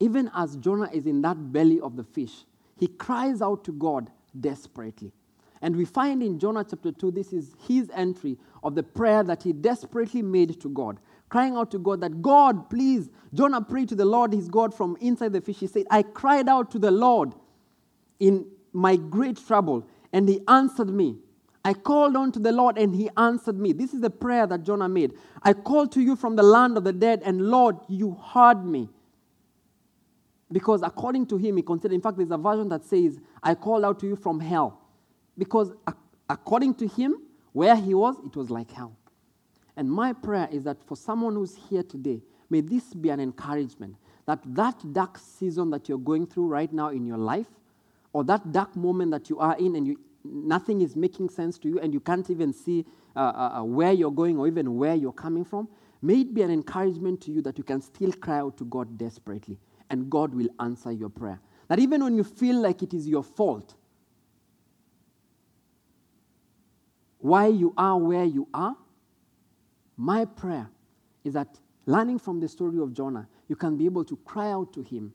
even 0.00 0.30
as 0.34 0.56
Jonah 0.56 0.90
is 0.92 1.06
in 1.06 1.20
that 1.22 1.52
belly 1.52 1.80
of 1.80 1.96
the 1.96 2.04
fish, 2.04 2.44
he 2.76 2.88
cries 2.88 3.42
out 3.42 3.64
to 3.64 3.72
God 3.72 4.10
desperately. 4.40 5.12
And 5.60 5.76
we 5.76 5.84
find 5.84 6.22
in 6.22 6.38
Jonah 6.38 6.64
chapter 6.68 6.90
2, 6.90 7.12
this 7.12 7.32
is 7.32 7.54
his 7.68 7.90
entry 7.94 8.36
of 8.64 8.74
the 8.74 8.82
prayer 8.82 9.22
that 9.22 9.42
he 9.42 9.52
desperately 9.52 10.22
made 10.22 10.60
to 10.60 10.68
God 10.68 10.98
crying 11.32 11.56
out 11.56 11.70
to 11.70 11.78
God 11.78 12.02
that, 12.02 12.20
God, 12.20 12.68
please. 12.68 13.08
Jonah 13.32 13.62
prayed 13.62 13.88
to 13.88 13.94
the 13.94 14.04
Lord, 14.04 14.34
his 14.34 14.48
God, 14.48 14.74
from 14.74 14.98
inside 15.00 15.32
the 15.32 15.40
fish. 15.40 15.60
He 15.60 15.66
said, 15.66 15.86
I 15.90 16.02
cried 16.02 16.46
out 16.46 16.70
to 16.72 16.78
the 16.78 16.90
Lord 16.90 17.32
in 18.20 18.44
my 18.74 18.96
great 18.96 19.38
trouble, 19.46 19.88
and 20.12 20.28
he 20.28 20.42
answered 20.46 20.90
me. 20.90 21.16
I 21.64 21.72
called 21.72 22.16
on 22.16 22.32
to 22.32 22.38
the 22.38 22.52
Lord, 22.52 22.76
and 22.76 22.94
he 22.94 23.08
answered 23.16 23.58
me. 23.58 23.72
This 23.72 23.94
is 23.94 24.02
the 24.02 24.10
prayer 24.10 24.46
that 24.46 24.62
Jonah 24.62 24.90
made. 24.90 25.14
I 25.42 25.54
called 25.54 25.90
to 25.92 26.02
you 26.02 26.16
from 26.16 26.36
the 26.36 26.42
land 26.42 26.76
of 26.76 26.84
the 26.84 26.92
dead, 26.92 27.22
and 27.24 27.48
Lord, 27.48 27.76
you 27.88 28.12
heard 28.12 28.62
me. 28.66 28.90
Because 30.50 30.82
according 30.82 31.28
to 31.28 31.38
him, 31.38 31.56
he 31.56 31.62
considered, 31.62 31.94
in 31.94 32.02
fact, 32.02 32.18
there's 32.18 32.30
a 32.30 32.36
version 32.36 32.68
that 32.68 32.84
says, 32.84 33.18
I 33.42 33.54
called 33.54 33.86
out 33.86 34.00
to 34.00 34.06
you 34.06 34.16
from 34.16 34.38
hell. 34.38 34.82
Because 35.38 35.72
according 36.28 36.74
to 36.74 36.86
him, 36.86 37.16
where 37.52 37.74
he 37.74 37.94
was, 37.94 38.16
it 38.26 38.36
was 38.36 38.50
like 38.50 38.70
hell. 38.70 38.98
And 39.76 39.90
my 39.90 40.12
prayer 40.12 40.48
is 40.52 40.64
that 40.64 40.82
for 40.84 40.96
someone 40.96 41.34
who's 41.34 41.56
here 41.56 41.82
today, 41.82 42.22
may 42.50 42.60
this 42.60 42.92
be 42.94 43.08
an 43.08 43.20
encouragement 43.20 43.96
that 44.26 44.40
that 44.54 44.92
dark 44.92 45.18
season 45.18 45.70
that 45.70 45.88
you're 45.88 45.98
going 45.98 46.26
through 46.26 46.46
right 46.46 46.72
now 46.72 46.88
in 46.88 47.06
your 47.06 47.18
life, 47.18 47.48
or 48.12 48.24
that 48.24 48.52
dark 48.52 48.76
moment 48.76 49.10
that 49.10 49.30
you 49.30 49.38
are 49.38 49.56
in 49.58 49.74
and 49.76 49.86
you, 49.86 49.98
nothing 50.24 50.82
is 50.82 50.94
making 50.94 51.28
sense 51.28 51.58
to 51.58 51.68
you 51.68 51.80
and 51.80 51.92
you 51.92 52.00
can't 52.00 52.28
even 52.30 52.52
see 52.52 52.84
uh, 53.16 53.20
uh, 53.20 53.58
uh, 53.58 53.64
where 53.64 53.92
you're 53.92 54.10
going 54.12 54.38
or 54.38 54.46
even 54.46 54.76
where 54.76 54.94
you're 54.94 55.12
coming 55.12 55.44
from, 55.44 55.68
may 56.02 56.20
it 56.20 56.34
be 56.34 56.42
an 56.42 56.50
encouragement 56.50 57.20
to 57.20 57.30
you 57.30 57.42
that 57.42 57.58
you 57.58 57.64
can 57.64 57.80
still 57.80 58.12
cry 58.12 58.38
out 58.38 58.56
to 58.58 58.64
God 58.64 58.98
desperately 58.98 59.58
and 59.90 60.10
God 60.10 60.34
will 60.34 60.48
answer 60.60 60.92
your 60.92 61.08
prayer. 61.08 61.40
That 61.68 61.78
even 61.78 62.04
when 62.04 62.16
you 62.16 62.24
feel 62.24 62.60
like 62.60 62.82
it 62.82 62.94
is 62.94 63.08
your 63.08 63.22
fault, 63.22 63.74
why 67.18 67.46
you 67.46 67.72
are 67.76 67.98
where 67.98 68.24
you 68.24 68.48
are, 68.52 68.76
my 69.96 70.24
prayer 70.24 70.68
is 71.24 71.34
that 71.34 71.58
learning 71.86 72.18
from 72.18 72.40
the 72.40 72.48
story 72.48 72.78
of 72.78 72.92
Jonah, 72.92 73.28
you 73.48 73.56
can 73.56 73.76
be 73.76 73.84
able 73.84 74.04
to 74.04 74.16
cry 74.24 74.50
out 74.50 74.72
to 74.74 74.82
him 74.82 75.12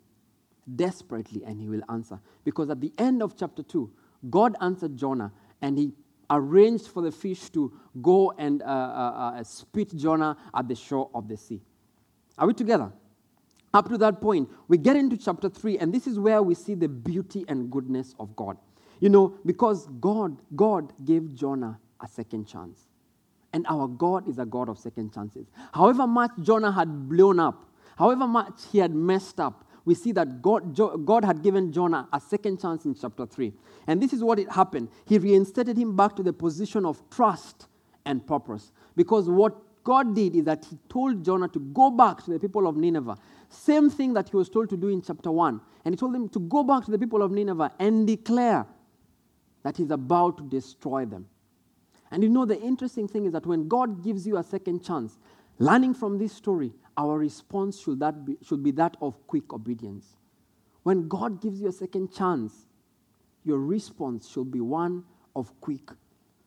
desperately 0.76 1.44
and 1.46 1.60
he 1.60 1.68
will 1.68 1.82
answer. 1.90 2.20
Because 2.44 2.70
at 2.70 2.82
the 2.82 2.92
end 2.98 3.22
of 3.24 3.38
chapter 3.38 3.64
2, 3.64 3.90
God 4.30 4.56
answered 4.62 4.98
Jonah 4.98 5.32
and 5.62 5.78
he 5.78 5.94
arranged 6.30 6.88
for 6.88 7.02
the 7.02 7.12
fish 7.12 7.50
to 7.52 7.72
go 8.02 8.34
and 8.38 8.62
uh, 8.62 8.66
uh, 8.66 9.34
uh, 9.40 9.44
spit 9.44 9.96
Jonah 9.96 10.38
at 10.54 10.68
the 10.68 10.76
shore 10.76 11.10
of 11.14 11.28
the 11.28 11.38
sea. 11.38 11.62
Are 12.38 12.48
we 12.48 12.54
together? 12.54 12.92
Up 13.74 13.90
to 13.90 13.98
that 13.98 14.22
point, 14.22 14.50
we 14.68 14.78
get 14.78 14.96
into 14.96 15.18
chapter 15.18 15.50
3, 15.50 15.78
and 15.80 15.94
this 15.94 16.08
is 16.08 16.20
where 16.20 16.42
we 16.42 16.56
see 16.56 16.74
the 16.74 16.88
beauty 16.88 17.46
and 17.48 17.70
goodness 17.70 18.16
of 18.20 18.36
God. 18.36 18.58
You 19.00 19.10
know, 19.10 19.36
because 19.46 19.88
God, 20.00 20.38
God 20.56 20.94
gave 21.06 21.34
Jonah 21.36 21.80
a 22.02 22.08
second 22.08 22.48
chance. 22.48 22.88
And 23.54 23.66
our 23.68 23.88
God 23.88 24.28
is 24.28 24.40
a 24.40 24.46
God 24.46 24.70
of 24.70 24.78
second 24.78 25.14
chances. 25.14 25.48
However 25.74 26.06
much 26.06 26.32
Jonah 26.42 26.72
had 26.72 27.10
blown 27.10 27.40
up, 27.40 27.70
however 27.98 28.28
much 28.28 28.62
he 28.72 28.80
had 28.80 28.94
messed 28.94 29.40
up, 29.40 29.66
we 29.86 29.96
see 29.96 30.12
that 30.12 30.42
God, 30.42 30.76
God 31.06 31.24
had 31.24 31.42
given 31.42 31.72
Jonah 31.72 32.10
a 32.12 32.20
second 32.20 32.60
chance 32.62 32.84
in 32.84 32.94
chapter 32.94 33.26
3. 33.26 33.54
And 33.88 34.02
this 34.02 34.12
is 34.12 34.22
what 34.22 34.38
it 34.38 34.52
happened. 34.52 34.90
He 35.06 35.18
reinstated 35.18 35.78
him 35.78 35.96
back 35.96 36.16
to 36.18 36.24
the 36.24 36.34
position 36.34 36.86
of 36.86 37.02
trust 37.10 37.68
and 38.06 38.26
purpose. 38.28 38.74
Because 38.98 39.30
what 39.30 39.56
God 39.88 40.14
did 40.14 40.36
is 40.36 40.44
that 40.44 40.66
He 40.70 40.78
told 40.90 41.24
Jonah 41.24 41.48
to 41.48 41.60
go 41.60 41.90
back 41.90 42.22
to 42.26 42.32
the 42.32 42.40
people 42.40 42.68
of 42.68 42.76
Nineveh. 42.76 43.18
Same 43.48 43.90
thing 43.90 44.14
that 44.16 44.28
He 44.28 44.36
was 44.36 44.50
told 44.50 44.70
to 44.72 44.76
do 44.76 44.90
in 44.90 45.02
chapter 45.02 45.32
1. 45.32 45.62
And 45.86 45.94
He 45.94 45.98
told 45.98 46.14
him 46.14 46.28
to 46.30 46.40
go 46.40 46.62
back 46.62 46.84
to 46.84 46.92
the 46.92 47.00
people 47.00 47.22
of 47.22 47.32
Nineveh 47.32 47.72
and 47.80 48.06
declare 48.06 48.66
that 49.64 49.78
He's 49.78 49.92
about 49.92 50.40
to 50.40 50.44
destroy 50.44 51.06
them. 51.06 51.28
And 52.12 52.24
you 52.24 52.30
know, 52.30 52.46
the 52.46 52.60
interesting 52.60 53.08
thing 53.08 53.26
is 53.26 53.34
that 53.34 53.46
when 53.46 53.68
God 53.68 54.04
gives 54.04 54.26
you 54.26 54.38
a 54.38 54.44
second 54.44 54.84
chance, 54.84 55.18
learning 55.60 55.94
from 55.94 56.18
this 56.18 56.34
story, 56.34 56.74
our 56.98 57.18
response 57.18 57.80
should, 57.82 58.00
that 58.00 58.26
be, 58.26 58.38
should 58.42 58.64
be 58.64 58.72
that 58.72 58.98
of 59.02 59.16
quick 59.28 59.54
obedience. 59.54 60.16
When 60.84 61.08
God 61.08 61.42
gives 61.42 61.62
you 61.62 61.68
a 61.68 61.72
second 61.72 62.14
chance, 62.14 62.68
your 63.44 63.60
response 63.60 64.30
should 64.30 64.52
be 64.52 64.62
one 64.62 65.04
of 65.36 65.54
quick 65.62 65.92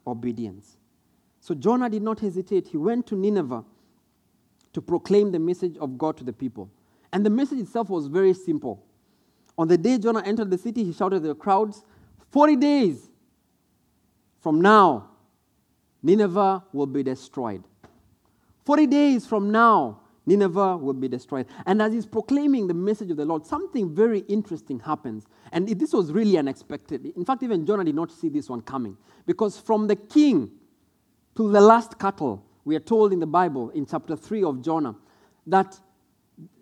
obedience. 0.07 0.77
So 1.41 1.55
Jonah 1.55 1.89
did 1.89 2.03
not 2.03 2.20
hesitate. 2.20 2.69
He 2.69 2.77
went 2.77 3.07
to 3.09 3.16
Nineveh 3.16 3.65
to 4.73 4.81
proclaim 4.81 5.32
the 5.32 5.39
message 5.39 5.77
of 5.78 5.99
God 5.99 6.16
to 6.19 6.24
the 6.24 6.32
people. 6.32 6.70
And 7.12 7.24
the 7.24 7.31
message 7.31 7.59
itself 7.59 7.89
was 7.89 8.07
very 8.07 8.35
simple. 8.35 8.85
On 9.59 9.66
the 9.69 9.77
day 9.77 9.99
Jonah 9.99 10.23
entered 10.24 10.51
the 10.51 10.59
city, 10.59 10.85
he 10.85 10.93
shouted 10.93 11.23
to 11.23 11.28
the 11.28 11.35
crowds, 11.35 11.82
40 12.31 12.57
days 12.57 13.11
from 14.41 14.61
now, 14.61 15.09
Nineveh 16.03 16.65
will 16.73 16.87
be 16.87 17.03
destroyed. 17.03 17.65
40 18.65 18.87
days 18.87 19.27
from 19.27 19.51
now, 19.51 20.01
Nineveh 20.27 20.77
will 20.77 20.95
be 20.95 21.09
destroyed. 21.09 21.47
And 21.67 21.83
as 21.83 21.93
he's 21.93 22.07
proclaiming 22.07 22.67
the 22.67 22.75
message 22.75 23.11
of 23.11 23.17
the 23.17 23.25
Lord, 23.25 23.45
something 23.47 23.95
very 23.95 24.21
interesting 24.21 24.79
happens. 24.79 25.27
And 25.51 25.69
this 25.69 25.93
was 25.93 26.13
really 26.13 26.39
unexpected. 26.39 27.07
In 27.17 27.25
fact, 27.25 27.43
even 27.43 27.67
Jonah 27.67 27.85
did 27.85 27.95
not 27.95 28.13
see 28.13 28.29
this 28.29 28.49
one 28.49 28.61
coming. 28.61 28.97
Because 29.27 29.59
from 29.59 29.87
the 29.87 29.97
king 29.97 30.51
to 31.37 31.51
the 31.51 31.61
last 31.61 31.99
cattle, 31.99 32.45
we 32.65 32.77
are 32.77 32.81
told 32.81 33.13
in 33.13 33.21
the 33.21 33.27
Bible, 33.27 33.71
in 33.71 33.87
chapter 33.87 34.15
3 34.15 34.45
of 34.45 34.63
Jonah, 34.63 34.95
that 35.47 35.79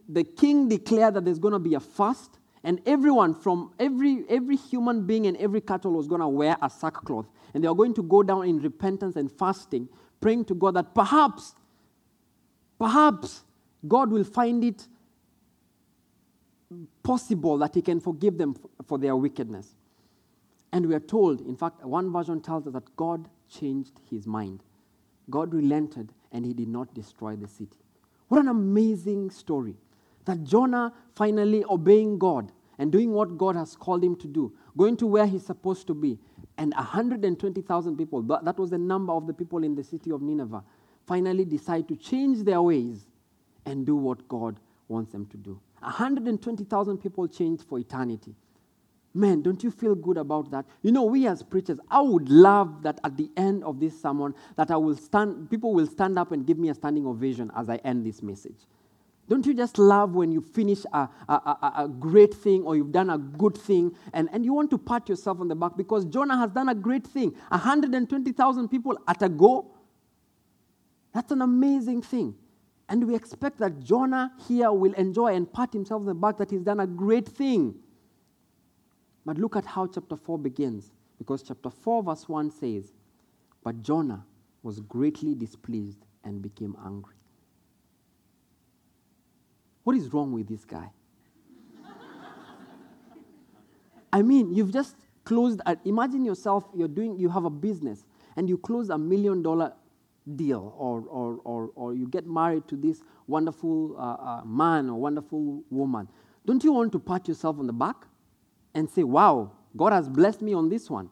the 0.08 0.24
king 0.24 0.68
declared 0.68 1.14
that 1.14 1.24
there's 1.24 1.38
going 1.38 1.52
to 1.52 1.58
be 1.58 1.74
a 1.74 1.80
fast, 1.80 2.37
and 2.68 2.82
everyone 2.84 3.34
from 3.34 3.72
every, 3.78 4.26
every 4.28 4.54
human 4.54 5.06
being 5.06 5.26
and 5.26 5.38
every 5.38 5.62
cattle 5.62 5.90
was 5.90 6.06
going 6.06 6.20
to 6.20 6.28
wear 6.28 6.54
a 6.60 6.68
sackcloth. 6.68 7.24
And 7.54 7.64
they 7.64 7.66
are 7.66 7.74
going 7.74 7.94
to 7.94 8.02
go 8.02 8.22
down 8.22 8.46
in 8.46 8.58
repentance 8.58 9.16
and 9.16 9.32
fasting, 9.32 9.88
praying 10.20 10.44
to 10.44 10.54
God 10.54 10.74
that 10.74 10.94
perhaps, 10.94 11.54
perhaps 12.78 13.42
God 13.88 14.10
will 14.10 14.22
find 14.22 14.62
it 14.62 14.86
possible 17.02 17.56
that 17.56 17.74
He 17.74 17.80
can 17.80 18.00
forgive 18.00 18.36
them 18.36 18.54
for 18.86 18.98
their 18.98 19.16
wickedness. 19.16 19.74
And 20.70 20.84
we 20.84 20.94
are 20.94 21.00
told, 21.00 21.40
in 21.40 21.56
fact, 21.56 21.82
one 21.82 22.12
version 22.12 22.42
tells 22.42 22.66
us 22.66 22.74
that 22.74 22.94
God 22.96 23.30
changed 23.48 23.98
His 24.10 24.26
mind. 24.26 24.62
God 25.30 25.54
relented 25.54 26.12
and 26.32 26.44
He 26.44 26.52
did 26.52 26.68
not 26.68 26.92
destroy 26.92 27.34
the 27.34 27.48
city. 27.48 27.78
What 28.28 28.42
an 28.42 28.48
amazing 28.48 29.30
story. 29.30 29.76
That 30.26 30.44
Jonah 30.44 30.92
finally 31.14 31.64
obeying 31.66 32.18
God 32.18 32.52
and 32.78 32.92
doing 32.92 33.12
what 33.12 33.36
God 33.36 33.56
has 33.56 33.74
called 33.74 34.04
him 34.04 34.16
to 34.16 34.26
do, 34.26 34.52
going 34.76 34.96
to 34.98 35.06
where 35.06 35.26
he's 35.26 35.44
supposed 35.44 35.86
to 35.88 35.94
be. 35.94 36.18
And 36.56 36.72
120,000 36.74 37.96
people, 37.96 38.22
that 38.22 38.58
was 38.58 38.70
the 38.70 38.78
number 38.78 39.12
of 39.12 39.26
the 39.26 39.32
people 39.32 39.64
in 39.64 39.74
the 39.74 39.84
city 39.84 40.10
of 40.10 40.22
Nineveh, 40.22 40.62
finally 41.06 41.44
decide 41.44 41.88
to 41.88 41.96
change 41.96 42.44
their 42.44 42.62
ways 42.62 43.06
and 43.66 43.84
do 43.84 43.96
what 43.96 44.26
God 44.28 44.60
wants 44.88 45.12
them 45.12 45.26
to 45.26 45.36
do. 45.36 45.60
120,000 45.80 46.98
people 46.98 47.28
changed 47.28 47.64
for 47.68 47.78
eternity. 47.78 48.34
Man, 49.14 49.42
don't 49.42 49.62
you 49.64 49.70
feel 49.70 49.94
good 49.94 50.16
about 50.16 50.50
that? 50.50 50.66
You 50.82 50.92
know, 50.92 51.04
we 51.04 51.26
as 51.26 51.42
preachers, 51.42 51.80
I 51.90 52.00
would 52.00 52.28
love 52.28 52.82
that 52.82 53.00
at 53.04 53.16
the 53.16 53.30
end 53.36 53.64
of 53.64 53.80
this 53.80 54.00
sermon, 54.00 54.34
that 54.56 54.70
I 54.70 54.76
will 54.76 54.96
stand, 54.96 55.50
people 55.50 55.72
will 55.72 55.86
stand 55.86 56.18
up 56.18 56.30
and 56.30 56.46
give 56.46 56.58
me 56.58 56.68
a 56.68 56.74
standing 56.74 57.06
ovation 57.06 57.50
as 57.56 57.68
I 57.68 57.76
end 57.76 58.04
this 58.04 58.22
message. 58.22 58.66
Don't 59.28 59.44
you 59.44 59.52
just 59.52 59.78
love 59.78 60.14
when 60.14 60.32
you 60.32 60.40
finish 60.40 60.84
a, 60.92 61.08
a, 61.28 61.32
a, 61.32 61.72
a, 61.78 61.88
great 61.88 62.32
thing 62.32 62.62
or 62.62 62.76
you've 62.76 62.92
done 62.92 63.10
a 63.10 63.18
good 63.18 63.56
thing 63.56 63.94
and, 64.14 64.28
and 64.32 64.42
you 64.42 64.54
want 64.54 64.70
to 64.70 64.78
pat 64.78 65.06
yourself 65.08 65.40
on 65.40 65.48
the 65.48 65.54
back 65.54 65.76
because 65.76 66.06
Jonah 66.06 66.36
has 66.38 66.50
done 66.50 66.70
a 66.70 66.74
great 66.74 67.06
thing? 67.06 67.32
120,000 67.48 68.68
people 68.68 68.98
at 69.06 69.20
a 69.20 69.28
go? 69.28 69.74
That's 71.12 71.30
an 71.30 71.42
amazing 71.42 72.02
thing. 72.02 72.34
And 72.88 73.06
we 73.06 73.14
expect 73.14 73.58
that 73.58 73.80
Jonah 73.80 74.32
here 74.48 74.72
will 74.72 74.94
enjoy 74.94 75.34
and 75.34 75.52
pat 75.52 75.74
himself 75.74 76.00
on 76.00 76.06
the 76.06 76.14
back 76.14 76.38
that 76.38 76.50
he's 76.50 76.62
done 76.62 76.80
a 76.80 76.86
great 76.86 77.28
thing. 77.28 77.74
But 79.26 79.36
look 79.36 79.56
at 79.56 79.66
how 79.66 79.86
chapter 79.86 80.16
4 80.16 80.38
begins. 80.38 80.90
Because 81.18 81.42
chapter 81.42 81.68
4, 81.68 82.02
verse 82.02 82.28
1 82.28 82.50
says, 82.50 82.92
But 83.62 83.82
Jonah 83.82 84.24
was 84.62 84.80
greatly 84.80 85.34
displeased 85.34 86.06
and 86.24 86.40
became 86.40 86.76
angry. 86.86 87.14
What 89.88 89.96
is 89.96 90.12
wrong 90.12 90.32
with 90.32 90.46
this 90.46 90.66
guy? 90.66 90.90
I 94.12 94.20
mean, 94.20 94.52
you've 94.52 94.70
just 94.70 94.96
closed, 95.24 95.62
a, 95.64 95.78
imagine 95.86 96.26
yourself, 96.26 96.64
you're 96.76 96.88
doing, 96.88 97.18
you 97.18 97.30
have 97.30 97.46
a 97.46 97.50
business 97.50 98.04
and 98.36 98.50
you 98.50 98.58
close 98.58 98.90
a 98.90 98.98
million 98.98 99.40
dollar 99.42 99.72
deal 100.36 100.74
or, 100.76 101.04
or, 101.08 101.40
or, 101.42 101.70
or 101.74 101.94
you 101.94 102.06
get 102.06 102.26
married 102.26 102.68
to 102.68 102.76
this 102.76 103.00
wonderful 103.28 103.96
uh, 103.98 104.02
uh, 104.02 104.44
man 104.44 104.90
or 104.90 105.00
wonderful 105.00 105.62
woman. 105.70 106.06
Don't 106.44 106.62
you 106.62 106.74
want 106.74 106.92
to 106.92 106.98
pat 106.98 107.26
yourself 107.26 107.58
on 107.58 107.66
the 107.66 107.72
back 107.72 107.96
and 108.74 108.90
say, 108.90 109.04
wow, 109.04 109.52
God 109.74 109.94
has 109.94 110.06
blessed 110.06 110.42
me 110.42 110.52
on 110.52 110.68
this 110.68 110.90
one? 110.90 111.08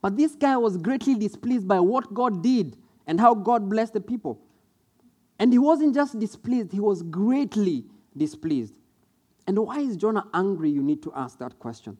But 0.00 0.16
this 0.16 0.34
guy 0.34 0.56
was 0.56 0.78
greatly 0.78 1.16
displeased 1.16 1.68
by 1.68 1.80
what 1.80 2.14
God 2.14 2.42
did 2.42 2.78
and 3.06 3.20
how 3.20 3.34
God 3.34 3.68
blessed 3.68 3.92
the 3.92 4.00
people. 4.00 4.40
And 5.38 5.52
he 5.52 5.58
wasn't 5.58 5.94
just 5.94 6.18
displeased, 6.18 6.72
he 6.72 6.80
was 6.80 7.02
greatly 7.02 7.84
displeased. 8.16 8.74
And 9.46 9.58
why 9.58 9.80
is 9.80 9.96
Jonah 9.96 10.26
angry? 10.34 10.70
You 10.70 10.82
need 10.82 11.02
to 11.04 11.12
ask 11.14 11.38
that 11.38 11.58
question. 11.58 11.96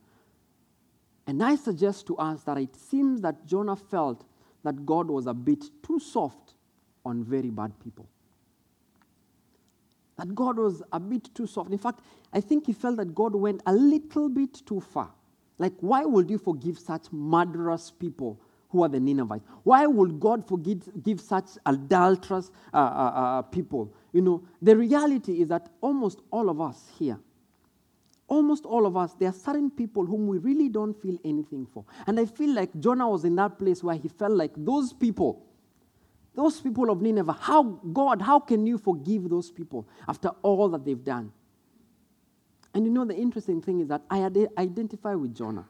And 1.27 1.43
I 1.43 1.57
suggest 1.57 2.07
to 2.09 2.17
us 2.17 2.43
that 2.45 2.57
it 2.59 2.77
seems 2.77 3.21
that 3.23 3.47
Jonah 3.47 3.77
felt 3.77 4.25
that 4.63 4.87
God 4.87 5.09
was 5.09 5.27
a 5.27 5.35
bit 5.35 5.65
too 5.83 5.99
soft 5.99 6.55
on 7.05 7.25
very 7.25 7.51
bad 7.51 7.73
people. 7.81 8.07
That 10.17 10.35
God 10.35 10.57
was 10.59 10.83
a 10.93 10.99
bit 10.99 11.35
too 11.35 11.47
soft. 11.47 11.71
In 11.71 11.79
fact, 11.79 12.01
I 12.33 12.41
think 12.41 12.67
he 12.67 12.73
felt 12.73 12.97
that 12.97 13.15
God 13.15 13.35
went 13.35 13.63
a 13.67 13.73
little 13.73 14.29
bit 14.29 14.63
too 14.67 14.81
far. 14.81 15.11
Like, 15.59 15.75
why 15.81 16.05
would 16.05 16.31
you 16.31 16.39
forgive 16.39 16.79
such 16.79 17.13
murderous 17.13 17.91
people 17.91 18.41
who 18.71 18.83
are 18.83 18.89
the 18.89 19.01
Ninevites? 19.01 19.45
Why 19.63 19.87
would 19.87 20.21
God 20.21 20.47
forgive 20.47 21.03
give 21.03 21.21
such 21.21 21.51
adulterous 21.65 22.51
uh, 22.73 22.77
uh, 22.77 23.13
uh, 23.15 23.43
people? 23.43 23.93
You 24.17 24.23
know, 24.23 24.43
the 24.63 24.75
reality 24.75 25.43
is 25.43 25.49
that 25.49 25.69
almost 25.83 26.21
all 26.31 26.49
of 26.49 26.59
us 26.59 26.89
here, 26.99 27.19
almost 28.29 28.65
all 28.65 28.87
of 28.87 28.97
us, 28.97 29.13
there 29.13 29.29
are 29.29 29.35
certain 29.35 29.71
people 29.71 30.07
whom 30.07 30.27
we 30.27 30.39
really 30.39 30.71
don't 30.71 30.95
feel 30.95 31.19
anything 31.23 31.67
for. 31.67 31.85
And 32.07 32.19
I 32.19 32.25
feel 32.25 32.55
like 32.55 32.71
Jonah 32.81 33.11
was 33.11 33.27
in 33.27 33.37
that 33.37 33.59
place 33.59 33.85
where 33.85 33.95
he 33.95 34.09
felt 34.09 34.33
like 34.33 34.53
those 34.57 34.95
people, 34.95 35.45
those 36.35 36.63
people 36.63 36.89
of 36.89 37.03
Nineveh, 37.03 37.37
how, 37.39 37.63
God, 37.63 38.23
how 38.23 38.41
can 38.41 38.67
you 38.67 38.79
forgive 38.79 39.29
those 39.29 39.51
people 39.51 39.87
after 40.09 40.31
all 40.41 40.71
that 40.71 40.87
they've 40.87 41.05
done? 41.05 41.31
And 42.73 42.87
you 42.87 42.91
know, 42.91 43.05
the 43.05 43.15
interesting 43.15 43.61
thing 43.61 43.81
is 43.81 43.89
that 43.89 44.01
I 44.11 44.31
identify 44.57 45.15
with 45.15 45.37
Jonah. 45.37 45.67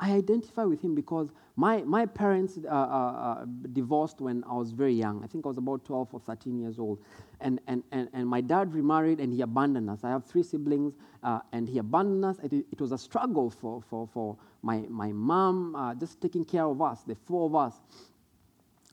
I 0.00 0.12
identify 0.12 0.64
with 0.64 0.80
him 0.80 0.94
because 0.94 1.28
my, 1.56 1.82
my 1.82 2.06
parents 2.06 2.56
uh, 2.64 2.68
uh, 2.68 2.72
uh, 2.72 3.44
divorced 3.72 4.20
when 4.20 4.44
I 4.44 4.54
was 4.54 4.70
very 4.70 4.94
young. 4.94 5.24
I 5.24 5.26
think 5.26 5.44
I 5.44 5.48
was 5.48 5.58
about 5.58 5.84
12 5.84 6.08
or 6.12 6.20
13 6.20 6.56
years 6.60 6.78
old. 6.78 7.00
And, 7.40 7.60
and, 7.66 7.82
and, 7.90 8.08
and 8.12 8.28
my 8.28 8.40
dad 8.40 8.72
remarried 8.74 9.18
and 9.18 9.32
he 9.32 9.40
abandoned 9.40 9.90
us. 9.90 10.04
I 10.04 10.10
have 10.10 10.24
three 10.24 10.44
siblings 10.44 10.94
uh, 11.24 11.40
and 11.52 11.68
he 11.68 11.78
abandoned 11.78 12.24
us. 12.24 12.38
It, 12.44 12.52
it, 12.70 12.80
was 12.80 12.92
a 12.92 12.98
struggle 12.98 13.50
for, 13.50 13.82
for, 13.90 14.06
for 14.06 14.36
my, 14.62 14.84
my 14.88 15.10
mom 15.10 15.74
uh, 15.74 15.94
just 15.96 16.20
taking 16.20 16.44
care 16.44 16.64
of 16.64 16.80
us, 16.80 17.02
the 17.02 17.16
four 17.16 17.46
of 17.46 17.56
us. 17.56 17.74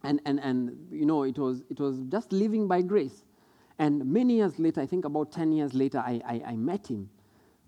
And, 0.04 0.20
and, 0.26 0.40
and 0.40 0.88
you 0.92 1.06
know, 1.06 1.22
it 1.24 1.38
was, 1.38 1.62
it 1.70 1.80
was 1.80 2.00
just 2.10 2.32
living 2.32 2.68
by 2.68 2.82
grace. 2.82 3.26
And 3.78 4.06
many 4.06 4.38
years 4.38 4.58
later, 4.58 4.82
I 4.82 4.88
think 4.88 5.06
about 5.06 5.32
10 5.32 5.52
years 5.52 5.76
later, 5.76 6.00
I, 6.00 6.22
I, 6.26 6.42
I 6.48 6.56
met 6.56 6.88
him. 6.88 7.10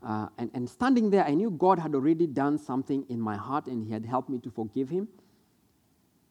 Uh, 0.08 0.30
and, 0.38 0.50
and 0.54 0.70
standing 0.70 1.10
there, 1.10 1.26
I 1.26 1.34
knew 1.34 1.52
God 1.52 1.80
had 1.80 1.94
already 1.94 2.28
done 2.28 2.58
something 2.58 3.06
in 3.10 3.20
my 3.20 3.36
heart 3.36 3.68
and 3.68 3.86
He 3.86 3.92
had 3.92 4.06
helped 4.06 4.30
me 4.30 4.40
to 4.40 4.50
forgive 4.50 4.88
Him. 4.88 5.10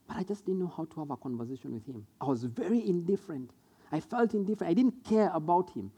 But 0.08 0.16
I 0.16 0.22
just 0.22 0.46
didn't 0.46 0.60
know 0.60 0.72
how 0.74 0.86
to 0.86 1.00
have 1.00 1.10
a 1.10 1.16
conversation 1.16 1.74
with 1.74 1.86
Him. 1.86 2.06
I 2.18 2.24
was 2.24 2.44
very 2.44 2.88
indifferent. 2.88 3.50
I 3.92 4.00
felt 4.00 4.32
indifferent. 4.32 4.70
I 4.70 4.74
didn't 4.74 5.04
care 5.04 5.30
about 5.34 5.70
Him. 5.74 5.92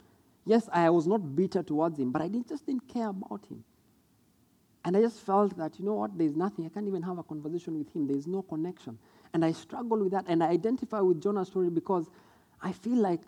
Yes, 0.45 0.67
I 0.73 0.89
was 0.89 1.07
not 1.07 1.37
bitter 1.37 1.63
towards 1.63 1.97
Him, 1.97 2.11
but 2.11 2.21
I 2.21 2.27
didn't, 2.27 2.49
just 2.49 2.65
didn't 2.65 2.85
care 2.89 3.07
about 3.07 3.45
Him. 3.49 3.63
And 4.83 4.97
I 4.97 5.01
just 5.01 5.21
felt 5.21 5.55
that, 5.57 5.79
you 5.79 5.85
know 5.85 5.93
what, 5.93 6.17
there's 6.17 6.35
nothing. 6.35 6.65
I 6.65 6.69
can't 6.69 6.87
even 6.87 7.01
have 7.03 7.17
a 7.17 7.23
conversation 7.23 7.77
with 7.77 7.95
Him. 7.95 8.07
There's 8.07 8.27
no 8.27 8.41
connection. 8.41 8.97
And 9.33 9.45
I 9.45 9.53
struggle 9.53 9.99
with 9.99 10.11
that. 10.11 10.25
And 10.27 10.43
I 10.43 10.47
identify 10.47 10.99
with 10.99 11.21
Jonah's 11.21 11.47
story 11.47 11.69
because 11.69 12.09
I 12.61 12.73
feel 12.73 12.97
like 12.97 13.21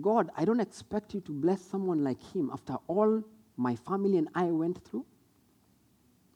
God, 0.00 0.30
I 0.36 0.44
don't 0.44 0.60
expect 0.60 1.14
you 1.14 1.20
to 1.22 1.32
bless 1.32 1.60
someone 1.60 2.02
like 2.02 2.22
him 2.34 2.50
after 2.52 2.76
all 2.86 3.22
my 3.56 3.76
family 3.76 4.18
and 4.18 4.28
I 4.34 4.44
went 4.44 4.82
through. 4.84 5.04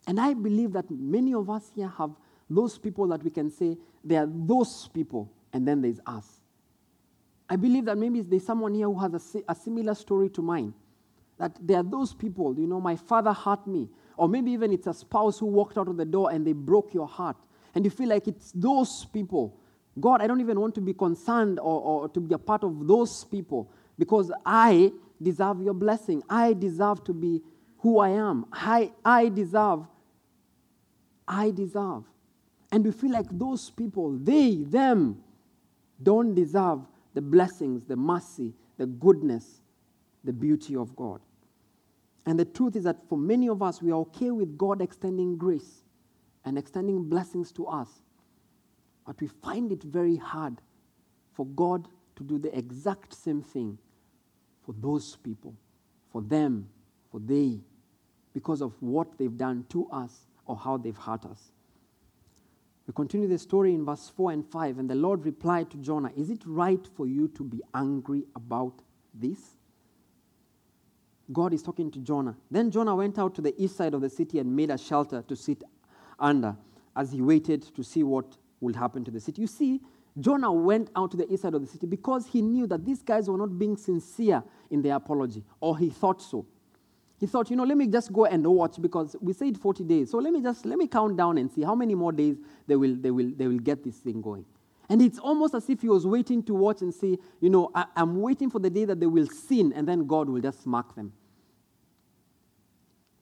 And 0.07 0.20
I 0.20 0.35
believe 0.35 0.73
that 0.73 0.91
many 0.91 1.35
of 1.35 1.51
us 1.51 1.70
here 1.74 1.93
have 1.99 2.11
those 2.49 2.78
people 2.78 3.09
that 3.09 3.23
we 3.24 3.31
can 3.31 3.51
say, 3.51 3.77
they 4.05 4.16
are 4.16 4.28
those 4.28 4.89
people, 4.93 5.33
and 5.53 5.66
then 5.66 5.81
there's 5.81 6.01
us. 6.07 6.41
I 7.49 7.57
believe 7.57 7.85
that 7.87 7.99
maybe 7.99 8.20
there's 8.20 8.45
someone 8.45 8.74
here 8.74 8.87
who 8.87 8.99
has 8.99 9.35
a, 9.35 9.43
a 9.49 9.55
similar 9.55 9.95
story 9.95 10.28
to 10.31 10.43
mine. 10.43 10.74
That 11.39 11.57
there 11.61 11.78
are 11.78 11.83
those 11.83 12.15
people, 12.15 12.59
you 12.59 12.66
know, 12.66 12.81
my 12.81 12.97
father 12.97 13.33
hurt 13.33 13.66
me. 13.66 13.89
Or 14.16 14.28
maybe 14.28 14.53
even 14.53 14.73
it's 14.73 14.87
a 14.87 14.95
spouse 14.95 15.39
who 15.39 15.47
walked 15.47 15.77
out 15.77 15.89
of 15.89 15.97
the 15.97 16.05
door 16.05 16.31
and 16.33 16.47
they 16.47 16.53
broke 16.53 16.95
your 16.95 17.07
heart. 17.07 17.37
And 17.74 17.85
you 17.85 17.91
feel 17.91 18.09
like 18.09 18.27
it's 18.27 18.53
those 18.53 19.07
people 19.12 19.59
God, 19.98 20.20
I 20.20 20.27
don't 20.27 20.40
even 20.40 20.60
want 20.60 20.74
to 20.74 20.81
be 20.81 20.93
concerned 20.93 21.59
or, 21.59 21.81
or 21.81 22.09
to 22.10 22.20
be 22.20 22.35
a 22.35 22.39
part 22.39 22.64
of 22.64 22.86
those 22.86 23.24
people 23.24 23.70
because 23.98 24.31
I 24.44 24.93
deserve 25.23 25.62
your 25.62 25.74
blessing. 25.74 26.23
I 26.28 26.52
deserve 26.52 27.02
to 27.05 27.14
be 27.14 27.40
who 27.78 27.98
I 27.98 28.10
am. 28.10 28.47
I, 28.52 28.93
I 29.05 29.28
deserve. 29.28 29.86
I 31.27 31.51
deserve. 31.51 32.05
And 32.73 32.85
we 32.85 32.93
feel 32.93 33.12
like 33.12 33.27
those 33.31 33.70
people, 33.70 34.18
they, 34.18 34.56
them, 34.56 35.23
don't 36.02 36.35
deserve 36.35 36.81
the 37.14 37.23
blessings, 37.23 37.85
the 37.85 37.97
mercy, 37.97 38.52
the 38.77 38.86
goodness, 38.86 39.62
the 40.24 40.32
beauty 40.32 40.77
of 40.77 40.94
God. 40.94 41.20
And 42.27 42.39
the 42.39 42.44
truth 42.44 42.77
is 42.77 42.85
that 42.85 42.97
for 43.09 43.16
many 43.16 43.48
of 43.48 43.62
us, 43.62 43.81
we 43.81 43.93
are 43.93 44.01
okay 44.01 44.31
with 44.31 44.59
God 44.59 44.82
extending 44.82 45.39
grace 45.39 45.85
and 46.44 46.59
extending 46.59 47.05
blessings 47.05 47.52
to 47.52 47.66
us. 47.66 47.89
But 49.07 49.20
we 49.20 49.28
find 49.28 49.70
it 49.70 49.83
very 49.83 50.16
hard 50.16 50.59
for 51.33 51.47
God 51.47 51.89
to 52.16 52.24
do 52.24 52.39
the 52.39 52.57
exact 52.57 53.15
same 53.15 53.43
thing 53.43 53.78
for 54.65 54.74
those 54.81 55.16
people, 55.16 55.55
for 56.11 56.23
them, 56.23 56.69
for 57.11 57.20
they, 57.20 57.61
because 58.35 58.61
of 58.61 58.73
what 58.81 59.16
they've 59.16 59.37
done 59.37 59.65
to 59.70 59.89
us 59.91 60.27
or 60.47 60.57
how 60.57 60.77
they've 60.77 60.97
hurt 60.97 61.24
us. 61.24 61.53
We 62.87 62.93
continue 62.95 63.28
the 63.28 63.39
story 63.39 63.74
in 63.74 63.85
verse 63.85 64.12
4 64.16 64.33
and 64.33 64.47
5. 64.47 64.78
And 64.78 64.89
the 64.89 64.95
Lord 64.95 65.24
replied 65.24 65.70
to 65.70 65.77
Jonah, 65.77 66.11
Is 66.16 66.31
it 66.31 66.43
right 66.47 66.87
for 66.97 67.07
you 67.07 67.28
to 67.28 67.43
be 67.43 67.61
angry 67.74 68.24
about 68.35 68.83
this? 69.12 69.57
God 71.33 71.53
is 71.53 71.62
talking 71.62 71.91
to 71.91 71.99
Jonah. 71.99 72.37
Then 72.51 72.70
Jonah 72.70 72.95
went 72.95 73.19
out 73.19 73.35
to 73.35 73.43
the 73.43 73.61
east 73.61 73.77
side 73.77 73.95
of 73.95 74.01
the 74.01 74.11
city 74.11 74.39
and 74.39 74.55
made 74.55 74.70
a 74.70 74.78
shelter 74.78 75.23
to 75.23 75.35
sit 75.35 75.65
under 76.19 76.57
as 76.95 77.11
he 77.11 77.20
waited 77.20 77.62
to 77.74 77.83
see 77.83 78.05
what 78.05 78.37
will 78.61 78.74
happen 78.74 79.05
to 79.05 79.11
the 79.11 79.20
city. 79.20 79.43
You 79.43 79.47
see, 79.47 79.81
Jonah 80.19 80.53
went 80.53 80.91
out 80.97 81.11
to 81.11 81.16
the 81.16 81.31
east 81.31 81.43
side 81.43 81.55
of 81.55 81.61
the 81.61 81.66
city 81.66 81.87
because 81.87 82.27
he 82.27 82.41
knew 82.41 82.66
that 82.69 82.85
these 82.85 83.03
guys 83.03 83.28
were 83.28 83.37
not 83.37 83.59
being 83.59 83.77
sincere 83.77 84.43
in 84.70 84.83
their 84.83 84.97
apology, 84.97 85.45
or 85.61 85.77
he 85.77 85.91
thought 85.91 86.23
so. 86.23 86.47
He 87.19 87.27
thought, 87.27 87.51
you 87.51 87.57
know, 87.57 87.65
let 87.65 87.78
me 87.78 87.87
just 87.87 88.12
go 88.12 88.27
and 88.27 88.47
watch 88.47 88.81
because 88.81 89.16
we 89.20 89.33
said 89.33 89.57
40 89.57 89.85
days. 89.85 90.11
So 90.11 90.19
let 90.19 90.33
me 90.33 90.43
just 90.43 90.66
let 90.66 90.78
me 90.78 90.87
count 90.87 91.16
down 91.16 91.39
and 91.39 91.51
see 91.51 91.62
how 91.62 91.74
many 91.74 91.95
more 91.95 92.12
days 92.12 92.37
they 92.66 92.77
will 92.77 92.95
they 92.95 93.11
will 93.11 93.31
they 93.35 93.47
will 93.47 93.59
get 93.59 93.83
this 93.83 93.97
thing 93.97 94.20
going. 94.20 94.45
And 94.89 95.03
it's 95.03 95.19
almost 95.19 95.55
as 95.55 95.69
if 95.69 95.81
he 95.81 95.89
was 95.89 96.07
waiting 96.07 96.43
to 96.45 96.55
watch 96.55 96.81
and 96.83 96.95
see, 96.95 97.19
you 97.41 97.51
know, 97.51 97.70
I, 97.74 97.87
am 97.97 98.20
waiting 98.20 98.51
for 98.51 98.61
the 98.61 98.70
day 98.70 98.85
that 98.85 99.01
they 99.01 99.07
will 99.07 99.27
sin 99.27 99.73
and 99.73 99.89
then 99.89 100.07
God 100.07 100.28
will 100.28 100.41
just 100.41 100.65
mark 100.66 100.95
them. 100.95 101.12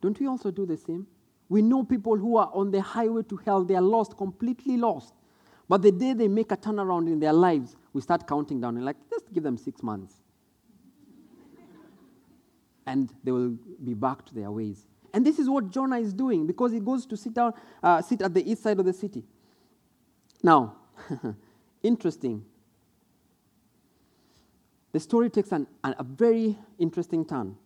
Don't 0.03 0.19
we 0.21 0.27
also 0.27 0.51
do 0.51 0.67
the 0.67 0.77
same? 0.77 1.07
We 1.49 1.63
know 1.63 1.83
people 1.83 2.17
who 2.17 2.37
are 2.37 2.51
on 2.53 2.71
the 2.71 2.83
highway 2.83 3.23
to 3.23 3.37
hell, 3.37 3.65
they 3.65 3.75
are 3.75 3.83
lost, 3.83 4.17
completely 4.17 4.77
lost. 4.77 5.15
But 5.69 5.83
the 5.83 5.93
day 5.93 6.13
they 6.13 6.29
make 6.29 6.53
a 6.53 6.57
turnaround 6.57 7.07
in 7.07 7.19
their 7.19 7.33
lives, 7.33 7.77
we 7.93 8.01
start 8.01 8.27
counting 8.27 8.61
down 8.61 8.77
and 8.77 8.85
like, 8.85 8.97
just 9.11 9.33
give 9.33 9.43
them 9.43 9.57
six 9.57 9.83
months. 9.83 10.15
and 12.87 13.13
they 13.23 13.33
will 13.33 13.57
be 13.83 13.95
back 13.95 14.25
to 14.27 14.35
their 14.35 14.51
ways. 14.51 14.87
And 15.13 15.25
this 15.25 15.39
is 15.39 15.49
what 15.49 15.71
Jonah 15.71 15.99
is 15.99 16.13
doing 16.13 16.47
because 16.47 16.73
he 16.73 16.81
goes 16.81 17.07
to 17.07 17.17
sit 17.17 17.35
down, 17.35 17.55
uh, 17.83 18.03
sit 18.03 18.21
at 18.23 18.35
the 18.35 18.51
east 18.51 18.63
side 18.63 18.79
of 18.79 18.85
the 18.85 18.93
city. 18.93 19.25
Now, 20.43 20.77
interesting. 21.83 22.45
The 24.93 25.01
story 25.01 25.31
takes 25.31 25.53
an, 25.53 25.67
an, 25.83 25.95
a 25.99 26.05
very 26.05 26.59
interesting 26.79 27.25
turn. 27.25 27.57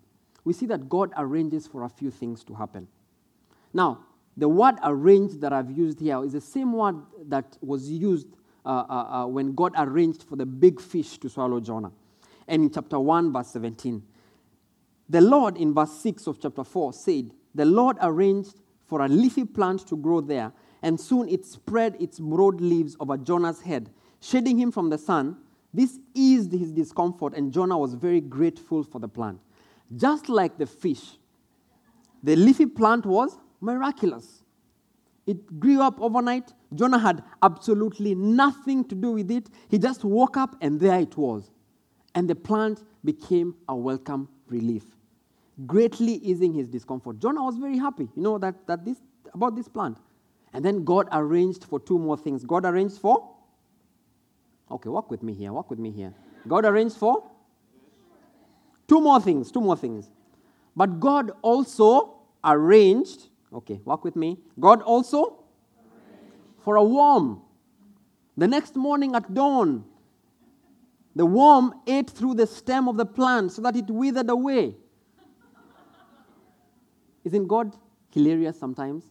We 0.45 0.53
see 0.53 0.67
that 0.67 0.89
God 0.89 1.13
arranges 1.17 1.67
for 1.67 1.85
a 1.85 1.89
few 1.89 2.11
things 2.11 2.45
to 2.45 2.55
happen. 2.55 2.87
Now, 3.73 4.05
the 4.39 4.49
word 4.49 4.77
arranged 4.85 5.41
that 5.41 5.53
I've 5.53 5.71
used 5.71 5.99
here 5.99 6.25
is 6.25 6.33
the 6.33 6.41
same 6.41 6.73
word 6.73 6.95
that 7.27 7.59
was 7.61 7.91
used 7.91 8.29
uh, 8.65 8.69
uh, 8.69 8.93
uh, 8.93 9.27
when 9.27 9.53
God 9.53 9.73
arranged 9.77 10.23
for 10.23 10.37
the 10.37 10.47
big 10.47 10.81
fish 10.81 11.19
to 11.19 11.29
swallow 11.29 11.59
Jonah. 11.59 11.91
And 12.47 12.63
in 12.63 12.71
chapter 12.71 13.01
1, 13.01 13.33
verse 13.33 13.49
17, 13.49 14.01
the 15.09 15.21
Lord, 15.21 15.57
in 15.57 15.75
verse 15.75 15.91
6 15.91 16.29
of 16.29 16.41
chapter 16.41 16.63
4, 16.63 16.93
said, 16.93 17.33
The 17.55 17.65
Lord 17.65 17.97
arranged 18.01 18.61
for 18.87 19.05
a 19.05 19.09
leafy 19.09 19.45
plant 19.45 19.89
to 19.89 19.97
grow 19.97 20.21
there, 20.21 20.53
and 20.83 21.01
soon 21.01 21.29
it 21.29 21.45
spread 21.45 21.97
its 21.99 22.21
broad 22.21 22.61
leaves 22.61 22.97
over 23.01 23.17
Jonah's 23.17 23.61
head, 23.61 23.91
shading 24.21 24.57
him 24.57 24.71
from 24.71 24.89
the 24.89 24.99
sun. 24.99 25.37
This 25.75 25.99
eased 26.15 26.53
his 26.53 26.71
discomfort, 26.71 27.35
and 27.35 27.53
Jonah 27.53 27.77
was 27.77 27.95
very 27.95 28.21
grateful 28.21 28.85
for 28.85 29.01
the 29.01 29.09
plant. 29.09 29.41
Just 29.97 30.29
like 30.29 30.59
the 30.59 30.67
fish, 30.67 31.19
the 32.23 32.37
leafy 32.37 32.67
plant 32.67 33.05
was 33.05 33.37
miraculous. 33.61 34.43
It 35.27 35.61
grew 35.61 35.83
up 35.83 36.01
overnight. 36.01 36.55
Jonah 36.75 36.99
had 36.99 37.23
absolutely 37.43 38.15
nothing 38.15 38.85
to 38.89 38.95
do 38.95 39.13
with 39.13 39.31
it. 39.31 39.51
He 39.69 39.79
just 39.79 40.05
woke 40.05 40.37
up 40.37 40.57
and 40.61 40.81
there 40.81 40.99
it 40.99 41.17
was. 41.17 41.51
And 42.15 42.29
the 42.29 42.35
plant 42.35 42.83
became 43.05 43.55
a 43.69 43.77
welcome 43.77 44.29
relief, 44.49 44.85
greatly 45.67 46.15
easing 46.15 46.55
his 46.55 46.67
discomfort. 46.67 47.19
Jonah 47.19 47.43
was 47.43 47.59
very 47.59 47.77
happy, 47.77 48.09
you 48.17 48.23
know, 48.23 48.39
that, 48.39 48.67
that 48.67 48.85
this, 48.85 48.99
about 49.35 49.55
this 49.55 49.69
plant. 49.69 49.99
And 50.53 50.65
then 50.65 50.85
God 50.85 51.09
arranged 51.13 51.65
for 51.65 51.79
two 51.79 51.99
more 51.99 52.17
things. 52.17 52.45
God 52.45 52.65
arranged 52.65 52.99
for, 52.99 53.31
okay, 54.71 54.89
walk 54.89 55.11
with 55.11 55.23
me 55.23 55.35
here, 55.35 55.53
walk 55.53 55.69
with 55.69 55.79
me 55.79 55.91
here. 55.91 56.15
God 56.47 56.65
arranged 56.65 56.97
for 56.97 57.23
two 58.87 59.01
more 59.01 59.21
things, 59.21 59.53
two 59.53 59.61
more 59.61 59.77
things. 59.77 60.11
But 60.75 60.99
God 61.01 61.33
also 61.43 62.15
arranged 62.43 63.28
Okay, 63.53 63.81
walk 63.85 64.05
with 64.05 64.17
me. 64.17 64.39
God 64.61 64.83
also 64.83 65.45
for 66.63 66.77
a 66.77 66.85
worm. 66.85 67.43
The 68.37 68.47
next 68.47 68.77
morning 68.77 69.15
at 69.15 69.33
dawn, 69.33 69.85
the 71.17 71.27
worm 71.27 71.75
ate 71.87 72.11
through 72.11 72.35
the 72.35 72.47
stem 72.47 72.89
of 72.89 72.97
the 72.97 73.07
plant 73.07 73.53
so 73.53 73.63
that 73.63 73.75
it 73.75 73.87
withered 73.89 74.31
away. 74.31 74.77
Isn't 77.25 77.47
God 77.49 77.77
hilarious 78.11 78.59
sometimes? 78.59 79.05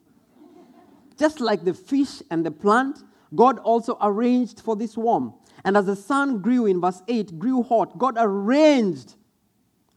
Just 1.17 1.41
like 1.41 1.65
the 1.65 1.73
fish 1.73 2.21
and 2.29 2.45
the 2.45 2.51
plant, 2.51 3.03
God 3.35 3.59
also 3.59 3.97
arranged 4.01 4.61
for 4.61 4.75
this 4.75 4.95
worm. 4.95 5.33
And 5.65 5.75
as 5.75 5.87
the 5.87 5.95
sun 5.95 6.41
grew 6.41 6.65
in 6.67 6.79
verse 6.79 7.01
8, 7.07 7.39
grew 7.39 7.63
hot, 7.63 7.97
God 7.97 8.15
arranged, 8.17 9.15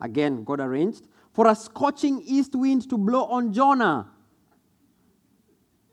again, 0.01 0.43
God 0.45 0.61
arranged, 0.61 1.07
for 1.33 1.47
a 1.47 1.55
scorching 1.55 2.23
east 2.25 2.55
wind 2.55 2.89
to 2.91 2.99
blow 2.99 3.27
on 3.27 3.53
Jonah 3.53 4.09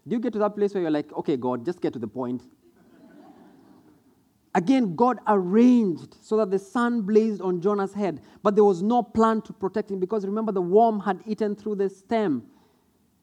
do 0.07 0.15
you 0.15 0.19
get 0.19 0.34
to 0.34 0.39
that 0.39 0.55
place 0.55 0.73
where 0.73 0.81
you're 0.81 0.91
like, 0.91 1.11
okay, 1.13 1.38
God, 1.38 1.65
just 1.65 1.81
get 1.81 1.93
to 1.93 1.99
the 1.99 2.07
point? 2.07 2.43
Again, 4.55 4.95
God 4.95 5.19
arranged 5.27 6.17
so 6.21 6.38
that 6.38 6.49
the 6.49 6.57
sun 6.57 7.01
blazed 7.01 7.41
on 7.41 7.61
Jonah's 7.61 7.93
head, 7.93 8.21
but 8.41 8.55
there 8.55 8.63
was 8.63 8.81
no 8.81 9.03
plan 9.03 9.41
to 9.43 9.53
protect 9.53 9.91
him 9.91 9.99
because 9.99 10.25
remember, 10.25 10.51
the 10.51 10.61
worm 10.61 10.99
had 10.99 11.21
eaten 11.27 11.55
through 11.55 11.75
the 11.75 11.89
stem, 11.89 12.43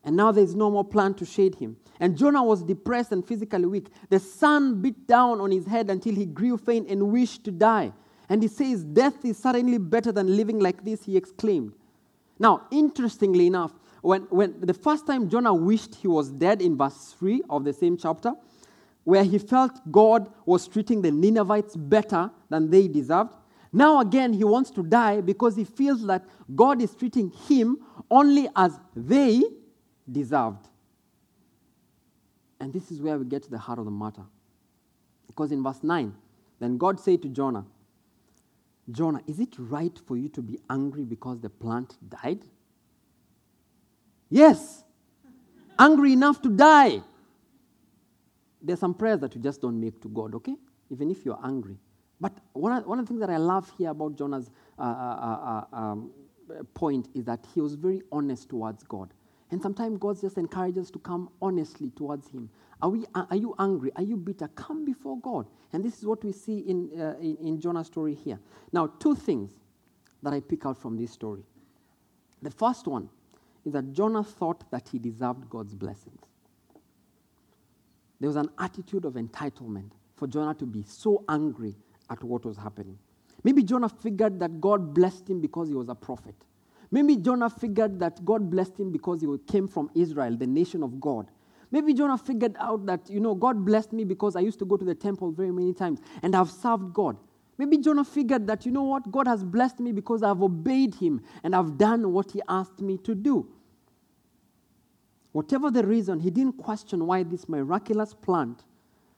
and 0.05 0.15
now 0.15 0.31
there's 0.31 0.55
no 0.55 0.71
more 0.71 0.85
plan 0.85 1.15
to 1.15 1.25
shade 1.25 1.57
him. 1.57 1.77
And 1.99 2.17
Jonah 2.17 2.43
was 2.43 2.63
depressed 2.63 3.13
and 3.13 3.27
physically 3.27 3.67
weak. 3.67 3.89
The 4.11 4.21
sun 4.21 4.83
beat 4.83 5.07
down 5.07 5.41
on 5.41 5.51
his 5.51 5.67
head 5.67 5.91
until 5.91 6.15
he 6.15 6.27
grew 6.27 6.57
faint 6.57 6.89
and 6.89 7.11
wished 7.11 7.45
to 7.45 7.51
die. 7.51 7.93
And 8.29 8.43
he 8.43 8.49
says, 8.49 8.85
Death 8.85 9.25
is 9.25 9.39
certainly 9.39 9.79
better 9.79 10.13
than 10.13 10.37
living 10.37 10.61
like 10.61 10.85
this, 10.85 11.05
he 11.05 11.17
exclaimed. 11.17 11.73
Now, 12.39 12.67
interestingly 12.71 13.47
enough, 13.47 13.73
when, 14.05 14.23
when 14.25 14.61
the 14.61 14.75
first 14.75 15.07
time 15.07 15.31
Jonah 15.31 15.55
wished 15.55 15.95
he 15.95 16.09
was 16.09 16.31
dead 16.31 16.61
in 16.61 16.77
verse 16.77 17.15
3 17.19 17.43
of 17.49 17.65
the 17.65 17.73
same 17.73 17.97
chapter, 17.97 18.35
where 19.05 19.25
he 19.25 19.39
felt 19.39 19.81
God 19.91 20.31
was 20.45 20.69
treating 20.69 21.01
the 21.01 21.11
Ninevites 21.11 21.75
better 21.75 22.31
than 22.51 22.71
they 22.71 22.87
deserved, 22.87 23.35
Now 23.73 24.01
again, 24.01 24.35
he 24.35 24.45
wants 24.45 24.71
to 24.73 24.83
die 24.83 25.23
because 25.23 25.57
he 25.57 25.65
feels 25.65 26.07
that 26.07 26.27
God 26.55 26.83
is 26.83 26.95
treating 26.95 27.31
him 27.49 27.79
only 28.11 28.47
as 28.55 28.79
they 28.95 29.43
deserved. 30.11 30.69
And 32.61 32.75
this 32.75 32.91
is 32.91 33.01
where 33.01 33.17
we 33.17 33.25
get 33.25 33.43
to 33.45 33.51
the 33.51 33.59
heart 33.59 33.79
of 33.79 33.87
the 33.87 33.91
matter. 33.91 34.25
Because 35.27 35.51
in 35.51 35.63
verse 35.63 35.83
9, 35.83 36.15
then 36.61 36.77
God 36.77 37.01
said 37.01 37.23
to 37.23 37.29
Jonah, 37.31 37.65
Jonah, 38.91 39.23
is 39.27 39.41
it 39.41 39.55
right 39.59 39.99
for 40.07 40.19
you 40.19 40.29
to 40.29 40.43
be 40.43 40.59
angry 40.69 41.05
because 41.05 41.41
the 41.41 41.49
plant 41.49 41.97
died? 42.11 42.45
Yes, 44.35 44.83
angry 45.79 46.13
enough 46.13 46.43
to 46.43 46.49
die. 46.49 47.03
There's 48.61 48.81
some 48.81 48.93
prayers 48.93 49.21
that 49.21 49.33
you 49.37 49.41
just 49.41 49.63
don't 49.63 49.81
make 49.81 50.01
to 50.03 50.09
God, 50.09 50.35
okay? 50.35 50.57
Even 50.91 51.09
if 51.09 51.25
you're 51.25 51.39
angry. 51.45 51.77
But 52.21 52.33
one 52.53 52.73
of, 52.73 52.85
one 52.85 52.99
of 52.99 53.05
the 53.05 53.11
things 53.11 53.21
that 53.21 53.31
I 53.31 53.37
love 53.37 53.73
here 53.79 53.91
about 53.91 54.19
Jonah's 54.19 54.51
uh, 54.77 54.83
uh, 54.83 54.87
uh, 54.87 55.65
uh 55.73 55.77
um, 55.77 56.11
point 56.75 57.11
is 57.15 57.25
that 57.27 57.47
he 57.55 57.61
was 57.61 57.77
very 57.77 58.03
honest 58.11 58.49
towards 58.49 58.83
God. 58.83 59.15
And 59.53 59.63
sometimes 59.63 59.99
God 59.99 60.21
just 60.21 60.37
encourages 60.37 60.87
us 60.87 60.91
to 60.91 60.99
come 60.99 61.31
honestly 61.41 61.91
towards 61.95 62.29
Him. 62.29 62.51
Are, 62.83 62.91
we, 62.91 63.05
are 63.15 63.37
you 63.37 63.55
angry? 63.61 63.93
Are 63.95 64.03
you 64.03 64.17
bitter? 64.17 64.49
Come 64.49 64.85
before 64.85 65.17
God. 65.21 65.47
And 65.73 65.85
this 65.85 65.97
is 65.97 66.07
what 66.07 66.25
we 66.25 66.33
see 66.33 66.59
in, 66.59 66.91
uh, 67.01 67.15
in, 67.21 67.37
in 67.37 67.61
Jonah's 67.61 67.87
story 67.87 68.15
here. 68.15 68.41
Now, 68.73 68.89
two 68.99 69.15
things 69.15 69.53
that 70.25 70.33
I 70.33 70.41
pick 70.41 70.67
out 70.67 70.77
from 70.77 70.97
this 70.97 71.13
story. 71.13 71.45
The 72.43 72.51
first 72.51 72.89
one 72.89 73.09
is 73.65 73.73
that 73.73 73.93
Jonah 73.93 74.25
thought 74.25 74.71
that 74.71 74.89
he 74.89 74.99
deserved 74.99 75.49
God's 75.49 75.75
blessings. 75.75 76.21
There 78.21 78.29
was 78.29 78.37
an 78.37 78.51
attitude 78.59 79.05
of 79.05 79.15
entitlement 79.15 79.91
for 80.17 80.27
Jonah 80.27 80.55
to 80.55 80.67
be 80.67 80.83
so 80.87 81.25
angry 81.29 81.75
at 82.11 82.23
what 82.23 82.45
was 82.45 82.57
happening. 82.57 82.99
Maybe 83.43 83.63
Jonah 83.63 83.89
figured 83.89 84.41
that 84.41 84.61
God 84.61 84.95
blessed 84.95 85.29
him 85.29 85.41
because 85.41 85.69
he 85.69 85.75
was 85.75 85.89
a 85.89 85.95
prophet. 85.95 86.35
Maybe 86.91 87.17
Jonah 87.17 87.51
figured 87.51 87.99
that 88.01 88.25
God 88.25 88.51
blessed 88.51 88.79
him 88.79 88.93
because 88.93 89.21
he 89.21 89.27
came 89.51 89.67
from 89.67 89.91
Israel, 89.95 90.37
the 90.37 90.47
nation 90.47 90.83
of 90.83 91.01
God. 91.01 91.31
Maybe 91.71 91.93
Jonah 91.93 92.17
figured 92.17 92.55
out 92.61 92.87
that, 92.87 93.11
you 93.11 93.19
know, 93.19 93.35
God 93.35 93.65
blessed 93.65 93.93
me 93.93 94.05
because 94.05 94.37
I 94.37 94.41
used 94.41 94.61
to 94.61 94.65
go 94.65 94.77
to 94.77 94.85
the 94.85 94.95
temple 94.95 95.33
very 95.33 95.51
many 95.51 95.75
times 95.75 96.01
and 96.23 96.37
I've 96.37 96.51
served 96.51 96.95
God. 96.95 97.17
Maybe 97.59 97.79
Jonah 97.79 98.05
figured 98.05 98.47
that, 98.47 98.65
you 98.65 98.73
know 98.73 98.85
what, 98.85 99.11
God 99.11 99.27
has 99.27 99.45
blessed 99.45 99.81
me 99.81 99.93
because 99.93 100.23
I've 100.23 100.43
obeyed 100.43 100.95
him 100.95 101.21
and 101.43 101.55
I've 101.55 101.77
done 101.77 102.13
what 102.13 102.31
he 102.31 102.41
asked 102.49 102.81
me 102.81 102.99
to 102.99 103.15
do. 103.15 103.49
Whatever 105.35 105.69
the 105.69 105.85
reason, 105.85 106.21
he 106.21 106.31
didn't 106.31 106.59
question 106.59 107.09
why 107.09 107.25
this 107.25 107.49
miraculous 107.49 108.15
plant 108.15 108.63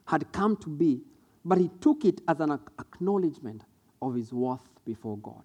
had 0.06 0.32
come 0.32 0.56
to 0.56 0.70
be, 0.70 1.02
but 1.44 1.58
he 1.58 1.70
took 1.82 2.06
it 2.06 2.22
as 2.26 2.40
an 2.40 2.52
acknowledgement 2.52 3.64
of 4.00 4.14
his 4.14 4.32
worth 4.32 4.66
before 4.86 5.18
God. 5.18 5.42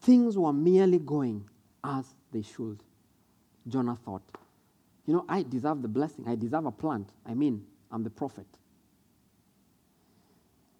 Things 0.00 0.36
were 0.36 0.52
merely 0.52 0.98
going 0.98 1.48
as 1.84 2.06
they 2.32 2.42
should. 2.42 2.82
Jonah 3.68 3.94
thought, 4.04 4.24
you 5.06 5.14
know, 5.14 5.24
I 5.28 5.44
deserve 5.44 5.80
the 5.80 5.86
blessing. 5.86 6.24
I 6.26 6.34
deserve 6.34 6.66
a 6.66 6.72
plant. 6.72 7.08
I 7.24 7.34
mean, 7.34 7.64
I'm 7.92 8.02
the 8.02 8.10
prophet. 8.10 8.48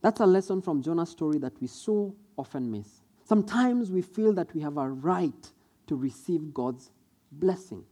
That's 0.00 0.18
a 0.18 0.26
lesson 0.26 0.60
from 0.60 0.82
Jonah's 0.82 1.10
story 1.10 1.38
that 1.38 1.52
we 1.60 1.68
so 1.68 2.16
often 2.36 2.68
miss. 2.68 2.88
Sometimes 3.22 3.92
we 3.92 4.02
feel 4.02 4.32
that 4.32 4.52
we 4.54 4.60
have 4.60 4.76
a 4.76 4.88
right 4.88 5.52
to 5.86 5.94
receive 5.94 6.52
God's 6.52 6.90
blessing. 7.32 7.84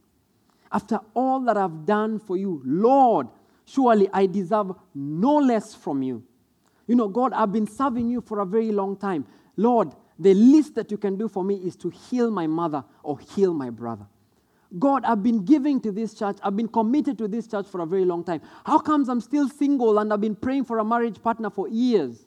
After 0.71 0.99
all 1.13 1.41
that 1.41 1.57
I've 1.57 1.85
done 1.85 2.19
for 2.19 2.37
you, 2.37 2.61
Lord, 2.63 3.27
surely 3.65 4.07
I 4.13 4.25
deserve 4.25 4.73
no 4.95 5.35
less 5.37 5.75
from 5.75 6.01
you. 6.01 6.23
You 6.87 6.95
know, 6.95 7.07
God, 7.07 7.33
I've 7.33 7.51
been 7.51 7.67
serving 7.67 8.09
you 8.09 8.21
for 8.21 8.39
a 8.39 8.45
very 8.45 8.71
long 8.71 8.95
time. 8.95 9.25
Lord, 9.57 9.93
the 10.17 10.33
least 10.33 10.75
that 10.75 10.91
you 10.91 10.97
can 10.97 11.17
do 11.17 11.27
for 11.27 11.43
me 11.43 11.55
is 11.55 11.75
to 11.77 11.89
heal 11.89 12.31
my 12.31 12.47
mother 12.47 12.83
or 13.03 13.19
heal 13.19 13.53
my 13.53 13.69
brother. 13.69 14.05
God, 14.79 15.03
I've 15.03 15.21
been 15.21 15.43
giving 15.43 15.81
to 15.81 15.91
this 15.91 16.13
church. 16.13 16.37
I've 16.41 16.55
been 16.55 16.67
committed 16.69 17.17
to 17.17 17.27
this 17.27 17.47
church 17.47 17.67
for 17.67 17.81
a 17.81 17.85
very 17.85 18.05
long 18.05 18.23
time. 18.23 18.41
How 18.65 18.79
comes 18.79 19.09
I'm 19.09 19.19
still 19.19 19.49
single 19.49 19.99
and 19.99 20.13
I've 20.13 20.21
been 20.21 20.35
praying 20.35 20.65
for 20.65 20.77
a 20.79 20.85
marriage 20.85 21.21
partner 21.21 21.49
for 21.49 21.67
years? 21.67 22.25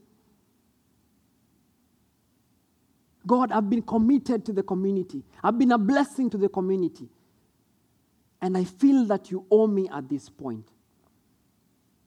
God, 3.26 3.52
I've 3.52 3.70
been 3.70 3.82
committed 3.82 4.44
to 4.46 4.52
the 4.52 4.62
community. 4.62 5.24
I've 5.42 5.58
been 5.58 5.72
a 5.72 5.78
blessing 5.78 6.30
to 6.30 6.38
the 6.38 6.48
community. 6.48 7.08
And 8.42 8.56
I 8.56 8.64
feel 8.64 9.04
that 9.06 9.30
you 9.30 9.46
owe 9.50 9.66
me 9.66 9.88
at 9.90 10.08
this 10.08 10.28
point. 10.28 10.68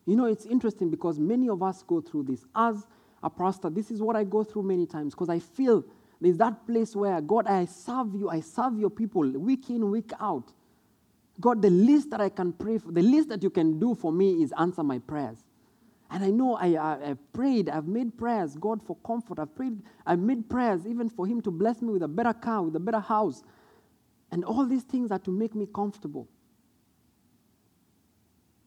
You 0.06 0.16
know, 0.16 0.26
it's 0.26 0.46
interesting 0.46 0.90
because 0.90 1.20
many 1.20 1.50
of 1.50 1.64
us 1.64 1.84
go 1.84 2.00
through 2.00 2.24
this. 2.24 2.46
As 2.56 2.86
a 3.24 3.30
pastor, 3.30 3.70
this 3.70 3.92
is 3.92 4.02
what 4.02 4.16
I 4.16 4.24
go 4.24 4.44
through 4.44 4.64
many 4.64 4.86
times 4.86 5.14
because 5.14 5.30
I 5.30 5.40
feel 5.40 5.84
there's 6.22 6.38
that 6.38 6.66
place 6.66 6.96
where, 6.96 7.20
God, 7.22 7.48
I 7.48 7.66
serve 7.66 8.16
you, 8.16 8.30
I 8.30 8.40
serve 8.40 8.80
your 8.80 8.90
people 8.90 9.22
week 9.22 9.70
in, 9.70 9.90
week 9.92 10.12
out. 10.20 10.52
God, 11.40 11.62
the 11.62 11.70
least 11.70 12.10
that 12.12 12.22
I 12.22 12.30
can 12.30 12.54
pray 12.54 12.78
for, 12.78 12.92
the 12.92 13.02
least 13.02 13.30
that 13.30 13.44
you 13.44 13.50
can 13.50 13.80
do 13.80 13.94
for 13.94 14.12
me 14.12 14.42
is 14.42 14.54
answer 14.58 14.84
my 14.84 15.00
prayers. 15.00 15.38
And 16.10 16.24
I 16.24 16.30
know 16.30 16.56
I, 16.56 16.74
I, 16.76 17.10
I 17.10 17.16
prayed, 17.34 17.70
I've 17.70 17.88
made 17.88 18.18
prayers, 18.18 18.56
God, 18.56 18.82
for 18.82 18.96
comfort. 19.06 19.40
I've 19.40 19.54
prayed, 19.56 19.82
I've 20.06 20.20
made 20.20 20.50
prayers 20.50 20.88
even 20.88 21.10
for 21.10 21.28
Him 21.28 21.42
to 21.42 21.52
bless 21.52 21.82
me 21.82 21.94
with 21.94 22.04
a 22.04 22.08
better 22.08 22.34
car, 22.34 22.64
with 22.64 22.76
a 22.76 22.80
better 22.80 23.00
house. 23.00 23.44
And 24.32 24.46
all 24.46 24.66
these 24.66 24.84
things 24.84 25.12
are 25.12 25.20
to 25.20 25.32
make 25.32 25.54
me 25.56 25.68
comfortable. 25.74 26.28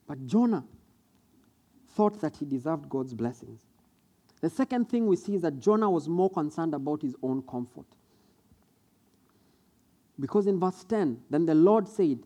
But 0.07 0.27
Jonah 0.27 0.65
thought 1.95 2.21
that 2.21 2.37
he 2.37 2.45
deserved 2.45 2.89
God's 2.89 3.15
blessings. 3.15 3.61
The 4.41 4.51
second 4.51 4.89
thing 4.89 5.07
we 5.07 5.17
see 5.17 5.35
is 5.35 5.43
that 5.43 5.61
Jonah 5.61 5.91
was 5.91 6.09
more 6.09 6.31
concerned 6.31 6.75
about 6.75 7.03
his 7.03 7.15
own 7.23 7.43
comfort. 7.43 7.87
Because 10.19 10.47
in 10.47 10.59
verse 10.59 10.85
10, 10.85 11.21
then 11.31 11.47
the 11.47 11.55
Lord 11.55 11.89
said, 11.89 12.21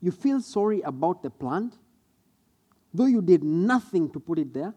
You 0.00 0.10
feel 0.10 0.40
sorry 0.40 0.80
about 0.82 1.22
the 1.22 1.30
plant, 1.30 1.78
though 2.92 3.06
you 3.06 3.22
did 3.22 3.44
nothing 3.44 4.10
to 4.10 4.20
put 4.20 4.38
it 4.38 4.52
there. 4.54 4.74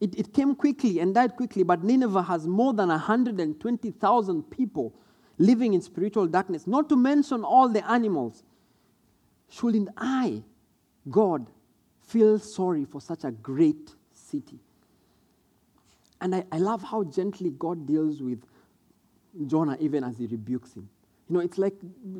It, 0.00 0.18
it 0.18 0.34
came 0.34 0.54
quickly 0.54 0.98
and 0.98 1.14
died 1.14 1.36
quickly, 1.36 1.62
but 1.62 1.84
Nineveh 1.84 2.22
has 2.22 2.46
more 2.46 2.74
than 2.74 2.88
120,000 2.88 4.42
people 4.50 4.94
living 5.38 5.74
in 5.74 5.80
spiritual 5.80 6.26
darkness, 6.26 6.66
not 6.66 6.88
to 6.88 6.96
mention 6.96 7.44
all 7.44 7.68
the 7.68 7.88
animals. 7.90 8.42
Shouldn't 9.48 9.88
I, 9.96 10.42
God, 11.10 11.46
feel 12.02 12.38
sorry 12.38 12.84
for 12.84 13.00
such 13.00 13.24
a 13.24 13.30
great 13.30 13.94
city? 14.12 14.58
And 16.20 16.34
I, 16.34 16.44
I 16.52 16.58
love 16.58 16.82
how 16.82 17.04
gently 17.04 17.50
God 17.50 17.86
deals 17.86 18.22
with 18.22 18.42
Jonah 19.46 19.76
even 19.80 20.04
as 20.04 20.18
he 20.18 20.26
rebukes 20.26 20.74
him. 20.74 20.88
You 21.28 21.34
know, 21.34 21.40
it's 21.40 21.56
like 21.56 21.74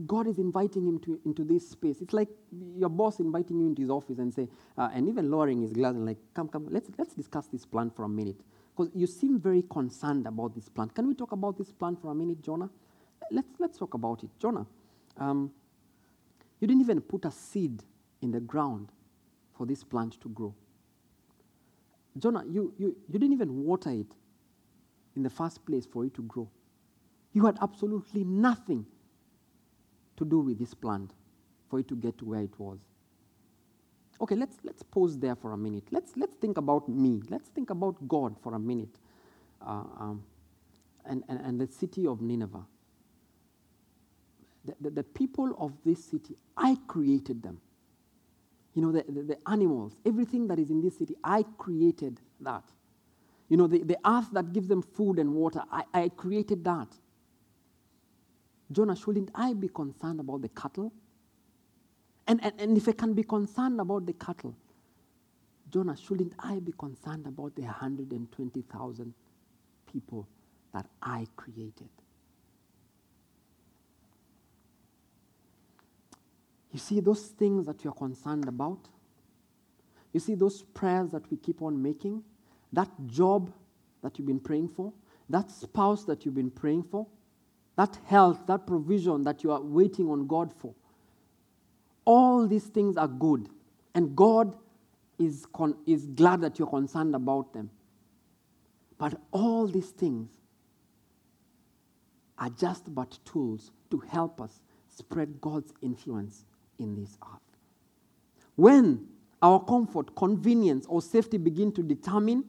God 0.07 0.27
is 0.27 0.39
inviting 0.39 0.87
him 0.87 0.99
to, 1.01 1.21
into 1.27 1.45
this 1.45 1.69
space. 1.69 2.01
It's 2.01 2.15
like 2.15 2.29
your 2.75 2.89
boss 2.89 3.21
inviting 3.21 3.61
you 3.61 3.67
into 3.67 3.83
his 3.83 3.91
office 3.91 4.19
and 4.19 4.33
say, 4.33 4.49
uh, 4.79 4.89
and 4.95 5.09
even 5.09 5.31
lowering 5.31 5.61
his 5.61 5.75
glass 5.75 5.95
and 5.95 6.07
like, 6.07 6.17
come, 6.33 6.49
come, 6.49 6.67
let's, 6.71 6.91
let's 6.97 7.13
discuss 7.15 7.47
this 7.49 7.67
plan 7.67 7.91
for 7.91 8.05
a 8.05 8.09
minute. 8.09 8.41
Because 8.75 8.91
you 8.95 9.07
seem 9.07 9.39
very 9.39 9.63
concerned 9.71 10.27
about 10.27 10.55
this 10.55 10.69
plan. 10.71 10.89
Can 10.89 11.07
we 11.07 11.15
talk 11.15 11.33
about 11.33 11.59
this 11.59 11.71
plan 11.71 11.97
for 11.97 12.11
a 12.13 12.15
minute, 12.15 12.43
Jonah? 12.43 12.71
Let's, 13.31 13.49
let's 13.59 13.77
talk 13.77 13.93
about 13.95 14.25
it. 14.25 14.31
Jonah, 14.41 14.67
um, 15.19 15.51
you 16.61 16.67
didn't 16.67 16.81
even 16.81 17.03
put 17.03 17.27
a 17.27 17.31
seed 17.31 17.83
in 18.23 18.31
the 18.31 18.41
ground 18.41 18.89
for 19.57 19.67
this 19.67 19.85
plant 19.85 20.19
to 20.23 20.29
grow. 20.31 20.55
Jonah, 22.19 22.45
you, 22.49 22.73
you, 22.79 22.97
you 23.09 23.19
didn't 23.19 23.35
even 23.35 23.65
water 23.65 23.91
it 23.91 24.07
in 25.15 25.23
the 25.23 25.31
first 25.31 25.65
place 25.67 25.85
for 25.85 26.05
it 26.07 26.15
to 26.15 26.23
grow. 26.23 26.49
You 27.33 27.45
had 27.45 27.59
absolutely 27.61 28.25
nothing 28.25 28.87
to 30.17 30.25
do 30.25 30.39
with 30.41 30.59
this 30.59 30.75
plant 30.75 31.13
for 31.69 31.81
it 31.81 31.89
to 31.89 31.97
get 31.97 32.19
to 32.19 32.25
where 32.25 32.41
it 32.41 32.59
was. 32.59 32.79
Okay, 34.21 34.37
let's, 34.37 34.57
let's 34.63 34.83
pause 34.83 35.19
there 35.19 35.35
for 35.35 35.53
a 35.53 35.57
minute. 35.57 35.85
Let's, 35.91 36.13
let's 36.17 36.37
think 36.37 36.57
about 36.57 36.89
me. 36.89 37.23
Let's 37.29 37.49
think 37.49 37.71
about 37.71 37.97
God 38.07 38.37
for 38.43 38.55
a 38.55 38.59
minute 38.59 38.97
uh, 39.61 39.83
um, 39.99 40.23
and, 41.05 41.25
and, 41.29 41.41
and 41.41 41.61
the 41.61 41.67
city 41.67 42.07
of 42.07 42.21
Nineveh. 42.21 42.65
The, 44.65 44.75
the, 44.81 44.91
the 44.91 45.03
people 45.03 45.55
of 45.59 45.73
this 45.85 46.03
city, 46.05 46.37
I 46.57 46.77
created 46.87 47.43
them 47.43 47.61
you 48.75 48.83
know, 48.83 48.93
the, 48.93 49.05
the, 49.09 49.23
the, 49.23 49.39
animals, 49.49 49.93
everything 50.05 50.49
that 50.49 50.59
is 50.59 50.71
in 50.71 50.83
this 50.83 50.99
city, 50.99 51.15
I 51.23 51.45
created 51.59 52.21
that. 52.41 52.65
You 53.49 53.57
know, 53.57 53.67
the, 53.67 53.83
the 53.85 53.99
earth 54.05 54.31
that 54.33 54.53
gives 54.53 54.67
them 54.67 54.83
food 54.83 55.19
and 55.19 55.33
water, 55.33 55.63
I, 55.71 55.85
I 55.95 56.09
created 56.09 56.65
that. 56.65 56.89
Jonah, 58.73 58.97
shouldn't 58.97 59.31
I 59.35 59.53
be 59.53 59.69
concerned 59.69 60.21
about 60.21 60.43
the 60.43 60.49
cattle? 60.49 60.93
And, 62.27 62.43
and, 62.43 62.53
and 62.59 62.77
if 62.77 62.89
I 62.89 62.93
can 62.93 63.13
be 63.13 63.23
concerned 63.23 63.81
about 63.81 64.07
the 64.07 64.15
cattle, 64.15 64.57
Jonah, 65.71 65.97
shouldn't 65.97 66.35
I 66.39 66.61
be 66.61 66.73
concerned 66.73 67.27
about 67.27 67.55
the 67.57 67.63
120,000 67.63 69.15
people 69.93 70.27
that 70.73 70.87
I 71.03 71.27
created? 71.37 71.89
You 76.73 76.79
see, 76.79 77.01
those 77.01 77.27
things 77.27 77.67
that 77.67 77.85
you're 77.85 77.93
concerned 77.93 78.49
about, 78.49 78.81
you 80.13 80.21
see, 80.21 80.35
those 80.35 80.63
prayers 80.63 81.11
that 81.11 81.31
we 81.31 81.37
keep 81.37 81.63
on 81.63 81.81
making, 81.81 82.23
that 82.73 82.89
job 83.07 83.53
that 84.03 84.19
you've 84.19 84.27
been 84.27 84.41
praying 84.41 84.69
for, 84.69 84.93
that 85.29 85.51
spouse 85.51 86.05
that 86.05 86.25
you've 86.25 86.35
been 86.35 86.51
praying 86.51 86.83
for, 86.85 87.07
that 87.77 87.99
health, 88.07 88.47
that 88.47 88.67
provision 88.67 89.25
that 89.25 89.43
you 89.43 89.51
are 89.51 89.61
waiting 89.61 90.09
on 90.09 90.27
God 90.27 90.53
for. 90.59 90.75
All 92.05 92.47
these 92.47 92.65
things 92.65 92.97
are 92.97 93.09
good, 93.09 93.49
and 93.95 94.15
God 94.15 94.57
is, 95.19 95.47
con- 95.53 95.77
is 95.87 96.07
glad 96.07 96.41
that 96.43 96.59
you're 96.59 96.69
concerned 96.69 97.15
about 97.15 97.53
them. 97.53 97.71
But 98.99 99.21
all 99.33 99.67
these 99.67 99.91
things 99.91 100.31
are 102.39 102.51
just 102.51 102.95
but 102.95 103.19
tools 103.25 103.73
to 103.91 103.99
help 103.99 104.41
us 104.41 104.61
spread 104.89 105.41
God's 105.41 105.73
influence 105.83 106.45
in 106.79 106.95
this 106.95 107.17
earth. 107.23 107.41
When 108.57 109.07
our 109.43 109.63
comfort, 109.65 110.15
convenience, 110.17 110.87
or 110.89 111.03
safety 111.03 111.39
begin 111.39 111.73
to 111.73 111.83
determine 111.83 112.45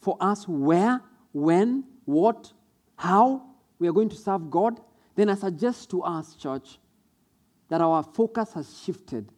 for 0.00 0.16
us 0.20 0.48
where, 0.48 1.00
when, 1.32 1.84
what, 2.04 2.52
how 2.96 3.42
we 3.78 3.88
are 3.88 3.92
going 3.92 4.08
to 4.08 4.16
serve 4.16 4.50
God, 4.50 4.80
then 5.14 5.28
I 5.28 5.34
suggest 5.34 5.90
to 5.90 6.02
us, 6.02 6.34
church, 6.34 6.78
that 7.68 7.80
our 7.80 8.02
focus 8.02 8.52
has 8.54 8.80
shifted 8.84 9.30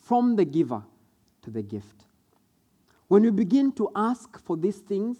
from 0.00 0.36
the 0.36 0.44
giver 0.44 0.82
to 1.42 1.50
the 1.50 1.62
gift. 1.62 2.04
When 3.08 3.22
we 3.22 3.30
begin 3.30 3.72
to 3.72 3.90
ask 3.94 4.42
for 4.44 4.56
these 4.56 4.78
things, 4.78 5.18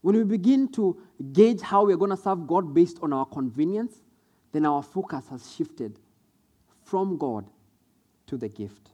when 0.00 0.16
we 0.16 0.24
begin 0.24 0.68
to 0.72 1.00
gauge 1.32 1.60
how 1.60 1.84
we're 1.84 1.96
going 1.96 2.10
to 2.10 2.16
serve 2.16 2.46
God 2.46 2.72
based 2.74 2.98
on 3.02 3.12
our 3.12 3.26
convenience, 3.26 4.02
then 4.52 4.64
our 4.64 4.82
focus 4.82 5.28
has 5.28 5.52
shifted 5.52 5.98
from 6.84 7.18
God 7.18 7.50
to 8.26 8.36
the 8.36 8.48
gift. 8.48 8.90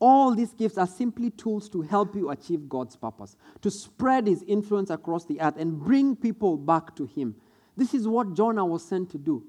All 0.00 0.34
these 0.34 0.52
gifts 0.52 0.76
are 0.76 0.86
simply 0.86 1.30
tools 1.30 1.68
to 1.70 1.82
help 1.82 2.14
you 2.14 2.30
achieve 2.30 2.68
God's 2.68 2.96
purpose, 2.96 3.36
to 3.62 3.70
spread 3.70 4.26
his 4.26 4.42
influence 4.42 4.90
across 4.90 5.24
the 5.24 5.40
earth 5.40 5.56
and 5.56 5.78
bring 5.78 6.16
people 6.16 6.56
back 6.56 6.94
to 6.96 7.04
him. 7.04 7.36
This 7.76 7.94
is 7.94 8.06
what 8.06 8.34
Jonah 8.34 8.64
was 8.64 8.84
sent 8.84 9.10
to 9.10 9.18
do. 9.18 9.44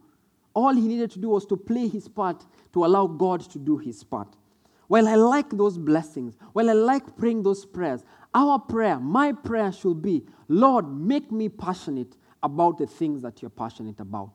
All 0.53 0.73
he 0.73 0.87
needed 0.87 1.11
to 1.11 1.19
do 1.19 1.29
was 1.29 1.45
to 1.47 1.57
play 1.57 1.87
his 1.87 2.07
part 2.07 2.45
to 2.73 2.85
allow 2.85 3.07
God 3.07 3.41
to 3.51 3.59
do 3.59 3.77
his 3.77 4.03
part. 4.03 4.35
While 4.87 5.07
I 5.07 5.15
like 5.15 5.49
those 5.49 5.77
blessings, 5.77 6.37
while 6.53 6.69
I 6.69 6.73
like 6.73 7.17
praying 7.17 7.43
those 7.43 7.65
prayers, 7.65 8.03
our 8.33 8.59
prayer, 8.59 8.99
my 8.99 9.31
prayer 9.31 9.71
should 9.71 10.01
be 10.01 10.23
Lord, 10.47 10.87
make 10.87 11.31
me 11.31 11.49
passionate 11.49 12.15
about 12.43 12.77
the 12.77 12.85
things 12.85 13.21
that 13.23 13.41
you're 13.41 13.49
passionate 13.49 13.99
about. 13.99 14.31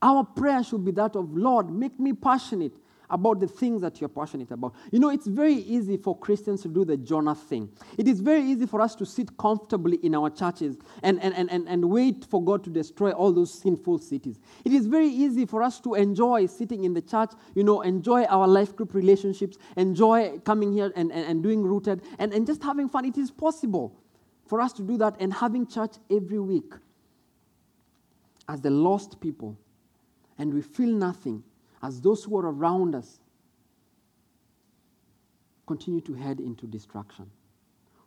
Our 0.00 0.24
prayer 0.24 0.64
should 0.64 0.84
be 0.84 0.90
that 0.92 1.14
of 1.14 1.36
Lord, 1.36 1.70
make 1.70 2.00
me 2.00 2.12
passionate 2.12 2.72
about 3.12 3.38
the 3.40 3.46
things 3.46 3.82
that 3.82 4.00
you're 4.00 4.08
passionate 4.08 4.50
about. 4.50 4.74
You 4.90 4.98
know, 4.98 5.10
it's 5.10 5.26
very 5.26 5.54
easy 5.54 5.98
for 5.98 6.18
Christians 6.18 6.62
to 6.62 6.68
do 6.68 6.84
the 6.84 6.96
Jonah 6.96 7.34
thing. 7.34 7.68
It 7.98 8.08
is 8.08 8.20
very 8.20 8.42
easy 8.42 8.66
for 8.66 8.80
us 8.80 8.94
to 8.96 9.06
sit 9.06 9.36
comfortably 9.36 9.98
in 9.98 10.14
our 10.14 10.30
churches 10.30 10.78
and, 11.02 11.22
and, 11.22 11.34
and, 11.34 11.50
and, 11.50 11.68
and 11.68 11.84
wait 11.84 12.24
for 12.24 12.42
God 12.42 12.64
to 12.64 12.70
destroy 12.70 13.12
all 13.12 13.30
those 13.30 13.52
sinful 13.52 13.98
cities. 13.98 14.40
It 14.64 14.72
is 14.72 14.86
very 14.86 15.08
easy 15.08 15.44
for 15.44 15.62
us 15.62 15.78
to 15.80 15.94
enjoy 15.94 16.46
sitting 16.46 16.84
in 16.84 16.94
the 16.94 17.02
church, 17.02 17.32
you 17.54 17.62
know, 17.62 17.82
enjoy 17.82 18.24
our 18.24 18.48
life 18.48 18.74
group 18.74 18.94
relationships, 18.94 19.58
enjoy 19.76 20.38
coming 20.38 20.72
here 20.72 20.90
and, 20.96 21.12
and, 21.12 21.26
and 21.26 21.42
doing 21.42 21.62
rooted, 21.62 22.00
and, 22.18 22.32
and 22.32 22.46
just 22.46 22.62
having 22.62 22.88
fun. 22.88 23.04
It 23.04 23.18
is 23.18 23.30
possible 23.30 23.94
for 24.46 24.62
us 24.62 24.72
to 24.74 24.82
do 24.82 24.96
that 24.96 25.16
and 25.20 25.34
having 25.34 25.66
church 25.66 25.96
every 26.10 26.40
week 26.40 26.72
as 28.48 28.62
the 28.62 28.70
lost 28.70 29.20
people, 29.20 29.58
and 30.38 30.52
we 30.52 30.62
feel 30.62 30.88
nothing 30.88 31.44
as 31.82 32.00
those 32.00 32.24
who 32.24 32.38
are 32.38 32.46
around 32.46 32.94
us 32.94 33.18
continue 35.66 36.00
to 36.02 36.14
head 36.14 36.40
into 36.40 36.66
destruction. 36.66 37.30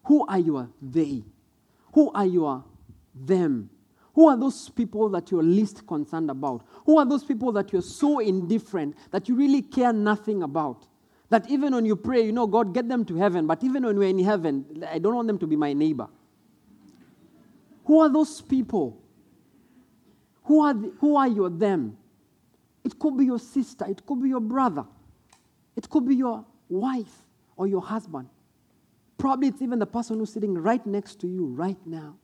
Who 0.06 0.26
are 0.27 0.39
your 0.39 0.69
they? 0.81 1.23
Who 1.93 2.11
are 2.11 2.26
your 2.26 2.64
them? 3.14 3.69
Who 4.14 4.27
are 4.27 4.38
those 4.38 4.69
people 4.69 5.10
that 5.10 5.30
you're 5.31 5.43
least 5.43 5.85
concerned 5.88 6.30
about? 6.30 6.65
Who 6.85 6.97
are 6.97 7.06
those 7.06 7.23
people 7.23 7.52
that 7.53 7.73
you're 7.73 7.81
so 7.81 8.19
indifferent 8.19 8.95
that 9.11 9.27
you 9.27 9.35
really 9.35 9.61
care 9.61 9.91
nothing 9.91 10.43
about? 10.43 10.85
That 11.30 11.49
even 11.49 11.73
when 11.73 11.85
you 11.85 11.95
pray, 11.95 12.22
you 12.26 12.31
know, 12.31 12.47
God, 12.47 12.73
get 12.73 12.88
them 12.88 13.03
to 13.06 13.15
heaven, 13.15 13.47
but 13.47 13.64
even 13.64 13.84
when 13.85 13.97
we're 13.97 14.10
in 14.10 14.23
heaven, 14.23 14.85
I 14.89 14.99
don't 14.99 15.15
want 15.15 15.27
them 15.27 15.39
to 15.39 15.47
be 15.47 15.56
my 15.56 15.73
neighbor. 15.73 16.07
Who 17.85 17.99
are 17.99 18.10
those 18.10 18.41
people? 18.41 19.02
Who 20.43 20.61
are, 20.61 20.73
the, 20.73 20.93
who 20.99 21.15
are 21.15 21.27
your 21.27 21.49
them? 21.49 21.97
It 22.86 22.99
could 22.99 23.18
be 23.18 23.26
your 23.26 23.40
sister, 23.40 23.86
it 23.90 24.06
could 24.06 24.22
be 24.22 24.30
your 24.30 24.40
brother, 24.40 24.86
it 25.76 25.90
could 25.90 26.07
be 26.07 26.16
your 26.16 26.45
wife 26.70 27.24
or 27.57 27.68
your 27.68 27.82
husband. 27.82 28.30
Probably 29.18 29.48
it's 29.48 29.62
even 29.62 29.80
the 29.80 29.88
person 29.88 30.20
who's 30.20 30.32
sitting 30.32 30.53
right 30.53 30.86
next 30.86 31.20
to 31.22 31.28
you 31.28 31.48
right 31.48 31.80
now. 31.86 32.16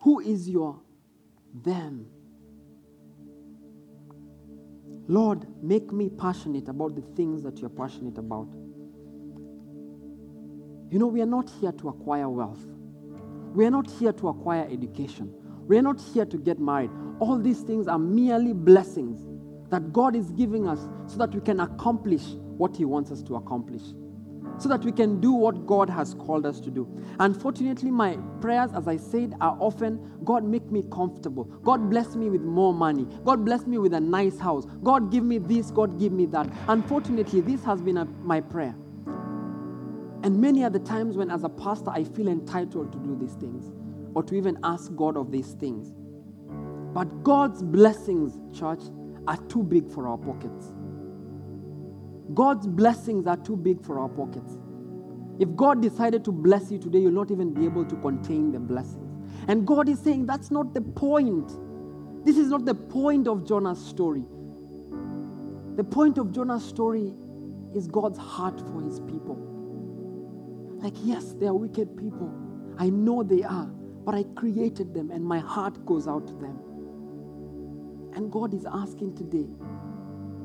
Who 0.00 0.20
is 0.20 0.48
your 0.48 0.80
them? 1.64 2.06
Lord, 5.08 5.46
make 5.62 5.90
me 5.90 6.10
passionate 6.10 6.68
about 6.68 6.94
the 6.94 7.02
things 7.16 7.42
that 7.44 7.58
you're 7.60 7.70
passionate 7.70 8.18
about. 8.18 8.48
You 10.90 10.98
know, 10.98 11.06
we 11.06 11.22
are 11.22 11.26
not 11.26 11.50
here 11.60 11.72
to 11.72 11.88
acquire 11.88 12.28
wealth. 12.28 12.66
We 13.54 13.64
are 13.64 13.70
not 13.70 13.90
here 13.90 14.12
to 14.12 14.28
acquire 14.28 14.68
education. 14.70 15.32
We 15.66 15.78
are 15.78 15.82
not 15.82 15.98
here 15.98 16.26
to 16.26 16.36
get 16.36 16.58
married. 16.58 16.90
All 17.20 17.38
these 17.38 17.60
things 17.62 17.88
are 17.88 17.98
merely 17.98 18.52
blessings 18.52 19.26
that 19.70 19.92
God 19.92 20.14
is 20.16 20.30
giving 20.30 20.68
us 20.68 20.88
so 21.06 21.18
that 21.18 21.34
we 21.34 21.40
can 21.40 21.60
accomplish 21.60 22.22
what 22.56 22.76
He 22.76 22.84
wants 22.84 23.10
us 23.10 23.22
to 23.24 23.36
accomplish, 23.36 23.82
so 24.58 24.68
that 24.68 24.84
we 24.84 24.92
can 24.92 25.20
do 25.20 25.32
what 25.32 25.66
God 25.66 25.90
has 25.90 26.14
called 26.14 26.46
us 26.46 26.60
to 26.60 26.70
do. 26.70 26.88
Unfortunately, 27.20 27.90
my 27.90 28.16
prayers, 28.40 28.70
as 28.74 28.88
I 28.88 28.96
said, 28.96 29.34
are 29.40 29.56
often 29.60 30.18
God, 30.24 30.44
make 30.44 30.70
me 30.70 30.84
comfortable. 30.92 31.44
God, 31.44 31.90
bless 31.90 32.16
me 32.16 32.30
with 32.30 32.42
more 32.42 32.72
money. 32.72 33.06
God, 33.24 33.44
bless 33.44 33.66
me 33.66 33.78
with 33.78 33.94
a 33.94 34.00
nice 34.00 34.38
house. 34.38 34.66
God, 34.82 35.10
give 35.10 35.24
me 35.24 35.38
this. 35.38 35.70
God, 35.70 35.98
give 35.98 36.12
me 36.12 36.26
that. 36.26 36.48
Unfortunately, 36.68 37.40
this 37.40 37.62
has 37.64 37.80
been 37.82 37.98
a, 37.98 38.04
my 38.04 38.40
prayer. 38.40 38.74
And 40.24 40.40
many 40.40 40.64
are 40.64 40.70
the 40.70 40.80
times 40.80 41.16
when, 41.16 41.30
as 41.30 41.44
a 41.44 41.48
pastor, 41.48 41.90
I 41.90 42.04
feel 42.04 42.28
entitled 42.28 42.92
to 42.92 42.98
do 42.98 43.16
these 43.16 43.34
things 43.34 43.72
or 44.14 44.22
to 44.24 44.34
even 44.34 44.58
ask 44.64 44.94
God 44.96 45.16
of 45.16 45.30
these 45.30 45.52
things. 45.52 45.94
But 46.94 47.22
God's 47.22 47.62
blessings, 47.62 48.38
church, 48.58 48.80
are 49.26 49.36
too 49.48 49.62
big 49.62 49.90
for 49.90 50.08
our 50.08 50.18
pockets. 50.18 50.72
God's 52.34 52.66
blessings 52.66 53.26
are 53.26 53.36
too 53.36 53.56
big 53.56 53.84
for 53.84 53.98
our 53.98 54.08
pockets. 54.08 54.56
If 55.38 55.54
God 55.54 55.82
decided 55.82 56.24
to 56.24 56.32
bless 56.32 56.70
you 56.70 56.78
today, 56.78 56.98
you'll 56.98 57.12
not 57.12 57.30
even 57.30 57.52
be 57.52 57.64
able 57.64 57.84
to 57.84 57.96
contain 57.96 58.52
the 58.52 58.58
blessings. 58.58 59.04
And 59.48 59.66
God 59.66 59.88
is 59.88 59.98
saying 60.00 60.26
that's 60.26 60.50
not 60.50 60.74
the 60.74 60.80
point. 60.80 61.52
This 62.24 62.36
is 62.36 62.48
not 62.48 62.64
the 62.64 62.74
point 62.74 63.28
of 63.28 63.46
Jonah's 63.46 63.84
story. 63.84 64.24
The 65.76 65.84
point 65.84 66.18
of 66.18 66.32
Jonah's 66.32 66.64
story 66.64 67.14
is 67.74 67.86
God's 67.86 68.18
heart 68.18 68.60
for 68.72 68.82
his 68.82 68.98
people. 69.00 69.36
Like, 70.80 70.94
yes, 71.02 71.34
they 71.38 71.46
are 71.46 71.54
wicked 71.54 71.96
people. 71.96 72.32
I 72.78 72.90
know 72.90 73.22
they 73.22 73.42
are, 73.42 73.66
but 74.04 74.14
I 74.14 74.24
created 74.34 74.94
them 74.94 75.10
and 75.10 75.24
my 75.24 75.38
heart 75.38 75.84
goes 75.86 76.08
out 76.08 76.26
to 76.28 76.34
them. 76.34 76.58
And 78.18 78.32
God 78.32 78.52
is 78.52 78.66
asking 78.66 79.14
today, 79.14 79.46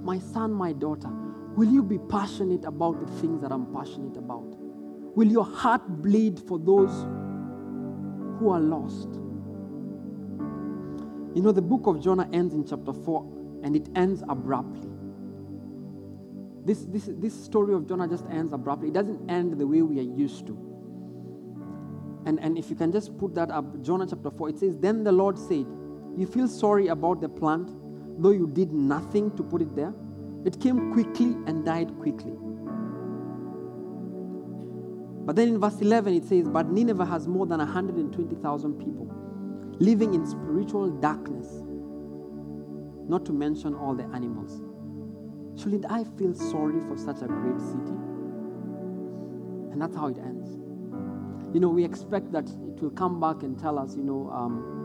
my 0.03 0.19
son, 0.19 0.53
my 0.53 0.73
daughter, 0.73 1.09
will 1.57 1.67
you 1.67 1.81
be 1.81 1.97
passionate 1.97 2.65
about 2.65 3.03
the 3.03 3.11
things 3.19 3.41
that 3.41 3.51
I'm 3.51 3.65
passionate 3.73 4.15
about? 4.15 4.45
Will 5.15 5.27
your 5.27 5.43
heart 5.43 5.81
bleed 6.03 6.39
for 6.39 6.59
those 6.59 6.91
who 8.37 8.51
are 8.51 8.59
lost? 8.59 9.07
You 11.35 11.41
know, 11.41 11.51
the 11.51 11.63
book 11.63 11.87
of 11.87 11.99
Jonah 11.99 12.29
ends 12.31 12.53
in 12.53 12.63
chapter 12.63 12.93
4 12.93 13.61
and 13.63 13.75
it 13.75 13.89
ends 13.95 14.21
abruptly. 14.29 14.91
This, 16.63 16.85
this, 16.89 17.09
this 17.11 17.33
story 17.33 17.73
of 17.73 17.87
Jonah 17.87 18.07
just 18.07 18.27
ends 18.27 18.53
abruptly. 18.53 18.89
It 18.89 18.93
doesn't 18.93 19.31
end 19.31 19.57
the 19.57 19.65
way 19.65 19.81
we 19.81 19.97
are 19.97 20.15
used 20.15 20.45
to. 20.45 20.53
And, 22.27 22.39
and 22.39 22.55
if 22.55 22.69
you 22.69 22.75
can 22.75 22.91
just 22.91 23.17
put 23.17 23.33
that 23.33 23.49
up, 23.49 23.81
Jonah 23.81 24.05
chapter 24.05 24.29
4, 24.29 24.49
it 24.49 24.59
says, 24.59 24.77
Then 24.77 25.03
the 25.03 25.11
Lord 25.11 25.39
said, 25.39 25.65
You 26.17 26.27
feel 26.27 26.47
sorry 26.47 26.87
about 26.87 27.21
the 27.21 27.29
plant, 27.29 27.69
though 28.21 28.31
you 28.31 28.47
did 28.47 28.71
nothing 28.71 29.35
to 29.35 29.43
put 29.43 29.61
it 29.61 29.75
there? 29.75 29.93
It 30.45 30.59
came 30.59 30.93
quickly 30.93 31.35
and 31.47 31.65
died 31.65 31.97
quickly. 31.99 32.33
But 35.25 35.37
then 35.37 35.47
in 35.47 35.59
verse 35.59 35.79
11 35.79 36.13
it 36.13 36.25
says, 36.25 36.49
But 36.49 36.69
Nineveh 36.69 37.05
has 37.05 37.27
more 37.27 37.45
than 37.45 37.59
120,000 37.59 38.73
people 38.77 39.09
living 39.79 40.13
in 40.13 40.25
spiritual 40.25 40.89
darkness, 40.89 41.47
not 43.09 43.25
to 43.25 43.33
mention 43.33 43.73
all 43.73 43.95
the 43.95 44.03
animals. 44.13 44.61
Shouldn't 45.59 45.85
I 45.89 46.03
feel 46.17 46.33
sorry 46.33 46.79
for 46.81 46.97
such 46.97 47.21
a 47.21 47.27
great 47.27 47.59
city? 47.59 47.95
And 49.71 49.81
that's 49.81 49.95
how 49.95 50.07
it 50.07 50.17
ends. 50.17 50.49
You 51.53 51.59
know, 51.59 51.69
we 51.69 51.83
expect 51.83 52.31
that 52.31 52.47
it 52.49 52.81
will 52.81 52.91
come 52.91 53.19
back 53.19 53.43
and 53.43 53.57
tell 53.57 53.79
us, 53.79 53.95
you 53.95 54.03
know, 54.03 54.29
um, 54.31 54.82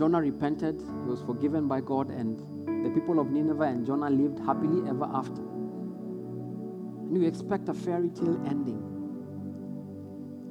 Jonah 0.00 0.22
repented, 0.22 0.80
he 0.80 1.10
was 1.10 1.20
forgiven 1.20 1.68
by 1.68 1.82
God, 1.82 2.08
and 2.08 2.38
the 2.86 2.88
people 2.88 3.20
of 3.20 3.30
Nineveh 3.30 3.64
and 3.64 3.84
Jonah 3.84 4.08
lived 4.08 4.38
happily 4.38 4.88
ever 4.88 5.04
after. 5.04 5.42
And 5.42 7.18
we 7.18 7.26
expect 7.26 7.68
a 7.68 7.74
fairy 7.74 8.08
tale 8.08 8.42
ending. 8.46 8.82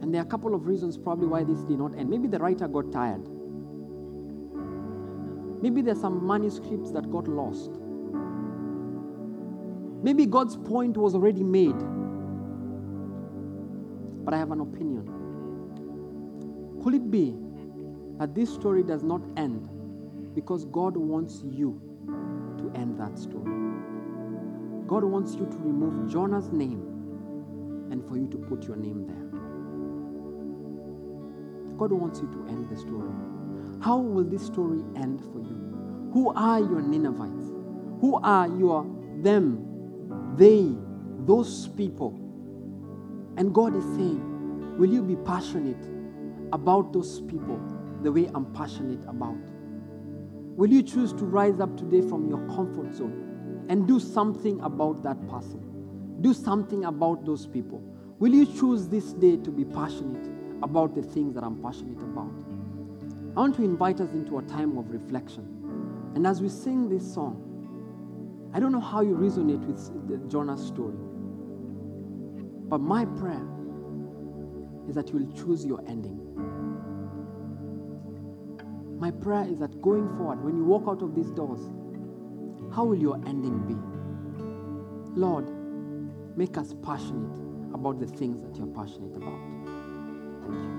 And 0.04 0.14
there 0.14 0.22
are 0.22 0.26
a 0.26 0.28
couple 0.28 0.54
of 0.54 0.68
reasons 0.68 1.00
probably 1.00 1.26
why 1.26 1.44
this 1.44 1.64
did 1.64 1.80
not 1.80 1.98
end. 1.98 2.12
Maybe 2.12 2.28
the 2.28 2.38
writer 2.38 2.68
got 2.68 2.92
tired. 2.92 3.28
Maybe 5.64 5.82
there's 5.82 6.00
some 6.00 6.28
manuscripts 6.28 6.92
that 6.92 7.10
got 7.10 7.28
lost. 7.28 7.72
Maybe 10.04 10.28
God's 10.28 10.58
point 10.58 10.96
was 10.96 11.16
already 11.16 11.42
made. 11.42 11.80
But 14.24 14.36
I 14.36 14.38
have 14.38 14.52
an 14.52 14.60
opinion. 14.60 15.10
Could 16.84 16.94
it 16.94 17.10
be 17.10 17.36
that 18.20 18.36
this 18.36 18.54
story 18.54 18.84
does 18.84 19.02
not 19.02 19.22
end 19.38 19.70
because 20.36 20.66
God 20.66 20.96
wants 20.96 21.42
you 21.44 21.82
to 22.58 22.72
end 22.80 23.00
that 23.00 23.18
story? 23.18 23.46
God 24.88 25.06
wants 25.06 25.36
you 25.36 25.46
to 25.46 25.58
remove 25.58 26.12
Jonah's 26.12 26.52
name 26.52 26.82
and 27.92 28.06
for 28.08 28.18
you 28.18 28.28
to 28.28 28.38
put 28.38 28.68
your 28.68 28.76
name 28.76 29.08
there. 29.08 29.16
God 31.78 31.94
wants 31.94 32.20
you 32.20 32.28
to 32.28 32.46
end 32.50 32.70
the 32.70 32.76
story. 32.76 33.10
How 33.82 33.98
will 33.98 34.26
this 34.26 34.46
story 34.46 34.84
end 34.98 35.22
for 35.32 35.40
you? 35.40 36.10
Who 36.14 36.34
are 36.36 36.60
your 36.60 36.82
Ninevites? 36.82 37.48
Who 38.02 38.20
are 38.22 38.48
your 38.48 38.86
them, 39.22 40.36
they, 40.36 40.76
those 41.26 41.70
people? 41.70 42.12
And 43.38 43.54
God 43.54 43.76
is 43.76 43.84
saying, 43.96 44.78
Will 44.78 44.90
you 44.90 45.02
be 45.02 45.16
passionate 45.18 45.88
about 46.52 46.92
those 46.92 47.22
people 47.22 47.60
the 48.04 48.12
way 48.12 48.30
I'm 48.34 48.46
passionate 48.54 49.02
about? 49.08 49.38
Will 50.56 50.70
you 50.70 50.84
choose 50.84 51.14
to 51.14 51.26
rise 51.26 51.60
up 51.60 51.78
today 51.78 52.02
from 52.02 52.28
your 52.28 52.40
comfort 52.48 52.94
zone 52.94 53.66
and 53.70 53.88
do 53.88 54.00
something 54.00 54.60
about 54.62 55.04
that 55.04 55.26
person? 55.30 56.18
Do 56.22 56.34
something 56.34 56.86
about 56.86 57.26
those 57.26 57.48
people. 57.48 57.82
Will 58.20 58.34
you 58.34 58.46
choose 58.46 58.90
this 58.90 59.14
day 59.14 59.38
to 59.38 59.52
be 59.52 59.64
passionate 59.64 60.30
about 60.62 60.96
the 60.96 61.02
things 61.02 61.34
that 61.36 61.44
I'm 61.44 61.62
passionate 61.62 62.02
about? 62.02 62.34
I 63.38 63.40
want 63.40 63.56
to 63.56 63.64
invite 63.64 64.02
us 64.02 64.12
into 64.12 64.38
a 64.40 64.42
time 64.42 64.78
of 64.78 64.90
reflection. 64.92 66.12
And 66.16 66.28
as 66.28 66.42
we 66.42 66.50
sing 66.50 66.90
this 66.90 67.14
song, 67.14 67.46
I 68.54 68.60
don't 68.60 68.72
know 68.72 68.82
how 68.82 69.02
you 69.02 69.16
resonate 69.16 69.66
with 69.66 70.30
Jonah's 70.30 70.66
story. 70.66 70.98
But 72.68 72.82
my 72.82 73.06
prayer 73.06 73.48
is 74.90 74.96
that 74.96 75.10
you 75.10 75.20
will 75.20 75.32
choose 75.34 75.66
your 75.66 75.82
ending. 75.88 76.29
My 79.00 79.12
prayer 79.12 79.48
is 79.50 79.58
that 79.60 79.82
going 79.82 80.08
forward, 80.18 80.44
when 80.44 80.58
you 80.58 80.66
walk 80.66 80.84
out 80.88 81.02
of 81.02 81.16
these 81.16 81.32
doors, 81.32 81.62
how 82.76 82.84
will 82.84 83.00
your 83.00 83.16
ending 83.26 83.60
be? 83.66 85.20
Lord, 85.20 85.50
make 86.38 86.58
us 86.58 86.76
passionate 86.84 87.38
about 87.74 88.00
the 88.00 88.08
things 88.08 88.42
that 88.42 88.58
you're 88.58 88.68
passionate 88.68 89.16
about. 89.16 89.40
Thank 90.46 90.54
you. 90.54 90.79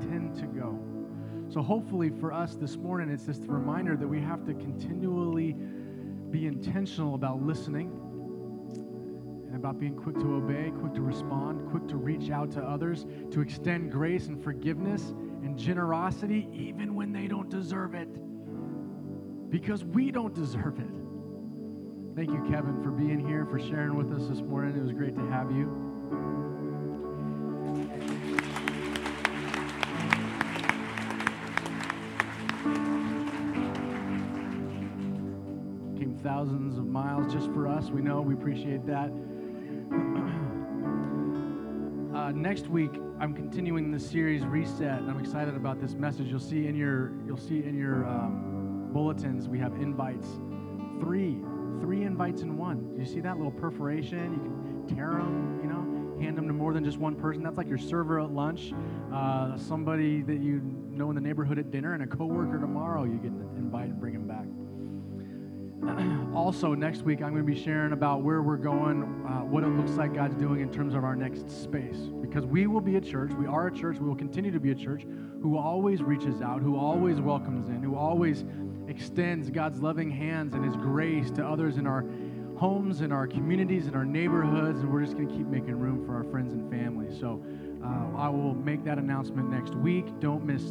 Tend 0.00 0.34
to 0.36 0.46
go. 0.46 0.78
So 1.48 1.60
hopefully 1.60 2.10
for 2.10 2.32
us 2.32 2.54
this 2.54 2.76
morning, 2.76 3.10
it's 3.10 3.26
just 3.26 3.44
a 3.44 3.48
reminder 3.48 3.96
that 3.96 4.08
we 4.08 4.20
have 4.20 4.44
to 4.46 4.54
continually 4.54 5.54
be 6.30 6.46
intentional 6.46 7.14
about 7.14 7.42
listening 7.42 7.90
and 9.46 9.54
about 9.54 9.78
being 9.78 9.94
quick 9.94 10.16
to 10.16 10.34
obey, 10.36 10.72
quick 10.80 10.94
to 10.94 11.02
respond, 11.02 11.68
quick 11.70 11.86
to 11.88 11.96
reach 11.96 12.30
out 12.30 12.50
to 12.52 12.62
others, 12.62 13.04
to 13.30 13.42
extend 13.42 13.92
grace 13.92 14.28
and 14.28 14.42
forgiveness 14.42 15.10
and 15.42 15.58
generosity 15.58 16.48
even 16.52 16.94
when 16.94 17.12
they 17.12 17.26
don't 17.26 17.50
deserve 17.50 17.94
it. 17.94 18.08
Because 19.50 19.84
we 19.84 20.10
don't 20.10 20.34
deserve 20.34 20.78
it. 20.78 22.16
Thank 22.16 22.30
you, 22.30 22.42
Kevin, 22.50 22.82
for 22.82 22.90
being 22.90 23.26
here, 23.26 23.44
for 23.44 23.58
sharing 23.58 23.94
with 23.94 24.10
us 24.12 24.26
this 24.28 24.40
morning. 24.40 24.74
It 24.74 24.82
was 24.82 24.92
great 24.92 25.14
to 25.16 25.26
have 25.28 25.50
you. 25.50 26.41
Thousands 36.42 36.76
of 36.76 36.86
miles 36.86 37.32
just 37.32 37.52
for 37.52 37.68
us. 37.68 37.90
We 37.90 38.02
know, 38.02 38.20
we 38.20 38.34
appreciate 38.34 38.84
that. 38.86 39.12
Uh, 42.12 42.30
next 42.30 42.68
week, 42.68 42.90
I'm 43.20 43.32
continuing 43.32 43.90
the 43.90 43.98
series 43.98 44.44
Reset, 44.44 45.00
and 45.00 45.10
I'm 45.10 45.18
excited 45.18 45.56
about 45.56 45.80
this 45.80 45.94
message. 45.94 46.26
You'll 46.28 46.40
see 46.40 46.66
in 46.66 46.76
your 46.76 47.10
you'll 47.26 47.38
see 47.38 47.64
in 47.64 47.74
your 47.74 48.06
um, 48.06 48.90
bulletins 48.92 49.48
we 49.48 49.58
have 49.58 49.72
invites, 49.76 50.26
three 51.00 51.40
three 51.80 52.02
invites 52.02 52.42
in 52.42 52.58
one. 52.58 52.92
Do 52.94 53.00
you 53.00 53.06
see 53.06 53.20
that 53.20 53.38
little 53.38 53.50
perforation? 53.50 54.34
You 54.34 54.86
can 54.86 54.94
tear 54.94 55.12
them, 55.12 55.58
you 55.62 55.70
know, 55.70 56.22
hand 56.22 56.36
them 56.36 56.46
to 56.48 56.52
more 56.52 56.74
than 56.74 56.84
just 56.84 56.98
one 56.98 57.16
person. 57.16 57.42
That's 57.42 57.56
like 57.56 57.68
your 57.68 57.78
server 57.78 58.20
at 58.20 58.30
lunch, 58.30 58.74
uh, 59.10 59.56
somebody 59.56 60.20
that 60.20 60.38
you 60.38 60.60
know 60.90 61.08
in 61.08 61.14
the 61.14 61.22
neighborhood 61.22 61.58
at 61.58 61.70
dinner, 61.70 61.94
and 61.94 62.02
a 62.02 62.06
coworker 62.06 62.58
tomorrow. 62.58 63.04
You 63.04 63.16
get 63.16 63.32
to 63.32 63.48
invite 63.56 63.88
and 63.88 63.98
bring 63.98 64.12
them. 64.12 64.21
also, 66.34 66.74
next 66.74 67.02
week, 67.02 67.22
I'm 67.22 67.30
going 67.30 67.44
to 67.44 67.52
be 67.52 67.60
sharing 67.60 67.92
about 67.92 68.22
where 68.22 68.42
we're 68.42 68.56
going, 68.56 69.02
uh, 69.26 69.44
what 69.44 69.64
it 69.64 69.68
looks 69.68 69.92
like 69.92 70.14
God's 70.14 70.36
doing 70.36 70.60
in 70.60 70.70
terms 70.70 70.94
of 70.94 71.04
our 71.04 71.16
next 71.16 71.50
space. 71.50 71.96
Because 72.20 72.46
we 72.46 72.66
will 72.66 72.80
be 72.80 72.96
a 72.96 73.00
church, 73.00 73.32
we 73.32 73.46
are 73.46 73.66
a 73.66 73.72
church, 73.72 73.98
we 73.98 74.08
will 74.08 74.16
continue 74.16 74.50
to 74.50 74.60
be 74.60 74.70
a 74.70 74.74
church 74.74 75.04
who 75.42 75.58
always 75.58 76.02
reaches 76.02 76.40
out, 76.40 76.62
who 76.62 76.76
always 76.76 77.20
welcomes 77.20 77.68
in, 77.68 77.82
who 77.82 77.96
always 77.96 78.44
extends 78.86 79.50
God's 79.50 79.80
loving 79.80 80.10
hands 80.10 80.54
and 80.54 80.64
His 80.64 80.76
grace 80.76 81.30
to 81.32 81.46
others 81.46 81.76
in 81.78 81.86
our 81.86 82.04
homes, 82.56 83.00
in 83.00 83.10
our 83.10 83.26
communities, 83.26 83.88
in 83.88 83.94
our 83.96 84.04
neighborhoods, 84.04 84.80
and 84.80 84.92
we're 84.92 85.02
just 85.02 85.16
going 85.16 85.28
to 85.28 85.34
keep 85.34 85.46
making 85.48 85.76
room 85.76 86.06
for 86.06 86.14
our 86.14 86.24
friends 86.24 86.52
and 86.52 86.70
family. 86.70 87.08
So 87.18 87.42
uh, 87.84 88.16
I 88.16 88.28
will 88.28 88.54
make 88.54 88.84
that 88.84 88.98
announcement 88.98 89.50
next 89.50 89.74
week. 89.74 90.06
Don't 90.20 90.44
miss 90.44 90.62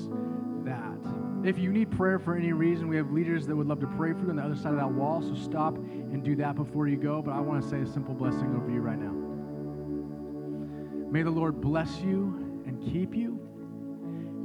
that. 0.63 1.30
If 1.43 1.57
you 1.57 1.71
need 1.71 1.89
prayer 1.89 2.19
for 2.19 2.35
any 2.35 2.53
reason, 2.53 2.87
we 2.87 2.97
have 2.97 3.11
leaders 3.11 3.47
that 3.47 3.55
would 3.55 3.67
love 3.67 3.79
to 3.79 3.87
pray 3.87 4.13
for 4.13 4.19
you 4.19 4.29
on 4.29 4.35
the 4.35 4.43
other 4.43 4.55
side 4.55 4.73
of 4.73 4.79
that 4.79 4.91
wall, 4.91 5.23
so 5.23 5.33
stop 5.33 5.75
and 5.75 6.23
do 6.23 6.35
that 6.35 6.55
before 6.55 6.87
you 6.87 6.97
go. 6.97 7.19
But 7.21 7.31
I 7.31 7.39
want 7.39 7.63
to 7.63 7.67
say 7.67 7.81
a 7.81 7.85
simple 7.87 8.13
blessing 8.13 8.55
over 8.55 8.69
you 8.69 8.79
right 8.79 8.99
now. 8.99 9.15
May 11.11 11.23
the 11.23 11.31
Lord 11.31 11.59
bless 11.59 11.99
you 12.01 12.61
and 12.67 12.79
keep 12.79 13.15
you, 13.15 13.39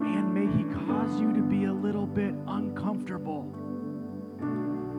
and 0.01 0.33
may 0.33 0.47
He 0.57 0.65
cause 0.87 1.21
you 1.21 1.35
to 1.35 1.43
be 1.43 1.65
a 1.65 1.73
little 1.73 2.07
bit 2.07 2.35
uncomfortable 2.49 3.53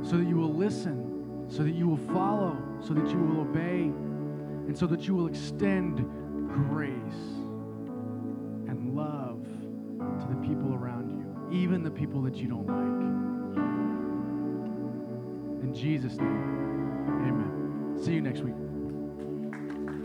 so 0.04 0.18
that 0.18 0.28
you 0.28 0.38
will 0.38 0.54
listen, 0.54 1.48
so 1.50 1.64
that 1.64 1.74
you 1.74 1.88
will 1.88 2.14
follow, 2.14 2.56
so 2.80 2.94
that 2.94 3.10
you 3.10 3.18
will 3.18 3.42
obey, 3.42 3.92
and 4.68 4.78
so 4.78 4.86
that 4.86 5.08
you 5.08 5.16
will 5.16 5.26
extend 5.26 5.98
grace 6.70 7.00
and 8.70 8.96
love 8.96 9.44
to 10.22 10.28
the 10.28 10.36
people 10.48 10.77
even 11.52 11.84
the 11.84 11.92
people 11.92 12.22
that 12.24 12.36
you 12.36 12.48
don't 12.48 12.68
like. 12.68 12.78
In 15.64 15.74
Jesus' 15.74 16.18
name, 16.18 16.28
amen. 17.28 17.98
See 18.02 18.14
you 18.14 18.22
next 18.22 18.42
week. 18.42 18.54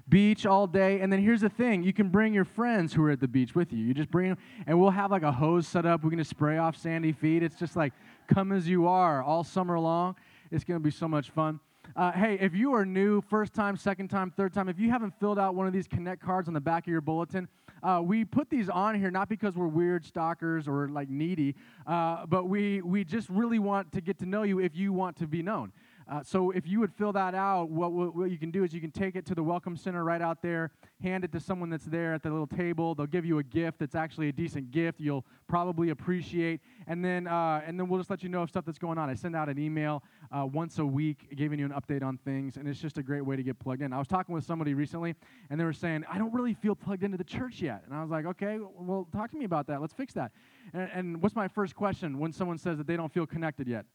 Beach 0.08 0.44
all 0.44 0.66
day, 0.66 1.00
and 1.00 1.10
then 1.10 1.22
here's 1.22 1.40
the 1.40 1.48
thing: 1.48 1.82
you 1.82 1.92
can 1.92 2.08
bring 2.10 2.34
your 2.34 2.44
friends 2.44 2.92
who 2.92 3.02
are 3.04 3.10
at 3.10 3.20
the 3.20 3.28
beach 3.28 3.54
with 3.54 3.72
you. 3.72 3.78
You 3.78 3.94
just 3.94 4.10
bring 4.10 4.28
them, 4.28 4.38
and 4.66 4.78
we'll 4.78 4.90
have 4.90 5.10
like 5.10 5.22
a 5.22 5.32
hose 5.32 5.66
set 5.66 5.86
up. 5.86 6.04
We 6.04 6.10
can 6.10 6.18
just 6.18 6.30
spray 6.30 6.58
off 6.58 6.76
sandy 6.76 7.12
feet. 7.12 7.42
It's 7.42 7.56
just 7.56 7.76
like 7.76 7.94
come 8.26 8.52
as 8.52 8.68
you 8.68 8.86
are 8.86 9.22
all 9.22 9.42
summer 9.42 9.78
long. 9.78 10.16
It's 10.50 10.64
going 10.64 10.78
to 10.78 10.84
be 10.84 10.90
so 10.90 11.08
much 11.08 11.30
fun. 11.30 11.60
Uh, 11.96 12.12
hey, 12.12 12.38
if 12.40 12.54
you 12.54 12.74
are 12.74 12.84
new, 12.84 13.20
first 13.22 13.52
time, 13.54 13.76
second 13.76 14.08
time, 14.08 14.30
third 14.30 14.52
time, 14.52 14.68
if 14.68 14.78
you 14.78 14.90
haven't 14.90 15.18
filled 15.18 15.38
out 15.38 15.54
one 15.54 15.66
of 15.66 15.72
these 15.72 15.88
Connect 15.88 16.22
cards 16.22 16.48
on 16.48 16.54
the 16.54 16.60
back 16.60 16.86
of 16.86 16.90
your 16.90 17.00
bulletin, 17.00 17.48
uh, 17.82 18.00
we 18.04 18.24
put 18.24 18.48
these 18.48 18.68
on 18.68 18.94
here 18.94 19.10
not 19.10 19.28
because 19.28 19.56
we're 19.56 19.66
weird 19.66 20.04
stalkers 20.04 20.68
or 20.68 20.88
like 20.88 21.08
needy, 21.08 21.54
uh, 21.86 22.26
but 22.26 22.48
we, 22.48 22.80
we 22.82 23.04
just 23.04 23.28
really 23.28 23.58
want 23.58 23.92
to 23.92 24.00
get 24.00 24.18
to 24.18 24.26
know 24.26 24.42
you 24.42 24.60
if 24.60 24.76
you 24.76 24.92
want 24.92 25.16
to 25.16 25.26
be 25.26 25.42
known. 25.42 25.72
Uh, 26.12 26.22
so 26.22 26.50
if 26.50 26.66
you 26.66 26.78
would 26.78 26.92
fill 26.92 27.10
that 27.10 27.34
out, 27.34 27.70
what, 27.70 27.92
what, 27.92 28.14
what, 28.14 28.30
you 28.30 28.36
can 28.36 28.50
do 28.50 28.64
is 28.64 28.74
you 28.74 28.82
can 28.82 28.90
take 28.90 29.16
it 29.16 29.24
to 29.24 29.34
the 29.34 29.42
Welcome 29.42 29.78
Center 29.78 30.04
right 30.04 30.20
out 30.20 30.42
there, 30.42 30.70
hand 31.02 31.24
it 31.24 31.32
to 31.32 31.40
someone 31.40 31.70
that's 31.70 31.86
there 31.86 32.12
at 32.12 32.22
the 32.22 32.28
little 32.28 32.46
table. 32.46 32.94
They'll 32.94 33.06
give 33.06 33.24
you 33.24 33.38
a 33.38 33.42
gift 33.42 33.78
that's 33.78 33.94
actually 33.94 34.28
a 34.28 34.32
decent 34.32 34.70
gift 34.70 35.00
you'll 35.00 35.24
probably 35.48 35.88
appreciate, 35.88 36.60
and 36.86 37.02
then 37.02 37.26
uh, 37.26 37.62
and 37.66 37.80
then 37.80 37.88
we'll 37.88 37.98
just 37.98 38.10
let 38.10 38.22
you 38.22 38.28
know 38.28 38.42
of 38.42 38.50
stuff 38.50 38.66
that's 38.66 38.78
going 38.78 38.98
on. 38.98 39.08
I 39.08 39.14
send 39.14 39.34
out 39.34 39.48
an 39.48 39.58
email 39.58 40.02
uh, 40.30 40.44
once 40.44 40.78
a 40.80 40.84
week, 40.84 41.34
giving 41.34 41.58
you 41.58 41.64
an 41.64 41.72
update 41.72 42.02
on 42.02 42.18
things, 42.18 42.58
and 42.58 42.68
it's 42.68 42.80
just 42.80 42.98
a 42.98 43.02
great 43.02 43.24
way 43.24 43.36
to 43.36 43.42
get 43.42 43.58
plugged 43.58 43.80
in. 43.80 43.94
I 43.94 43.98
was 43.98 44.08
talking 44.08 44.34
with 44.34 44.44
somebody 44.44 44.74
recently, 44.74 45.14
and 45.48 45.58
they 45.58 45.64
were 45.64 45.72
saying 45.72 46.04
I 46.12 46.18
don't 46.18 46.34
really 46.34 46.52
feel 46.52 46.74
plugged 46.74 47.04
into 47.04 47.16
the 47.16 47.24
church 47.24 47.62
yet, 47.62 47.84
and 47.86 47.94
I 47.94 48.02
was 48.02 48.10
like, 48.10 48.26
okay, 48.26 48.58
well, 48.78 49.08
talk 49.14 49.30
to 49.30 49.38
me 49.38 49.46
about 49.46 49.66
that. 49.68 49.80
Let's 49.80 49.94
fix 49.94 50.12
that. 50.12 50.32
and, 50.74 50.90
and 50.92 51.22
what's 51.22 51.34
my 51.34 51.48
first 51.48 51.74
question 51.74 52.18
when 52.18 52.34
someone 52.34 52.58
says 52.58 52.76
that 52.76 52.86
they 52.86 52.98
don't 52.98 53.12
feel 53.14 53.24
connected 53.24 53.66
yet? 53.66 53.86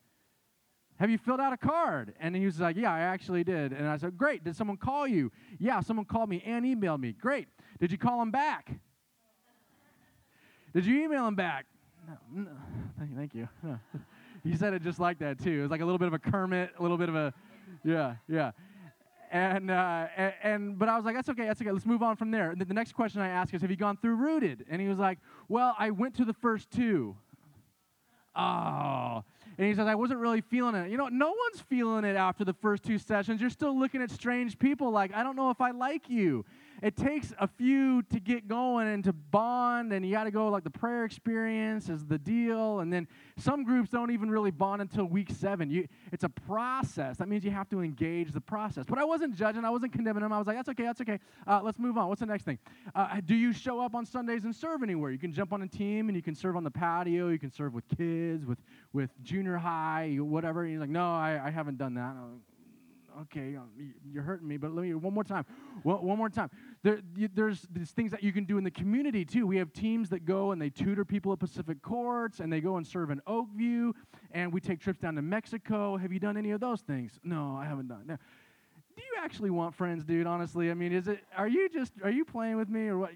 Have 1.00 1.10
you 1.10 1.18
filled 1.18 1.40
out 1.40 1.54
a 1.54 1.58
card? 1.58 2.14
And 2.20 2.36
he 2.36 2.46
was 2.46 2.60
like, 2.60 2.76
Yeah, 2.76 2.92
I 2.92 3.00
actually 3.02 3.44
did. 3.44 3.72
And 3.72 3.88
I 3.88 3.98
said, 3.98 4.18
Great. 4.18 4.44
Did 4.44 4.56
someone 4.56 4.78
call 4.78 5.08
you? 5.08 5.32
Yeah, 5.60 5.80
someone 5.82 6.06
called 6.06 6.30
me 6.30 6.42
and 6.46 6.66
emailed 6.66 7.00
me. 7.00 7.14
Great. 7.14 7.48
Did 7.80 7.92
you 7.92 7.98
call 7.98 8.22
him 8.22 8.32
back? 8.32 8.72
Did 10.74 10.86
you 10.86 11.04
email 11.04 11.28
him 11.28 11.36
back? 11.36 11.66
No, 12.08 12.44
no. 12.44 12.52
Thank 13.16 13.36
you. 13.36 13.48
he 14.44 14.56
said 14.56 14.74
it 14.74 14.82
just 14.82 15.00
like 15.00 15.20
that, 15.20 15.40
too. 15.40 15.60
It 15.60 15.62
was 15.62 15.72
like 15.72 15.82
a 15.82 15.86
little 15.86 15.98
bit 15.98 16.08
of 16.08 16.14
a 16.14 16.20
Kermit, 16.20 16.72
a 16.78 16.82
little 16.82 16.98
bit 16.98 17.10
of 17.10 17.16
a, 17.16 17.34
yeah, 17.84 18.16
yeah. 18.28 18.52
And, 19.32 19.70
uh, 19.70 20.08
and, 20.16 20.34
and, 20.42 20.80
but 20.80 20.88
I 20.88 20.96
was 20.96 21.04
like, 21.04 21.16
that's 21.16 21.30
okay, 21.30 21.46
that's 21.46 21.62
okay. 21.62 21.72
Let's 21.72 21.86
move 21.86 22.02
on 22.02 22.16
from 22.16 22.32
there. 22.32 22.52
And 22.52 22.62
the 22.62 22.74
next 22.74 22.94
question 22.94 23.22
I 23.22 23.28
asked 23.28 23.54
is, 23.54 23.62
have 23.62 23.70
you 23.70 23.76
gone 23.76 23.98
through 23.98 24.16
rooted? 24.16 24.66
And 24.70 24.82
he 24.82 24.88
was 24.88 24.98
like, 24.98 25.20
well, 25.50 25.76
I 25.78 25.90
went 25.90 26.16
to 26.16 26.26
the 26.26 26.34
first 26.34 26.72
two. 26.72 27.16
Oh, 28.36 29.24
and 29.58 29.68
he 29.68 29.74
says, 29.74 29.88
I 29.88 29.96
wasn't 29.96 30.20
really 30.20 30.42
feeling 30.42 30.76
it. 30.76 30.92
You 30.92 30.98
know, 30.98 31.08
no 31.08 31.30
one's 31.30 31.62
feeling 31.68 32.06
it 32.06 32.16
after 32.16 32.46
the 32.46 32.54
first 32.54 32.84
two 32.84 32.98
sessions. 32.98 33.42
You're 33.42 33.50
still 33.50 33.78
looking 33.78 34.02
at 34.02 34.12
strange 34.12 34.60
people 34.60 34.92
like, 34.92 35.14
I 35.14 35.24
don't 35.24 35.36
know 35.36 35.50
if 35.50 35.62
I 35.62 35.72
like 35.72 36.10
you 36.10 36.46
it 36.82 36.96
takes 36.96 37.34
a 37.40 37.48
few 37.48 38.04
to 38.04 38.20
get 38.20 38.48
going 38.48 38.88
and 38.88 39.04
to 39.04 39.14
bond, 39.14 39.94
and 39.94 40.06
you 40.06 40.12
got 40.12 40.26
to 40.26 40.32
go 40.32 40.50
like 40.50 40.64
the 40.64 40.70
prayer 40.70 41.06
experience 41.06 41.90
is 41.90 42.06
the 42.06 42.18
deal. 42.18 42.80
And 42.80 42.92
then 42.92 43.08
some 43.38 43.64
groups 43.64 43.90
don't 43.90 44.12
even 44.12 44.30
really 44.30 44.52
bond 44.52 44.82
until 44.82 45.06
week 45.06 45.30
seven. 45.32 45.70
You, 45.70 45.88
it's 46.12 46.24
a 46.24 46.30
process. 46.30 47.18
That 47.18 47.28
means 47.28 47.44
you 47.44 47.52
have 47.52 47.70
to 47.70 47.82
engage 47.82 48.32
the 48.32 48.42
process. 48.42 48.86
But 48.88 49.00
I 49.00 49.06
wasn't 49.06 49.36
judging, 49.36 49.66
I 49.66 49.70
wasn't 49.70 49.94
condemning 49.94 50.24
them. 50.24 50.32
I 50.32 50.38
was 50.38 50.48
like, 50.48 50.58
that's 50.58 50.70
okay, 50.70 50.84
that's 50.84 51.02
okay. 51.02 51.20
Uh, 51.46 51.62
let's 51.64 51.80
move 51.80 51.98
on. 51.98 52.10
What's 52.10 52.20
the 52.20 52.26
next 52.26 52.44
thing? 52.44 52.60
Uh, 52.94 53.22
do 53.26 53.36
you 53.36 53.54
show 53.54 53.80
up 53.80 53.96
on 53.96 54.06
Sundays 54.06 54.44
and 54.44 54.56
serve 54.56 54.84
anywhere? 54.84 55.12
You 55.12 55.20
can 55.20 55.34
jump 55.34 55.54
on 55.54 55.62
a 55.62 55.68
team 55.68 56.10
and 56.10 56.16
you 56.16 56.22
can 56.22 56.36
serve 56.36 56.56
on 56.56 56.64
the 56.64 56.72
patio, 56.72 57.30
you 57.30 57.40
can 57.40 57.52
serve 57.52 57.74
with 57.74 57.88
kids, 57.98 58.46
with, 58.46 58.60
with 58.94 59.10
junior 59.24 59.58
high, 59.58 60.18
whatever. 60.20 60.64
And 60.64 60.72
he's 60.72 60.80
like, 60.80 60.90
no, 60.90 61.12
I, 61.12 61.42
I 61.46 61.50
haven't 61.50 61.78
done 61.78 61.96
that 61.96 62.16
okay, 63.24 63.56
um, 63.56 63.70
you're 64.12 64.24
hurting 64.24 64.48
me, 64.48 64.58
but 64.58 64.74
let 64.74 64.84
me, 64.84 64.94
one 64.94 65.14
more 65.14 65.24
time. 65.24 65.46
One, 65.84 66.04
one 66.04 66.18
more 66.18 66.30
time. 66.30 66.50
There, 66.84 67.02
you, 67.16 67.30
there's 67.34 67.68
these 67.72 67.92
things 67.92 68.12
that 68.12 68.24
you 68.24 68.32
can 68.32 68.46
do 68.46 68.58
in 68.58 68.64
the 68.64 68.72
community 68.72 69.26
too. 69.26 69.48
We 69.48 69.58
have 69.58 69.74
teams 69.74 70.10
that 70.10 70.26
go 70.26 70.52
and 70.52 70.62
they 70.62 70.70
tutor 70.70 71.06
people 71.06 71.34
at 71.34 71.40
Pacific 71.40 71.82
Courts 71.82 72.40
and 72.40 72.52
they 72.52 72.62
go 72.62 72.78
and 72.78 72.86
serve 72.86 73.10
in 73.10 73.22
Oakview 73.28 73.94
and 74.32 74.54
we 74.54 74.62
take 74.62 74.80
trips 74.80 75.00
down 75.00 75.16
to 75.16 75.22
Mexico. 75.22 75.98
Have 75.98 76.12
you 76.12 76.20
done 76.20 76.38
any 76.38 76.52
of 76.52 76.60
those 76.60 76.82
things? 76.82 77.20
No, 77.24 77.58
I 77.60 77.66
haven't 77.66 77.88
done. 77.88 78.04
No. 78.06 78.18
Do 78.96 79.04
you 79.04 79.24
actually 79.24 79.52
want 79.52 79.76
friends, 79.76 80.04
dude? 80.04 80.26
Honestly, 80.26 80.72
I 80.72 80.74
mean, 80.74 80.92
is 80.92 81.08
it, 81.08 81.20
are 81.38 81.48
you 81.48 81.70
just, 81.70 81.94
are 82.04 82.10
you 82.10 82.26
playing 82.26 82.58
with 82.58 82.70
me 82.70 82.88
or 82.88 82.98
what? 82.98 83.12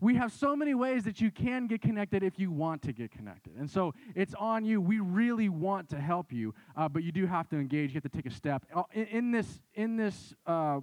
We 0.00 0.14
have 0.14 0.32
so 0.32 0.54
many 0.54 0.74
ways 0.74 1.04
that 1.04 1.20
you 1.20 1.30
can 1.30 1.66
get 1.66 1.82
connected 1.82 2.22
if 2.22 2.38
you 2.38 2.50
want 2.50 2.82
to 2.82 2.92
get 2.92 3.10
connected. 3.10 3.56
And 3.56 3.70
so 3.70 3.94
it's 4.14 4.34
on 4.34 4.64
you. 4.64 4.80
We 4.80 5.00
really 5.00 5.48
want 5.48 5.88
to 5.90 6.00
help 6.00 6.32
you, 6.32 6.54
uh, 6.76 6.88
but 6.88 7.02
you 7.02 7.12
do 7.12 7.26
have 7.26 7.48
to 7.48 7.56
engage. 7.56 7.90
You 7.90 8.00
have 8.02 8.10
to 8.10 8.16
take 8.16 8.26
a 8.26 8.34
step. 8.34 8.64
Uh, 8.74 8.84
in, 8.92 9.06
in 9.06 9.30
this, 9.32 9.60
in 9.74 9.96
this 9.96 10.34
uh, 10.46 10.80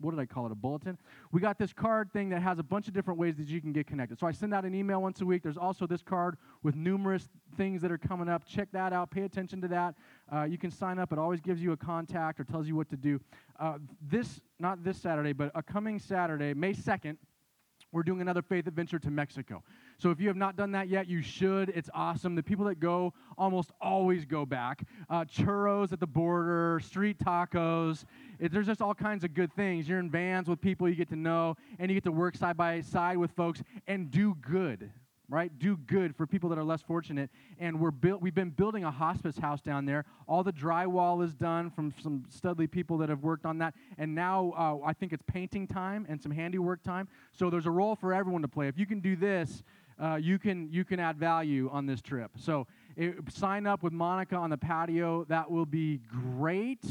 what 0.00 0.12
did 0.12 0.20
I 0.20 0.26
call 0.26 0.46
it? 0.46 0.52
A 0.52 0.54
bulletin. 0.54 0.98
We 1.32 1.40
got 1.40 1.58
this 1.58 1.72
card 1.72 2.12
thing 2.12 2.30
that 2.30 2.42
has 2.42 2.58
a 2.58 2.62
bunch 2.62 2.88
of 2.88 2.94
different 2.94 3.18
ways 3.18 3.36
that 3.36 3.48
you 3.48 3.60
can 3.60 3.72
get 3.72 3.86
connected. 3.86 4.18
So 4.18 4.26
I 4.26 4.32
send 4.32 4.54
out 4.54 4.64
an 4.64 4.74
email 4.74 5.02
once 5.02 5.20
a 5.20 5.26
week. 5.26 5.42
There's 5.42 5.56
also 5.56 5.86
this 5.86 6.02
card 6.02 6.36
with 6.62 6.74
numerous 6.74 7.28
things 7.56 7.82
that 7.82 7.92
are 7.92 7.98
coming 7.98 8.28
up. 8.28 8.46
Check 8.46 8.68
that 8.72 8.92
out. 8.92 9.10
Pay 9.10 9.22
attention 9.22 9.60
to 9.62 9.68
that. 9.68 9.94
Uh, 10.32 10.44
you 10.44 10.58
can 10.58 10.70
sign 10.70 10.98
up. 10.98 11.12
It 11.12 11.18
always 11.18 11.40
gives 11.40 11.62
you 11.62 11.72
a 11.72 11.76
contact 11.76 12.40
or 12.40 12.44
tells 12.44 12.66
you 12.66 12.76
what 12.76 12.88
to 12.90 12.96
do. 12.96 13.20
Uh, 13.58 13.78
this, 14.00 14.40
not 14.58 14.84
this 14.84 14.98
Saturday, 14.98 15.32
but 15.32 15.50
a 15.54 15.62
coming 15.62 15.98
Saturday, 15.98 16.54
May 16.54 16.72
2nd, 16.72 17.16
we're 17.92 18.02
doing 18.02 18.20
another 18.20 18.42
faith 18.42 18.66
adventure 18.66 18.98
to 18.98 19.10
Mexico. 19.10 19.62
So 19.98 20.10
if 20.10 20.20
you 20.20 20.28
have 20.28 20.36
not 20.36 20.56
done 20.56 20.72
that 20.72 20.88
yet, 20.88 21.08
you 21.08 21.22
should. 21.22 21.70
It's 21.70 21.90
awesome. 21.94 22.34
The 22.34 22.42
people 22.42 22.66
that 22.66 22.80
go 22.80 23.14
almost 23.36 23.72
always 23.80 24.24
go 24.24 24.44
back. 24.44 24.84
Uh, 25.08 25.24
churros 25.24 25.92
at 25.92 26.00
the 26.00 26.06
border, 26.06 26.80
street 26.84 27.18
tacos. 27.18 28.04
It, 28.38 28.52
there's 28.52 28.66
just 28.66 28.82
all 28.82 28.94
kinds 28.94 29.24
of 29.24 29.34
good 29.34 29.52
things. 29.54 29.88
You're 29.88 30.00
in 30.00 30.10
vans 30.10 30.48
with 30.48 30.60
people 30.60 30.88
you 30.88 30.94
get 30.94 31.08
to 31.08 31.16
know, 31.16 31.56
and 31.78 31.90
you 31.90 31.94
get 31.94 32.04
to 32.04 32.12
work 32.12 32.36
side 32.36 32.56
by 32.56 32.80
side 32.82 33.16
with 33.16 33.30
folks 33.32 33.62
and 33.86 34.10
do 34.10 34.36
good 34.40 34.90
right? 35.28 35.56
Do 35.58 35.76
good 35.76 36.16
for 36.16 36.26
people 36.26 36.48
that 36.48 36.58
are 36.58 36.64
less 36.64 36.80
fortunate. 36.80 37.30
And 37.58 37.78
we're 37.78 37.90
built, 37.90 38.22
we've 38.22 38.34
been 38.34 38.50
building 38.50 38.84
a 38.84 38.90
hospice 38.90 39.36
house 39.36 39.60
down 39.60 39.84
there. 39.84 40.06
All 40.26 40.42
the 40.42 40.52
drywall 40.52 41.22
is 41.22 41.34
done 41.34 41.70
from 41.70 41.92
some 42.02 42.24
studly 42.34 42.70
people 42.70 42.96
that 42.98 43.08
have 43.08 43.22
worked 43.22 43.44
on 43.44 43.58
that. 43.58 43.74
And 43.98 44.14
now 44.14 44.54
uh, 44.56 44.86
I 44.86 44.94
think 44.94 45.12
it's 45.12 45.22
painting 45.26 45.66
time 45.66 46.06
and 46.08 46.20
some 46.20 46.32
handiwork 46.32 46.82
time. 46.82 47.08
So 47.32 47.50
there's 47.50 47.66
a 47.66 47.70
role 47.70 47.94
for 47.94 48.14
everyone 48.14 48.42
to 48.42 48.48
play. 48.48 48.68
If 48.68 48.78
you 48.78 48.86
can 48.86 49.00
do 49.00 49.16
this, 49.16 49.62
uh, 50.00 50.14
you 50.14 50.38
can 50.38 50.72
you 50.72 50.84
can 50.84 51.00
add 51.00 51.18
value 51.18 51.68
on 51.72 51.84
this 51.84 52.00
trip. 52.00 52.30
So 52.36 52.66
it, 52.96 53.16
sign 53.30 53.66
up 53.66 53.82
with 53.82 53.92
Monica 53.92 54.36
on 54.36 54.50
the 54.50 54.56
patio. 54.56 55.24
That 55.24 55.50
will 55.50 55.66
be 55.66 56.00
great. 56.08 56.84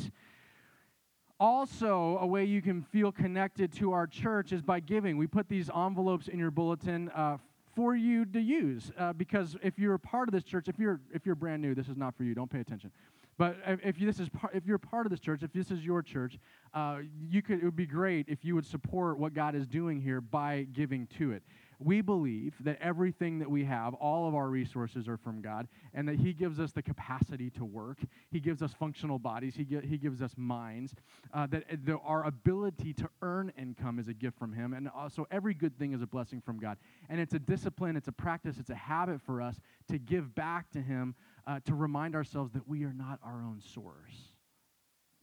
Also, 1.39 2.17
a 2.19 2.25
way 2.25 2.45
you 2.45 2.63
can 2.63 2.81
feel 2.81 3.11
connected 3.11 3.71
to 3.71 3.93
our 3.93 4.07
church 4.07 4.51
is 4.51 4.61
by 4.61 4.79
giving. 4.79 5.17
We 5.17 5.27
put 5.27 5.47
these 5.47 5.69
envelopes 5.69 6.27
in 6.27 6.39
your 6.39 6.49
bulletin 6.49 7.09
uh, 7.09 7.37
for 7.77 7.95
you 7.95 8.25
to 8.25 8.41
use 8.41 8.91
uh, 8.97 9.13
because 9.13 9.55
if 9.61 9.77
you're 9.77 9.93
a 9.93 9.99
part 9.99 10.27
of 10.27 10.33
this 10.33 10.43
church, 10.43 10.67
if 10.67 10.79
you're 10.79 10.99
if 11.13 11.27
you're 11.27 11.35
brand 11.35 11.61
new, 11.61 11.75
this 11.75 11.87
is 11.87 11.95
not 11.95 12.17
for 12.17 12.23
you. 12.23 12.33
Don't 12.33 12.49
pay 12.49 12.59
attention. 12.59 12.91
But 13.37 13.55
if, 13.83 13.99
you, 13.99 14.07
this 14.07 14.19
is 14.19 14.29
par- 14.29 14.49
if 14.51 14.65
you're 14.65 14.79
part 14.79 15.05
of 15.05 15.11
this 15.11 15.19
church, 15.19 15.43
if 15.43 15.53
this 15.53 15.69
is 15.69 15.85
your 15.85 16.01
church, 16.01 16.39
uh, 16.73 17.01
you 17.29 17.43
could 17.43 17.59
it 17.59 17.65
would 17.65 17.75
be 17.75 17.85
great 17.85 18.25
if 18.29 18.43
you 18.43 18.55
would 18.55 18.65
support 18.65 19.19
what 19.19 19.35
God 19.35 19.53
is 19.53 19.67
doing 19.67 20.01
here 20.01 20.21
by 20.21 20.65
giving 20.73 21.05
to 21.19 21.31
it 21.33 21.43
we 21.79 22.01
believe 22.01 22.55
that 22.61 22.77
everything 22.81 23.39
that 23.39 23.49
we 23.49 23.63
have, 23.65 23.93
all 23.95 24.27
of 24.27 24.35
our 24.35 24.47
resources 24.49 25.07
are 25.07 25.17
from 25.17 25.41
God, 25.41 25.67
and 25.93 26.07
that 26.07 26.15
He 26.15 26.33
gives 26.33 26.59
us 26.59 26.71
the 26.71 26.81
capacity 26.81 27.49
to 27.51 27.65
work. 27.65 27.99
He 28.31 28.39
gives 28.39 28.61
us 28.61 28.73
functional 28.73 29.19
bodies. 29.19 29.55
He, 29.55 29.65
he 29.87 29.97
gives 29.97 30.21
us 30.21 30.31
minds. 30.37 30.95
Uh, 31.33 31.45
that 31.47 31.63
uh, 31.71 31.75
the, 31.83 31.97
our 31.99 32.25
ability 32.25 32.93
to 32.93 33.09
earn 33.21 33.51
income 33.57 33.99
is 33.99 34.07
a 34.07 34.13
gift 34.13 34.37
from 34.39 34.53
Him. 34.53 34.73
And 34.73 34.89
also, 34.89 35.27
every 35.29 35.53
good 35.53 35.77
thing 35.77 35.93
is 35.93 36.01
a 36.01 36.07
blessing 36.07 36.41
from 36.41 36.57
God. 36.57 36.77
And 37.09 37.19
it's 37.19 37.33
a 37.33 37.39
discipline, 37.39 37.95
it's 37.95 38.07
a 38.07 38.13
practice, 38.13 38.57
it's 38.59 38.71
a 38.71 38.75
habit 38.75 39.21
for 39.21 39.41
us 39.41 39.55
to 39.89 39.99
give 39.99 40.33
back 40.33 40.71
to 40.71 40.81
Him, 40.81 41.15
uh, 41.45 41.59
to 41.65 41.75
remind 41.75 42.15
ourselves 42.15 42.53
that 42.53 42.67
we 42.67 42.83
are 42.83 42.93
not 42.93 43.19
our 43.23 43.43
own 43.43 43.61
source. 43.73 44.26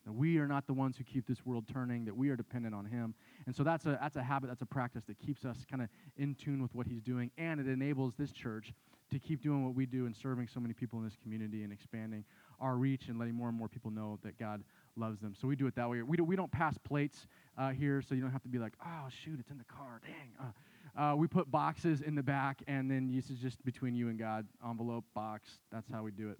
That 0.05 0.13
we 0.13 0.39
are 0.39 0.47
not 0.47 0.67
the 0.67 0.75
ones 0.75 0.99
who 0.99 1.05
keep 1.05 1.27
this 1.27 1.47
world 1.47 1.65
turning, 1.73 2.05
that 2.05 2.17
we 2.17 2.29
are 2.29 2.37
dependent 2.37 2.75
on 2.75 2.85
Him. 2.85 3.15
And 3.47 3.57
so 3.57 3.63
that's 3.63 3.87
a, 3.87 3.99
that's 4.01 4.17
a 4.17 4.23
habit, 4.23 4.49
that's 4.49 4.63
a 4.63 4.67
practice 4.67 5.05
that 5.07 5.19
keeps 5.19 5.45
us 5.45 5.65
kind 5.71 5.83
of 5.83 5.89
in 6.17 6.35
tune 6.35 6.63
with 6.63 6.75
what 6.75 6.87
He's 6.87 7.01
doing, 7.01 7.31
and 7.39 7.59
it 7.59 7.67
enables 7.67 8.15
this 8.19 8.31
church 8.31 8.75
to 9.11 9.19
keep 9.19 9.43
doing 9.43 9.65
what 9.65 9.75
we 9.75 9.87
do 9.87 10.07
and 10.07 10.17
serving 10.17 10.49
so 10.49 10.61
many 10.61 10.75
people 10.75 10.99
in 10.99 11.05
this 11.05 11.17
community 11.23 11.63
and 11.63 11.73
expanding 11.73 12.25
our 12.61 12.77
reach 12.77 13.09
and 13.09 13.19
letting 13.19 13.35
more 13.35 13.49
and 13.49 13.57
more 13.57 13.69
people 13.69 13.91
know 13.91 14.19
that 14.23 14.39
God 14.39 14.63
loves 14.97 15.21
them. 15.21 15.35
So 15.41 15.47
we 15.47 15.57
do 15.57 15.67
it 15.67 15.75
that 15.77 15.89
way. 15.89 16.03
We, 16.03 16.17
do, 16.17 16.25
we 16.25 16.37
don't 16.37 16.51
pass 16.51 16.77
plates 16.79 17.27
uh, 17.57 17.71
here, 17.71 18.03
so 18.03 18.15
you 18.15 18.21
don't 18.21 18.33
have 18.33 18.43
to 18.43 18.49
be 18.49 18.59
like, 18.59 18.75
oh, 18.85 19.09
shoot, 19.09 19.39
it's 19.39 19.51
in 19.51 19.59
the 19.59 19.65
car, 19.65 20.01
dang. 20.03 20.33
Uh, 20.41 20.53
uh, 20.97 21.17
we 21.17 21.27
put 21.27 21.51
boxes 21.51 22.01
in 22.03 22.15
the 22.15 22.23
back, 22.23 22.63
and 22.67 22.91
then 22.91 23.11
this 23.13 23.31
is 23.31 23.39
just 23.39 23.65
between 23.65 23.95
you 23.95 24.09
and 24.09 24.19
God, 24.19 24.47
envelope, 24.69 25.05
box. 25.15 25.59
That's 25.73 25.89
how 25.91 26.03
we 26.03 26.11
do 26.11 26.31
it. 26.31 26.39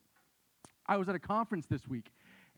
I 0.87 0.97
was 0.97 1.09
at 1.09 1.15
a 1.15 1.21
conference 1.21 1.67
this 1.67 1.89
week 1.89 2.11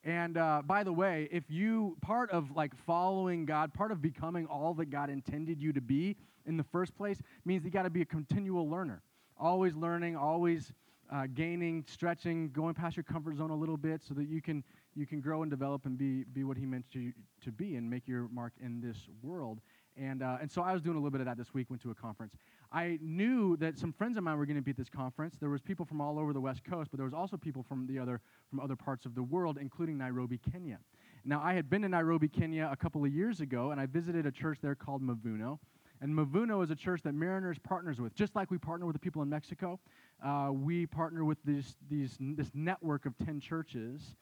and 0.07 0.39
uh, 0.39 0.63
by 0.65 0.85
the 0.85 0.93
way, 0.93 1.29
if 1.33 1.51
you, 1.51 1.97
part 2.01 2.31
of 2.31 2.53
like 2.53 2.73
following 2.87 3.45
God, 3.45 3.75
part 3.75 3.91
of 3.91 4.01
becoming 4.01 4.47
all 4.47 4.73
that 4.75 4.87
God 4.87 5.11
intended 5.11 5.61
you 5.61 5.73
to 5.73 5.81
be 5.81 6.17
in 6.47 6.57
the 6.57 6.63
first 6.63 6.97
place 6.97 7.21
means 7.45 7.65
you 7.65 7.73
got 7.73 7.83
to 7.83 7.91
be 7.91 8.03
a 8.03 8.07
continual 8.07 8.71
learner. 8.71 9.03
Always 9.37 9.75
learning, 9.75 10.17
always 10.17 10.73
uh, 11.13 11.27
gaining, 11.35 11.85
stretching, 11.89 12.51
going 12.51 12.73
past 12.73 12.97
your 12.97 13.03
comfort 13.03 13.37
zone 13.37 13.51
a 13.51 13.57
little 13.57 13.77
bit 13.77 14.01
so 14.07 14.15
that 14.15 14.29
you 14.29 14.41
can, 14.41 14.63
you 14.95 15.07
can 15.07 15.21
grow 15.21 15.43
and 15.43 15.51
develop 15.51 15.87
and 15.87 15.99
be, 15.99 16.23
be 16.23 16.45
what 16.45 16.57
He 16.57 16.67
meant 16.67 16.85
you 16.93 17.13
to 17.43 17.51
be 17.51 17.75
and 17.75 17.91
make 17.91 18.07
your 18.07 18.29
mark 18.29 18.53
in 18.63 18.81
this 18.81 19.09
world. 19.25 19.61
And, 19.97 20.23
uh, 20.23 20.39
and 20.41 20.49
so 20.51 20.63
I 20.63 20.73
was 20.73 20.83
doing 20.83 20.95
a 20.95 21.01
little 21.01 21.11
bit 21.11 21.21
of 21.21 21.27
that 21.27 21.37
this 21.37 21.53
week, 21.53 21.69
went 21.69 21.83
to 21.83 21.91
a 21.91 21.95
conference. 21.95 22.35
I 22.77 22.99
knew 23.01 23.57
that 23.57 23.79
some 23.79 23.91
friends 23.91 24.19
of 24.19 24.25
mine 24.25 24.37
were 24.37 24.45
going 24.45 24.59
to 24.59 24.63
be 24.63 24.73
at 24.73 24.77
this 24.77 24.91
conference. 24.91 25.37
There 25.41 25.49
was 25.49 25.63
people 25.63 25.87
from 25.87 25.99
all 25.99 26.19
over 26.19 26.35
the 26.35 26.43
West 26.43 26.63
Coast, 26.63 26.91
but 26.91 26.99
there 26.99 27.07
was 27.07 27.15
also 27.15 27.39
people 27.39 27.63
from 27.63 27.87
the 27.87 27.99
other, 27.99 28.21
from 28.51 28.61
other 28.61 28.77
parts 28.77 29.07
of 29.07 29.15
the 29.15 29.23
world, 29.23 29.57
including 29.59 29.97
Nairobi, 29.97 30.39
Kenya. 30.53 30.79
Now, 31.25 31.41
I 31.43 31.55
had 31.55 31.71
been 31.71 31.81
to 31.83 31.89
Nairobi, 31.89 32.29
Kenya 32.29 32.69
a 32.71 32.77
couple 32.77 33.03
of 33.03 33.11
years 33.11 33.41
ago, 33.41 33.71
and 33.71 33.81
I 33.81 33.87
visited 33.87 34.27
a 34.27 34.31
church 34.31 34.59
there 34.61 34.75
called 34.75 35.01
Mavuno. 35.01 35.59
And 36.03 36.15
Mavuno 36.15 36.63
is 36.63 36.71
a 36.71 36.75
church 36.75 37.01
that 37.05 37.15
Mariners 37.15 37.59
partners 37.59 37.99
with. 37.99 38.15
Just 38.15 38.37
like 38.37 38.51
we 38.51 38.59
partner 38.59 38.85
with 38.85 38.93
the 38.95 39.01
people 39.01 39.23
in 39.23 39.31
Mexico, 39.31 39.81
uh, 40.23 40.51
we 40.53 40.85
partner 40.85 41.25
with 41.25 41.39
this, 41.47 41.77
these, 41.89 42.19
this 42.21 42.51
network 42.53 43.07
of 43.07 43.15
10 43.25 43.41
churches 43.41 44.17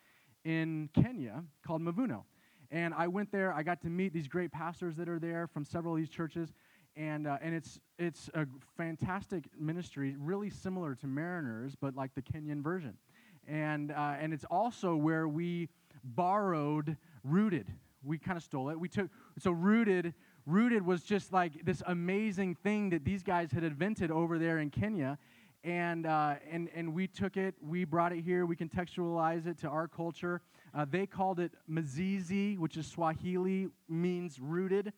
in 0.45 0.89
Kenya 0.95 1.43
called 1.67 1.83
Mavuno. 1.83 2.23
And 2.71 2.95
I 2.95 3.09
went 3.09 3.31
there, 3.31 3.53
I 3.53 3.63
got 3.63 3.81
to 3.83 3.89
meet 3.89 4.13
these 4.13 4.29
great 4.29 4.53
pastors 4.53 4.97
that 4.97 5.09
are 5.09 5.19
there 5.19 5.49
from 5.49 5.65
several 5.65 5.95
of 5.95 6.01
these 6.01 6.11
churches. 6.11 6.53
And, 6.97 7.27
uh, 7.27 7.39
and 7.43 7.55
it's, 7.55 7.81
it's 7.99 8.31
a 8.35 8.47
fantastic 8.77 9.45
ministry, 9.59 10.15
really 10.19 10.51
similar 10.51 10.95
to 10.97 11.07
Mariners, 11.07 11.75
but 11.81 11.97
like 11.97 12.15
the 12.15 12.23
Kenyan 12.23 12.63
version. 12.63 12.95
And, 13.49 13.91
uh, 13.91 14.15
and 14.21 14.33
it's 14.33 14.45
also 14.51 14.95
where 14.95 15.27
we 15.27 15.69
borrowed 16.03 16.97
Rooted. 17.25 17.67
We 18.03 18.19
kind 18.19 18.37
of 18.37 18.45
stole 18.45 18.71
it. 18.71 18.79
We 18.79 18.89
took, 18.89 19.09
so 19.39 19.51
Rooted 19.51 20.15
Rooted 20.47 20.85
was 20.85 21.03
just 21.03 21.33
like 21.33 21.65
this 21.65 21.83
amazing 21.87 22.57
thing 22.57 22.91
that 22.91 23.05
these 23.05 23.23
guys 23.23 23.51
had 23.51 23.65
invented 23.65 24.11
over 24.11 24.39
there 24.39 24.59
in 24.59 24.69
Kenya. 24.71 25.19
And, 25.63 26.05
uh, 26.05 26.35
and, 26.51 26.69
and 26.75 26.93
we 26.93 27.07
took 27.07 27.39
it, 27.39 27.55
we 27.63 27.85
brought 27.85 28.13
it 28.13 28.23
here, 28.23 28.45
we 28.45 28.55
contextualized 28.55 29.47
it 29.47 29.59
to 29.61 29.69
our 29.69 29.89
culture. 29.89 30.43
Uh, 30.75 30.85
they 30.85 31.07
called 31.07 31.41
it 31.41 31.53
Mizizi, 31.71 32.59
which 32.59 32.77
is 32.77 32.87
Swahili, 32.87 33.69
means 33.89 34.39
rooted. 34.39 34.93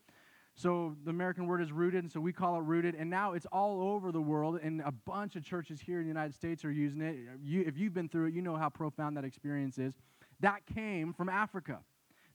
So 0.56 0.96
the 1.04 1.10
American 1.10 1.46
word 1.46 1.60
is 1.60 1.70
rooted, 1.70 2.02
and 2.02 2.10
so 2.10 2.18
we 2.18 2.32
call 2.32 2.56
it 2.56 2.62
rooted. 2.62 2.94
And 2.94 3.10
now 3.10 3.34
it's 3.34 3.44
all 3.52 3.82
over 3.82 4.10
the 4.10 4.22
world, 4.22 4.58
and 4.62 4.80
a 4.80 4.90
bunch 4.90 5.36
of 5.36 5.44
churches 5.44 5.80
here 5.80 5.98
in 5.98 6.04
the 6.04 6.08
United 6.08 6.34
States 6.34 6.64
are 6.64 6.72
using 6.72 7.02
it. 7.02 7.16
You, 7.42 7.62
if 7.66 7.76
you've 7.76 7.92
been 7.92 8.08
through 8.08 8.28
it, 8.28 8.34
you 8.34 8.40
know 8.40 8.56
how 8.56 8.70
profound 8.70 9.18
that 9.18 9.24
experience 9.24 9.76
is. 9.76 9.98
That 10.40 10.64
came 10.64 11.12
from 11.12 11.28
Africa. 11.28 11.80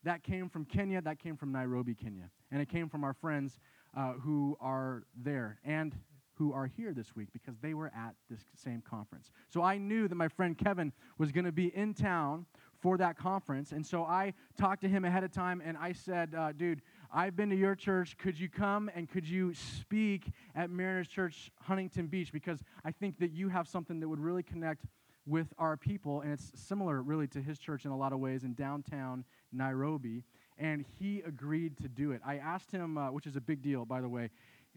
That 0.03 0.21
came 0.21 0.49
from 0.49 0.65
Kenya. 0.65 1.01
That 1.01 1.17
came 1.17 1.35
from 1.35 1.51
Nairobi, 1.51 1.95
Kenya. 1.95 2.29
And 2.51 2.61
it 2.61 2.69
came 2.69 2.89
from 2.89 3.03
our 3.03 3.13
friends 3.13 3.59
uh, 3.97 4.13
who 4.13 4.55
are 4.61 5.03
there 5.15 5.59
and 5.65 5.95
who 6.35 6.53
are 6.53 6.65
here 6.65 6.93
this 6.93 7.15
week 7.15 7.27
because 7.33 7.55
they 7.61 7.73
were 7.73 7.91
at 7.95 8.15
this 8.29 8.39
same 8.55 8.81
conference. 8.81 9.31
So 9.49 9.61
I 9.61 9.77
knew 9.77 10.07
that 10.07 10.15
my 10.15 10.27
friend 10.27 10.57
Kevin 10.57 10.91
was 11.17 11.31
going 11.31 11.45
to 11.45 11.51
be 11.51 11.75
in 11.75 11.93
town 11.93 12.45
for 12.79 12.97
that 12.97 13.15
conference. 13.15 13.71
And 13.73 13.85
so 13.85 14.03
I 14.03 14.33
talked 14.57 14.81
to 14.81 14.89
him 14.89 15.05
ahead 15.05 15.23
of 15.23 15.31
time 15.31 15.61
and 15.63 15.77
I 15.77 15.91
said, 15.91 16.33
uh, 16.35 16.51
dude, 16.51 16.81
I've 17.13 17.35
been 17.35 17.49
to 17.49 17.55
your 17.55 17.75
church. 17.75 18.17
Could 18.17 18.39
you 18.39 18.47
come 18.47 18.89
and 18.95 19.09
could 19.09 19.27
you 19.27 19.53
speak 19.53 20.31
at 20.55 20.69
Mariners 20.69 21.09
Church, 21.09 21.51
Huntington 21.61 22.07
Beach? 22.07 22.31
Because 22.31 22.59
I 22.85 22.91
think 22.91 23.19
that 23.19 23.31
you 23.31 23.49
have 23.49 23.67
something 23.67 23.99
that 23.99 24.07
would 24.07 24.19
really 24.19 24.43
connect 24.43 24.85
with 25.25 25.53
our 25.57 25.75
people. 25.75 26.21
And 26.21 26.31
it's 26.31 26.51
similar, 26.55 27.01
really, 27.01 27.27
to 27.27 27.41
his 27.41 27.59
church 27.59 27.83
in 27.83 27.91
a 27.91 27.97
lot 27.97 28.13
of 28.13 28.19
ways 28.19 28.43
in 28.43 28.53
downtown 28.53 29.25
Nairobi, 29.51 30.23
and 30.57 30.85
he 30.99 31.21
agreed 31.25 31.77
to 31.79 31.89
do 31.89 32.11
it. 32.11 32.21
I 32.25 32.37
asked 32.37 32.71
him, 32.71 32.97
uh, 32.97 33.11
which 33.11 33.27
is 33.27 33.35
a 33.35 33.41
big 33.41 33.61
deal, 33.61 33.83
by 33.85 33.99
the 33.99 34.09
way, 34.09 34.29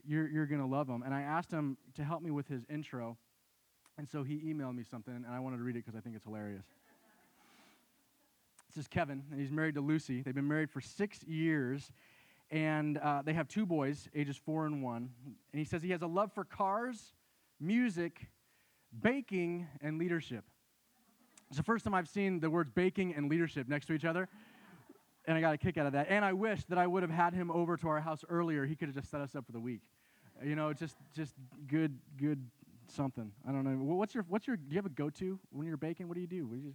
you're, 0.04 0.28
you're 0.28 0.46
going 0.46 0.60
to 0.60 0.66
love 0.66 0.88
him, 0.88 1.02
and 1.02 1.14
I 1.14 1.22
asked 1.22 1.50
him 1.50 1.76
to 1.94 2.04
help 2.04 2.22
me 2.22 2.30
with 2.30 2.48
his 2.48 2.64
intro, 2.68 3.16
and 3.96 4.08
so 4.08 4.22
he 4.24 4.38
emailed 4.52 4.74
me 4.74 4.82
something, 4.82 5.14
and 5.14 5.26
I 5.26 5.38
wanted 5.38 5.58
to 5.58 5.62
read 5.62 5.76
it 5.76 5.84
because 5.84 5.96
I 5.96 6.00
think 6.00 6.16
it's 6.16 6.24
hilarious. 6.24 6.64
This 8.74 8.82
is 8.82 8.88
Kevin, 8.88 9.22
and 9.30 9.40
he's 9.40 9.52
married 9.52 9.76
to 9.76 9.80
Lucy. 9.80 10.22
They've 10.22 10.34
been 10.34 10.48
married 10.48 10.70
for 10.70 10.80
six 10.80 11.22
years, 11.22 11.92
and 12.50 12.98
uh, 12.98 13.22
they 13.24 13.32
have 13.32 13.48
two 13.48 13.66
boys, 13.66 14.08
ages 14.14 14.36
four 14.36 14.66
and 14.66 14.82
one. 14.82 15.10
And 15.52 15.58
he 15.58 15.64
says 15.64 15.82
he 15.82 15.90
has 15.90 16.02
a 16.02 16.06
love 16.06 16.32
for 16.32 16.44
cars, 16.44 17.14
music, 17.60 18.28
baking, 19.00 19.66
and 19.80 19.98
leadership. 19.98 20.44
It's 21.48 21.56
the 21.56 21.64
first 21.64 21.84
time 21.84 21.94
I've 21.94 22.08
seen 22.08 22.40
the 22.40 22.50
words 22.50 22.70
baking 22.74 23.14
and 23.14 23.30
leadership 23.30 23.68
next 23.68 23.86
to 23.86 23.92
each 23.92 24.04
other 24.04 24.28
and 25.26 25.36
I 25.36 25.40
got 25.40 25.54
a 25.54 25.58
kick 25.58 25.78
out 25.78 25.86
of 25.86 25.92
that. 25.92 26.08
And 26.10 26.24
I 26.24 26.32
wish 26.32 26.64
that 26.64 26.78
I 26.78 26.86
would 26.86 27.02
have 27.02 27.10
had 27.10 27.34
him 27.34 27.50
over 27.50 27.76
to 27.78 27.88
our 27.88 28.00
house 28.00 28.24
earlier. 28.28 28.66
He 28.66 28.76
could 28.76 28.88
have 28.88 28.94
just 28.94 29.10
set 29.10 29.20
us 29.20 29.34
up 29.34 29.46
for 29.46 29.52
the 29.52 29.60
week. 29.60 29.80
You 30.44 30.56
know, 30.56 30.72
just 30.72 30.96
just 31.14 31.34
good 31.68 31.96
good 32.18 32.44
something. 32.88 33.30
I 33.48 33.52
don't 33.52 33.64
know. 33.64 33.94
What's 33.94 34.14
your 34.14 34.24
what's 34.28 34.46
your? 34.46 34.56
Do 34.56 34.64
you 34.68 34.76
have 34.76 34.86
a 34.86 34.90
go-to 34.90 35.38
when 35.50 35.66
you're 35.66 35.76
baking? 35.76 36.08
What 36.08 36.14
do 36.14 36.20
you 36.20 36.26
do? 36.26 36.46
What 36.46 36.56
do 36.56 36.62
you, 36.62 36.74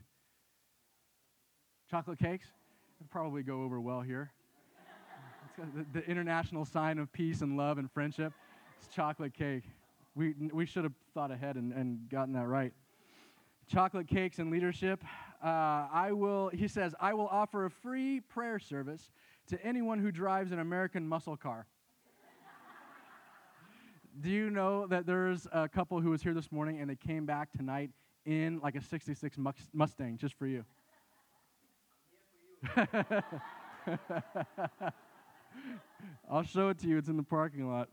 chocolate 1.92 2.20
cakes. 2.20 2.48
It'd 3.00 3.12
probably 3.12 3.44
go 3.44 3.64
over 3.64 3.80
well 3.80 4.02
here. 4.02 4.32
The, 5.94 6.06
international 6.06 6.66
sign 6.66 7.00
of 7.00 7.12
peace 7.12 7.42
and 7.42 7.58
love 7.58 7.78
and 7.78 7.92
friendship. 7.92 8.34
It's 8.78 8.88
chocolate 8.94 9.34
cake. 9.34 9.64
We 10.16 10.34
we 10.52 10.66
should 10.66 10.84
have 10.84 10.94
thought 11.14 11.32
ahead 11.32 11.56
and, 11.56 11.72
and 11.74 12.10
gotten 12.10 12.34
that 12.34 12.48
right 12.48 12.74
chocolate 13.70 14.08
cakes 14.08 14.40
and 14.40 14.50
leadership. 14.52 15.04
Uh, 15.44 15.88
I 15.94 16.12
will, 16.12 16.50
he 16.50 16.68
says, 16.68 16.96
I 17.00 17.14
will 17.14 17.28
offer 17.28 17.66
a 17.66 17.70
free 17.70 18.20
prayer 18.20 18.60
service 18.60 19.12
to 19.48 19.64
anyone 19.64 20.00
who 20.00 20.12
drives 20.12 20.52
an 20.52 20.60
American 20.60 21.08
muscle 21.08 21.38
car. 21.38 21.68
Do 24.22 24.30
you 24.30 24.50
know 24.50 24.88
that 24.88 25.06
there's 25.06 25.48
a 25.52 25.70
couple 25.70 26.02
who 26.02 26.10
was 26.10 26.22
here 26.22 26.34
this 26.34 26.52
morning 26.52 26.82
and 26.82 26.90
they 26.90 26.96
came 26.96 27.26
back 27.26 27.52
tonight 27.52 27.92
in 28.26 28.60
like 28.62 28.76
a 28.76 28.82
66 28.82 29.38
Mustang 29.74 30.18
just 30.18 30.34
for 30.34 30.48
you? 30.48 30.66
I'll 36.30 36.44
show 36.44 36.70
it 36.70 36.80
to 36.80 36.88
you. 36.88 36.98
It's 36.98 37.10
in 37.10 37.18
the 37.18 37.24
parking 37.24 37.68
lot. 37.68 37.90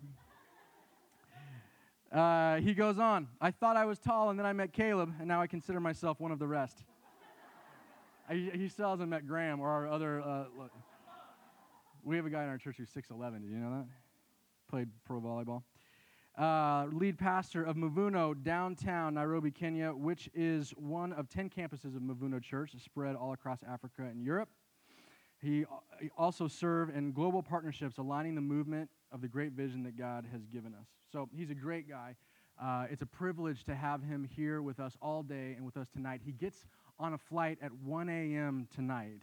Uh, 2.12 2.56
he 2.56 2.72
goes 2.72 2.98
on, 2.98 3.28
I 3.40 3.50
thought 3.50 3.76
I 3.76 3.84
was 3.84 3.98
tall, 3.98 4.30
and 4.30 4.38
then 4.38 4.46
I 4.46 4.52
met 4.52 4.72
Caleb, 4.72 5.12
and 5.18 5.26
now 5.26 5.42
I 5.42 5.46
consider 5.46 5.80
myself 5.80 6.20
one 6.20 6.30
of 6.30 6.38
the 6.38 6.46
rest. 6.46 6.84
I, 8.28 8.50
he 8.54 8.68
still 8.68 8.90
hasn't 8.90 9.08
met 9.08 9.26
Graham 9.26 9.60
or 9.60 9.68
our 9.68 9.88
other. 9.88 10.20
Uh, 10.20 10.44
we 12.04 12.16
have 12.16 12.26
a 12.26 12.30
guy 12.30 12.42
in 12.42 12.48
our 12.48 12.58
church 12.58 12.76
who's 12.78 12.90
6'11. 12.90 13.42
Did 13.42 13.50
you 13.50 13.58
know 13.58 13.70
that? 13.70 13.86
Played 14.70 14.88
pro 15.04 15.20
volleyball. 15.20 15.62
Uh, 16.38 16.86
lead 16.92 17.18
pastor 17.18 17.64
of 17.64 17.76
Mavuno 17.76 18.34
downtown 18.42 19.14
Nairobi, 19.14 19.50
Kenya, 19.50 19.92
which 19.92 20.28
is 20.34 20.70
one 20.76 21.12
of 21.14 21.28
10 21.28 21.50
campuses 21.50 21.96
of 21.96 22.02
Mavuno 22.02 22.42
Church 22.42 22.72
spread 22.78 23.16
all 23.16 23.32
across 23.32 23.62
Africa 23.62 24.02
and 24.02 24.22
Europe. 24.22 24.50
He, 25.42 25.64
he 26.00 26.10
also 26.16 26.48
served 26.48 26.96
in 26.96 27.12
global 27.12 27.42
partnerships, 27.42 27.98
aligning 27.98 28.34
the 28.34 28.40
movement 28.40 28.90
of 29.12 29.20
the 29.20 29.28
great 29.28 29.52
vision 29.52 29.82
that 29.84 29.96
God 29.96 30.26
has 30.32 30.46
given 30.46 30.74
us. 30.74 30.86
So 31.12 31.28
he's 31.32 31.50
a 31.50 31.54
great 31.54 31.88
guy. 31.88 32.16
Uh, 32.60 32.86
it's 32.90 33.02
a 33.02 33.06
privilege 33.06 33.64
to 33.64 33.74
have 33.74 34.02
him 34.02 34.24
here 34.24 34.62
with 34.62 34.80
us 34.80 34.96
all 35.02 35.22
day 35.22 35.54
and 35.56 35.64
with 35.64 35.76
us 35.76 35.88
tonight. 35.88 36.22
He 36.24 36.32
gets 36.32 36.64
on 36.98 37.12
a 37.12 37.18
flight 37.18 37.58
at 37.60 37.72
1 37.72 38.08
a.m. 38.08 38.66
tonight 38.74 39.22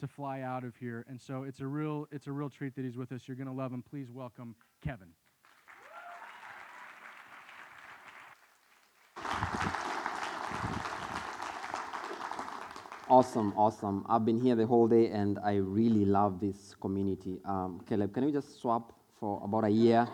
to 0.00 0.08
fly 0.08 0.40
out 0.40 0.64
of 0.64 0.74
here, 0.76 1.04
and 1.08 1.20
so 1.20 1.42
it's 1.42 1.60
a 1.60 1.66
real 1.66 2.08
it's 2.10 2.26
a 2.26 2.32
real 2.32 2.48
treat 2.48 2.74
that 2.74 2.84
he's 2.84 2.96
with 2.96 3.12
us. 3.12 3.28
You're 3.28 3.36
going 3.36 3.46
to 3.46 3.52
love 3.52 3.72
him. 3.72 3.82
Please 3.82 4.10
welcome 4.10 4.56
Kevin. 4.82 5.08
Awesome, 13.10 13.52
awesome. 13.56 14.06
I've 14.08 14.24
been 14.24 14.40
here 14.40 14.54
the 14.54 14.64
whole 14.64 14.86
day 14.86 15.08
and 15.08 15.40
I 15.42 15.56
really 15.56 16.04
love 16.04 16.38
this 16.38 16.76
community. 16.80 17.40
Um, 17.44 17.80
Caleb, 17.88 18.14
can 18.14 18.24
we 18.24 18.30
just 18.30 18.60
swap 18.60 18.92
for 19.18 19.42
about 19.42 19.64
a 19.64 19.68
year? 19.68 20.06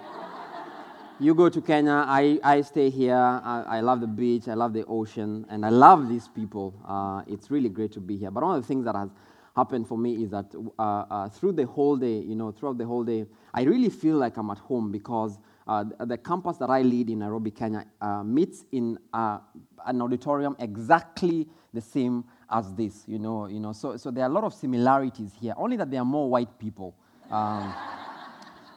you 1.20 1.34
go 1.34 1.50
to 1.50 1.60
Kenya, 1.60 2.06
I, 2.06 2.40
I 2.42 2.62
stay 2.62 2.88
here. 2.88 3.14
I, 3.14 3.64
I, 3.68 3.80
love 3.80 4.00
the 4.00 4.06
beach, 4.06 4.48
I 4.48 4.54
love 4.54 4.72
the 4.72 4.86
ocean, 4.86 5.44
and 5.50 5.66
I 5.66 5.68
love 5.68 6.08
these 6.08 6.26
people. 6.26 6.72
Uh, 6.88 7.20
it's 7.30 7.50
really 7.50 7.68
great 7.68 7.92
to 7.92 8.00
be 8.00 8.16
here. 8.16 8.30
But 8.30 8.44
one 8.44 8.56
of 8.56 8.62
the 8.62 8.66
things 8.66 8.86
that 8.86 8.94
has 8.94 9.10
happened 9.54 9.86
for 9.86 9.98
me 9.98 10.22
is 10.24 10.30
that 10.30 10.46
uh, 10.78 10.82
uh, 10.82 11.28
through 11.28 11.52
the 11.52 11.66
whole 11.66 11.96
day, 11.96 12.20
you 12.20 12.34
know, 12.34 12.50
throughout 12.50 12.78
the 12.78 12.86
whole 12.86 13.04
day, 13.04 13.26
I 13.52 13.64
really 13.64 13.90
feel 13.90 14.16
like 14.16 14.38
I'm 14.38 14.48
at 14.48 14.58
home 14.58 14.90
because 14.90 15.38
uh, 15.66 15.84
the, 16.00 16.16
campus 16.16 16.56
that 16.56 16.70
I 16.70 16.80
lead 16.80 17.10
in 17.10 17.18
Nairobi, 17.18 17.50
Kenya, 17.50 17.84
uh, 18.00 18.22
meets 18.22 18.64
in 18.72 18.98
uh, 19.12 19.40
an 19.84 20.00
auditorium 20.00 20.56
exactly 20.58 21.46
the 21.74 21.82
same 21.82 22.24
as 22.50 22.72
this, 22.74 23.04
you 23.06 23.18
know, 23.18 23.46
you 23.46 23.60
know. 23.60 23.72
So, 23.72 23.96
so 23.96 24.10
there 24.10 24.24
are 24.24 24.30
a 24.30 24.32
lot 24.32 24.44
of 24.44 24.54
similarities 24.54 25.32
here, 25.40 25.54
only 25.56 25.76
that 25.76 25.90
there 25.90 26.00
are 26.00 26.04
more 26.04 26.28
white 26.28 26.58
people. 26.58 26.94
Um, 27.30 27.74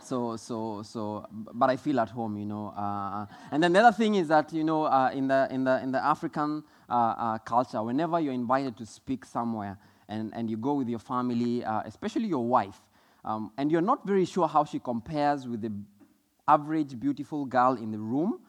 so, 0.02 0.38
so, 0.38 0.82
so, 0.82 1.28
but 1.32 1.70
I 1.70 1.78
feel 1.78 2.00
at 2.00 2.10
home, 2.10 2.38
you 2.38 2.46
know. 2.46 2.70
Uh, 2.70 3.28
and 3.52 3.62
then 3.62 3.74
the 3.74 3.80
other 3.80 3.96
thing 3.96 4.16
is 4.16 4.28
that, 4.30 4.52
you 4.52 4.64
know, 4.64 4.86
uh, 4.86 5.12
in, 5.14 5.28
the, 5.28 5.48
in, 5.52 5.64
the, 5.64 5.82
in 5.84 5.92
the 5.92 6.04
African 6.04 6.64
uh, 6.90 6.94
uh 6.94 7.38
culture, 7.40 7.84
whenever 7.84 8.20
you're 8.20 8.34
invited 8.34 8.76
to 8.78 8.86
speak 8.86 9.24
somewhere 9.24 9.78
and, 10.08 10.34
and 10.34 10.50
you 10.50 10.58
go 10.58 10.74
with 10.74 10.90
your 10.90 11.00
family, 11.00 11.64
uh, 11.64 11.84
especially 11.86 12.28
your 12.28 12.44
wife, 12.44 12.82
um, 13.24 13.52
and 13.58 13.72
you're 13.72 13.82
not 13.82 14.08
very 14.08 14.26
sure 14.26 14.48
how 14.48 14.64
she 14.64 14.80
compares 14.80 15.48
with 15.48 15.62
the 15.62 15.72
average 16.48 17.00
beautiful 17.00 17.46
girl 17.46 17.74
in 17.76 17.92
the 17.92 18.00
room, 18.00 18.40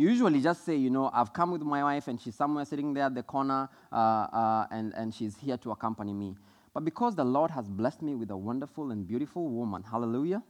you 0.00 0.08
usually 0.08 0.40
just 0.40 0.64
say, 0.64 0.76
you 0.76 0.88
know, 0.88 1.10
I've 1.12 1.34
come 1.34 1.50
with 1.50 1.60
my 1.60 1.82
wife 1.82 2.08
and 2.08 2.18
she's 2.18 2.34
somewhere 2.34 2.64
sitting 2.64 2.94
there 2.94 3.04
at 3.04 3.14
the 3.14 3.22
corner 3.22 3.68
uh, 3.92 3.94
uh, 3.94 4.66
and, 4.70 4.94
and 4.94 5.14
she's 5.14 5.36
here 5.36 5.58
to 5.58 5.72
accompany 5.72 6.14
me. 6.14 6.36
But 6.72 6.86
because 6.86 7.14
the 7.14 7.24
Lord 7.24 7.50
has 7.50 7.68
blessed 7.68 8.00
me 8.00 8.14
with 8.14 8.30
a 8.30 8.36
wonderful 8.36 8.92
and 8.92 9.06
beautiful 9.06 9.46
woman, 9.46 9.82
hallelujah, 9.82 10.42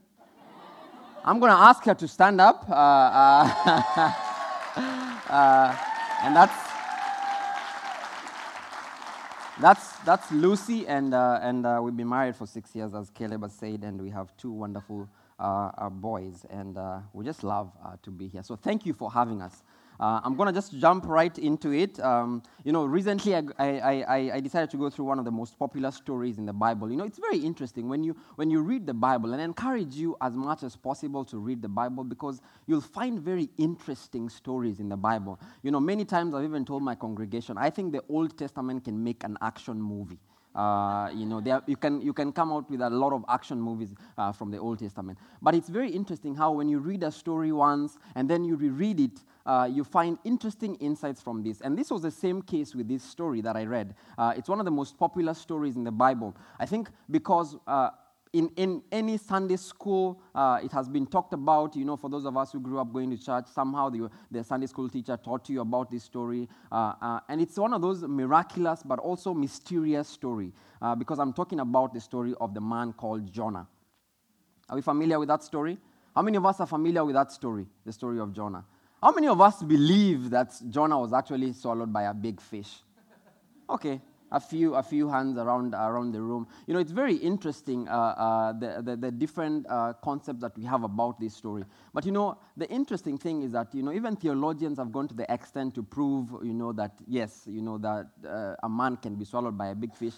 I'm 1.25 1.39
going 1.41 1.51
to 1.51 1.57
ask 1.57 1.83
her 1.83 1.93
to 1.93 2.07
stand 2.07 2.39
up. 2.39 2.63
Uh, 2.69 2.73
uh, 2.73 4.13
uh 5.29 5.75
and 6.23 6.33
that's, 6.33 6.71
that's, 9.59 9.97
that's 10.05 10.31
Lucy, 10.31 10.87
and, 10.87 11.13
uh, 11.13 11.39
and 11.41 11.65
uh, 11.65 11.81
we've 11.83 11.97
been 11.97 12.07
married 12.07 12.37
for 12.37 12.47
six 12.47 12.73
years, 12.73 12.93
as 12.93 13.09
Caleb 13.09 13.41
has 13.41 13.51
said, 13.51 13.83
and 13.83 14.01
we 14.01 14.11
have 14.11 14.31
two 14.37 14.51
wonderful 14.51 15.09
boys, 15.89 16.45
and 16.49 16.77
uh, 16.77 16.99
we 17.13 17.25
just 17.25 17.43
love 17.43 17.71
uh, 17.83 17.95
to 18.03 18.11
be 18.11 18.27
here. 18.27 18.43
So 18.43 18.55
thank 18.55 18.85
you 18.85 18.93
for 18.93 19.11
having 19.11 19.41
us. 19.41 19.63
Uh, 20.01 20.19
I'm 20.23 20.35
going 20.35 20.47
to 20.47 20.53
just 20.53 20.75
jump 20.79 21.05
right 21.05 21.37
into 21.37 21.71
it. 21.71 21.99
Um, 21.99 22.41
you 22.63 22.71
know, 22.71 22.85
recently 22.85 23.35
I, 23.35 23.43
I, 23.59 23.67
I, 23.67 24.31
I, 24.33 24.39
decided 24.39 24.71
to 24.71 24.77
go 24.77 24.89
through 24.89 25.05
one 25.05 25.19
of 25.19 25.25
the 25.25 25.31
most 25.31 25.59
popular 25.59 25.91
stories 25.91 26.39
in 26.39 26.47
the 26.47 26.53
Bible. 26.53 26.89
You 26.89 26.97
know, 26.97 27.03
it's 27.03 27.19
very 27.19 27.37
interesting 27.37 27.87
when 27.87 28.03
you, 28.03 28.15
when 28.35 28.49
you 28.49 28.61
read 28.61 28.87
the 28.87 28.95
Bible, 28.95 29.31
and 29.33 29.39
I 29.39 29.45
encourage 29.45 29.93
you 29.93 30.17
as 30.19 30.33
much 30.33 30.63
as 30.63 30.75
possible 30.75 31.23
to 31.25 31.37
read 31.37 31.61
the 31.61 31.69
Bible 31.69 32.03
because 32.03 32.41
you'll 32.65 32.81
find 32.81 33.19
very 33.19 33.47
interesting 33.59 34.27
stories 34.27 34.79
in 34.79 34.89
the 34.89 34.97
Bible. 34.97 35.39
You 35.61 35.69
know, 35.69 35.79
many 35.79 36.03
times 36.03 36.33
I've 36.33 36.45
even 36.45 36.65
told 36.65 36.81
my 36.81 36.95
congregation, 36.95 37.59
I 37.59 37.69
think 37.69 37.91
the 37.91 38.03
Old 38.09 38.35
Testament 38.35 38.85
can 38.85 39.03
make 39.03 39.23
an 39.23 39.37
action 39.39 39.79
movie. 39.79 40.19
Uh, 40.55 41.09
you 41.13 41.25
know, 41.25 41.41
you, 41.67 41.75
can, 41.77 42.01
you 42.01 42.13
can 42.13 42.31
come 42.31 42.51
out 42.51 42.69
with 42.69 42.81
a 42.81 42.89
lot 42.89 43.13
of 43.13 43.23
action 43.29 43.59
movies 43.59 43.93
uh, 44.17 44.31
from 44.31 44.51
the 44.51 44.57
Old 44.57 44.79
Testament. 44.79 45.17
But 45.41 45.55
it's 45.55 45.69
very 45.69 45.89
interesting 45.89 46.35
how 46.35 46.51
when 46.51 46.67
you 46.67 46.79
read 46.79 47.03
a 47.03 47.11
story 47.11 47.51
once 47.51 47.97
and 48.15 48.29
then 48.29 48.43
you 48.43 48.55
reread 48.55 48.99
it, 48.99 49.19
uh, 49.45 49.67
you 49.71 49.83
find 49.83 50.17
interesting 50.23 50.75
insights 50.75 51.21
from 51.21 51.43
this. 51.43 51.61
And 51.61 51.77
this 51.77 51.89
was 51.89 52.01
the 52.01 52.11
same 52.11 52.41
case 52.41 52.75
with 52.75 52.87
this 52.87 53.03
story 53.03 53.41
that 53.41 53.55
I 53.55 53.65
read. 53.65 53.95
Uh, 54.17 54.33
it's 54.35 54.49
one 54.49 54.59
of 54.59 54.65
the 54.65 54.71
most 54.71 54.97
popular 54.97 55.33
stories 55.33 55.75
in 55.75 55.83
the 55.83 55.91
Bible. 55.91 56.35
I 56.59 56.65
think 56.65 56.89
because 57.09 57.57
uh, 57.67 57.89
in, 58.33 58.49
in 58.55 58.81
any 58.91 59.17
Sunday 59.17 59.57
school, 59.57 60.21
uh, 60.33 60.59
it 60.63 60.71
has 60.71 60.87
been 60.87 61.05
talked 61.05 61.33
about. 61.33 61.75
You 61.75 61.83
know, 61.83 61.97
for 61.97 62.09
those 62.09 62.25
of 62.25 62.37
us 62.37 62.51
who 62.51 62.59
grew 62.59 62.79
up 62.79 62.93
going 62.93 63.09
to 63.09 63.17
church, 63.17 63.45
somehow 63.53 63.89
the, 63.89 64.09
the 64.29 64.43
Sunday 64.43 64.67
school 64.67 64.87
teacher 64.87 65.17
taught 65.17 65.49
you 65.49 65.61
about 65.61 65.91
this 65.91 66.03
story. 66.03 66.47
Uh, 66.71 66.93
uh, 67.01 67.19
and 67.27 67.41
it's 67.41 67.57
one 67.57 67.73
of 67.73 67.81
those 67.81 68.03
miraculous 68.03 68.83
but 68.83 68.99
also 68.99 69.33
mysterious 69.33 70.07
story 70.07 70.53
uh, 70.81 70.95
because 70.95 71.19
I'm 71.19 71.33
talking 71.33 71.59
about 71.59 71.93
the 71.93 71.99
story 71.99 72.33
of 72.39 72.53
the 72.53 72.61
man 72.61 72.93
called 72.93 73.31
Jonah. 73.31 73.67
Are 74.69 74.75
we 74.75 74.81
familiar 74.81 75.19
with 75.19 75.27
that 75.27 75.43
story? 75.43 75.77
How 76.15 76.21
many 76.21 76.37
of 76.37 76.45
us 76.45 76.59
are 76.61 76.67
familiar 76.67 77.03
with 77.03 77.15
that 77.15 77.31
story, 77.31 77.65
the 77.85 77.91
story 77.91 78.19
of 78.19 78.31
Jonah? 78.31 78.63
How 79.01 79.11
many 79.11 79.27
of 79.27 79.41
us 79.41 79.61
believe 79.63 80.29
that 80.29 80.53
Jonah 80.69 80.99
was 80.99 81.11
actually 81.11 81.51
swallowed 81.53 81.91
by 81.91 82.03
a 82.03 82.13
big 82.13 82.39
fish? 82.39 82.81
Okay, 83.69 84.01
a 84.31 84.39
few, 84.39 84.75
a 84.75 84.83
few 84.83 85.09
hands 85.09 85.37
around, 85.37 85.73
around 85.73 86.13
the 86.13 86.21
room. 86.21 86.47
You 86.67 86.73
know, 86.73 86.79
it's 86.79 86.91
very 86.91 87.15
interesting, 87.15 87.87
uh, 87.87 87.91
uh, 87.91 88.53
the, 88.53 88.81
the, 88.81 88.95
the, 88.95 89.11
different 89.11 89.65
uh, 89.69 89.93
concepts 90.01 90.41
that 90.41 90.57
we 90.57 90.63
have 90.65 90.83
about 90.83 91.19
this 91.19 91.35
story. 91.35 91.63
But, 91.93 92.05
you 92.05 92.11
know, 92.11 92.37
the 92.55 92.69
interesting 92.69 93.17
thing 93.17 93.43
is 93.43 93.51
that, 93.51 93.73
you 93.75 93.83
know, 93.83 93.91
even 93.91 94.15
theologians 94.15 94.77
have 94.77 94.91
gone 94.91 95.07
to 95.09 95.13
the 95.13 95.31
extent 95.31 95.75
to 95.75 95.83
prove, 95.83 96.29
you 96.43 96.53
know, 96.53 96.71
that, 96.73 96.93
yes, 97.07 97.43
you 97.45 97.61
know, 97.61 97.77
that 97.79 98.07
uh, 98.27 98.55
a 98.63 98.69
man 98.69 98.97
can 98.97 99.15
be 99.15 99.25
swallowed 99.25 99.57
by 99.57 99.67
a 99.67 99.75
big 99.75 99.95
fish. 99.95 100.13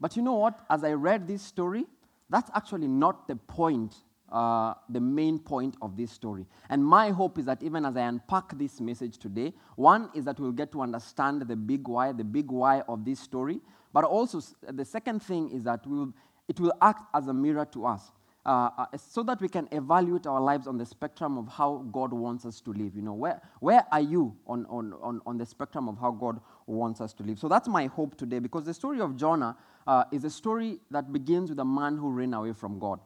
But 0.00 0.16
you 0.16 0.22
know 0.22 0.34
what? 0.34 0.60
As 0.70 0.82
I 0.84 0.92
read 0.92 1.28
this 1.28 1.42
story, 1.42 1.84
that's 2.30 2.50
actually 2.54 2.88
not 2.88 3.28
the 3.28 3.36
point 3.36 3.94
uh, 4.30 4.74
the 4.88 5.00
main 5.00 5.38
point 5.38 5.76
of 5.82 5.96
this 5.96 6.10
story. 6.10 6.46
And 6.68 6.84
my 6.84 7.10
hope 7.10 7.38
is 7.38 7.44
that 7.46 7.62
even 7.62 7.84
as 7.84 7.96
I 7.96 8.02
unpack 8.02 8.56
this 8.58 8.80
message 8.80 9.18
today, 9.18 9.52
one 9.76 10.10
is 10.14 10.24
that 10.24 10.40
we'll 10.40 10.52
get 10.52 10.72
to 10.72 10.82
understand 10.82 11.42
the 11.42 11.56
big 11.56 11.86
why, 11.86 12.12
the 12.12 12.24
big 12.24 12.50
why 12.50 12.80
of 12.82 13.04
this 13.04 13.20
story. 13.20 13.60
But 13.92 14.04
also, 14.04 14.40
the 14.62 14.84
second 14.84 15.22
thing 15.22 15.50
is 15.50 15.62
that 15.64 15.86
we'll, 15.86 16.12
it 16.48 16.58
will 16.58 16.72
act 16.82 17.02
as 17.14 17.28
a 17.28 17.34
mirror 17.34 17.64
to 17.66 17.86
us. 17.86 18.10
Uh, 18.46 18.68
uh, 18.76 18.86
so 18.98 19.22
that 19.22 19.40
we 19.40 19.48
can 19.48 19.66
evaluate 19.72 20.26
our 20.26 20.40
lives 20.40 20.66
on 20.66 20.76
the 20.76 20.84
spectrum 20.84 21.38
of 21.38 21.48
how 21.48 21.82
God 21.90 22.12
wants 22.12 22.44
us 22.44 22.60
to 22.60 22.74
live. 22.74 22.94
You 22.94 23.00
know, 23.00 23.14
where, 23.14 23.40
where 23.60 23.86
are 23.90 24.02
you 24.02 24.36
on, 24.46 24.66
on, 24.66 24.92
on, 25.00 25.22
on 25.24 25.38
the 25.38 25.46
spectrum 25.46 25.88
of 25.88 25.96
how 25.98 26.10
God 26.10 26.40
wants 26.66 27.00
us 27.00 27.14
to 27.14 27.22
live? 27.22 27.38
So 27.38 27.48
that's 27.48 27.68
my 27.68 27.86
hope 27.86 28.18
today 28.18 28.40
because 28.40 28.64
the 28.64 28.74
story 28.74 29.00
of 29.00 29.16
Jonah 29.16 29.56
uh, 29.86 30.04
is 30.12 30.24
a 30.24 30.30
story 30.30 30.78
that 30.90 31.10
begins 31.10 31.48
with 31.48 31.58
a 31.58 31.64
man 31.64 31.96
who 31.96 32.10
ran 32.10 32.34
away 32.34 32.52
from 32.52 32.78
God. 32.78 33.00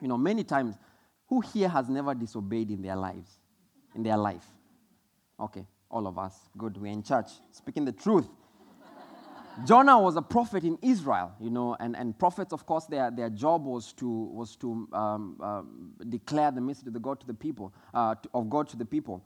You 0.00 0.08
know, 0.08 0.18
many 0.18 0.44
times, 0.44 0.76
who 1.28 1.40
here 1.40 1.68
has 1.68 1.88
never 1.88 2.14
disobeyed 2.14 2.70
in 2.70 2.82
their 2.82 2.96
lives? 2.96 3.38
In 3.94 4.02
their 4.02 4.16
life? 4.16 4.44
Okay, 5.40 5.66
all 5.90 6.06
of 6.06 6.18
us. 6.18 6.34
Good, 6.56 6.76
we're 6.76 6.92
in 6.92 7.02
church. 7.02 7.28
Speaking 7.50 7.84
the 7.84 7.92
truth. 7.92 8.28
Jonah 9.64 9.98
was 10.00 10.16
a 10.16 10.22
prophet 10.22 10.64
in 10.64 10.76
Israel, 10.82 11.32
you 11.40 11.48
know, 11.48 11.76
and, 11.78 11.96
and 11.96 12.18
prophets, 12.18 12.52
of 12.52 12.66
course, 12.66 12.86
their, 12.86 13.12
their 13.12 13.30
job 13.30 13.64
was 13.64 13.92
to, 13.92 14.08
was 14.08 14.56
to 14.56 14.88
um, 14.92 15.38
um, 15.40 15.92
declare 16.08 16.50
the 16.50 16.60
message 16.60 16.88
of 16.88 16.92
the 16.92 16.98
God 16.98 17.20
to 17.20 17.26
the 17.26 17.34
people, 17.34 17.72
uh, 17.92 18.16
to, 18.16 18.28
of 18.34 18.50
God 18.50 18.68
to 18.70 18.76
the 18.76 18.84
people. 18.84 19.24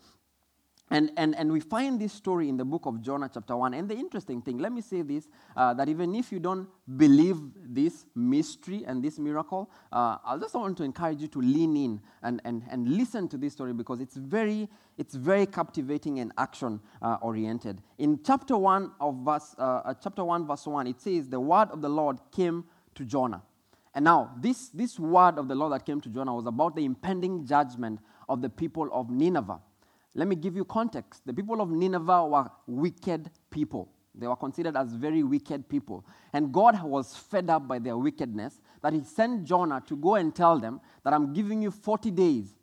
And, 0.90 1.12
and, 1.16 1.34
and 1.36 1.52
we 1.52 1.60
find 1.60 2.00
this 2.00 2.12
story 2.12 2.48
in 2.48 2.56
the 2.56 2.64
book 2.64 2.86
of 2.86 3.02
Jonah, 3.02 3.30
chapter 3.32 3.54
1. 3.54 3.74
And 3.74 3.88
the 3.88 3.94
interesting 3.94 4.40
thing, 4.40 4.58
let 4.58 4.72
me 4.72 4.80
say 4.80 5.02
this 5.02 5.28
uh, 5.56 5.74
that 5.74 5.88
even 5.88 6.14
if 6.14 6.32
you 6.32 6.38
don't 6.38 6.66
believe 6.96 7.36
this 7.56 8.06
mystery 8.14 8.84
and 8.86 9.02
this 9.02 9.18
miracle, 9.18 9.70
uh, 9.92 10.16
I 10.24 10.38
just 10.38 10.54
want 10.54 10.78
to 10.78 10.84
encourage 10.84 11.20
you 11.20 11.28
to 11.28 11.40
lean 11.40 11.76
in 11.76 12.00
and, 12.22 12.40
and, 12.44 12.62
and 12.70 12.88
listen 12.88 13.28
to 13.28 13.36
this 13.36 13.52
story 13.52 13.74
because 13.74 14.00
it's 14.00 14.16
very, 14.16 14.68
it's 14.96 15.14
very 15.14 15.44
captivating 15.44 16.20
and 16.20 16.32
action 16.38 16.80
uh, 17.02 17.18
oriented. 17.20 17.82
In 17.98 18.20
chapter 18.24 18.56
1 18.56 18.92
of 19.00 19.16
verse, 19.16 19.54
uh, 19.58 19.62
uh, 19.62 19.94
chapter 20.02 20.24
1, 20.24 20.46
verse 20.46 20.66
1, 20.66 20.86
it 20.86 21.00
says, 21.00 21.28
The 21.28 21.40
word 21.40 21.68
of 21.70 21.82
the 21.82 21.90
Lord 21.90 22.18
came 22.32 22.64
to 22.94 23.04
Jonah. 23.04 23.42
And 23.94 24.04
now, 24.04 24.32
this, 24.40 24.68
this 24.68 24.98
word 24.98 25.38
of 25.38 25.48
the 25.48 25.54
Lord 25.54 25.72
that 25.72 25.84
came 25.84 26.00
to 26.00 26.08
Jonah 26.08 26.34
was 26.34 26.46
about 26.46 26.76
the 26.76 26.84
impending 26.84 27.44
judgment 27.44 28.00
of 28.28 28.40
the 28.40 28.48
people 28.48 28.88
of 28.92 29.10
Nineveh. 29.10 29.60
Let 30.18 30.26
me 30.26 30.34
give 30.34 30.56
you 30.56 30.64
context. 30.64 31.22
The 31.26 31.32
people 31.32 31.60
of 31.60 31.70
Nineveh 31.70 32.24
were 32.24 32.50
wicked 32.66 33.30
people. 33.50 33.88
They 34.16 34.26
were 34.26 34.34
considered 34.34 34.76
as 34.76 34.92
very 34.92 35.22
wicked 35.22 35.68
people. 35.68 36.04
And 36.32 36.52
God 36.52 36.82
was 36.82 37.14
fed 37.14 37.48
up 37.48 37.68
by 37.68 37.78
their 37.78 37.96
wickedness 37.96 38.60
that 38.82 38.92
He 38.92 39.04
sent 39.04 39.44
Jonah 39.44 39.80
to 39.86 39.96
go 39.96 40.16
and 40.16 40.34
tell 40.34 40.58
them 40.58 40.80
that 41.04 41.12
I'm 41.12 41.32
giving 41.32 41.62
you 41.62 41.70
40 41.70 42.10
days 42.10 42.56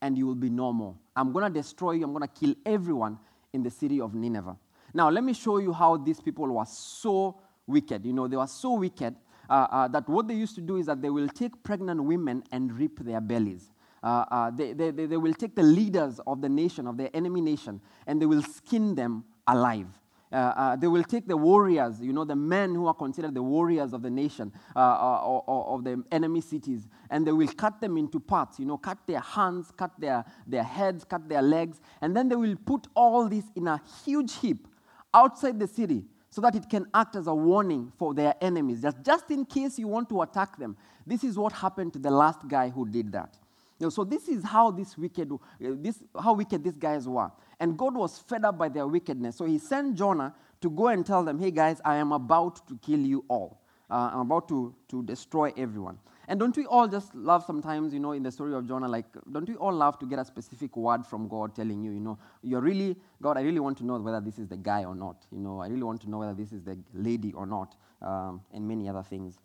and 0.00 0.16
you 0.16 0.24
will 0.24 0.36
be 0.36 0.50
no 0.50 0.72
more. 0.72 0.94
I'm 1.16 1.32
going 1.32 1.52
to 1.52 1.58
destroy 1.58 1.92
you. 1.92 2.04
I'm 2.04 2.12
going 2.12 2.28
to 2.28 2.28
kill 2.28 2.54
everyone 2.64 3.18
in 3.52 3.64
the 3.64 3.70
city 3.70 4.00
of 4.00 4.14
Nineveh. 4.14 4.56
Now, 4.94 5.10
let 5.10 5.24
me 5.24 5.32
show 5.32 5.58
you 5.58 5.72
how 5.72 5.96
these 5.96 6.20
people 6.20 6.46
were 6.46 6.64
so 6.64 7.40
wicked. 7.66 8.06
You 8.06 8.12
know, 8.12 8.28
they 8.28 8.36
were 8.36 8.46
so 8.46 8.74
wicked 8.74 9.16
uh, 9.48 9.66
uh, 9.68 9.88
that 9.88 10.08
what 10.08 10.28
they 10.28 10.34
used 10.34 10.54
to 10.54 10.60
do 10.60 10.76
is 10.76 10.86
that 10.86 11.02
they 11.02 11.10
will 11.10 11.28
take 11.28 11.60
pregnant 11.64 12.04
women 12.04 12.44
and 12.52 12.72
rip 12.78 13.00
their 13.00 13.20
bellies. 13.20 13.72
Uh, 14.02 14.24
uh, 14.30 14.50
they, 14.50 14.72
they, 14.72 14.90
they 14.90 15.16
will 15.16 15.34
take 15.34 15.54
the 15.54 15.62
leaders 15.62 16.20
of 16.26 16.40
the 16.40 16.48
nation, 16.48 16.86
of 16.86 16.96
their 16.96 17.10
enemy 17.14 17.40
nation, 17.40 17.80
and 18.06 18.20
they 18.20 18.26
will 18.26 18.42
skin 18.42 18.94
them 18.94 19.24
alive. 19.46 19.86
Uh, 20.32 20.36
uh, 20.36 20.76
they 20.76 20.86
will 20.86 21.02
take 21.02 21.26
the 21.26 21.36
warriors, 21.36 22.00
you 22.00 22.12
know, 22.12 22.24
the 22.24 22.36
men 22.36 22.72
who 22.72 22.86
are 22.86 22.94
considered 22.94 23.34
the 23.34 23.42
warriors 23.42 23.92
of 23.92 24.00
the 24.00 24.10
nation 24.10 24.52
uh, 24.76 24.78
uh 24.78 25.20
or, 25.24 25.42
or, 25.48 25.74
of 25.74 25.82
the 25.82 26.02
enemy 26.12 26.40
cities, 26.40 26.86
and 27.10 27.26
they 27.26 27.32
will 27.32 27.48
cut 27.48 27.80
them 27.80 27.96
into 27.96 28.20
parts, 28.20 28.60
you 28.60 28.64
know, 28.64 28.78
cut 28.78 28.98
their 29.08 29.18
hands, 29.18 29.72
cut 29.76 29.90
their, 29.98 30.24
their 30.46 30.62
heads, 30.62 31.04
cut 31.04 31.28
their 31.28 31.42
legs, 31.42 31.80
and 32.00 32.16
then 32.16 32.28
they 32.28 32.36
will 32.36 32.54
put 32.64 32.86
all 32.94 33.28
this 33.28 33.44
in 33.56 33.66
a 33.66 33.82
huge 34.04 34.36
heap 34.36 34.68
outside 35.12 35.58
the 35.58 35.66
city 35.66 36.04
so 36.30 36.40
that 36.40 36.54
it 36.54 36.68
can 36.70 36.86
act 36.94 37.16
as 37.16 37.26
a 37.26 37.34
warning 37.34 37.92
for 37.98 38.14
their 38.14 38.36
enemies. 38.40 38.82
Just, 38.82 39.02
just 39.02 39.30
in 39.32 39.44
case 39.44 39.80
you 39.80 39.88
want 39.88 40.08
to 40.10 40.22
attack 40.22 40.56
them. 40.58 40.76
This 41.04 41.24
is 41.24 41.36
what 41.36 41.52
happened 41.52 41.92
to 41.94 41.98
the 41.98 42.10
last 42.10 42.46
guy 42.46 42.68
who 42.68 42.88
did 42.88 43.10
that. 43.10 43.36
Know, 43.80 43.88
so 43.88 44.04
this 44.04 44.28
is 44.28 44.44
how 44.44 44.70
this 44.70 44.98
wicked, 44.98 45.32
uh, 45.32 45.36
this, 45.58 46.02
how 46.20 46.34
wicked 46.34 46.62
these 46.62 46.76
guys 46.76 47.08
were. 47.08 47.30
And 47.58 47.78
God 47.78 47.94
was 47.94 48.18
fed 48.18 48.44
up 48.44 48.58
by 48.58 48.68
their 48.68 48.86
wickedness. 48.86 49.36
So 49.36 49.44
he 49.44 49.58
sent 49.58 49.96
Jonah 49.96 50.34
to 50.60 50.70
go 50.70 50.88
and 50.88 51.04
tell 51.04 51.24
them, 51.24 51.38
hey 51.38 51.50
guys, 51.50 51.80
I 51.84 51.96
am 51.96 52.12
about 52.12 52.66
to 52.68 52.78
kill 52.82 53.00
you 53.00 53.24
all. 53.28 53.62
Uh, 53.90 54.10
I'm 54.12 54.20
about 54.20 54.48
to, 54.48 54.74
to 54.88 55.02
destroy 55.02 55.52
everyone. 55.56 55.98
And 56.28 56.38
don't 56.38 56.56
we 56.56 56.64
all 56.66 56.86
just 56.86 57.12
love 57.12 57.44
sometimes, 57.44 57.92
you 57.92 57.98
know, 57.98 58.12
in 58.12 58.22
the 58.22 58.30
story 58.30 58.54
of 58.54 58.68
Jonah, 58.68 58.86
like, 58.86 59.06
don't 59.32 59.48
we 59.48 59.56
all 59.56 59.72
love 59.72 59.98
to 59.98 60.06
get 60.06 60.20
a 60.20 60.24
specific 60.24 60.76
word 60.76 61.04
from 61.04 61.26
God 61.26 61.56
telling 61.56 61.82
you, 61.82 61.90
you 61.90 61.98
know, 61.98 62.18
you're 62.42 62.60
really, 62.60 62.96
God, 63.20 63.36
I 63.36 63.40
really 63.40 63.58
want 63.58 63.78
to 63.78 63.84
know 63.84 63.98
whether 63.98 64.20
this 64.20 64.38
is 64.38 64.46
the 64.46 64.56
guy 64.56 64.84
or 64.84 64.94
not. 64.94 65.26
You 65.32 65.40
know, 65.40 65.60
I 65.60 65.66
really 65.66 65.82
want 65.82 66.02
to 66.02 66.10
know 66.10 66.18
whether 66.18 66.34
this 66.34 66.52
is 66.52 66.62
the 66.62 66.78
lady 66.94 67.32
or 67.32 67.46
not, 67.46 67.74
um, 68.00 68.42
and 68.52 68.68
many 68.68 68.88
other 68.88 69.02
things. 69.02 69.40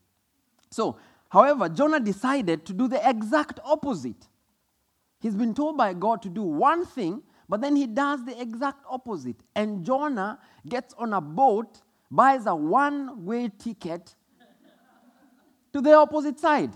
So 0.70 0.98
However, 1.30 1.70
Jonah 1.70 2.00
decided 2.00 2.66
to 2.66 2.74
do 2.74 2.88
the 2.88 3.08
exact 3.08 3.60
opposite. 3.64 4.28
He's 5.20 5.36
been 5.36 5.54
told 5.54 5.78
by 5.78 5.94
God 5.94 6.22
to 6.24 6.30
do 6.30 6.44
one 6.44 6.86
thing, 6.86 7.24
but 7.50 7.62
then 7.62 7.76
he 7.76 7.88
does 7.88 8.24
the 8.26 8.40
exact 8.40 8.84
opposite. 8.90 9.38
And 9.56 9.84
Jonah 9.86 10.40
gets 10.68 10.94
on 10.98 11.14
a 11.14 11.22
boat, 11.22 11.82
buys 12.12 12.46
a 12.46 12.56
one 12.56 13.26
way 13.26 13.50
ticket 13.58 14.16
to 15.74 15.82
the 15.82 15.94
opposite 15.94 16.40
side. 16.40 16.72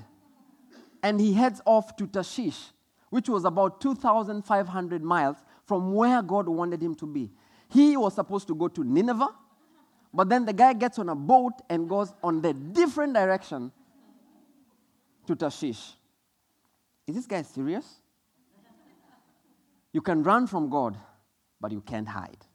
And 1.01 1.19
he 1.19 1.33
heads 1.33 1.61
off 1.65 1.95
to 1.97 2.07
Tarshish, 2.07 2.71
which 3.09 3.29
was 3.29 3.45
about 3.45 3.79
2,500 3.79 5.03
miles 5.03 5.37
from 5.65 5.93
where 5.93 6.21
God 6.21 6.49
wanted 6.49 6.81
him 6.81 6.95
to 6.95 7.05
be. 7.05 7.31
He 7.69 7.95
was 7.95 8.15
supposed 8.15 8.47
to 8.47 8.55
go 8.55 8.67
to 8.67 8.83
Nineveh, 8.83 9.29
but 10.13 10.27
then 10.27 10.45
the 10.45 10.53
guy 10.53 10.73
gets 10.73 10.99
on 10.99 11.07
a 11.09 11.15
boat 11.15 11.53
and 11.69 11.87
goes 11.87 12.13
on 12.23 12.41
the 12.41 12.53
different 12.53 13.13
direction 13.13 13.71
to 15.29 15.35
Tarshish. 15.35 15.93
Is 17.07 17.15
this 17.15 17.27
guy 17.27 17.43
serious? 17.43 17.85
You 19.93 20.01
can 20.01 20.23
run 20.23 20.47
from 20.47 20.69
God, 20.69 20.97
but 21.61 21.71
you 21.71 21.81
can't 21.81 22.07
hide. 22.07 22.45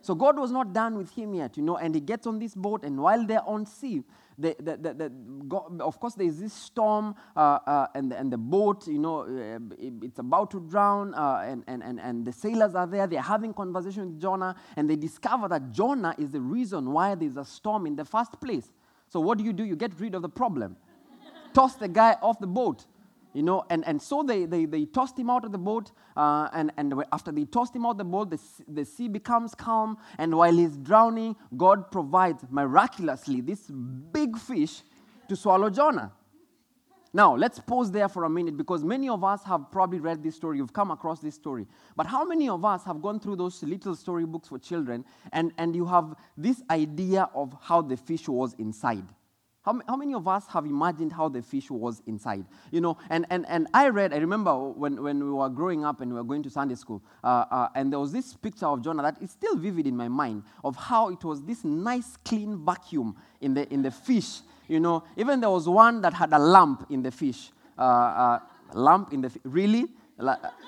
So 0.00 0.14
God 0.14 0.38
was 0.38 0.50
not 0.50 0.72
done 0.72 0.96
with 0.96 1.10
him 1.10 1.34
yet, 1.34 1.56
you 1.56 1.62
know, 1.62 1.76
and 1.76 1.94
he 1.94 2.00
gets 2.00 2.26
on 2.26 2.38
this 2.38 2.54
boat, 2.54 2.84
and 2.84 3.00
while 3.00 3.24
they're 3.26 3.46
on 3.48 3.66
sea, 3.66 4.04
the, 4.36 4.54
the, 4.58 4.76
the, 4.76 4.94
the 4.94 5.12
God, 5.48 5.80
of 5.80 5.98
course, 5.98 6.14
there's 6.14 6.38
this 6.38 6.52
storm, 6.52 7.14
uh, 7.36 7.58
uh, 7.66 7.86
and, 7.94 8.12
the, 8.12 8.18
and 8.18 8.32
the 8.32 8.36
boat, 8.36 8.86
you 8.86 8.98
know, 8.98 9.20
uh, 9.22 9.58
it, 9.78 9.94
it's 10.02 10.18
about 10.18 10.50
to 10.50 10.60
drown, 10.60 11.14
uh, 11.14 11.44
and, 11.46 11.64
and, 11.66 11.82
and, 11.82 12.00
and 12.00 12.24
the 12.26 12.32
sailors 12.32 12.74
are 12.74 12.86
there. 12.86 13.06
They're 13.06 13.22
having 13.22 13.54
conversation 13.54 14.10
with 14.10 14.20
Jonah, 14.20 14.54
and 14.76 14.90
they 14.90 14.96
discover 14.96 15.48
that 15.48 15.72
Jonah 15.72 16.14
is 16.18 16.30
the 16.30 16.40
reason 16.40 16.92
why 16.92 17.14
there's 17.14 17.36
a 17.36 17.44
storm 17.44 17.86
in 17.86 17.96
the 17.96 18.04
first 18.04 18.40
place. 18.40 18.70
So 19.08 19.20
what 19.20 19.38
do 19.38 19.44
you 19.44 19.52
do? 19.52 19.64
You 19.64 19.76
get 19.76 19.98
rid 19.98 20.14
of 20.14 20.22
the 20.22 20.28
problem. 20.28 20.76
Toss 21.54 21.76
the 21.76 21.88
guy 21.88 22.16
off 22.20 22.38
the 22.38 22.46
boat 22.46 22.84
you 23.34 23.42
know 23.42 23.66
and, 23.68 23.86
and 23.86 24.00
so 24.00 24.22
they, 24.22 24.46
they, 24.46 24.64
they 24.64 24.86
tossed 24.86 25.18
him 25.18 25.28
out 25.28 25.44
of 25.44 25.52
the 25.52 25.58
boat 25.58 25.90
uh, 26.16 26.48
and, 26.54 26.72
and 26.78 26.94
after 27.12 27.30
they 27.30 27.44
tossed 27.44 27.76
him 27.76 27.84
out 27.84 27.90
of 27.90 27.98
the 27.98 28.04
boat 28.04 28.30
the, 28.30 28.40
the 28.68 28.84
sea 28.84 29.08
becomes 29.08 29.54
calm 29.54 29.98
and 30.18 30.34
while 30.34 30.56
he's 30.56 30.76
drowning 30.78 31.36
god 31.56 31.90
provides 31.90 32.44
miraculously 32.48 33.40
this 33.42 33.70
big 34.12 34.38
fish 34.38 34.82
to 35.28 35.36
swallow 35.36 35.68
jonah. 35.68 36.12
Now 37.12 37.36
let's 37.36 37.60
pause 37.60 37.92
there 37.92 38.08
for 38.08 38.24
a 38.24 38.30
minute 38.30 38.56
because 38.56 38.82
many 38.82 39.08
of 39.08 39.22
us 39.22 39.44
have 39.44 39.70
probably 39.70 40.00
read 40.00 40.22
this 40.22 40.34
story 40.34 40.58
you've 40.58 40.72
come 40.72 40.90
across 40.90 41.20
this 41.20 41.36
story. 41.36 41.66
But 41.94 42.06
how 42.06 42.24
many 42.24 42.48
of 42.48 42.64
us 42.64 42.84
have 42.84 43.00
gone 43.00 43.20
through 43.20 43.36
those 43.36 43.62
little 43.62 43.94
storybooks 43.94 44.48
for 44.48 44.58
children 44.58 45.04
and, 45.32 45.52
and 45.58 45.76
you 45.76 45.86
have 45.86 46.16
this 46.36 46.62
idea 46.70 47.28
of 47.34 47.56
how 47.60 47.82
the 47.82 47.96
fish 47.96 48.28
was 48.28 48.54
inside 48.54 49.04
how, 49.64 49.80
how 49.88 49.96
many 49.96 50.14
of 50.14 50.28
us 50.28 50.46
have 50.48 50.66
imagined 50.66 51.12
how 51.12 51.28
the 51.28 51.42
fish 51.42 51.70
was 51.70 52.02
inside? 52.06 52.44
You 52.70 52.80
know, 52.80 52.98
and, 53.08 53.26
and, 53.30 53.46
and 53.48 53.66
I 53.72 53.88
read, 53.88 54.12
I 54.12 54.18
remember 54.18 54.54
when, 54.56 55.02
when 55.02 55.24
we 55.24 55.30
were 55.30 55.48
growing 55.48 55.84
up 55.84 56.00
and 56.00 56.12
we 56.12 56.18
were 56.18 56.24
going 56.24 56.42
to 56.42 56.50
Sunday 56.50 56.74
school, 56.74 57.02
uh, 57.22 57.44
uh, 57.50 57.68
and 57.74 57.92
there 57.92 57.98
was 57.98 58.12
this 58.12 58.34
picture 58.34 58.66
of 58.66 58.82
Jonah 58.82 59.02
that 59.02 59.22
is 59.22 59.30
still 59.30 59.56
vivid 59.56 59.86
in 59.86 59.96
my 59.96 60.08
mind 60.08 60.42
of 60.62 60.76
how 60.76 61.08
it 61.08 61.24
was 61.24 61.42
this 61.42 61.64
nice, 61.64 62.16
clean 62.24 62.64
vacuum 62.64 63.16
in 63.40 63.54
the, 63.54 63.72
in 63.72 63.82
the 63.82 63.90
fish. 63.90 64.40
You 64.68 64.80
know, 64.80 65.04
even 65.16 65.40
there 65.40 65.50
was 65.50 65.68
one 65.68 66.00
that 66.02 66.12
had 66.12 66.32
a 66.32 66.38
lump 66.38 66.86
in 66.90 67.02
the 67.02 67.10
fish. 67.10 67.50
Uh, 67.78 67.82
uh 67.82 68.38
lamp 68.74 69.12
in 69.12 69.20
the 69.20 69.30
fish. 69.30 69.42
Really? 69.44 69.86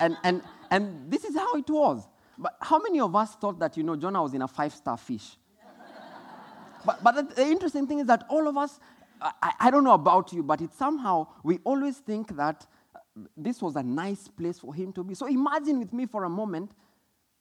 And, 0.01 0.17
and, 0.23 0.43
and 0.71 1.11
this 1.11 1.25
is 1.25 1.37
how 1.37 1.55
it 1.55 1.69
was. 1.69 2.07
But 2.39 2.57
how 2.61 2.79
many 2.79 3.01
of 3.01 3.15
us 3.17 3.35
thought 3.37 3.59
that, 3.61 3.77
you 3.77 3.83
know, 3.83 3.97
Jonah 3.97 4.23
was 4.23 4.35
in 4.35 4.43
a 4.43 4.49
five 4.49 4.73
star 4.73 4.97
fish? 4.97 5.37
But, 6.87 7.03
but 7.03 7.35
the 7.35 7.43
interesting 7.43 7.87
thing 7.87 7.99
is 7.99 8.07
that 8.07 8.25
all 8.31 8.47
of 8.47 8.57
us, 8.57 8.79
I, 9.21 9.53
I 9.61 9.71
don't 9.71 9.85
know 9.85 9.95
about 9.95 10.33
you, 10.33 10.43
but 10.43 10.61
it 10.61 10.73
somehow, 10.73 11.27
we 11.43 11.59
always 11.65 11.99
think 11.99 12.37
that 12.37 12.65
this 13.37 13.61
was 13.61 13.77
a 13.77 13.83
nice 13.83 14.29
place 14.29 14.59
for 14.59 14.73
him 14.73 14.93
to 14.93 15.03
be. 15.03 15.15
So 15.15 15.27
imagine 15.27 15.79
with 15.81 15.93
me 15.93 16.07
for 16.07 16.25
a 16.25 16.29
moment 16.29 16.71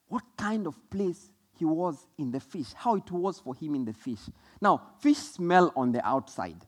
what 0.07 0.23
kind 0.37 0.65
of 0.67 0.77
place 0.89 1.29
he 1.57 1.65
was 1.65 2.07
in 2.17 2.31
the 2.31 2.39
fish, 2.39 2.73
how 2.73 2.95
it 2.95 3.09
was 3.11 3.39
for 3.39 3.55
him 3.55 3.75
in 3.75 3.85
the 3.85 3.93
fish. 3.93 4.19
Now, 4.59 4.81
fish 4.99 5.17
smell 5.17 5.71
on 5.75 5.91
the 5.91 6.05
outside. 6.05 6.65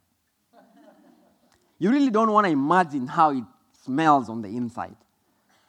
you 1.80 1.90
really 1.90 2.10
don't 2.10 2.32
want 2.32 2.46
to 2.46 2.52
imagine 2.52 3.08
how 3.08 3.32
it 3.32 3.44
smells 3.84 4.30
on 4.30 4.42
the 4.42 4.50
inside. 4.50 4.96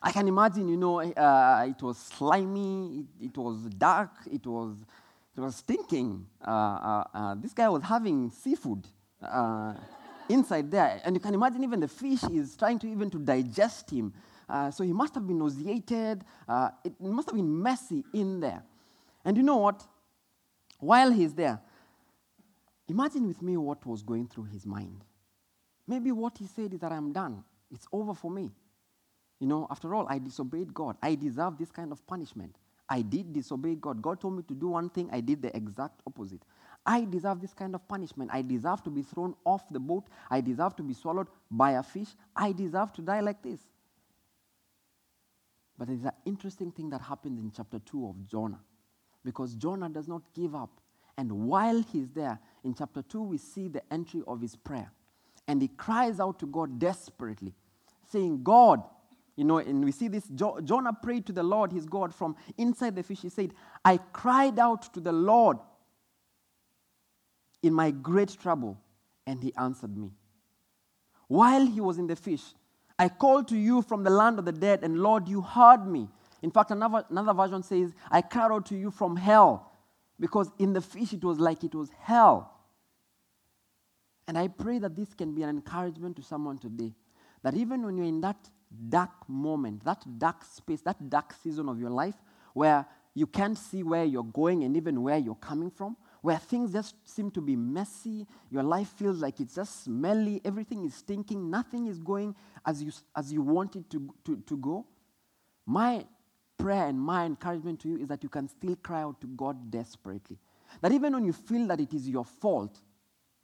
I 0.01 0.12
can 0.12 0.28
imagine, 0.28 0.68
you 0.68 0.76
know, 0.76 1.01
uh, 1.01 1.66
it 1.68 1.82
was 1.82 1.98
slimy, 1.98 3.01
it, 3.20 3.26
it 3.26 3.36
was 3.36 3.56
dark, 3.76 4.10
it 4.30 4.47
was 4.47 4.76
he 5.39 5.44
was 5.44 5.60
thinking 5.60 6.27
uh, 6.44 6.51
uh, 6.51 7.05
uh, 7.15 7.35
this 7.36 7.52
guy 7.52 7.69
was 7.69 7.85
having 7.85 8.28
seafood 8.28 8.89
uh, 9.23 9.73
inside 10.28 10.69
there. 10.69 11.01
And 11.05 11.15
you 11.15 11.20
can 11.20 11.32
imagine 11.32 11.62
even 11.62 11.78
the 11.78 11.86
fish 11.86 12.24
is 12.24 12.56
trying 12.56 12.81
to 12.81 12.89
even 12.89 13.09
to 13.10 13.19
digest 13.20 13.89
him. 13.89 14.12
Uh, 14.48 14.73
so 14.73 14.82
he 14.82 14.93
must 14.93 15.15
have 15.15 15.24
been 15.24 15.39
nauseated. 15.39 16.24
It 16.85 17.01
must 17.01 17.28
have 17.28 17.36
been 17.36 17.62
messy 17.62 18.05
in 18.12 18.40
there. 18.40 18.65
And 19.24 19.36
you 19.36 19.44
know 19.44 19.59
what? 19.59 19.86
While 20.81 21.12
he's 21.12 21.35
there, 21.35 21.60
imagine 22.89 23.28
with 23.28 23.40
me 23.40 23.56
what 23.56 23.86
was 23.86 24.02
going 24.02 24.27
through 24.27 24.47
his 24.47 24.66
mind. 24.66 25.05
Maybe 25.86 26.10
what 26.10 26.36
he 26.36 26.48
said 26.48 26.74
is 26.74 26.81
that 26.81 26.90
I'm 26.90 27.12
done. 27.12 27.44
It's 27.70 27.86
over 27.93 28.12
for 28.12 28.31
me. 28.31 28.51
You 29.39 29.47
know, 29.47 29.69
after 29.70 29.94
all, 29.94 30.05
I 30.09 30.19
disobeyed 30.19 30.74
God. 30.74 30.97
I 31.01 31.15
deserve 31.15 31.59
this 31.59 31.70
kind 31.70 31.93
of 31.93 32.05
punishment. 32.09 32.56
I 32.89 33.02
did 33.02 33.32
disobey 33.32 33.74
God. 33.74 34.01
God 34.01 34.20
told 34.20 34.36
me 34.36 34.43
to 34.44 34.55
do 34.55 34.69
one 34.69 34.89
thing, 34.89 35.09
I 35.12 35.20
did 35.20 35.43
the 35.43 35.55
exact 35.55 36.01
opposite. 36.06 36.43
I 36.86 37.05
deserve 37.05 37.40
this 37.40 37.52
kind 37.52 37.74
of 37.74 37.86
punishment. 37.86 38.31
I 38.32 38.40
deserve 38.40 38.82
to 38.85 38.90
be 38.90 39.02
thrown 39.02 39.35
off 39.44 39.69
the 39.70 39.81
boat. 39.81 40.05
I 40.31 40.40
deserve 40.40 40.74
to 40.77 40.82
be 40.82 40.94
swallowed 40.94 41.28
by 41.51 41.73
a 41.73 41.82
fish. 41.82 42.09
I 42.35 42.52
deserve 42.52 42.93
to 42.94 43.02
die 43.02 43.20
like 43.20 43.43
this. 43.43 43.60
But 45.77 45.89
there's 45.89 46.05
an 46.05 46.12
interesting 46.24 46.73
thing 46.73 46.89
that 46.90 47.02
happens 47.02 47.39
in 47.39 47.52
chapter 47.55 47.78
2 47.78 48.06
of 48.06 48.27
Jonah. 48.27 48.60
Because 49.24 49.55
Jonah 49.55 49.89
does 49.89 50.09
not 50.09 50.23
give 50.35 50.55
up. 50.55 50.81
And 51.19 51.31
while 51.47 51.82
he's 51.82 52.09
there, 52.10 52.39
in 52.65 52.74
chapter 52.74 53.02
2, 53.02 53.23
we 53.23 53.39
see 53.39 53.69
the 53.69 53.82
entry 53.93 54.23
of 54.27 54.40
his 54.40 54.56
prayer. 54.56 54.90
And 55.47 55.60
he 55.60 55.69
cries 55.69 56.20
out 56.20 56.39
to 56.39 56.47
God 56.47 56.78
desperately, 56.78 57.55
saying, 58.10 58.43
God, 58.43 58.82
you 59.39 59.44
know, 59.44 59.59
and 59.59 59.85
we 59.85 59.93
see 59.93 60.09
this 60.09 60.27
jo- 60.35 60.60
Jonah 60.65 60.93
prayed 60.93 61.24
to 61.27 61.32
the 61.32 61.44
Lord, 61.44 61.70
his 61.70 61.86
God, 61.86 62.12
from 62.12 62.35
inside 62.56 62.97
the 62.97 63.05
fish. 63.05 63.20
He 63.20 63.28
said, 63.28 63.52
I 63.85 63.98
cried 63.98 64.59
out 64.59 64.93
to 64.94 65.01
the 65.01 65.12
Lord 65.12 65.59
in 67.62 67.73
my 67.73 67.93
great 67.93 68.36
trouble, 68.40 68.77
and 69.28 69.40
he 69.40 69.55
answered 69.55 69.97
me. 69.97 70.10
While 71.28 71.65
he 71.65 71.81
was 71.81 71.98
in 71.98 72.09
the 72.09 72.16
fish, 72.16 72.43
I 72.98 73.09
called 73.09 73.47
to 73.48 73.56
you 73.56 73.81
from 73.82 74.02
the 74.02 74.10
land 74.10 74.40
of 74.40 74.44
the 74.44 74.51
dead, 74.51 74.82
and 74.82 74.98
Lord, 74.98 75.28
you 75.28 75.40
heard 75.40 75.86
me. 75.86 76.09
In 76.43 76.51
fact, 76.51 76.73
another, 76.73 77.05
another 77.09 77.32
version 77.32 77.62
says, 77.62 77.94
I 78.10 78.23
cried 78.23 78.51
out 78.51 78.66
to 78.66 78.77
you 78.77 78.90
from 78.90 79.15
hell, 79.15 79.70
because 80.19 80.51
in 80.59 80.73
the 80.73 80.81
fish 80.81 81.12
it 81.12 81.23
was 81.23 81.39
like 81.39 81.62
it 81.62 81.77
was 81.77 81.90
hell. 82.01 82.55
And 84.27 84.36
I 84.36 84.48
pray 84.48 84.81
that 84.81 84.97
this 84.97 85.15
can 85.15 85.32
be 85.32 85.44
an 85.44 85.51
encouragement 85.51 86.16
to 86.16 86.23
someone 86.23 86.59
today. 86.59 86.93
That 87.44 87.55
even 87.55 87.86
when 87.86 87.97
you're 87.97 88.06
in 88.06 88.20
that 88.23 88.36
dark 88.89 89.28
moment, 89.28 89.85
that 89.85 90.03
dark 90.19 90.45
space, 90.45 90.81
that 90.82 91.09
dark 91.09 91.35
season 91.43 91.69
of 91.69 91.81
your 91.81 91.90
life 91.90 92.15
where 92.53 92.86
you 93.15 93.27
can't 93.27 93.59
see 93.59 93.82
where 93.82 94.05
you're 94.05 94.23
going 94.23 94.65
and 94.65 94.77
even 94.77 95.03
where 95.03 95.19
you're 95.19 95.35
coming 95.36 95.70
from, 95.70 95.97
where 96.20 96.39
things 96.39 96.73
just 96.73 96.95
seem 97.05 97.31
to 97.32 97.40
be 97.40 97.57
messy, 97.57 98.27
your 98.51 98.62
life 98.62 98.89
feels 98.90 99.20
like 99.20 99.40
it's 99.40 99.55
just 99.55 99.85
smelly, 99.85 100.40
everything 100.45 100.85
is 100.85 100.95
stinking, 100.95 101.51
nothing 101.51 101.86
is 101.86 101.99
going 101.99 102.35
as 102.66 102.82
you, 102.82 102.93
as 103.16 103.32
you 103.32 103.43
want 103.43 103.77
it 103.77 103.89
to, 103.90 104.15
to, 104.24 104.36
to 104.47 104.57
go. 104.57 104.86
My 105.66 106.05
prayer 106.57 106.86
and 106.86 107.01
my 107.01 107.24
encouragement 107.24 107.81
to 107.81 107.89
you 107.89 107.99
is 107.99 108.09
that 108.09 108.23
you 108.23 108.28
can 108.28 108.49
still 108.49 108.77
cry 108.77 109.03
out 109.03 109.20
to 109.20 109.27
God 109.28 109.70
desperately. 109.70 110.39
That 110.81 110.93
even 110.93 111.12
when 111.12 111.24
you 111.24 111.32
feel 111.32 111.66
that 111.69 111.81
it 111.81 111.95
is 111.95 112.09
your 112.09 112.24
fault, 112.24 112.78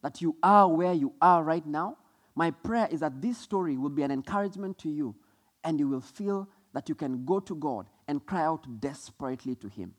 that 0.03 0.21
you 0.21 0.37
are 0.43 0.69
where 0.69 0.93
you 0.93 1.15
are 1.21 1.43
right 1.43 1.65
now, 1.65 1.97
my 2.35 2.51
prayer 2.51 2.89
is 2.91 3.01
that 3.01 3.23
this 3.23 3.39
story 3.39 3.77
will 3.77 3.91
be 3.91 4.03
an 4.03 4.11
encouragement 4.11 4.79
to 4.79 4.91
you 4.91 5.15
and 5.63 5.79
you 5.79 5.89
will 5.89 6.01
feel 6.01 6.49
that 6.73 6.89
you 6.89 6.95
can 6.95 7.25
go 7.25 7.41
to 7.41 7.55
God 7.55 7.87
and 8.09 8.25
cry 8.27 8.43
out 8.43 8.81
desperately 8.81 9.55
to 9.57 9.69
Him. 9.69 9.95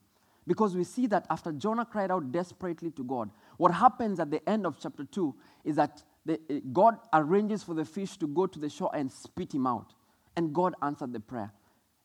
Because 0.48 0.76
we 0.76 0.84
see 0.84 1.08
that 1.08 1.26
after 1.30 1.52
Jonah 1.52 1.86
cried 1.86 2.12
out 2.12 2.32
desperately 2.32 2.92
to 2.92 3.04
God, 3.04 3.32
what 3.58 3.74
happens 3.74 4.20
at 4.20 4.30
the 4.30 4.48
end 4.48 4.66
of 4.66 4.78
chapter 4.80 5.04
2 5.04 5.34
is 5.64 5.76
that 5.78 6.04
the, 6.26 6.40
eh, 6.50 6.60
God 6.72 6.98
arranges 7.14 7.64
for 7.64 7.74
the 7.74 7.86
fish 7.86 8.18
to 8.18 8.28
go 8.28 8.46
to 8.46 8.60
the 8.60 8.70
shore 8.70 8.92
and 8.94 9.12
spit 9.12 9.54
him 9.54 9.66
out. 9.66 9.94
And 10.36 10.54
God 10.54 10.76
answered 10.82 11.14
the 11.14 11.20
prayer. 11.20 11.52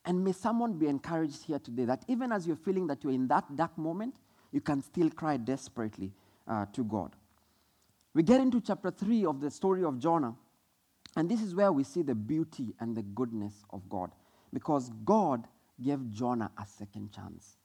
And 0.07 0.25
may 0.25 0.33
someone 0.33 0.79
be 0.79 0.87
encouraged 0.87 1.45
here 1.45 1.59
today 1.59 1.85
that 1.85 2.05
even 2.09 2.33
as 2.33 2.47
you're 2.47 2.57
feeling 2.57 2.87
that 2.87 3.05
you're 3.05 3.13
in 3.13 3.29
that 3.29 3.55
dark 3.55 3.77
moment, 3.77 4.15
you 4.53 4.61
can 4.61 4.81
still 4.81 5.11
cry 5.11 5.37
desperately 5.37 6.13
uh, 6.49 6.65
to 6.73 6.85
God. 6.85 7.15
We 8.15 8.23
get 8.23 8.41
into 8.41 8.61
chapter 8.61 8.91
3 8.91 9.25
of 9.27 9.41
the 9.41 9.51
story 9.51 9.85
of 9.85 9.99
Jonah, 9.99 10.35
and 11.17 11.31
this 11.31 11.43
is 11.43 11.55
where 11.55 11.73
we 11.73 11.85
see 11.85 12.03
the 12.03 12.15
beauty 12.15 12.75
and 12.81 12.97
the 12.97 13.03
goodness 13.03 13.65
of 13.71 13.89
God. 13.89 14.11
Because 14.53 14.91
God 15.05 15.47
gave 15.81 16.11
Jonah 16.11 16.51
a 16.61 16.67
second 16.67 17.13
chance. 17.13 17.57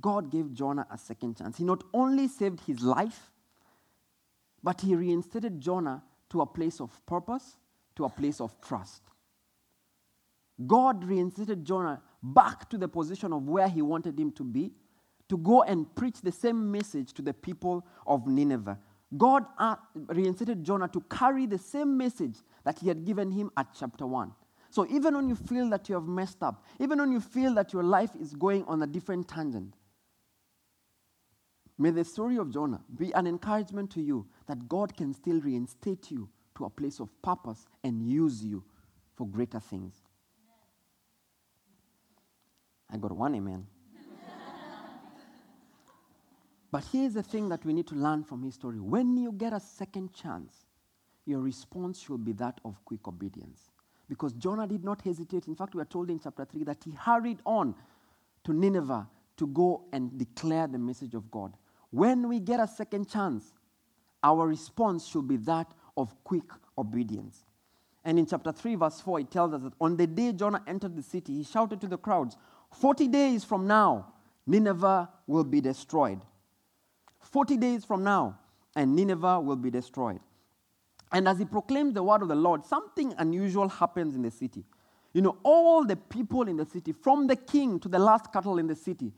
God 0.00 0.30
gave 0.30 0.52
Jonah 0.52 0.86
a 0.90 0.98
second 0.98 1.38
chance. 1.38 1.56
He 1.56 1.64
not 1.64 1.82
only 1.94 2.28
saved 2.28 2.60
his 2.66 2.82
life, 2.82 3.30
but 4.62 4.80
he 4.80 4.94
reinstated 4.94 5.60
Jonah 5.60 6.02
to 6.30 6.40
a 6.40 6.46
place 6.46 6.80
of 6.80 7.04
purpose, 7.06 7.56
to 7.96 8.04
a 8.04 8.08
place 8.08 8.40
of 8.40 8.60
trust. 8.60 9.02
God 10.66 11.04
reinstated 11.04 11.64
Jonah 11.64 12.02
back 12.22 12.68
to 12.70 12.78
the 12.78 12.88
position 12.88 13.32
of 13.32 13.48
where 13.48 13.68
he 13.68 13.82
wanted 13.82 14.18
him 14.18 14.32
to 14.32 14.44
be, 14.44 14.72
to 15.28 15.36
go 15.36 15.62
and 15.62 15.92
preach 15.94 16.20
the 16.20 16.32
same 16.32 16.70
message 16.70 17.12
to 17.14 17.22
the 17.22 17.34
people 17.34 17.86
of 18.06 18.26
Nineveh, 18.26 18.78
God 19.16 19.44
uh, 19.58 19.76
reinstated 19.94 20.64
Jonah 20.64 20.88
to 20.88 21.00
carry 21.02 21.46
the 21.46 21.58
same 21.58 21.96
message 21.96 22.36
that 22.64 22.78
he 22.78 22.88
had 22.88 23.04
given 23.04 23.30
him 23.30 23.50
at 23.56 23.68
chapter 23.78 24.06
1. 24.06 24.32
So 24.70 24.86
even 24.88 25.14
when 25.14 25.28
you 25.28 25.36
feel 25.36 25.68
that 25.70 25.88
you 25.88 25.94
have 25.94 26.06
messed 26.08 26.42
up, 26.42 26.64
even 26.80 26.98
when 26.98 27.12
you 27.12 27.20
feel 27.20 27.54
that 27.54 27.72
your 27.72 27.84
life 27.84 28.10
is 28.20 28.34
going 28.34 28.64
on 28.64 28.82
a 28.82 28.86
different 28.86 29.28
tangent, 29.28 29.74
may 31.78 31.90
the 31.90 32.04
story 32.04 32.38
of 32.38 32.50
Jonah 32.50 32.80
be 32.96 33.12
an 33.12 33.26
encouragement 33.26 33.90
to 33.92 34.00
you 34.00 34.26
that 34.46 34.68
God 34.68 34.96
can 34.96 35.14
still 35.14 35.40
reinstate 35.40 36.10
you 36.10 36.28
to 36.56 36.64
a 36.64 36.70
place 36.70 36.98
of 36.98 37.10
purpose 37.22 37.66
and 37.84 38.02
use 38.02 38.44
you 38.44 38.64
for 39.14 39.28
greater 39.28 39.60
things. 39.60 39.94
I 42.90 42.96
got 42.96 43.12
one 43.12 43.34
amen. 43.34 43.66
But 46.74 46.86
here's 46.90 47.14
the 47.14 47.22
thing 47.22 47.48
that 47.50 47.64
we 47.64 47.72
need 47.72 47.86
to 47.86 47.94
learn 47.94 48.24
from 48.24 48.42
his 48.42 48.56
story. 48.56 48.80
When 48.80 49.16
you 49.16 49.30
get 49.30 49.52
a 49.52 49.60
second 49.60 50.12
chance, 50.12 50.66
your 51.24 51.38
response 51.38 52.00
should 52.00 52.24
be 52.24 52.32
that 52.32 52.60
of 52.64 52.84
quick 52.84 53.06
obedience. 53.06 53.70
Because 54.08 54.32
Jonah 54.32 54.66
did 54.66 54.82
not 54.82 55.00
hesitate. 55.00 55.46
In 55.46 55.54
fact, 55.54 55.76
we 55.76 55.82
are 55.82 55.84
told 55.84 56.10
in 56.10 56.18
chapter 56.18 56.44
3 56.44 56.64
that 56.64 56.78
he 56.84 56.90
hurried 56.90 57.38
on 57.46 57.76
to 58.42 58.52
Nineveh 58.52 59.06
to 59.36 59.46
go 59.46 59.84
and 59.92 60.18
declare 60.18 60.66
the 60.66 60.80
message 60.80 61.14
of 61.14 61.30
God. 61.30 61.56
When 61.90 62.28
we 62.28 62.40
get 62.40 62.58
a 62.58 62.66
second 62.66 63.08
chance, 63.08 63.52
our 64.24 64.44
response 64.44 65.06
should 65.06 65.28
be 65.28 65.36
that 65.36 65.72
of 65.96 66.12
quick 66.24 66.50
obedience. 66.76 67.44
And 68.04 68.18
in 68.18 68.26
chapter 68.26 68.50
3, 68.50 68.74
verse 68.74 69.00
4, 69.00 69.20
it 69.20 69.30
tells 69.30 69.54
us 69.54 69.62
that 69.62 69.74
on 69.80 69.96
the 69.96 70.08
day 70.08 70.32
Jonah 70.32 70.64
entered 70.66 70.96
the 70.96 71.04
city, 71.04 71.34
he 71.34 71.44
shouted 71.44 71.80
to 71.82 71.86
the 71.86 71.98
crowds, 71.98 72.36
40 72.72 73.06
days 73.06 73.44
from 73.44 73.68
now, 73.68 74.12
Nineveh 74.44 75.08
will 75.28 75.44
be 75.44 75.60
destroyed. 75.60 76.20
40 77.34 77.56
days 77.56 77.84
from 77.84 78.04
now, 78.04 78.38
and 78.76 78.94
Nineveh 78.94 79.40
will 79.40 79.56
be 79.56 79.68
destroyed. 79.68 80.20
And 81.10 81.26
as 81.26 81.40
he 81.40 81.44
proclaimed 81.44 81.94
the 81.94 82.02
word 82.04 82.22
of 82.22 82.28
the 82.28 82.36
Lord, 82.36 82.64
something 82.64 83.12
unusual 83.18 83.68
happens 83.68 84.14
in 84.14 84.22
the 84.22 84.30
city. 84.30 84.64
You 85.12 85.20
know, 85.20 85.36
all 85.42 85.84
the 85.84 85.96
people 85.96 86.46
in 86.46 86.56
the 86.56 86.64
city, 86.64 86.92
from 86.92 87.26
the 87.26 87.34
king 87.34 87.80
to 87.80 87.88
the 87.88 87.98
last 87.98 88.32
cattle 88.32 88.56
in 88.58 88.68
the 88.68 88.76
city, 88.76 89.12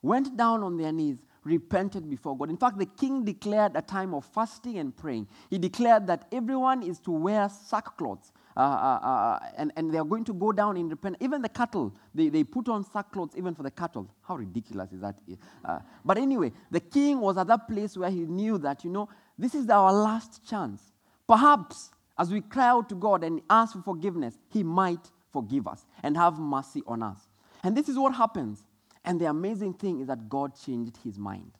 went 0.00 0.36
down 0.36 0.62
on 0.62 0.76
their 0.76 0.92
knees, 0.92 1.16
repented 1.44 2.08
before 2.08 2.36
God. 2.36 2.50
In 2.50 2.56
fact, 2.56 2.78
the 2.78 2.86
king 2.86 3.24
declared 3.24 3.72
a 3.74 3.82
time 3.82 4.14
of 4.14 4.24
fasting 4.24 4.78
and 4.78 4.96
praying. 4.96 5.28
He 5.48 5.58
declared 5.58 6.06
that 6.06 6.26
everyone 6.32 6.82
is 6.82 6.98
to 7.00 7.10
wear 7.10 7.48
sackcloth. 7.48 8.32
Uh, 8.56 8.60
uh, 8.60 9.06
uh, 9.06 9.38
and, 9.56 9.72
and 9.76 9.94
they 9.94 9.98
are 9.98 10.04
going 10.04 10.24
to 10.24 10.34
go 10.34 10.52
down 10.52 10.76
in 10.76 10.88
repentance. 10.88 11.22
Even 11.22 11.40
the 11.40 11.48
cattle, 11.48 11.94
they, 12.14 12.28
they 12.28 12.44
put 12.44 12.68
on 12.68 12.84
sackcloth 12.84 13.30
even 13.36 13.54
for 13.54 13.62
the 13.62 13.70
cattle. 13.70 14.10
How 14.22 14.36
ridiculous 14.36 14.92
is 14.92 15.00
that? 15.00 15.16
Uh, 15.64 15.78
but 16.04 16.18
anyway, 16.18 16.52
the 16.70 16.80
king 16.80 17.20
was 17.20 17.38
at 17.38 17.46
that 17.46 17.68
place 17.68 17.96
where 17.96 18.10
he 18.10 18.20
knew 18.26 18.58
that, 18.58 18.84
you 18.84 18.90
know, 18.90 19.08
this 19.38 19.54
is 19.54 19.70
our 19.70 19.92
last 19.92 20.46
chance. 20.46 20.82
Perhaps 21.26 21.90
as 22.20 22.30
we 22.30 22.42
cry 22.42 22.68
out 22.68 22.90
to 22.90 22.94
God 22.94 23.24
and 23.24 23.40
ask 23.48 23.72
for 23.72 23.82
forgiveness, 23.82 24.38
He 24.50 24.62
might 24.62 25.10
forgive 25.32 25.66
us 25.66 25.86
and 26.02 26.14
have 26.18 26.38
mercy 26.38 26.82
on 26.86 27.02
us. 27.02 27.18
And 27.62 27.74
this 27.74 27.88
is 27.88 27.98
what 27.98 28.14
happens. 28.14 28.62
And 29.04 29.20
the 29.20 29.26
amazing 29.26 29.74
thing 29.74 30.00
is 30.00 30.06
that 30.08 30.28
God 30.28 30.52
changed 30.54 30.98
His 31.02 31.18
mind. 31.18 31.52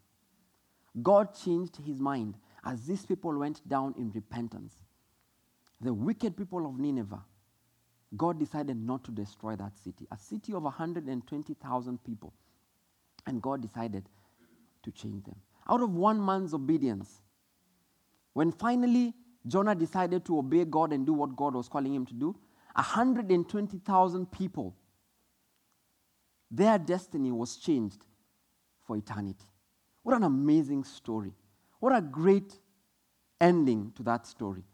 God 1.02 1.34
changed 1.34 1.76
His 1.76 2.00
mind 2.00 2.36
as 2.64 2.86
these 2.86 3.06
people 3.06 3.36
went 3.38 3.66
down 3.68 3.94
in 3.96 4.10
repentance. 4.12 4.74
The 5.80 5.94
wicked 5.94 6.36
people 6.36 6.66
of 6.66 6.78
Nineveh, 6.78 7.22
God 8.16 8.38
decided 8.38 8.76
not 8.76 9.04
to 9.04 9.10
destroy 9.10 9.56
that 9.56 9.78
city, 9.78 10.06
a 10.10 10.18
city 10.18 10.52
of 10.52 10.64
120,000 10.64 12.04
people. 12.04 12.34
And 13.26 13.40
God 13.40 13.62
decided 13.62 14.08
to 14.82 14.90
change 14.90 15.24
them. 15.24 15.36
Out 15.68 15.82
of 15.82 15.94
one 15.94 16.24
man's 16.24 16.52
obedience, 16.52 17.22
when 18.32 18.52
finally 18.52 19.14
Jonah 19.46 19.74
decided 19.74 20.24
to 20.26 20.38
obey 20.38 20.64
God 20.64 20.92
and 20.92 21.06
do 21.06 21.12
what 21.12 21.36
God 21.36 21.54
was 21.54 21.68
calling 21.68 21.94
him 21.94 22.06
to 22.06 22.14
do, 22.14 22.36
120,000 22.74 24.30
people, 24.30 24.74
their 26.50 26.78
destiny 26.78 27.30
was 27.30 27.56
changed 27.56 28.04
for 28.86 28.96
eternity. 28.96 29.46
What 30.02 30.16
an 30.16 30.24
amazing 30.24 30.84
story. 30.84 31.32
What 31.78 31.94
a 31.94 32.00
great 32.00 32.58
ending 33.40 33.92
to 33.96 34.02
that 34.04 34.26
story. 34.26 34.64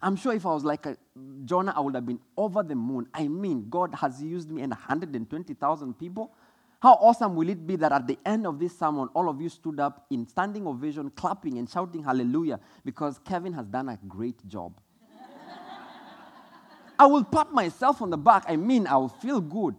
I'm 0.00 0.16
sure 0.16 0.32
if 0.32 0.46
I 0.46 0.50
was 0.50 0.64
like 0.64 0.86
a 0.86 0.96
Jonah, 1.44 1.74
I 1.76 1.80
would 1.80 1.94
have 1.94 2.06
been 2.06 2.20
over 2.36 2.62
the 2.62 2.74
moon. 2.74 3.08
I 3.12 3.26
mean, 3.26 3.68
God 3.68 3.94
has 3.96 4.22
used 4.22 4.50
me 4.50 4.62
and 4.62 4.70
120,000 4.70 5.98
people. 5.98 6.32
How 6.80 6.92
awesome 6.94 7.34
will 7.34 7.48
it 7.48 7.66
be 7.66 7.74
that 7.76 7.90
at 7.90 8.06
the 8.06 8.16
end 8.24 8.46
of 8.46 8.60
this 8.60 8.78
sermon, 8.78 9.08
all 9.12 9.28
of 9.28 9.40
you 9.40 9.48
stood 9.48 9.80
up 9.80 10.06
in 10.10 10.26
standing 10.28 10.66
ovation, 10.66 11.10
clapping 11.10 11.58
and 11.58 11.68
shouting 11.68 12.04
hallelujah 12.04 12.60
because 12.84 13.18
Kevin 13.18 13.52
has 13.52 13.66
done 13.66 13.88
a 13.88 13.98
great 14.06 14.46
job. 14.46 14.80
I 16.98 17.06
will 17.06 17.24
pat 17.24 17.52
myself 17.52 18.00
on 18.00 18.10
the 18.10 18.16
back. 18.16 18.44
I 18.46 18.54
mean, 18.54 18.86
I 18.86 18.96
will 18.96 19.08
feel 19.08 19.40
good. 19.40 19.74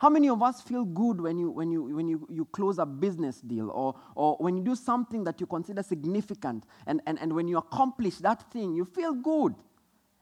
How 0.00 0.08
many 0.08 0.30
of 0.30 0.42
us 0.42 0.62
feel 0.62 0.86
good 0.86 1.20
when 1.20 1.36
you, 1.36 1.50
when 1.50 1.70
you, 1.70 1.82
when 1.82 2.08
you, 2.08 2.26
you 2.30 2.46
close 2.46 2.78
a 2.78 2.86
business 2.86 3.42
deal 3.42 3.68
or, 3.70 3.94
or 4.14 4.36
when 4.38 4.56
you 4.56 4.62
do 4.62 4.74
something 4.74 5.24
that 5.24 5.38
you 5.40 5.46
consider 5.46 5.82
significant 5.82 6.64
and, 6.86 7.02
and, 7.06 7.18
and 7.20 7.34
when 7.34 7.46
you 7.46 7.58
accomplish 7.58 8.16
that 8.16 8.50
thing, 8.50 8.74
you 8.74 8.86
feel 8.86 9.12
good? 9.12 9.54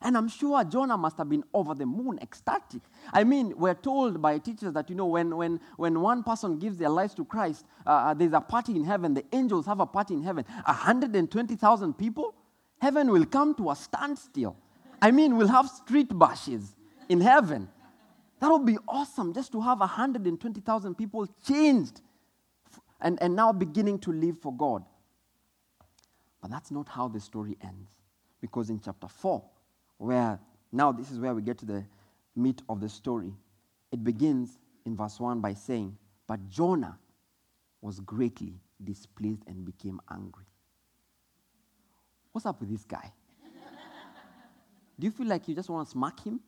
And 0.03 0.17
I'm 0.17 0.27
sure 0.27 0.65
Jonah 0.65 0.97
must 0.97 1.17
have 1.19 1.29
been 1.29 1.45
over 1.55 1.77
the 1.77 1.87
moon, 1.87 2.19
ecstatic. 2.21 2.81
I 3.13 3.23
mean, 3.23 3.55
we're 3.57 3.75
told 3.75 4.21
by 4.21 4.39
teachers 4.39 4.73
that, 4.73 4.91
you 4.91 4.97
know, 4.97 5.07
when, 5.07 5.37
when, 5.37 5.61
when 5.77 6.01
one 6.01 6.25
person 6.25 6.59
gives 6.59 6.77
their 6.77 6.89
lives 6.89 7.15
to 7.15 7.25
Christ, 7.25 7.65
uh, 7.87 7.91
uh 7.91 8.15
there's 8.15 8.33
a 8.33 8.41
party 8.41 8.75
in 8.75 8.83
heaven. 8.83 9.15
The 9.15 9.25
angels 9.33 9.65
have 9.67 9.79
a 9.79 9.87
party 9.87 10.15
in 10.15 10.25
heaven. 10.25 10.45
120,000 10.65 11.95
people? 11.95 12.35
Heaven 12.81 13.13
will 13.13 13.27
come 13.27 13.55
to 13.55 13.71
a 13.71 13.77
standstill. 13.77 14.57
I 15.01 15.13
mean, 15.13 15.37
we'll 15.37 15.47
have 15.47 15.69
street 15.69 16.17
bashes 16.19 16.75
in 17.09 17.21
heaven. 17.21 17.69
That 18.41 18.51
would 18.51 18.65
be 18.65 18.79
awesome 18.87 19.33
just 19.33 19.53
to 19.53 19.61
have 19.61 19.81
120,000 19.81 20.95
people 20.95 21.27
changed 21.47 22.01
and, 23.01 23.21
and 23.21 23.35
now 23.35 23.53
beginning 23.53 23.99
to 24.01 24.13
live 24.13 24.39
for 24.39 24.53
God. 24.53 24.85
But 26.41 26.51
that's 26.51 26.71
not 26.71 26.89
how 26.89 27.09
the 27.09 27.21
story 27.21 27.57
ends. 27.63 27.91
Because 28.41 28.71
in 28.71 28.79
chapter 28.79 29.09
4, 29.09 29.43
where 29.99 30.39
now 30.71 30.93
this 30.93 31.11
is 31.11 31.19
where 31.19 31.35
we 31.35 31.43
get 31.43 31.59
to 31.59 31.67
the 31.67 31.85
meat 32.37 32.63
of 32.69 32.81
the 32.81 32.89
story. 32.89 33.33
It 33.91 34.05
begins 34.05 34.59
in 34.87 34.97
verse 34.97 35.19
1 35.19 35.41
by 35.41 35.55
saying, 35.55 35.97
But 36.27 36.49
Jonah 36.49 36.99
was 37.81 37.99
greatly 38.01 38.55
displeased 38.85 39.43
and 39.49 39.65
became 39.65 40.01
angry. 40.11 40.45
What's 42.31 42.47
up 42.47 42.61
with 42.61 42.71
this 42.71 42.85
guy? 42.85 43.13
Do 45.01 45.07
you 45.07 45.11
feel 45.11 45.27
like 45.27 45.49
you 45.49 45.55
just 45.55 45.69
want 45.69 45.89
to 45.89 45.91
smack 45.91 46.21
him? 46.25 46.39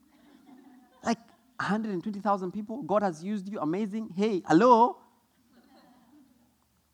Like 1.02 1.18
120,000 1.60 2.52
people, 2.52 2.82
God 2.82 3.02
has 3.02 3.22
used 3.22 3.46
you, 3.48 3.60
amazing. 3.60 4.08
Hey, 4.16 4.42
hello? 4.46 4.96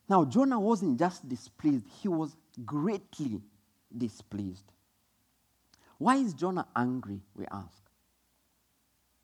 Now, 0.09 0.25
Jonah 0.25 0.59
wasn't 0.59 0.99
just 0.99 1.29
displeased, 1.29 1.87
he 2.01 2.09
was 2.09 2.37
greatly 2.65 3.41
displeased. 3.97 4.73
Why 5.99 6.17
is 6.17 6.35
Jonah 6.35 6.67
angry, 6.75 7.21
we 7.37 7.47
ask? 7.51 7.83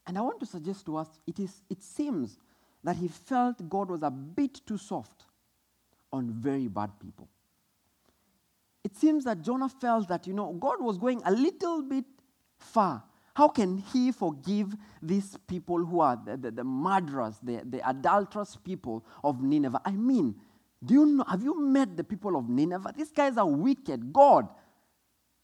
And 0.07 0.17
I 0.17 0.21
want 0.21 0.39
to 0.41 0.47
suggest 0.47 0.87
to 0.87 0.97
us 0.97 1.09
it, 1.27 1.39
is, 1.41 1.63
it 1.69 1.83
seems 1.83 2.39
that 2.85 2.97
he 2.97 3.09
felt 3.09 3.69
God 3.69 3.91
was 3.91 4.03
a 4.03 4.11
bit 4.11 4.61
too 4.65 4.79
soft 4.79 5.25
on 6.13 6.31
very 6.31 6.69
bad 6.69 6.91
people. 7.01 7.29
It 8.85 8.97
seems 8.97 9.25
that 9.25 9.43
Jonah 9.43 9.69
felt 9.69 10.09
that, 10.09 10.27
you 10.27 10.35
know, 10.35 10.53
God 10.53 10.81
was 10.81 10.99
going 10.99 11.21
a 11.25 11.33
little 11.33 11.83
bit 11.83 12.05
far. 12.59 13.03
How 13.35 13.49
can 13.49 13.79
he 13.79 14.13
forgive 14.13 14.77
these 15.01 15.37
people 15.47 15.85
who 15.85 16.01
are 16.01 16.21
the, 16.23 16.37
the, 16.37 16.51
the 16.51 16.65
murderers, 16.65 17.37
the, 17.43 17.63
the 17.65 17.89
adulterous 17.89 18.57
people 18.57 19.05
of 19.25 19.43
Nineveh? 19.43 19.81
I 19.85 19.93
mean, 19.93 20.35
do 20.85 20.95
you 20.95 21.07
know, 21.07 21.25
have 21.29 21.43
you 21.43 21.61
met 21.61 21.97
the 21.97 22.05
people 22.05 22.37
of 22.37 22.49
Nineveh? 22.49 22.93
These 22.97 23.13
guys 23.13 23.39
are 23.39 23.49
wicked. 23.49 24.13
God 24.13 24.49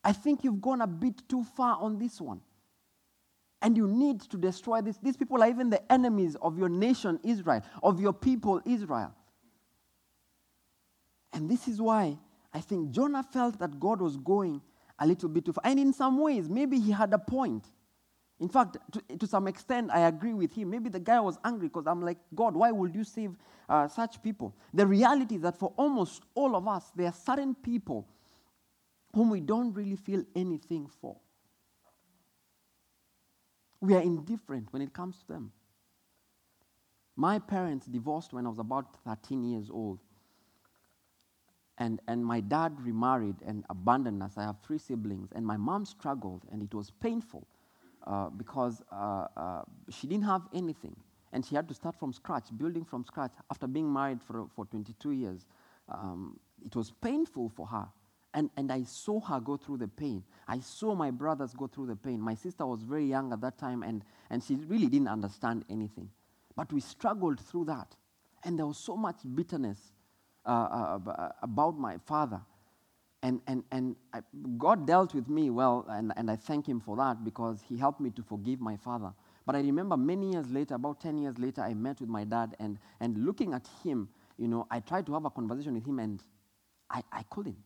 I 0.05 0.13
think 0.13 0.45
you've 0.45 0.61
gone 0.61 0.81
a 0.81 0.87
bit 0.87 1.29
too 1.29 1.45
far 1.45 1.77
on 1.81 1.99
this 1.99 2.21
one. 2.21 2.41
And 3.61 3.77
you 3.77 3.89
need 3.89 4.21
to 4.23 4.37
destroy 4.37 4.81
this. 4.81 4.97
These 4.99 5.17
people 5.17 5.43
are 5.43 5.49
even 5.49 5.69
the 5.69 5.93
enemies 5.93 6.37
of 6.41 6.57
your 6.57 6.69
nation, 6.69 7.19
Israel, 7.25 7.63
of 7.83 8.01
your 8.01 8.13
people, 8.13 8.61
Israel. 8.65 9.13
And 11.33 11.51
this 11.51 11.67
is 11.67 11.83
why 11.83 12.17
I 12.55 12.61
think 12.61 12.91
Jonah 12.91 13.23
felt 13.23 13.59
that 13.59 13.79
God 13.81 14.01
was 14.01 14.17
going 14.17 14.63
a 14.99 15.07
little 15.07 15.29
bit 15.29 15.45
too 15.45 15.53
far. 15.53 15.63
And 15.65 15.79
in 15.79 15.93
some 15.93 16.19
ways, 16.21 16.49
maybe 16.49 16.79
he 16.79 16.93
had 16.93 17.13
a 17.13 17.19
point. 17.19 17.67
In 18.41 18.49
fact, 18.49 18.77
to, 18.93 19.17
to 19.17 19.27
some 19.27 19.49
extent, 19.49 19.91
I 19.93 20.01
agree 20.01 20.33
with 20.33 20.53
him. 20.53 20.71
Maybe 20.71 20.89
the 20.89 21.01
guy 21.01 21.19
was 21.21 21.39
angry 21.45 21.69
because 21.69 21.87
I'm 21.87 22.03
like, 22.03 22.19
God, 22.35 22.55
why 22.55 22.71
would 22.71 22.95
you 22.95 23.03
save 23.03 23.37
uh, 23.69 23.89
such 23.89 24.23
people? 24.23 24.55
The 24.73 24.87
reality 24.87 25.37
is 25.37 25.43
that 25.43 25.59
for 25.59 25.73
almost 25.77 26.23
all 26.35 26.55
of 26.55 26.69
us, 26.69 26.93
there 26.95 27.07
are 27.07 27.13
certain 27.13 27.55
people 27.55 28.07
whom 29.13 29.31
we 29.31 29.41
don't 29.41 29.73
really 29.73 29.97
feel 29.97 30.23
anything 30.37 30.89
for. 31.01 31.17
We 33.81 33.95
are 33.95 34.01
indifferent 34.01 34.73
when 34.73 34.83
it 34.83 34.93
comes 34.93 35.19
to 35.21 35.29
them. 35.29 35.53
My 37.17 37.41
parents 37.41 37.87
divorced 37.87 38.33
when 38.33 38.47
I 38.47 38.49
was 38.49 38.61
about 38.61 38.97
13 39.05 39.45
years 39.45 39.69
old. 39.71 39.99
And, 41.79 42.01
and 42.07 42.25
my 42.25 42.41
dad 42.41 42.81
remarried 42.81 43.37
and 43.45 43.65
abandoned 43.71 44.23
us. 44.23 44.35
I 44.37 44.43
have 44.43 44.57
three 44.65 44.79
siblings. 44.79 45.31
And 45.33 45.45
my 45.45 45.57
mom 45.57 45.85
struggled, 45.85 46.43
and 46.53 46.63
it 46.63 46.73
was 46.75 46.91
painful 47.01 47.47
uh, 48.09 48.31
because 48.31 48.83
uh, 48.91 49.27
uh, 49.37 49.63
she 49.91 50.07
didn't 50.07 50.25
have 50.25 50.43
anything. 50.55 50.97
And 51.31 51.45
she 51.45 51.55
had 51.55 51.69
to 51.69 51.75
start 51.75 51.95
from 51.99 52.15
scratch, 52.15 52.47
building 52.57 52.83
from 52.83 53.05
scratch 53.05 53.33
after 53.51 53.67
being 53.67 53.93
married 53.93 54.23
for, 54.23 54.47
for 54.57 54.65
22 54.65 55.11
years. 55.11 55.47
Um, 55.91 56.41
it 56.65 56.75
was 56.75 56.91
painful 57.03 57.51
for 57.51 57.67
her. 57.67 57.87
And, 58.33 58.49
and 58.57 58.73
I 58.73 58.85
saw 58.85 59.21
her 59.21 59.41
go 59.41 59.59
through 59.59 59.79
the 59.79 59.89
pain. 59.89 60.25
I 60.47 60.61
saw 60.61 60.95
my 60.95 61.11
brothers 61.11 61.53
go 61.53 61.67
through 61.67 61.89
the 61.89 61.97
pain. 61.97 62.19
My 62.19 62.35
sister 62.35 62.65
was 62.65 62.83
very 62.83 63.05
young 63.05 63.31
at 63.35 63.43
that 63.43 63.59
time, 63.59 63.83
and, 63.83 64.03
and 64.31 64.43
she 64.43 64.55
really 64.55 64.87
didn't 64.87 65.09
understand 65.09 65.67
anything. 65.69 66.09
But 66.57 66.73
we 66.73 66.81
struggled 66.81 67.39
through 67.41 67.67
that. 67.67 67.95
And 68.43 68.59
there 68.59 68.67
was 68.67 68.79
so 68.79 68.97
much 68.97 69.17
bitterness 69.35 69.93
uh, 70.47 70.99
uh, 71.07 71.29
about 71.43 71.79
my 71.79 71.99
father. 72.07 72.41
And, 73.23 73.41
and, 73.49 73.65
and 73.73 73.97
I, 74.13 74.21
God 74.59 74.87
dealt 74.87 75.13
with 75.13 75.29
me 75.29 75.51
well, 75.51 75.85
and, 75.89 76.13
and 76.17 76.31
I 76.31 76.37
thank 76.37 76.69
Him 76.69 76.81
for 76.81 76.97
that 76.99 77.25
because 77.25 77.61
He 77.69 77.77
helped 77.77 78.01
me 78.01 78.11
to 78.11 78.23
forgive 78.23 78.61
my 78.61 78.77
father. 78.77 79.13
But 79.49 79.57
I 79.57 79.61
remember 79.61 79.97
many 79.97 80.33
years 80.33 80.51
later, 80.51 80.75
about 80.75 81.01
10 81.01 81.17
years 81.17 81.39
later, 81.39 81.63
I 81.63 81.73
met 81.73 82.01
with 82.01 82.11
my 82.11 82.25
dad, 82.25 82.55
and, 82.61 82.79
and 83.01 83.25
looking 83.25 83.55
at 83.55 83.67
him, 83.83 84.11
you 84.37 84.47
know, 84.47 84.67
I 84.71 84.81
tried 84.81 85.07
to 85.07 85.15
have 85.15 85.25
a 85.25 85.31
conversation 85.31 85.73
with 85.73 85.87
him, 85.87 85.99
and 86.01 86.23
I, 86.91 87.03
I 87.11 87.23
couldn't. 87.31 87.57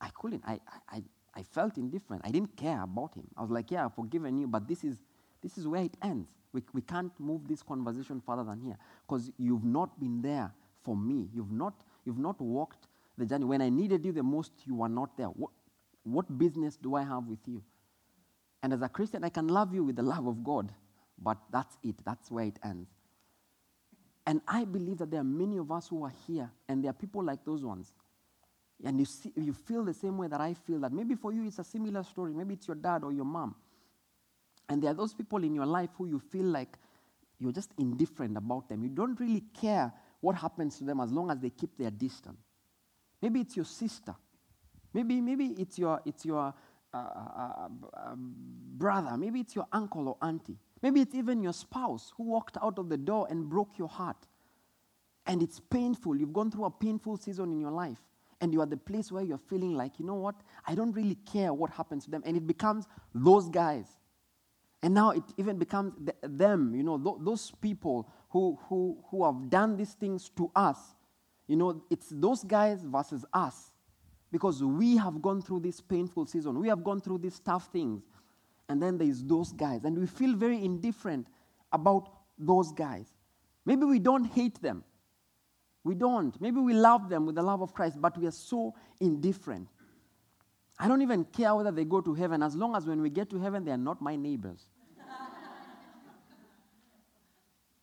I 0.00 0.08
couldn't. 0.18 0.42
I, 0.46 0.58
I, 0.88 1.02
I 1.34 1.42
felt 1.42 1.76
indifferent. 1.76 2.22
I 2.24 2.30
didn't 2.30 2.56
care 2.56 2.82
about 2.82 3.14
him. 3.14 3.26
I 3.36 3.42
was 3.42 3.50
like, 3.50 3.70
yeah, 3.70 3.84
I've 3.84 3.94
forgiven 3.94 4.38
you, 4.38 4.46
but 4.46 4.66
this 4.66 4.84
is, 4.84 4.96
this 5.42 5.58
is 5.58 5.68
where 5.68 5.82
it 5.82 5.94
ends. 6.02 6.30
We, 6.54 6.62
we 6.72 6.80
can't 6.80 7.12
move 7.20 7.46
this 7.46 7.62
conversation 7.62 8.22
further 8.24 8.44
than 8.44 8.62
here 8.62 8.78
because 9.06 9.30
you've 9.36 9.64
not 9.64 10.00
been 10.00 10.22
there 10.22 10.50
for 10.82 10.96
me. 10.96 11.28
You've 11.34 11.52
not, 11.52 11.74
you've 12.06 12.18
not 12.18 12.40
walked 12.40 12.86
the 13.18 13.26
journey. 13.26 13.44
When 13.44 13.62
I 13.62 13.68
needed 13.68 14.04
you 14.04 14.12
the 14.12 14.22
most, 14.22 14.52
you 14.64 14.74
were 14.76 14.88
not 14.88 15.16
there. 15.16 15.26
What, 15.28 15.50
what 16.04 16.38
business 16.38 16.76
do 16.76 16.94
I 16.94 17.02
have 17.02 17.26
with 17.26 17.46
you? 17.46 17.62
And 18.62 18.72
as 18.72 18.82
a 18.82 18.88
Christian, 18.88 19.24
I 19.24 19.28
can 19.28 19.48
love 19.48 19.74
you 19.74 19.84
with 19.84 19.96
the 19.96 20.02
love 20.02 20.26
of 20.26 20.42
God, 20.42 20.72
but 21.18 21.38
that's 21.50 21.76
it. 21.82 21.96
That's 22.04 22.30
where 22.30 22.44
it 22.44 22.58
ends. 22.64 22.90
And 24.26 24.40
I 24.48 24.64
believe 24.64 24.98
that 24.98 25.10
there 25.10 25.20
are 25.20 25.24
many 25.24 25.56
of 25.58 25.70
us 25.70 25.88
who 25.88 26.04
are 26.04 26.12
here, 26.26 26.50
and 26.68 26.82
there 26.82 26.90
are 26.90 26.94
people 26.94 27.22
like 27.22 27.44
those 27.44 27.64
ones. 27.64 27.92
And 28.84 28.98
you, 28.98 29.06
see, 29.06 29.32
you 29.36 29.52
feel 29.52 29.84
the 29.84 29.94
same 29.94 30.18
way 30.18 30.28
that 30.28 30.40
I 30.40 30.52
feel 30.54 30.80
that 30.80 30.92
maybe 30.92 31.14
for 31.14 31.32
you 31.32 31.46
it's 31.46 31.58
a 31.58 31.64
similar 31.64 32.02
story. 32.02 32.34
Maybe 32.34 32.54
it's 32.54 32.66
your 32.66 32.74
dad 32.74 33.04
or 33.04 33.12
your 33.12 33.24
mom. 33.24 33.54
And 34.68 34.82
there 34.82 34.90
are 34.90 34.94
those 34.94 35.14
people 35.14 35.42
in 35.44 35.54
your 35.54 35.64
life 35.64 35.90
who 35.96 36.06
you 36.06 36.18
feel 36.18 36.44
like 36.44 36.76
you're 37.38 37.52
just 37.52 37.70
indifferent 37.78 38.36
about 38.36 38.68
them. 38.68 38.82
You 38.82 38.88
don't 38.88 39.18
really 39.20 39.44
care 39.58 39.92
what 40.20 40.36
happens 40.36 40.78
to 40.78 40.84
them 40.84 41.00
as 41.00 41.12
long 41.12 41.30
as 41.30 41.38
they 41.38 41.50
keep 41.50 41.76
their 41.78 41.90
distance. 41.90 42.40
Maybe 43.22 43.40
it's 43.40 43.56
your 43.56 43.64
sister. 43.64 44.14
Maybe, 44.92 45.20
maybe 45.20 45.54
it's 45.58 45.78
your, 45.78 46.00
it's 46.04 46.24
your 46.24 46.54
uh, 46.94 46.96
uh, 46.96 47.68
uh, 47.94 48.14
brother. 48.16 49.16
Maybe 49.16 49.40
it's 49.40 49.54
your 49.54 49.66
uncle 49.72 50.08
or 50.08 50.16
auntie. 50.22 50.58
Maybe 50.82 51.00
it's 51.00 51.14
even 51.14 51.42
your 51.42 51.52
spouse 51.52 52.12
who 52.16 52.24
walked 52.24 52.56
out 52.62 52.78
of 52.78 52.88
the 52.88 52.96
door 52.96 53.26
and 53.28 53.48
broke 53.48 53.78
your 53.78 53.88
heart. 53.88 54.26
And 55.26 55.42
it's 55.42 55.60
painful. 55.60 56.16
You've 56.16 56.32
gone 56.32 56.50
through 56.50 56.66
a 56.66 56.70
painful 56.70 57.16
season 57.16 57.52
in 57.52 57.60
your 57.60 57.72
life. 57.72 57.98
And 58.40 58.52
you 58.52 58.60
are 58.60 58.66
the 58.66 58.76
place 58.76 59.10
where 59.10 59.22
you're 59.22 59.38
feeling 59.38 59.74
like, 59.74 59.98
you 59.98 60.04
know 60.04 60.14
what? 60.14 60.36
I 60.66 60.74
don't 60.74 60.92
really 60.92 61.16
care 61.30 61.52
what 61.52 61.70
happens 61.70 62.04
to 62.04 62.10
them. 62.10 62.22
And 62.24 62.36
it 62.36 62.46
becomes 62.46 62.86
those 63.14 63.48
guys. 63.48 63.86
And 64.82 64.94
now 64.94 65.10
it 65.10 65.24
even 65.36 65.58
becomes 65.58 65.94
th- 65.98 66.16
them, 66.22 66.74
you 66.74 66.82
know, 66.82 66.98
th- 66.98 67.16
those 67.20 67.50
people 67.60 68.08
who, 68.30 68.58
who, 68.68 68.98
who 69.10 69.24
have 69.24 69.50
done 69.50 69.76
these 69.76 69.94
things 69.94 70.30
to 70.36 70.50
us. 70.54 70.78
You 71.46 71.56
know, 71.56 71.82
it's 71.90 72.08
those 72.10 72.42
guys 72.44 72.82
versus 72.82 73.24
us. 73.32 73.72
Because 74.32 74.62
we 74.62 74.96
have 74.96 75.22
gone 75.22 75.40
through 75.40 75.60
this 75.60 75.80
painful 75.80 76.26
season. 76.26 76.58
We 76.58 76.68
have 76.68 76.82
gone 76.82 77.00
through 77.00 77.18
these 77.18 77.38
tough 77.38 77.68
things. 77.72 78.02
And 78.68 78.82
then 78.82 78.98
there's 78.98 79.22
those 79.22 79.52
guys. 79.52 79.84
And 79.84 79.96
we 79.98 80.06
feel 80.06 80.34
very 80.34 80.64
indifferent 80.64 81.28
about 81.72 82.10
those 82.38 82.72
guys. 82.72 83.06
Maybe 83.64 83.84
we 83.84 83.98
don't 83.98 84.24
hate 84.24 84.60
them. 84.60 84.84
We 85.84 85.94
don't. 85.94 86.38
Maybe 86.40 86.58
we 86.58 86.72
love 86.72 87.08
them 87.08 87.26
with 87.26 87.36
the 87.36 87.42
love 87.42 87.62
of 87.62 87.72
Christ, 87.72 88.00
but 88.00 88.18
we 88.18 88.26
are 88.26 88.32
so 88.32 88.74
indifferent. 89.00 89.68
I 90.78 90.88
don't 90.88 91.00
even 91.00 91.24
care 91.24 91.54
whether 91.54 91.70
they 91.70 91.84
go 91.84 92.00
to 92.00 92.12
heaven 92.12 92.42
as 92.42 92.54
long 92.54 92.74
as 92.74 92.86
when 92.86 93.00
we 93.00 93.08
get 93.08 93.30
to 93.30 93.38
heaven, 93.38 93.64
they 93.64 93.70
are 93.70 93.78
not 93.78 94.02
my 94.02 94.16
neighbors. 94.16 94.68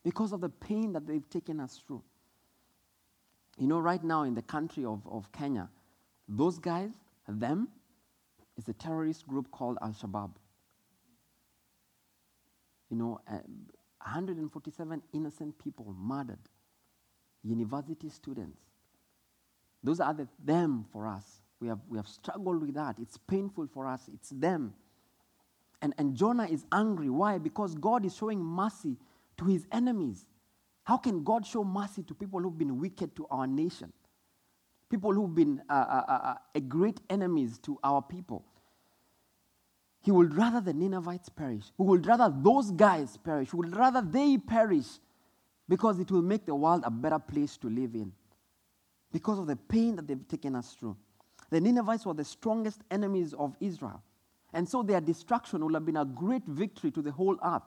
because 0.03 0.33
of 0.33 0.41
the 0.41 0.49
pain 0.49 0.91
that 0.93 1.07
they've 1.07 1.27
taken 1.29 1.59
us 1.59 1.81
through. 1.87 2.03
You 3.57 3.67
know, 3.67 3.79
right 3.79 4.03
now 4.03 4.23
in 4.23 4.33
the 4.33 4.41
country 4.41 4.85
of, 4.85 5.01
of 5.09 5.31
Kenya, 5.31 5.69
those 6.27 6.57
guys, 6.59 6.91
them, 7.27 7.69
is 8.57 8.67
a 8.67 8.73
terrorist 8.73 9.27
group 9.27 9.49
called 9.51 9.77
Al 9.81 9.91
Shabaab 9.91 10.31
you 12.93 12.99
know, 12.99 13.19
uh, 13.27 13.39
147 14.03 15.01
innocent 15.13 15.57
people 15.57 15.95
murdered, 15.97 16.37
university 17.43 18.07
students. 18.07 18.59
Those 19.81 19.99
are 19.99 20.13
the 20.13 20.27
them 20.45 20.85
for 20.93 21.07
us. 21.07 21.41
We 21.59 21.69
have, 21.69 21.79
we 21.89 21.97
have 21.97 22.07
struggled 22.07 22.61
with 22.61 22.75
that. 22.75 22.99
It's 23.01 23.17
painful 23.17 23.67
for 23.73 23.87
us. 23.87 24.01
It's 24.13 24.29
them. 24.29 24.75
And, 25.81 25.95
and 25.97 26.15
Jonah 26.15 26.45
is 26.45 26.65
angry. 26.71 27.09
Why? 27.09 27.39
Because 27.39 27.73
God 27.73 28.05
is 28.05 28.15
showing 28.15 28.39
mercy 28.39 28.95
to 29.39 29.45
his 29.45 29.65
enemies. 29.71 30.27
How 30.83 30.97
can 30.97 31.23
God 31.23 31.45
show 31.45 31.63
mercy 31.63 32.03
to 32.03 32.13
people 32.13 32.41
who've 32.41 32.57
been 32.57 32.79
wicked 32.79 33.15
to 33.15 33.27
our 33.31 33.47
nation? 33.47 33.91
People 34.89 35.13
who've 35.13 35.33
been 35.33 35.61
uh, 35.69 35.73
uh, 35.73 36.03
uh, 36.07 36.35
uh 36.55 36.59
great 36.67 36.99
enemies 37.09 37.57
to 37.59 37.79
our 37.83 38.01
people. 38.01 38.43
He 40.01 40.11
would 40.11 40.35
rather 40.35 40.59
the 40.59 40.73
Ninevites 40.73 41.29
perish. 41.29 41.71
He 41.77 41.83
would 41.83 42.05
rather 42.05 42.31
those 42.35 42.71
guys 42.71 43.15
perish. 43.17 43.51
He 43.51 43.55
would 43.55 43.75
rather 43.75 44.01
they 44.01 44.37
perish 44.37 44.99
because 45.69 45.99
it 45.99 46.11
will 46.11 46.21
make 46.21 46.45
the 46.45 46.53
world 46.53 46.83
a 46.85 46.91
better 46.91 47.19
place 47.19 47.55
to 47.57 47.69
live 47.69 47.95
in. 47.95 48.11
Because 49.13 49.39
of 49.39 49.47
the 49.47 49.55
pain 49.55 49.95
that 49.95 50.07
they've 50.07 50.27
taken 50.27 50.55
us 50.55 50.73
through. 50.73 50.97
The 51.49 51.61
Ninevites 51.61 52.05
were 52.05 52.13
the 52.13 52.25
strongest 52.25 52.81
enemies 52.91 53.33
of 53.33 53.55
Israel. 53.61 54.03
And 54.53 54.67
so 54.67 54.83
their 54.83 54.99
destruction 54.99 55.63
would 55.63 55.73
have 55.73 55.85
been 55.85 55.97
a 55.97 56.05
great 56.05 56.45
victory 56.45 56.91
to 56.91 57.01
the 57.01 57.11
whole 57.11 57.37
earth. 57.43 57.63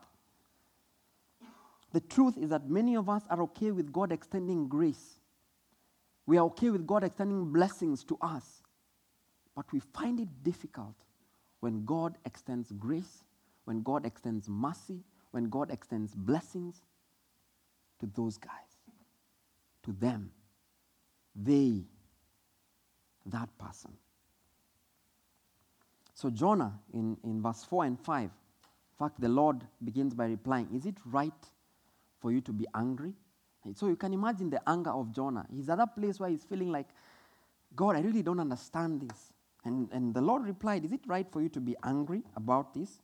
The 1.96 2.00
truth 2.00 2.36
is 2.36 2.50
that 2.50 2.68
many 2.68 2.94
of 2.94 3.08
us 3.08 3.22
are 3.30 3.40
okay 3.44 3.70
with 3.70 3.90
God 3.90 4.12
extending 4.12 4.68
grace. 4.68 5.18
We 6.26 6.36
are 6.36 6.44
okay 6.44 6.68
with 6.68 6.86
God 6.86 7.02
extending 7.02 7.50
blessings 7.50 8.04
to 8.04 8.18
us. 8.20 8.60
But 9.54 9.72
we 9.72 9.80
find 9.80 10.20
it 10.20 10.28
difficult 10.42 10.94
when 11.60 11.86
God 11.86 12.18
extends 12.26 12.70
grace, 12.72 13.24
when 13.64 13.82
God 13.82 14.04
extends 14.04 14.46
mercy, 14.46 15.04
when 15.30 15.48
God 15.48 15.70
extends 15.70 16.14
blessings 16.14 16.82
to 18.00 18.10
those 18.14 18.36
guys, 18.36 18.76
to 19.84 19.92
them, 19.92 20.30
they, 21.34 21.82
that 23.24 23.48
person. 23.56 23.92
So, 26.12 26.28
Jonah 26.28 26.78
in, 26.92 27.16
in 27.24 27.40
verse 27.40 27.64
4 27.64 27.86
and 27.86 27.98
5, 27.98 28.22
in 28.24 28.30
fact, 28.98 29.18
the 29.18 29.30
Lord 29.30 29.62
begins 29.82 30.12
by 30.12 30.26
replying, 30.26 30.68
Is 30.74 30.84
it 30.84 30.96
right 31.06 31.32
for 32.20 32.32
you 32.32 32.40
to 32.42 32.52
be 32.52 32.66
angry? 32.74 33.12
So, 33.74 33.88
you 33.88 33.96
can 33.96 34.12
imagine 34.12 34.48
the 34.48 34.60
anger 34.68 34.90
of 34.90 35.12
Jonah. 35.12 35.44
He's 35.52 35.68
at 35.68 35.78
that 35.78 35.96
place 35.96 36.20
where 36.20 36.30
he's 36.30 36.44
feeling 36.44 36.70
like, 36.70 36.86
God, 37.74 37.96
I 37.96 38.00
really 38.00 38.22
don't 38.22 38.38
understand 38.38 39.00
this. 39.00 39.32
And, 39.64 39.88
and 39.90 40.14
the 40.14 40.20
Lord 40.20 40.44
replied, 40.44 40.84
Is 40.84 40.92
it 40.92 41.00
right 41.06 41.26
for 41.28 41.42
you 41.42 41.48
to 41.48 41.60
be 41.60 41.74
angry 41.82 42.22
about 42.36 42.72
this? 42.74 43.00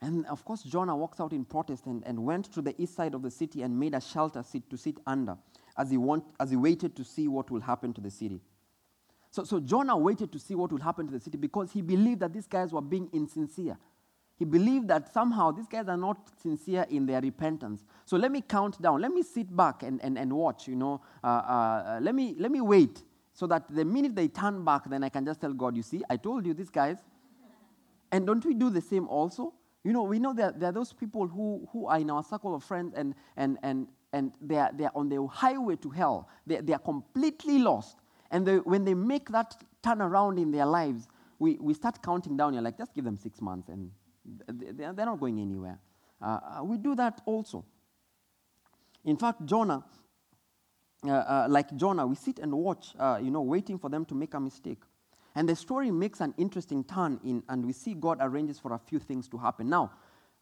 And 0.00 0.26
of 0.26 0.44
course, 0.44 0.62
Jonah 0.62 0.96
walks 0.96 1.20
out 1.20 1.32
in 1.32 1.44
protest 1.44 1.86
and, 1.86 2.04
and 2.06 2.24
went 2.24 2.52
to 2.52 2.62
the 2.62 2.80
east 2.80 2.94
side 2.94 3.14
of 3.14 3.22
the 3.22 3.30
city 3.30 3.62
and 3.62 3.78
made 3.78 3.94
a 3.94 4.00
shelter 4.00 4.42
sit, 4.42 4.68
to 4.70 4.76
sit 4.76 4.98
under 5.06 5.36
as 5.76 5.90
he, 5.90 5.96
want, 5.96 6.24
as 6.38 6.50
he 6.50 6.56
waited 6.56 6.94
to 6.96 7.04
see 7.04 7.28
what 7.28 7.50
will 7.50 7.60
happen 7.60 7.92
to 7.94 8.00
the 8.00 8.10
city. 8.10 8.40
So, 9.30 9.44
so 9.44 9.58
Jonah 9.58 9.96
waited 9.96 10.32
to 10.32 10.38
see 10.38 10.54
what 10.54 10.70
will 10.70 10.80
happen 10.80 11.06
to 11.06 11.12
the 11.12 11.20
city 11.20 11.38
because 11.38 11.72
he 11.72 11.82
believed 11.82 12.20
that 12.20 12.32
these 12.32 12.46
guys 12.46 12.72
were 12.72 12.80
being 12.80 13.08
insincere. 13.12 13.76
He 14.38 14.44
believed 14.44 14.88
that 14.88 15.12
somehow 15.12 15.50
these 15.50 15.66
guys 15.66 15.88
are 15.88 15.96
not 15.96 16.18
sincere 16.42 16.86
in 16.90 17.06
their 17.06 17.20
repentance. 17.22 17.84
So 18.04 18.16
let 18.18 18.30
me 18.30 18.42
count 18.42 18.80
down. 18.80 19.00
Let 19.00 19.12
me 19.12 19.22
sit 19.22 19.54
back 19.54 19.82
and, 19.82 19.98
and, 20.02 20.18
and 20.18 20.32
watch, 20.32 20.68
you 20.68 20.76
know. 20.76 21.00
Uh, 21.24 21.26
uh, 21.26 21.98
let, 22.02 22.14
me, 22.14 22.34
let 22.38 22.50
me 22.50 22.60
wait 22.60 23.02
so 23.32 23.46
that 23.46 23.64
the 23.74 23.84
minute 23.84 24.14
they 24.14 24.28
turn 24.28 24.62
back, 24.64 24.88
then 24.90 25.02
I 25.04 25.08
can 25.08 25.24
just 25.24 25.40
tell 25.40 25.52
God, 25.54 25.76
you 25.76 25.82
see, 25.82 26.02
I 26.10 26.16
told 26.16 26.44
you 26.46 26.52
these 26.52 26.70
guys. 26.70 26.98
And 28.12 28.26
don't 28.26 28.44
we 28.44 28.54
do 28.54 28.70
the 28.70 28.80
same 28.80 29.08
also? 29.08 29.54
You 29.84 29.92
know, 29.92 30.02
we 30.02 30.18
know 30.18 30.34
that 30.34 30.60
there 30.60 30.68
are 30.68 30.72
those 30.72 30.92
people 30.92 31.26
who, 31.26 31.66
who 31.72 31.86
are 31.86 31.98
in 31.98 32.10
our 32.10 32.22
circle 32.22 32.54
of 32.54 32.62
friends 32.62 32.92
and, 32.94 33.14
and, 33.36 33.58
and, 33.62 33.88
and 34.12 34.32
they, 34.40 34.56
are, 34.56 34.70
they 34.74 34.84
are 34.84 34.92
on 34.94 35.08
the 35.08 35.24
highway 35.26 35.76
to 35.76 35.90
hell. 35.90 36.28
They, 36.46 36.60
they 36.60 36.72
are 36.72 36.78
completely 36.78 37.58
lost. 37.58 37.98
And 38.30 38.46
they, 38.46 38.56
when 38.56 38.84
they 38.84 38.94
make 38.94 39.30
that 39.30 39.56
turnaround 39.82 40.40
in 40.40 40.50
their 40.50 40.66
lives, 40.66 41.08
we, 41.38 41.56
we 41.60 41.72
start 41.74 42.02
counting 42.02 42.36
down. 42.36 42.52
You're 42.52 42.62
like, 42.62 42.78
just 42.78 42.94
give 42.94 43.04
them 43.04 43.16
six 43.16 43.40
months 43.40 43.68
and 43.68 43.90
they're, 44.48 44.92
not 44.92 45.20
going 45.20 45.40
anywhere. 45.40 45.78
Uh, 46.20 46.24
uh, 46.58 46.64
we 46.64 46.76
do 46.78 46.94
that 46.94 47.20
also. 47.26 47.64
In 49.04 49.16
fact, 49.16 49.44
Jonah, 49.44 49.84
uh, 51.04 51.10
uh, 51.10 51.46
like 51.48 51.74
Jonah, 51.76 52.06
we 52.06 52.16
sit 52.16 52.38
and 52.38 52.52
watch, 52.52 52.94
uh, 52.98 53.18
you 53.22 53.30
know, 53.30 53.42
waiting 53.42 53.78
for 53.78 53.88
them 53.88 54.04
to 54.06 54.14
make 54.14 54.34
a 54.34 54.40
mistake. 54.40 54.82
And 55.34 55.48
the 55.48 55.54
story 55.54 55.90
makes 55.90 56.20
an 56.20 56.34
interesting 56.38 56.82
turn 56.82 57.20
in, 57.22 57.42
and 57.48 57.64
we 57.64 57.72
see 57.72 57.94
God 57.94 58.18
arranges 58.20 58.58
for 58.58 58.72
a 58.72 58.78
few 58.78 58.98
things 58.98 59.28
to 59.28 59.38
happen. 59.38 59.68
Now, 59.68 59.92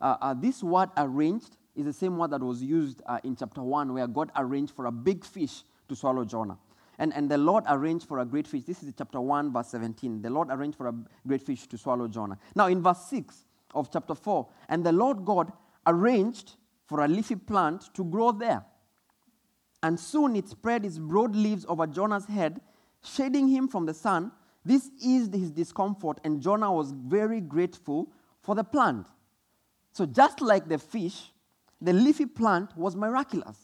uh, 0.01 0.35
this 0.35 0.63
word 0.63 0.91
arranged 0.97 1.57
is 1.75 1.87
the 1.87 1.93
same 1.93 2.17
word 2.17 2.31
that 2.31 2.41
was 2.41 2.63
used 2.63 3.03
in 3.25 3.35
chapter 3.35 3.63
1, 3.63 3.93
where 3.93 4.07
God 4.07 4.31
arranged 4.37 4.75
for 4.75 4.87
a 4.87 4.93
big 4.93 5.25
fish 5.25 5.65
to 5.89 5.97
swallow 5.97 6.25
Jonah. 6.25 6.59
And, 6.99 7.13
and 7.13 7.29
the 7.29 7.39
Lord 7.39 7.65
arranged 7.69 8.07
for 8.07 8.21
a 8.21 8.25
great 8.25 8.47
fish. 8.47 8.63
This 8.65 8.83
is 8.83 8.93
chapter 8.97 9.21
1, 9.21 9.53
verse 9.53 9.69
17. 9.69 10.23
The 10.23 10.31
Lord 10.31 10.49
arranged 10.51 10.79
for 10.79 10.87
a 10.87 10.95
great 11.27 11.43
fish 11.43 11.67
to 11.67 11.77
swallow 11.77 12.07
Jonah. 12.07 12.39
Now, 12.55 12.69
in 12.69 12.83
verse 12.83 13.01
6 13.11 13.45
of 13.75 13.91
chapter 13.91 14.15
4, 14.15 14.47
and 14.69 14.85
the 14.85 14.93
Lord 14.93 15.25
God 15.25 15.53
arranged 15.87 16.57
for 16.87 17.01
a 17.01 17.09
leafy 17.09 17.37
plant 17.37 17.95
to 17.95 18.05
grow 18.05 18.33
there 18.33 18.65
and 19.85 20.01
soon 20.01 20.35
it 20.35 20.49
spread 20.49 20.83
its 20.87 20.99
broad 20.99 21.37
leaves 21.37 21.67
over 21.69 21.87
Jonah's 21.87 22.25
head, 22.25 22.59
shading 23.05 23.49
him 23.49 23.69
from 23.69 23.85
the 23.85 23.93
sun. 23.93 24.33
This 24.65 24.91
eased 24.99 25.35
his 25.35 25.51
discomfort, 25.51 26.21
and 26.25 26.41
Jonah 26.41 26.73
was 26.73 26.91
very 26.91 27.43
grateful 27.43 28.11
for 28.41 28.55
the 28.55 28.65
plant. 28.65 29.07
So, 29.93 30.07
just 30.07 30.41
like 30.41 30.71
the 30.71 30.79
fish, 30.79 31.31
the 31.83 31.93
leafy 31.93 32.25
plant 32.25 32.75
was 32.79 32.97
miraculous. 32.97 33.59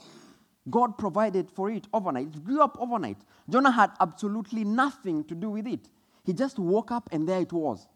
God 0.68 0.98
provided 0.98 1.50
for 1.50 1.70
it 1.70 1.88
overnight. 1.94 2.36
It 2.36 2.44
grew 2.44 2.60
up 2.60 2.76
overnight. 2.78 3.16
Jonah 3.48 3.70
had 3.70 3.90
absolutely 3.98 4.62
nothing 4.62 5.24
to 5.24 5.34
do 5.34 5.48
with 5.48 5.66
it. 5.66 5.88
He 6.24 6.34
just 6.34 6.58
woke 6.58 6.90
up 6.90 7.08
and 7.12 7.26
there 7.26 7.40
it 7.40 7.52
was. 7.52 7.88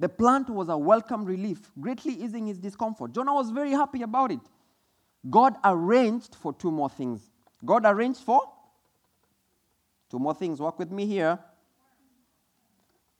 The 0.00 0.08
plant 0.08 0.48
was 0.48 0.70
a 0.70 0.78
welcome 0.78 1.26
relief, 1.26 1.70
greatly 1.78 2.14
easing 2.14 2.46
his 2.46 2.58
discomfort. 2.58 3.12
Jonah 3.12 3.34
was 3.34 3.50
very 3.50 3.72
happy 3.72 4.00
about 4.00 4.32
it. 4.32 4.40
God 5.28 5.56
arranged 5.62 6.34
for 6.34 6.54
two 6.54 6.70
more 6.70 6.88
things. 6.88 7.30
God 7.62 7.82
arranged 7.84 8.20
for 8.20 8.40
two 10.10 10.18
more 10.18 10.34
things. 10.34 10.58
Work 10.58 10.78
with 10.78 10.90
me 10.90 11.04
here. 11.04 11.38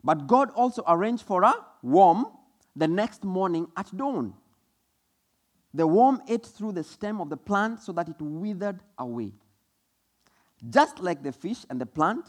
But 0.03 0.25
God 0.25 0.49
also 0.55 0.83
arranged 0.87 1.21
for 1.21 1.43
a 1.43 1.53
worm 1.83 2.25
the 2.75 2.87
next 2.87 3.23
morning 3.23 3.67
at 3.77 3.95
dawn. 3.95 4.33
The 5.75 5.85
worm 5.85 6.23
ate 6.27 6.47
through 6.47 6.71
the 6.71 6.83
stem 6.83 7.21
of 7.21 7.29
the 7.29 7.37
plant 7.37 7.83
so 7.83 7.91
that 7.91 8.09
it 8.09 8.15
withered 8.19 8.79
away. 8.97 9.33
Just 10.67 10.99
like 10.99 11.21
the 11.21 11.31
fish 11.31 11.63
and 11.69 11.79
the 11.79 11.85
plant, 11.85 12.25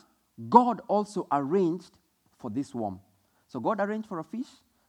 God 0.51 0.83
also 0.89 1.27
arranged 1.33 1.93
for 2.37 2.51
this 2.51 2.75
worm. 2.75 3.01
So 3.53 3.61
God 3.61 3.81
arranged 3.81 4.09
for 4.09 4.19
a 4.19 4.25
fish, 4.25 4.47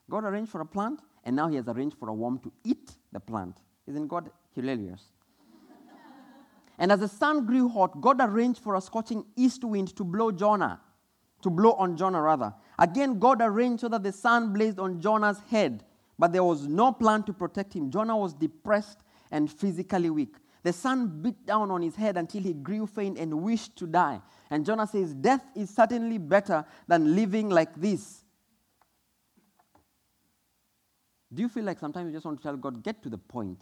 God 0.10 0.24
arranged 0.24 0.52
for 0.52 0.62
a 0.62 0.66
plant, 0.66 1.02
and 1.24 1.36
now 1.36 1.48
He 1.50 1.58
has 1.58 1.68
arranged 1.68 1.98
for 1.98 2.08
a 2.10 2.14
worm 2.14 2.40
to 2.40 2.52
eat 2.64 2.92
the 3.12 3.20
plant. 3.20 3.58
Isn't 3.88 4.08
God 4.08 4.30
hilarious? 4.56 5.04
and 6.80 6.92
as 6.92 7.02
the 7.02 7.08
sun 7.08 7.46
grew 7.46 7.68
hot, 7.68 8.00
God 8.00 8.18
arranged 8.22 8.62
for 8.64 8.76
a 8.76 8.82
scorching 8.82 9.26
east 9.36 9.66
wind 9.66 9.94
to 9.98 10.06
blow 10.06 10.32
Jonah, 10.32 10.80
to 11.42 11.50
blow 11.50 11.74
on 11.74 11.98
Jonah 11.98 12.22
rather. 12.22 12.54
Again, 12.80 13.20
God 13.20 13.42
arranged 13.42 13.82
so 13.82 13.90
that 13.90 14.04
the 14.04 14.14
sun 14.14 14.54
blazed 14.54 14.80
on 14.80 15.02
Jonah's 15.02 15.40
head 15.50 15.84
but 16.18 16.32
there 16.32 16.44
was 16.44 16.68
no 16.68 16.92
plan 16.92 17.24
to 17.24 17.34
protect 17.34 17.74
him. 17.74 17.90
Jonah 17.90 18.16
was 18.18 18.34
depressed 18.34 19.00
and 19.32 19.52
physically 19.52 20.10
weak. 20.10 20.36
The 20.62 20.72
sun 20.72 21.22
beat 21.22 21.46
down 21.46 21.72
on 21.72 21.82
his 21.82 21.96
head 21.96 22.16
until 22.16 22.42
he 22.42 22.54
grew 22.54 22.88
faint 22.88 23.18
and 23.18 23.42
wished 23.42 23.76
to 23.78 23.88
die. 23.88 24.22
And 24.50 24.66
Jonah 24.66 24.88
says, 24.88 25.14
Death 25.14 25.44
is 25.56 25.70
certainly 25.70 26.18
better 26.18 26.64
than 26.88 27.16
living 27.16 27.50
like 27.50 27.76
this. 27.76 28.23
Do 31.34 31.42
you 31.42 31.50
feel 31.50 31.64
like 31.64 31.80
sometimes 31.80 32.08
you 32.08 32.14
just 32.14 32.26
want 32.26 32.38
to 32.40 32.44
tell 32.44 32.56
God, 32.58 32.84
get 32.84 33.02
to 33.04 33.10
the 33.10 33.18
point? 33.18 33.62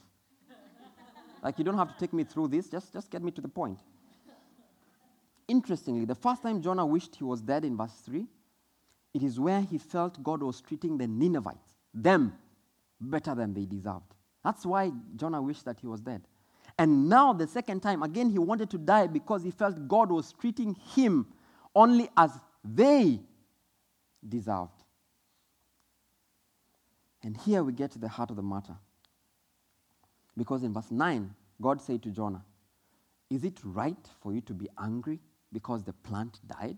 like 1.43 1.58
you 1.58 1.64
don't 1.64 1.77
have 1.77 1.93
to 1.93 2.00
take 2.00 2.14
me 2.14 2.24
through 2.24 2.48
this, 2.50 2.67
just, 2.67 2.93
just 2.93 3.09
get 3.09 3.24
me 3.24 3.32
to 3.32 3.41
the 3.41 3.48
point. 3.48 3.80
Interestingly, 5.48 6.06
the 6.06 6.16
first 6.16 6.43
time 6.43 6.61
Jonah 6.61 6.85
wished 6.85 7.16
he 7.16 7.24
was 7.24 7.41
dead 7.41 7.66
in 7.66 7.75
verse 7.75 7.93
3, 8.06 8.25
it 9.14 9.24
is 9.24 9.40
where 9.40 9.61
he 9.61 9.77
felt 9.77 10.22
God 10.24 10.43
was 10.43 10.61
treating 10.61 10.98
the 10.98 11.08
Ninevites 11.08 11.75
them 11.93 12.33
better 13.00 13.35
than 13.35 13.53
they 13.53 13.66
deserved. 13.66 14.14
That's 14.43 14.66
why 14.66 14.91
Jonah 15.16 15.41
wished 15.41 15.66
that 15.66 15.80
he 15.80 15.88
was 15.88 16.01
dead. 16.01 16.22
And 16.77 17.09
now, 17.09 17.33
the 17.33 17.48
second 17.48 17.82
time, 17.82 18.01
again, 18.01 18.30
he 18.30 18.40
wanted 18.40 18.69
to 18.72 18.77
die 18.77 19.08
because 19.08 19.43
he 19.43 19.51
felt 19.51 19.88
God 19.88 20.09
was 20.11 20.33
treating 20.33 20.75
him 20.95 21.27
only 21.75 22.09
as 22.16 22.40
they 22.64 23.19
deserved. 24.27 24.81
And 27.24 27.38
here 27.38 27.64
we 27.64 27.74
get 27.74 27.91
to 27.91 28.00
the 28.00 28.08
heart 28.08 28.30
of 28.30 28.35
the 28.35 28.43
matter. 28.43 28.75
Because 30.35 30.64
in 30.64 30.74
verse 30.74 30.90
9, 30.90 31.33
God 31.61 31.82
said 31.82 32.01
to 32.03 32.09
Jonah, 32.09 32.43
Is 33.30 33.43
it 33.43 33.59
right 33.64 34.08
for 34.22 34.33
you 34.33 34.41
to 34.41 34.53
be 34.53 34.67
angry 34.82 35.19
because 35.51 35.83
the 35.83 35.93
plant 35.93 36.40
died? 36.48 36.77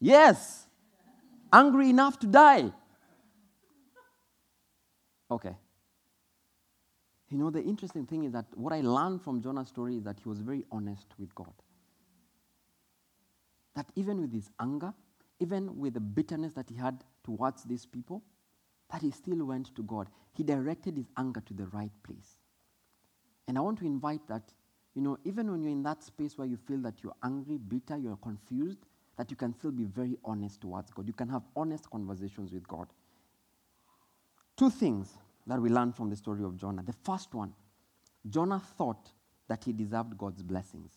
Yes, 0.00 0.66
angry 1.52 1.90
enough 1.90 2.18
to 2.20 2.26
die. 2.26 2.72
Okay. 5.30 5.54
You 7.30 7.36
know, 7.36 7.50
the 7.50 7.62
interesting 7.62 8.06
thing 8.06 8.24
is 8.24 8.32
that 8.32 8.46
what 8.54 8.72
I 8.72 8.80
learned 8.80 9.22
from 9.22 9.42
Jonah's 9.42 9.68
story 9.68 9.96
is 9.96 10.04
that 10.04 10.18
he 10.22 10.28
was 10.28 10.40
very 10.40 10.64
honest 10.72 11.06
with 11.18 11.34
God. 11.34 11.52
That 13.76 13.86
even 13.94 14.20
with 14.20 14.32
his 14.32 14.50
anger, 14.58 14.94
even 15.38 15.78
with 15.78 15.94
the 15.94 16.00
bitterness 16.00 16.52
that 16.54 16.70
he 16.70 16.76
had 16.76 17.04
towards 17.22 17.64
these 17.64 17.84
people, 17.84 18.22
that 18.90 19.02
he 19.02 19.10
still 19.10 19.44
went 19.44 19.74
to 19.74 19.82
God. 19.82 20.08
He 20.34 20.42
directed 20.42 20.96
his 20.96 21.06
anger 21.16 21.42
to 21.46 21.54
the 21.54 21.66
right 21.66 21.92
place. 22.02 22.36
And 23.46 23.58
I 23.58 23.60
want 23.60 23.78
to 23.80 23.86
invite 23.86 24.26
that, 24.28 24.42
you 24.94 25.02
know, 25.02 25.18
even 25.24 25.50
when 25.50 25.62
you're 25.62 25.72
in 25.72 25.82
that 25.82 26.02
space 26.02 26.36
where 26.36 26.46
you 26.46 26.56
feel 26.56 26.78
that 26.78 27.02
you're 27.02 27.16
angry, 27.22 27.58
bitter, 27.58 27.96
you're 27.96 28.16
confused, 28.16 28.86
that 29.16 29.30
you 29.30 29.36
can 29.36 29.52
still 29.52 29.70
be 29.70 29.84
very 29.84 30.16
honest 30.24 30.60
towards 30.60 30.90
God. 30.92 31.06
You 31.06 31.12
can 31.12 31.28
have 31.28 31.42
honest 31.56 31.90
conversations 31.90 32.52
with 32.52 32.66
God. 32.68 32.86
Two 34.56 34.70
things 34.70 35.12
that 35.46 35.60
we 35.60 35.70
learn 35.70 35.92
from 35.92 36.10
the 36.10 36.16
story 36.16 36.44
of 36.44 36.56
Jonah. 36.56 36.82
The 36.82 36.94
first 37.04 37.34
one, 37.34 37.52
Jonah 38.28 38.60
thought 38.76 39.10
that 39.48 39.64
he 39.64 39.72
deserved 39.72 40.16
God's 40.16 40.42
blessings. 40.42 40.92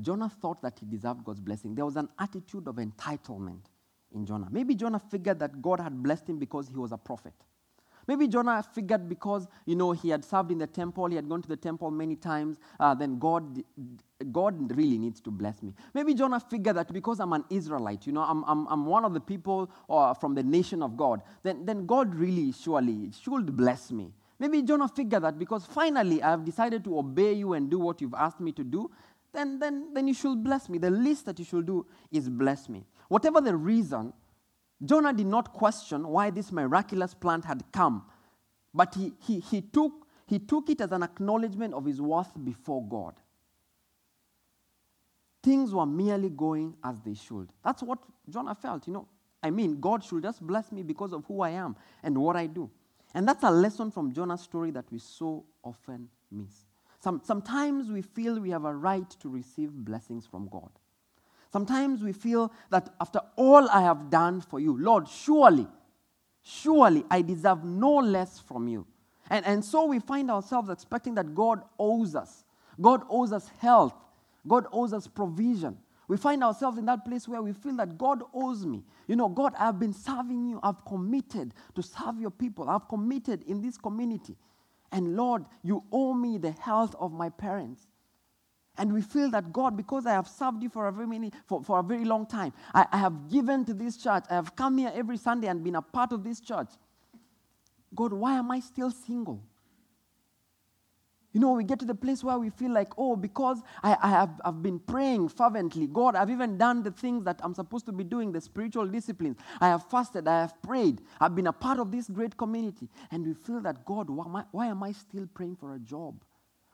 Jonah 0.00 0.28
thought 0.28 0.62
that 0.62 0.78
he 0.78 0.86
deserved 0.86 1.24
God's 1.24 1.40
blessing. 1.40 1.74
There 1.74 1.84
was 1.84 1.96
an 1.96 2.08
attitude 2.18 2.68
of 2.68 2.76
entitlement 2.76 3.62
in 4.14 4.24
Jonah. 4.24 4.48
Maybe 4.50 4.74
Jonah 4.74 4.98
figured 4.98 5.38
that 5.40 5.60
God 5.60 5.80
had 5.80 6.02
blessed 6.02 6.28
him 6.28 6.38
because 6.38 6.68
he 6.68 6.76
was 6.76 6.92
a 6.92 6.98
prophet. 6.98 7.34
Maybe 8.06 8.26
Jonah 8.26 8.62
figured 8.62 9.06
because, 9.06 9.46
you 9.66 9.76
know, 9.76 9.92
he 9.92 10.08
had 10.08 10.24
served 10.24 10.50
in 10.50 10.56
the 10.56 10.66
temple, 10.66 11.08
he 11.08 11.16
had 11.16 11.28
gone 11.28 11.42
to 11.42 11.48
the 11.48 11.56
temple 11.56 11.90
many 11.90 12.16
times, 12.16 12.56
uh, 12.80 12.94
then 12.94 13.18
God, 13.18 13.62
God 14.32 14.74
really 14.74 14.96
needs 14.96 15.20
to 15.20 15.30
bless 15.30 15.62
me. 15.62 15.74
Maybe 15.92 16.14
Jonah 16.14 16.40
figured 16.40 16.76
that 16.76 16.90
because 16.90 17.20
I'm 17.20 17.34
an 17.34 17.44
Israelite, 17.50 18.06
you 18.06 18.14
know, 18.14 18.22
I'm, 18.22 18.44
I'm, 18.44 18.66
I'm 18.68 18.86
one 18.86 19.04
of 19.04 19.12
the 19.12 19.20
people 19.20 19.70
uh, 19.90 20.14
from 20.14 20.34
the 20.34 20.42
nation 20.42 20.82
of 20.82 20.96
God, 20.96 21.20
then, 21.42 21.66
then 21.66 21.84
God 21.84 22.14
really 22.14 22.50
surely 22.52 23.10
should 23.22 23.54
bless 23.54 23.92
me. 23.92 24.14
Maybe 24.38 24.62
Jonah 24.62 24.88
figured 24.88 25.24
that 25.24 25.38
because 25.38 25.66
finally 25.66 26.22
I 26.22 26.30
have 26.30 26.46
decided 26.46 26.84
to 26.84 26.98
obey 26.98 27.34
you 27.34 27.52
and 27.52 27.68
do 27.68 27.78
what 27.78 28.00
you've 28.00 28.14
asked 28.14 28.40
me 28.40 28.52
to 28.52 28.64
do, 28.64 28.90
then, 29.34 29.58
then, 29.58 29.92
then 29.92 30.08
you 30.08 30.14
should 30.14 30.42
bless 30.42 30.70
me. 30.70 30.78
The 30.78 30.90
least 30.90 31.26
that 31.26 31.38
you 31.38 31.44
should 31.44 31.66
do 31.66 31.84
is 32.10 32.30
bless 32.30 32.70
me. 32.70 32.86
Whatever 33.08 33.40
the 33.40 33.56
reason, 33.56 34.12
Jonah 34.84 35.12
did 35.12 35.26
not 35.26 35.52
question 35.52 36.06
why 36.06 36.30
this 36.30 36.52
miraculous 36.52 37.14
plant 37.14 37.44
had 37.44 37.64
come, 37.72 38.04
but 38.72 38.94
he, 38.94 39.12
he, 39.20 39.40
he, 39.40 39.60
took, 39.60 40.06
he 40.26 40.38
took 40.38 40.70
it 40.70 40.80
as 40.80 40.92
an 40.92 41.02
acknowledgement 41.02 41.74
of 41.74 41.84
his 41.84 42.00
worth 42.00 42.32
before 42.44 42.86
God. 42.86 43.14
Things 45.42 45.72
were 45.72 45.86
merely 45.86 46.28
going 46.28 46.76
as 46.84 47.00
they 47.00 47.14
should. 47.14 47.48
That's 47.64 47.82
what 47.82 47.98
Jonah 48.28 48.54
felt, 48.54 48.86
you 48.86 48.92
know. 48.92 49.08
I 49.42 49.50
mean, 49.50 49.80
God 49.80 50.04
should 50.04 50.22
just 50.22 50.44
bless 50.46 50.72
me 50.72 50.82
because 50.82 51.12
of 51.12 51.24
who 51.26 51.40
I 51.40 51.50
am 51.50 51.76
and 52.02 52.18
what 52.18 52.36
I 52.36 52.46
do. 52.46 52.70
And 53.14 53.26
that's 53.26 53.44
a 53.44 53.50
lesson 53.50 53.90
from 53.90 54.12
Jonah's 54.12 54.42
story 54.42 54.70
that 54.72 54.84
we 54.90 54.98
so 54.98 55.44
often 55.62 56.08
miss. 56.30 56.66
Some, 57.00 57.22
sometimes 57.24 57.90
we 57.90 58.02
feel 58.02 58.40
we 58.40 58.50
have 58.50 58.64
a 58.64 58.74
right 58.74 59.08
to 59.20 59.28
receive 59.28 59.70
blessings 59.70 60.26
from 60.26 60.48
God. 60.48 60.70
Sometimes 61.50 62.02
we 62.02 62.12
feel 62.12 62.52
that 62.70 62.94
after 63.00 63.20
all 63.36 63.68
I 63.70 63.82
have 63.82 64.10
done 64.10 64.40
for 64.40 64.60
you, 64.60 64.78
Lord, 64.78 65.08
surely, 65.08 65.66
surely 66.42 67.04
I 67.10 67.22
deserve 67.22 67.64
no 67.64 67.96
less 67.96 68.38
from 68.38 68.68
you. 68.68 68.86
And, 69.30 69.44
and 69.46 69.64
so 69.64 69.86
we 69.86 69.98
find 69.98 70.30
ourselves 70.30 70.70
expecting 70.70 71.14
that 71.14 71.34
God 71.34 71.62
owes 71.78 72.14
us. 72.14 72.44
God 72.80 73.02
owes 73.08 73.32
us 73.32 73.48
health. 73.58 73.94
God 74.46 74.66
owes 74.72 74.92
us 74.92 75.06
provision. 75.06 75.76
We 76.06 76.16
find 76.16 76.42
ourselves 76.42 76.78
in 76.78 76.86
that 76.86 77.04
place 77.04 77.28
where 77.28 77.42
we 77.42 77.52
feel 77.52 77.76
that 77.76 77.98
God 77.98 78.22
owes 78.32 78.64
me. 78.64 78.82
You 79.06 79.16
know, 79.16 79.28
God, 79.28 79.54
I've 79.58 79.78
been 79.78 79.92
serving 79.92 80.46
you. 80.46 80.60
I've 80.62 80.82
committed 80.86 81.52
to 81.74 81.82
serve 81.82 82.18
your 82.18 82.30
people. 82.30 82.68
I've 82.68 82.88
committed 82.88 83.42
in 83.46 83.60
this 83.60 83.76
community. 83.76 84.36
And 84.90 85.16
Lord, 85.16 85.44
you 85.62 85.84
owe 85.92 86.14
me 86.14 86.38
the 86.38 86.52
health 86.52 86.94
of 86.98 87.12
my 87.12 87.28
parents. 87.28 87.87
And 88.78 88.92
we 88.92 89.02
feel 89.02 89.30
that 89.32 89.52
God, 89.52 89.76
because 89.76 90.06
I 90.06 90.12
have 90.12 90.28
served 90.28 90.62
you 90.62 90.68
for 90.68 90.86
a 90.86 90.92
very, 90.92 91.06
many, 91.06 91.32
for, 91.46 91.62
for 91.62 91.80
a 91.80 91.82
very 91.82 92.04
long 92.04 92.26
time, 92.26 92.52
I, 92.72 92.86
I 92.92 92.98
have 92.98 93.28
given 93.28 93.64
to 93.66 93.74
this 93.74 93.96
church, 93.96 94.24
I 94.30 94.34
have 94.34 94.54
come 94.56 94.78
here 94.78 94.92
every 94.94 95.16
Sunday 95.16 95.48
and 95.48 95.62
been 95.62 95.74
a 95.74 95.82
part 95.82 96.12
of 96.12 96.24
this 96.24 96.40
church. 96.40 96.68
God, 97.94 98.12
why 98.12 98.34
am 98.34 98.50
I 98.50 98.60
still 98.60 98.90
single? 98.90 99.42
You 101.32 101.40
know, 101.40 101.52
we 101.52 101.64
get 101.64 101.78
to 101.80 101.84
the 101.84 101.94
place 101.94 102.24
where 102.24 102.38
we 102.38 102.48
feel 102.50 102.72
like, 102.72 102.88
oh, 102.96 103.14
because 103.14 103.60
I, 103.82 103.96
I 104.02 104.08
have 104.08 104.40
I've 104.44 104.62
been 104.62 104.78
praying 104.78 105.28
fervently, 105.28 105.86
God, 105.86 106.16
I've 106.16 106.30
even 106.30 106.56
done 106.56 106.82
the 106.82 106.90
things 106.90 107.24
that 107.24 107.40
I'm 107.42 107.54
supposed 107.54 107.84
to 107.86 107.92
be 107.92 108.02
doing, 108.02 108.32
the 108.32 108.40
spiritual 108.40 108.86
disciplines. 108.86 109.36
I 109.60 109.68
have 109.68 109.84
fasted, 109.90 110.26
I 110.26 110.40
have 110.40 110.60
prayed, 110.62 111.02
I've 111.20 111.34
been 111.34 111.46
a 111.48 111.52
part 111.52 111.78
of 111.80 111.92
this 111.92 112.08
great 112.08 112.36
community. 112.36 112.88
And 113.10 113.26
we 113.26 113.34
feel 113.34 113.60
that, 113.60 113.84
God, 113.84 114.08
why 114.08 114.24
am 114.24 114.36
I, 114.36 114.44
why 114.52 114.66
am 114.68 114.82
I 114.82 114.92
still 114.92 115.28
praying 115.34 115.56
for 115.56 115.74
a 115.74 115.78
job? 115.78 116.24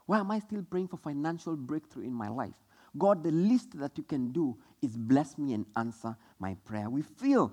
Why 0.06 0.20
am 0.20 0.30
I 0.30 0.38
still 0.38 0.62
praying 0.62 0.88
for 0.88 0.96
financial 0.96 1.56
breakthrough 1.56 2.04
in 2.04 2.12
my 2.12 2.28
life? 2.28 2.56
God, 2.96 3.24
the 3.24 3.32
least 3.32 3.78
that 3.78 3.96
you 3.96 4.04
can 4.04 4.30
do 4.30 4.56
is 4.82 4.96
bless 4.96 5.36
me 5.38 5.54
and 5.54 5.66
answer 5.76 6.16
my 6.38 6.54
prayer. 6.64 6.88
We 6.88 7.02
feel 7.02 7.52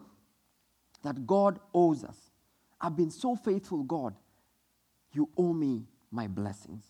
that 1.03 1.25
God 1.25 1.59
owes 1.73 2.03
us. 2.03 2.17
I've 2.79 2.95
been 2.95 3.09
so 3.09 3.35
faithful, 3.35 3.83
God. 3.83 4.15
You 5.13 5.29
owe 5.37 5.53
me 5.53 5.85
my 6.11 6.27
blessings. 6.27 6.83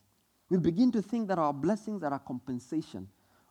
we 0.49 0.57
begin 0.57 0.91
to 0.91 1.01
think 1.01 1.27
that 1.30 1.40
our 1.40 1.53
blessings 1.53 2.03
are 2.03 2.14
a 2.14 2.19
compensation 2.19 3.07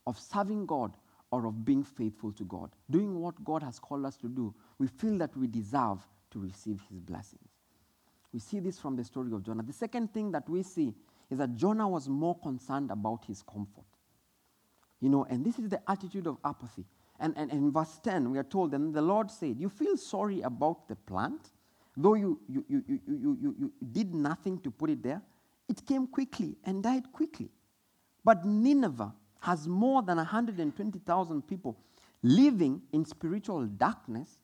of 0.07 0.19
serving 0.19 0.67
God 0.67 0.97
or 1.31 1.47
of 1.47 1.65
being 1.65 1.85
faithful 1.85 2.33
to 2.33 2.45
God. 2.45 2.71
Doing 2.91 3.19
what 3.21 3.43
God 3.45 3.63
has 3.63 3.79
called 3.79 4.05
us 4.05 4.17
to 4.19 4.29
do, 4.29 4.55
we 4.79 4.87
feel 4.87 5.17
that 5.19 5.35
we 5.37 5.47
deserve 5.47 6.01
to 6.33 6.39
receive 6.39 6.83
his 6.91 7.01
blessings. 7.01 7.49
We 8.33 8.41
see 8.41 8.61
this 8.61 8.79
from 8.79 8.97
the 8.97 9.05
story 9.05 9.33
of 9.33 9.43
Jonah. 9.45 9.63
The 9.63 9.73
second 9.73 10.13
thing 10.13 10.31
that 10.33 10.49
we 10.49 10.63
see 10.63 10.95
is 11.31 11.39
that 11.39 11.55
Jonah 11.57 11.89
was 11.89 12.09
more 12.09 12.39
concerned 12.39 12.91
about 12.91 13.25
his 13.25 13.43
comfort. 13.43 13.85
You 15.01 15.09
know, 15.09 15.25
and 15.31 15.45
this 15.45 15.59
is 15.59 15.69
the 15.69 15.81
attitude 15.91 16.27
of 16.27 16.37
apathy. 16.45 16.85
And, 17.19 17.35
and, 17.37 17.51
and 17.51 17.65
in 17.65 17.73
verse 17.73 18.01
10, 18.03 18.31
we 18.31 18.39
are 18.39 18.45
told, 18.45 18.75
and 18.75 18.93
the 18.93 19.03
Lord 19.03 19.31
said, 19.31 19.59
You 19.59 19.69
feel 19.69 19.97
sorry 19.97 20.41
about 20.43 20.89
the 20.89 20.97
plant, 20.97 21.51
though 21.97 22.15
you, 22.15 22.41
you, 22.49 22.65
you, 22.69 22.85
you, 22.87 23.01
you, 23.07 23.39
you, 23.41 23.55
you 23.59 23.73
did 23.93 24.15
nothing 24.15 24.59
to 24.61 24.71
put 24.71 24.91
it 24.91 25.03
there. 25.03 25.23
It 25.69 25.87
came 25.87 26.07
quickly 26.07 26.57
and 26.65 26.83
died 26.83 27.13
quickly. 27.13 27.51
But 28.25 28.45
Nineveh 28.45 29.15
has 29.41 29.69
more 29.69 30.03
than 30.03 30.17
120,000 30.17 31.47
people 31.47 31.79
living 32.23 32.83
in 32.93 33.05
spiritual 33.05 33.65
darkness, 33.67 34.39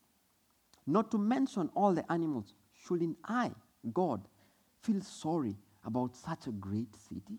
not 0.86 1.10
to 1.10 1.18
mention 1.18 1.68
all 1.74 1.92
the 1.92 2.10
animals. 2.10 2.54
Shouldn't 2.86 3.18
I, 3.24 3.50
God, 3.92 4.26
feel 4.82 5.00
sorry 5.00 5.56
about 5.86 6.14
such 6.14 6.46
a 6.46 6.50
great 6.50 6.94
city? 7.08 7.38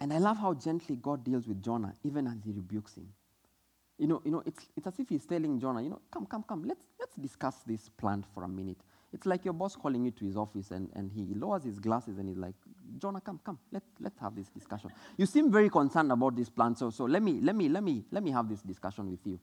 And 0.00 0.12
I 0.12 0.18
love 0.18 0.38
how 0.38 0.54
gently 0.54 0.96
God 0.96 1.22
deals 1.22 1.46
with 1.46 1.62
Jonah, 1.62 1.92
even 2.02 2.26
as 2.26 2.42
he 2.42 2.52
rebukes 2.52 2.94
him. 2.94 3.08
You 3.98 4.06
know, 4.06 4.22
you 4.24 4.30
know 4.30 4.42
it's, 4.46 4.66
it's 4.74 4.86
as 4.86 4.98
if 4.98 5.10
he's 5.10 5.26
telling 5.26 5.60
Jonah, 5.60 5.82
you 5.82 5.90
know, 5.90 6.00
come, 6.10 6.24
come, 6.24 6.42
come, 6.42 6.64
let's, 6.64 6.82
let's 6.98 7.14
discuss 7.16 7.56
this 7.66 7.90
plant 7.90 8.24
for 8.34 8.44
a 8.44 8.48
minute. 8.48 8.78
It's 9.12 9.26
like 9.26 9.44
your 9.44 9.52
boss 9.52 9.76
calling 9.76 10.04
you 10.04 10.10
to 10.12 10.24
his 10.24 10.36
office 10.36 10.70
and, 10.70 10.88
and 10.94 11.10
he 11.12 11.34
lowers 11.34 11.64
his 11.64 11.78
glasses 11.78 12.16
and 12.16 12.26
he's 12.28 12.38
like, 12.38 12.54
Jonah, 12.98 13.20
come, 13.20 13.40
come, 13.44 13.58
let, 13.70 13.82
let's 14.00 14.18
have 14.20 14.34
this 14.34 14.48
discussion. 14.48 14.90
You 15.18 15.26
seem 15.26 15.52
very 15.52 15.68
concerned 15.68 16.12
about 16.12 16.34
this 16.34 16.48
plant, 16.48 16.78
so, 16.78 16.88
so 16.88 17.04
let, 17.04 17.22
me, 17.22 17.40
let, 17.42 17.54
me, 17.54 17.68
let, 17.68 17.82
me, 17.82 18.04
let 18.10 18.22
me 18.22 18.30
have 18.30 18.48
this 18.48 18.62
discussion 18.62 19.10
with 19.10 19.26
you. 19.26 19.38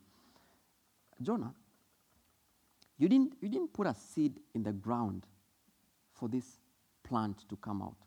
Jonah, 1.22 1.54
you 2.98 3.08
didn't, 3.08 3.34
you 3.42 3.50
didn't 3.50 3.74
put 3.74 3.86
a 3.86 3.94
seed 3.94 4.40
in 4.56 4.64
the 4.64 4.72
ground 4.72 5.24
for 6.20 6.28
this 6.28 6.60
plant 7.04 7.48
to 7.50 7.56
come 7.58 7.82
out. 7.82 7.98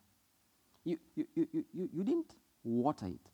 You, 0.84 0.98
you, 1.14 1.26
you, 1.34 1.48
you, 1.52 1.88
you 1.92 2.04
didn't 2.04 2.34
water 2.64 3.06
it 3.06 3.30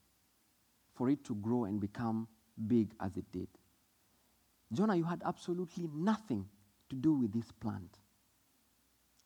for 0.95 1.11
it 1.11 1.25
to 1.25 1.35
grow 1.35 1.65
and 1.65 1.81
become 1.81 2.27
big 2.67 2.93
as 3.01 3.17
it 3.17 3.25
did. 3.33 3.49
Jonah, 4.73 4.97
you 4.97 5.05
had 5.05 5.23
absolutely 5.25 5.89
nothing 5.95 6.47
to 6.89 6.97
do 6.97 7.13
with 7.13 7.33
this 7.33 7.53
plant. 7.53 7.99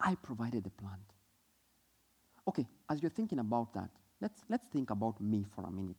I 0.01 0.15
provided 0.17 0.65
the 0.65 0.71
plant. 0.71 1.01
Okay, 2.49 2.67
as 2.89 3.03
you're 3.03 3.11
thinking 3.11 3.39
about 3.39 3.73
that, 3.75 3.91
let's, 4.21 4.41
let's 4.49 4.67
think 4.69 4.91
about 4.91 5.21
me 5.21 5.45
for 5.55 5.65
a 5.65 5.71
minute. 5.71 5.97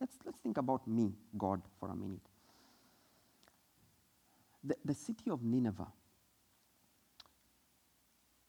Let's, 0.00 0.16
let's 0.24 0.38
think 0.38 0.58
about 0.58 0.86
me, 0.86 1.12
God, 1.36 1.60
for 1.80 1.90
a 1.90 1.96
minute. 1.96 2.20
The, 4.62 4.76
the 4.84 4.94
city 4.94 5.30
of 5.30 5.42
Nineveh, 5.42 5.88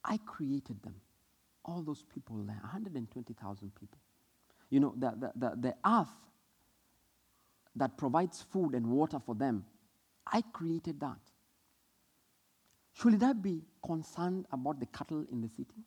I 0.09 0.17
created 0.17 0.81
them. 0.81 0.95
All 1.63 1.83
those 1.83 2.03
people 2.13 2.37
there, 2.37 2.59
120,000 2.61 3.75
people. 3.75 3.99
You 4.71 4.79
know, 4.79 4.93
the, 4.97 5.11
the, 5.11 5.31
the, 5.35 5.55
the 5.55 5.75
earth 5.85 6.07
that 7.75 7.97
provides 7.97 8.41
food 8.51 8.73
and 8.73 8.87
water 8.87 9.19
for 9.23 9.35
them, 9.35 9.65
I 10.25 10.41
created 10.51 10.99
that. 10.99 11.19
Should 12.93 13.23
I 13.23 13.33
be 13.33 13.61
concerned 13.85 14.45
about 14.51 14.79
the 14.79 14.87
cattle 14.87 15.25
in 15.31 15.41
the 15.41 15.47
city? 15.47 15.85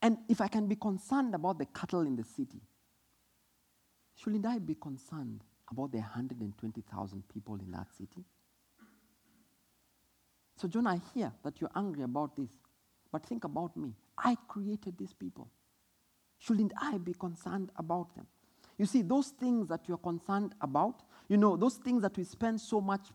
And 0.00 0.18
if 0.28 0.40
I 0.40 0.48
can 0.48 0.66
be 0.66 0.76
concerned 0.76 1.34
about 1.34 1.58
the 1.58 1.66
cattle 1.66 2.00
in 2.02 2.16
the 2.16 2.24
city, 2.24 2.60
shouldn't 4.16 4.46
I 4.46 4.58
be 4.58 4.74
concerned 4.74 5.42
about 5.70 5.92
the 5.92 5.98
120,000 5.98 7.28
people 7.28 7.56
in 7.56 7.70
that 7.72 7.86
city? 7.96 8.24
So, 10.56 10.68
John, 10.68 10.86
I 10.86 11.00
hear 11.14 11.32
that 11.42 11.60
you're 11.60 11.70
angry 11.74 12.04
about 12.04 12.36
this, 12.36 12.50
but 13.12 13.24
think 13.26 13.44
about 13.44 13.76
me. 13.76 13.94
I 14.16 14.36
created 14.48 14.96
these 14.98 15.12
people. 15.12 15.48
Shouldn't 16.38 16.72
I 16.80 16.98
be 16.98 17.12
concerned 17.12 17.70
about 17.76 18.16
them? 18.16 18.26
You 18.78 18.86
see, 18.86 19.02
those 19.02 19.28
things 19.28 19.68
that 19.68 19.82
you're 19.86 19.98
concerned 19.98 20.54
about, 20.60 21.02
you 21.28 21.36
know, 21.36 21.56
those 21.56 21.76
things 21.76 22.02
that 22.02 22.16
we 22.16 22.24
spend 22.24 22.60
so 22.60 22.80
much 22.80 23.08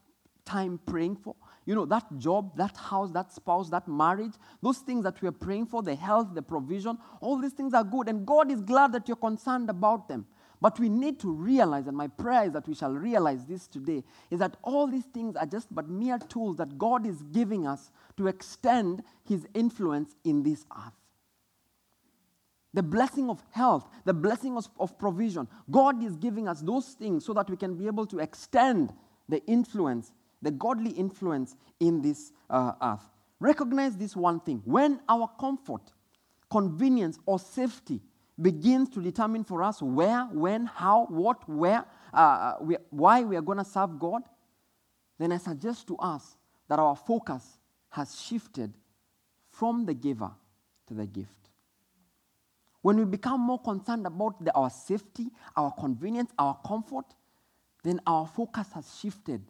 time 0.46 0.80
praying 0.86 1.18
for, 1.18 1.36
you 1.66 1.76
know, 1.76 1.86
that 1.86 2.06
job, 2.18 2.56
that 2.56 2.78
house, 2.78 3.12
that 3.12 3.34
spouse, 3.34 3.70
that 3.70 3.86
marriage, 3.88 4.34
those 4.62 4.78
things 4.78 5.04
that 5.04 5.22
we 5.22 5.28
are 5.28 5.34
praying 5.34 5.66
for, 5.66 5.84
the 5.84 5.94
health, 5.94 6.34
the 6.34 6.42
provision, 6.42 6.98
all 7.20 7.38
these 7.38 7.52
things 7.52 7.74
are 7.74 7.84
good. 7.84 8.08
And 8.08 8.26
God 8.26 8.50
is 8.50 8.62
glad 8.62 8.94
that 8.94 9.10
you're 9.10 9.18
concerned 9.18 9.70
about 9.70 10.08
them. 10.08 10.26
But 10.60 10.80
we 10.80 10.90
need 10.90 11.20
to 11.20 11.32
realize, 11.32 11.88
and 11.88 11.96
my 11.96 12.08
prayer 12.08 12.46
is 12.46 12.54
that 12.54 12.68
we 12.68 12.74
shall 12.74 12.94
realize 12.94 13.46
this 13.46 13.68
today, 13.68 14.04
is 14.32 14.40
that 14.40 14.58
all 14.64 14.88
these 14.88 15.06
things 15.06 15.36
are 15.36 15.46
just 15.46 15.74
but 15.74 15.88
mere 15.88 16.18
tools 16.18 16.58
that 16.58 16.78
God 16.78 17.06
is 17.06 17.22
giving 17.32 17.68
us 17.68 17.92
to 18.18 18.28
extend 18.28 19.04
His 19.24 19.48
influence 19.54 20.16
in 20.24 20.42
this 20.44 20.66
earth. 20.76 20.94
The 22.74 22.84
blessing 22.84 23.30
of 23.30 23.44
health, 23.52 23.88
the 24.06 24.14
blessing 24.14 24.58
of, 24.58 24.68
of 24.80 24.98
provision. 24.98 25.48
God 25.70 26.04
is 26.04 26.16
giving 26.16 26.48
us 26.48 26.62
those 26.62 26.88
things 26.90 27.26
so 27.26 27.34
that 27.34 27.50
we 27.50 27.58
can 27.58 27.76
be 27.76 27.88
able 27.88 28.06
to 28.08 28.20
extend 28.20 28.94
the 29.30 29.44
influence 29.46 30.12
the 30.42 30.52
godly 30.52 30.92
influence 30.92 31.56
in 31.80 32.02
this 32.02 32.32
uh, 32.50 32.74
earth. 32.82 33.10
Recognize 33.40 33.96
this 33.96 34.16
one 34.16 34.40
thing 34.40 34.62
when 34.66 35.00
our 35.08 35.30
comfort, 35.40 35.82
convenience, 36.50 37.20
or 37.26 37.40
safety 37.40 38.02
begins 38.40 38.90
to 38.90 39.02
determine 39.02 39.44
for 39.44 39.64
us 39.64 39.82
where, 39.82 40.24
when, 40.32 40.66
how, 40.66 41.06
what, 41.10 41.48
where, 41.50 41.86
uh, 42.14 42.18
uh 42.18 42.56
we, 42.62 42.78
why 42.90 43.24
we 43.24 43.36
are 43.36 43.42
going 43.42 43.58
to 43.58 43.66
serve 43.66 43.98
God, 44.00 44.22
then 45.18 45.32
I 45.32 45.38
suggest 45.38 45.88
to 45.88 45.98
us 45.98 46.38
that 46.68 46.80
our 46.80 46.96
focus 46.96 47.58
has 47.90 48.20
shifted 48.22 48.74
from 49.50 49.86
the 49.86 49.94
giver 49.94 50.32
to 50.88 50.94
the 50.94 51.06
gift. 51.06 51.50
When 52.82 52.98
we 52.98 53.06
become 53.06 53.42
more 53.42 53.60
concerned 53.60 54.06
about 54.06 54.44
the, 54.44 54.54
our 54.54 54.70
safety, 54.70 55.28
our 55.56 55.72
convenience, 55.72 56.32
our 56.38 56.58
comfort, 56.66 57.06
then 57.84 58.00
our 58.06 58.28
focus 58.28 58.68
has 58.74 58.98
shifted 59.00 59.42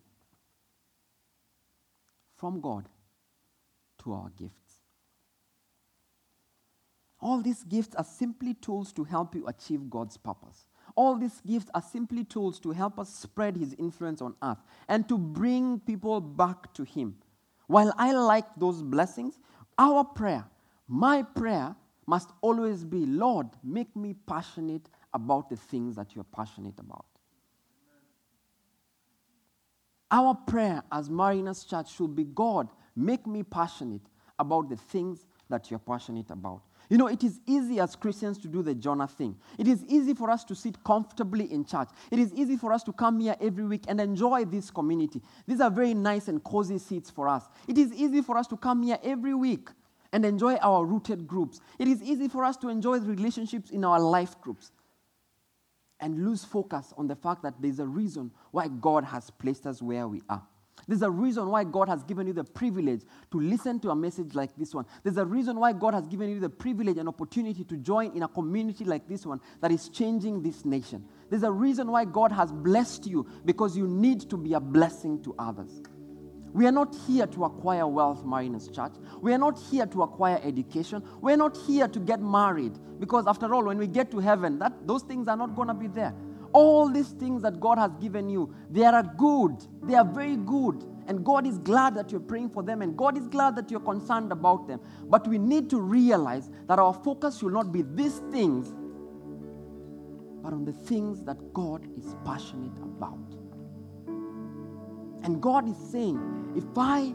from 2.36 2.62
God 2.62 2.88
to 4.04 4.14
our 4.14 4.30
gifts. 4.38 4.67
All 7.20 7.42
these 7.42 7.64
gifts 7.64 7.96
are 7.96 8.04
simply 8.04 8.54
tools 8.54 8.94
to 8.94 9.04
help 9.04 9.34
you 9.36 9.48
achieve 9.48 9.90
God's 9.90 10.18
purpose. 10.18 10.68
All 10.96 11.16
these 11.16 11.42
gifts 11.42 11.70
are 11.74 11.82
simply 11.82 12.24
tools 12.24 12.60
to 12.62 12.72
help 12.72 13.00
us 13.00 13.14
spread 13.14 13.58
His 13.58 13.74
influence 13.80 14.22
on 14.22 14.36
earth 14.44 14.60
and 14.88 15.08
to 15.10 15.18
bring 15.18 15.80
people 15.80 16.22
back 16.22 16.74
to 16.74 16.84
Him. 16.84 17.16
While 17.68 17.94
I 17.98 18.14
like 18.14 18.46
those 18.56 18.82
blessings, 18.82 19.40
our 19.78 20.04
prayer, 20.04 20.46
my 20.88 21.24
prayer, 21.24 21.76
must 22.06 22.30
always 22.42 22.86
be 22.86 23.06
Lord, 23.06 23.48
make 23.64 23.94
me 23.96 24.16
passionate 24.26 24.90
about 25.14 25.50
the 25.50 25.58
things 25.58 25.96
that 25.98 26.16
you're 26.16 26.24
passionate 26.24 26.80
about. 26.80 27.06
Our 30.10 30.34
prayer 30.36 30.84
as 30.92 31.10
Mavuno 31.10 31.70
Church 31.70 31.94
should 31.94 32.16
be 32.16 32.24
God, 32.24 32.70
make 32.96 33.28
me 33.28 33.44
passionate 33.44 34.08
about 34.40 34.70
the 34.70 34.78
things 34.78 35.26
that 35.50 35.70
you're 35.70 35.80
passionate 35.80 36.32
about. 36.32 36.62
You 36.90 36.98
know, 36.98 37.08
it 37.08 37.24
is 37.24 37.40
easy 37.46 37.80
as 37.80 37.96
Christians 37.96 38.38
to 38.40 38.48
do 38.48 38.62
the 38.62 38.74
Jonah 38.74 39.08
thing. 39.08 39.36
It 39.58 39.68
is 39.68 39.84
easy 39.86 40.14
for 40.14 40.30
us 40.30 40.44
to 40.46 40.56
sit 40.56 40.82
comfortably 40.84 41.52
in 41.52 41.66
church. 41.66 41.90
It 42.12 42.20
is 42.20 42.34
easy 42.34 42.56
for 42.56 42.72
us 42.72 42.84
to 42.84 42.94
come 42.94 43.20
here 43.20 43.36
every 43.42 43.66
week 43.66 43.84
and 43.88 44.00
enjoy 44.00 44.46
this 44.46 44.72
community. 44.72 45.22
These 45.46 45.60
are 45.60 45.70
very 45.70 45.94
nice 45.94 46.30
and 46.30 46.42
cozy 46.44 46.78
seats 46.78 47.10
for 47.10 47.28
us. 47.28 47.44
It 47.68 47.78
is 47.78 47.94
easy 47.94 48.22
for 48.22 48.38
us 48.38 48.48
to 48.48 48.58
come 48.58 48.84
here 48.84 49.00
every 49.04 49.34
week 49.34 49.70
and 50.14 50.26
enjoy 50.26 50.56
our 50.56 50.86
rooted 50.86 51.28
groups. 51.28 51.60
It 51.78 51.90
is 51.90 52.02
easy 52.02 52.30
for 52.30 52.46
us 52.46 52.56
to 52.58 52.70
enjoy 52.70 53.00
relationships 53.00 53.70
in 53.72 53.84
our 53.84 54.00
life 54.00 54.40
groups 54.40 54.72
and 56.00 56.24
lose 56.24 56.46
focus 56.46 56.94
on 56.98 57.08
the 57.08 57.16
fact 57.16 57.44
that 57.44 57.56
there's 57.60 57.80
a 57.80 57.88
reason 57.88 58.32
why 58.52 58.68
God 58.68 59.04
has 59.04 59.30
placed 59.30 59.66
us 59.66 59.82
where 59.82 60.08
we 60.08 60.22
are. 60.30 60.44
There's 60.88 61.02
a 61.02 61.10
reason 61.10 61.48
why 61.50 61.64
God 61.64 61.90
has 61.90 62.04
given 62.04 62.28
you 62.28 62.34
the 62.34 62.44
privilege 62.44 63.02
to 63.32 63.40
listen 63.40 63.80
to 63.82 63.90
a 63.90 63.96
message 63.96 64.36
like 64.36 64.56
this 64.56 64.74
one. 64.74 64.86
There's 65.04 65.18
a 65.18 65.26
reason 65.26 65.60
why 65.60 65.74
God 65.74 65.94
has 65.94 66.08
given 66.08 66.30
you 66.30 66.40
the 66.40 66.50
privilege 66.50 66.98
and 66.98 67.10
opportunity 67.10 67.64
to 67.66 67.78
join 67.78 68.16
in 68.16 68.24
a 68.24 68.28
community 68.28 68.86
like 68.86 69.08
this 69.08 69.26
one 69.26 69.42
that 69.62 69.72
is 69.72 69.90
changing 69.90 70.44
this 70.44 70.64
nation. 70.66 71.04
There's 71.30 71.44
a 71.44 71.52
reason 71.52 71.92
why 71.92 72.06
God 72.06 72.32
has 72.32 72.52
blessed 72.52 73.06
you 73.06 73.28
because 73.44 73.76
you 73.76 73.88
need 73.88 74.30
to 74.30 74.38
be 74.38 74.54
a 74.54 74.60
blessing 74.60 75.22
to 75.24 75.36
others. 75.38 75.82
We 76.54 76.66
are 76.66 76.72
not 76.72 76.96
here 77.06 77.28
to 77.28 77.46
acquire 77.46 77.86
wealth, 77.86 78.24
Mavuno 78.26 78.74
Church. 78.74 78.94
We 79.22 79.34
are 79.34 79.38
not 79.38 79.60
here 79.60 79.86
to 79.86 80.04
acquire 80.04 80.40
education. 80.44 81.04
We're 81.22 81.38
not 81.38 81.58
here 81.68 81.88
to 81.88 82.00
get 82.00 82.22
married 82.22 82.80
because, 83.00 83.28
after 83.28 83.54
all, 83.54 83.66
when 83.66 83.78
we 83.78 83.86
get 83.86 84.10
to 84.12 84.20
heaven, 84.20 84.58
that, 84.60 84.88
those 84.88 85.04
things 85.04 85.28
are 85.28 85.38
not 85.38 85.56
going 85.56 85.68
to 85.68 85.74
be 85.74 85.88
there. 85.88 86.16
All 86.60 86.90
these 86.90 87.10
things 87.10 87.44
that 87.44 87.60
God 87.60 87.78
has 87.78 87.92
given 88.02 88.30
you, 88.30 88.52
they 88.72 88.84
are 88.84 89.04
good. 89.04 89.56
They 89.84 89.94
are 89.94 90.04
very 90.04 90.38
good. 90.38 90.84
And 91.08 91.24
God 91.24 91.46
is 91.46 91.60
glad 91.60 91.94
that 91.96 92.12
you're 92.12 92.20
praying 92.32 92.50
for 92.50 92.64
them, 92.64 92.82
and 92.82 92.98
God 92.98 93.16
is 93.16 93.28
glad 93.28 93.56
that 93.58 93.70
you're 93.70 93.80
concerned 93.92 94.32
about 94.32 94.68
them. 94.68 94.80
But 95.08 95.28
we 95.28 95.38
need 95.38 95.70
to 95.70 95.80
realize 95.80 96.50
that 96.68 96.80
our 96.80 96.94
focus 96.94 97.38
should 97.38 97.54
not 97.54 97.72
be 97.72 97.84
these 97.84 98.18
things, 98.32 98.74
but 100.42 100.52
on 100.52 100.66
the 100.66 100.74
things 100.74 101.24
that 101.26 101.54
God 101.54 101.88
is 101.96 102.16
passionate 102.26 102.78
about. 102.80 103.20
And 105.24 105.40
God 105.40 105.70
is 105.70 105.78
saying, 105.92 106.20
if 106.56 106.66
I 106.76 107.14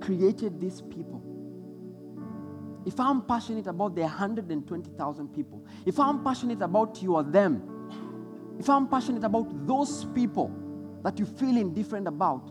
created 0.00 0.60
these 0.60 0.80
people, 0.80 1.22
if 2.86 2.98
I'm 2.98 3.22
passionate 3.22 3.66
about 3.66 3.94
the 3.94 4.02
120,000 4.02 5.28
people, 5.28 5.62
if 5.84 6.00
I'm 6.00 6.24
passionate 6.24 6.62
about 6.62 7.02
you 7.02 7.16
or 7.16 7.22
them, 7.22 7.68
if 8.62 8.70
I'm 8.70 8.86
passionate 8.86 9.24
about 9.24 9.66
those 9.66 10.04
people 10.14 10.48
that 11.02 11.18
you 11.18 11.26
feel 11.26 11.56
indifferent 11.56 12.06
about, 12.06 12.48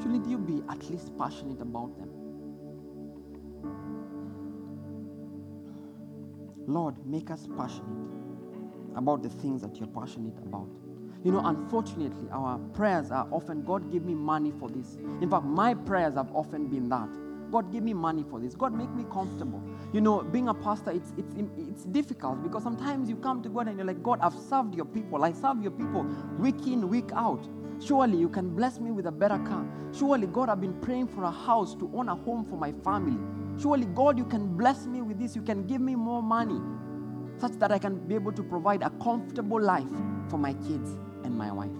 shouldn't 0.00 0.28
you 0.28 0.38
be 0.38 0.62
at 0.70 0.88
least 0.88 1.18
passionate 1.18 1.60
about 1.60 1.98
them? 1.98 2.08
Lord, 6.68 7.04
make 7.04 7.28
us 7.32 7.48
passionate 7.56 8.08
about 8.94 9.24
the 9.24 9.30
things 9.30 9.62
that 9.62 9.80
you're 9.80 9.88
passionate 9.88 10.38
about. 10.46 10.68
You 11.24 11.32
know, 11.32 11.40
unfortunately, 11.44 12.28
our 12.30 12.60
prayers 12.72 13.10
are 13.10 13.26
often, 13.32 13.64
God, 13.64 13.90
give 13.90 14.04
me 14.04 14.14
money 14.14 14.52
for 14.60 14.68
this. 14.68 14.96
In 15.20 15.28
fact, 15.28 15.44
my 15.44 15.74
prayers 15.74 16.14
have 16.14 16.30
often 16.32 16.68
been 16.68 16.88
that. 16.90 17.08
God, 17.50 17.72
give 17.72 17.82
me 17.82 17.94
money 17.94 18.24
for 18.30 18.38
this. 18.38 18.54
God, 18.54 18.72
make 18.74 18.90
me 18.90 19.04
comfortable. 19.10 19.60
You 19.92 20.02
know, 20.02 20.22
being 20.22 20.48
a 20.48 20.54
pastor, 20.54 20.90
it's, 20.90 21.12
it's, 21.16 21.34
it's 21.56 21.84
difficult 21.84 22.42
because 22.42 22.62
sometimes 22.62 23.08
you 23.08 23.16
come 23.16 23.42
to 23.42 23.48
God 23.48 23.68
and 23.68 23.78
you're 23.78 23.86
like, 23.86 24.02
God, 24.02 24.18
I've 24.20 24.34
served 24.34 24.74
your 24.74 24.84
people. 24.84 25.24
I 25.24 25.32
serve 25.32 25.62
your 25.62 25.70
people 25.70 26.06
week 26.38 26.66
in, 26.66 26.88
week 26.88 27.10
out. 27.14 27.46
Surely 27.80 28.18
you 28.18 28.28
can 28.28 28.54
bless 28.54 28.78
me 28.78 28.90
with 28.90 29.06
a 29.06 29.12
better 29.12 29.38
car. 29.38 29.64
Surely, 29.96 30.26
God, 30.26 30.50
I've 30.50 30.60
been 30.60 30.78
praying 30.80 31.08
for 31.08 31.22
a 31.22 31.30
house 31.30 31.74
to 31.76 31.90
own 31.94 32.08
a 32.08 32.14
home 32.14 32.44
for 32.44 32.56
my 32.56 32.72
family. 32.84 33.18
Surely, 33.60 33.86
God, 33.86 34.18
you 34.18 34.24
can 34.24 34.56
bless 34.56 34.84
me 34.86 35.00
with 35.00 35.18
this. 35.18 35.34
You 35.34 35.42
can 35.42 35.66
give 35.66 35.80
me 35.80 35.94
more 35.94 36.22
money 36.22 36.60
such 37.38 37.52
that 37.52 37.72
I 37.72 37.78
can 37.78 37.96
be 38.06 38.14
able 38.14 38.32
to 38.32 38.42
provide 38.42 38.82
a 38.82 38.90
comfortable 39.02 39.60
life 39.60 39.88
for 40.28 40.38
my 40.38 40.52
kids 40.52 40.90
and 41.24 41.36
my 41.36 41.50
wife. 41.50 41.70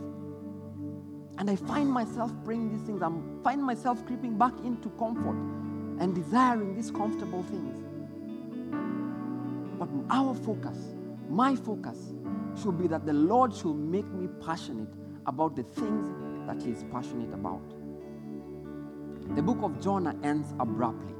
And 1.39 1.51
I 1.51 1.57
find 1.57 1.91
myself 1.91 2.33
praying 2.45 2.71
these 2.71 2.87
things. 2.87 3.03
I 3.03 3.11
find 3.45 3.63
myself 3.63 4.05
creeping 4.07 4.39
back 4.39 4.55
into 4.65 4.89
comfort 4.91 5.37
and 6.01 6.15
desiring 6.15 6.75
these 6.75 6.91
comfortable 6.91 7.43
things. 7.45 7.88
But 9.79 9.89
our 10.11 10.35
focus, 10.35 10.77
my 11.29 11.55
focus, 11.55 12.15
should 12.61 12.79
be 12.79 12.89
that 12.89 13.07
the 13.07 13.13
Lord 13.13 13.55
should 13.55 13.75
make 13.75 14.07
me 14.07 14.29
passionate 14.45 14.93
about 15.27 15.55
the 15.55 15.63
things 15.63 16.09
that 16.47 16.61
He 16.63 16.73
is 16.73 16.85
passionate 16.91 17.33
about. 17.33 17.63
The 19.37 19.43
book 19.43 19.59
of 19.63 19.81
Jonah 19.81 20.17
ends 20.23 20.55
abruptly. 20.59 21.15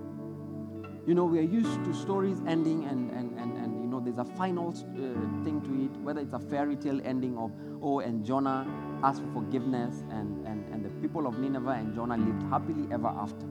You 1.07 1.15
know, 1.15 1.25
we 1.25 1.39
are 1.39 1.43
used 1.43 1.85
to 1.85 1.95
stories 1.95 2.39
ending 2.47 2.85
and, 2.85 3.11
and, 3.13 3.39
and, 3.39 3.57
and 3.57 3.83
you 3.83 3.89
know, 3.89 4.01
there's 4.01 4.19
a 4.19 4.25
final 4.37 4.69
uh, 4.69 5.45
thing 5.45 5.63
to 5.63 5.85
it, 5.85 6.01
whether 6.03 6.21
it's 6.21 6.35
a 6.35 6.39
fairy 6.39 6.77
tale 6.77 7.01
ending 7.05 7.39
of, 7.39 7.53
oh, 7.83 8.01
and 8.01 8.25
Jonah 8.25 8.67
asked 9.03 9.23
for 9.23 9.33
forgiveness, 9.33 10.03
and, 10.11 10.47
and, 10.47 10.65
and 10.73 10.85
the 10.85 10.91
people 11.01 11.27
of 11.27 11.39
Nineveh 11.39 11.71
and 11.71 11.95
Jonah 11.95 12.17
lived 12.17 12.43
happily 12.51 12.87
ever 12.93 13.09
after. 13.09 13.47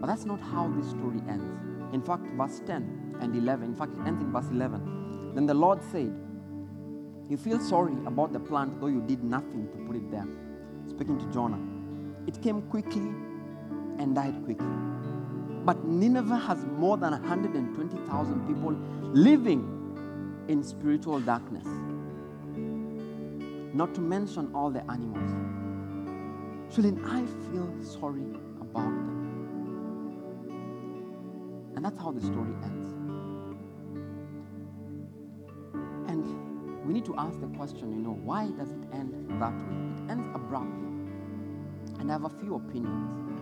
But 0.00 0.08
that's 0.08 0.24
not 0.24 0.40
how 0.40 0.68
this 0.76 0.90
story 0.90 1.20
ends. 1.28 1.50
In 1.92 2.02
fact, 2.02 2.26
verse 2.36 2.60
10 2.66 3.01
and 3.22 3.34
11, 3.36 3.64
in 3.64 3.74
fact, 3.74 3.92
ends 4.06 4.22
in 4.22 4.32
verse 4.32 4.48
11. 4.50 5.32
Then 5.34 5.46
the 5.46 5.54
Lord 5.54 5.82
said, 5.90 6.12
You 7.28 7.36
feel 7.36 7.60
sorry 7.60 7.94
about 8.06 8.32
the 8.32 8.40
plant, 8.40 8.80
though 8.80 8.88
you 8.88 9.00
did 9.00 9.22
nothing 9.24 9.68
to 9.72 9.78
put 9.86 9.96
it 9.96 10.10
there. 10.10 10.26
Speaking 10.86 11.18
to 11.18 11.26
Jonah. 11.32 11.60
It 12.26 12.42
came 12.42 12.62
quickly 12.62 13.08
and 13.98 14.14
died 14.14 14.44
quickly. 14.44 14.66
But 15.64 15.84
Nineveh 15.84 16.36
has 16.36 16.64
more 16.64 16.96
than 16.96 17.12
120,000 17.12 18.46
people 18.46 18.72
living 19.12 20.44
in 20.48 20.62
spiritual 20.62 21.20
darkness 21.20 21.66
not 23.74 23.94
to 23.94 24.00
mention 24.00 24.50
all 24.54 24.70
the 24.70 24.82
animals. 24.90 25.30
Shouldn't 26.74 27.04
I 27.06 27.24
feel 27.50 27.72
sorry 27.82 28.24
about 28.60 28.84
them? 28.84 29.18
And 31.76 31.84
that's 31.84 31.98
how 31.98 32.12
the 32.12 32.20
story 32.20 32.52
ends. 32.62 32.81
We 36.84 36.92
need 36.92 37.04
to 37.06 37.14
ask 37.16 37.40
the 37.40 37.46
question, 37.48 37.92
you 37.92 38.02
know, 38.02 38.18
why 38.22 38.48
does 38.58 38.70
it 38.70 38.82
end 38.92 39.12
that 39.40 39.52
way? 39.52 39.76
It 39.94 40.10
ends 40.10 40.28
abruptly. 40.34 40.88
And 42.00 42.10
I 42.10 42.12
have 42.12 42.24
a 42.24 42.30
few 42.30 42.56
opinions. 42.56 43.40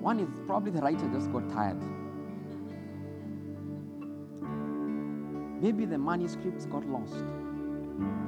One 0.00 0.20
is 0.20 0.28
probably 0.46 0.70
the 0.72 0.80
writer 0.80 1.08
just 1.08 1.32
got 1.32 1.48
tired. 1.50 1.82
Maybe 5.60 5.84
the 5.84 5.98
manuscripts 5.98 6.66
got 6.66 6.86
lost 6.86 7.22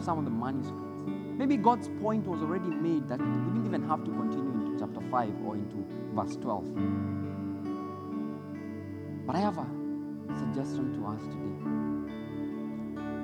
some 0.00 0.18
of 0.18 0.24
the 0.24 0.31
manuscripts. 0.31 1.02
Maybe 1.39 1.56
God's 1.56 1.89
point 2.00 2.26
was 2.26 2.42
already 2.42 2.68
made 2.68 3.08
that 3.08 3.18
we 3.18 3.26
didn't 3.26 3.64
even 3.66 3.82
have 3.89 4.05
to 4.05 4.10
continue 4.10 4.52
into 4.52 4.78
chapter 4.78 5.00
5 5.10 5.31
or 5.44 5.55
into 5.56 5.84
verse 6.14 6.36
12. 6.36 6.64
But 9.26 9.36
I 9.36 9.40
have 9.40 9.58
a 9.58 9.66
suggestion 10.39 10.92
to 10.94 11.06
us 11.06 11.22
today. 11.22 11.61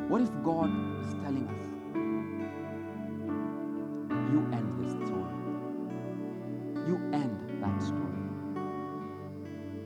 What 0.09 0.23
if 0.23 0.31
God 0.43 0.71
is 1.03 1.13
telling 1.23 1.47
us, 1.49 1.67
you 4.33 4.41
end 4.55 4.69
this 4.83 4.93
story? 5.07 5.35
You 6.89 6.97
end 7.13 7.63
that 7.63 7.83
story. 7.83 8.23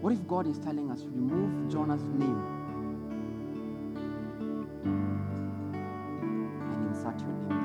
What 0.00 0.12
if 0.12 0.24
God 0.28 0.46
is 0.46 0.58
telling 0.60 0.92
us, 0.92 1.02
remove 1.02 1.68
Jonah's 1.68 2.04
name 2.04 2.40
and 6.70 6.86
insert 6.94 7.18
your 7.20 7.32
name 7.32 7.58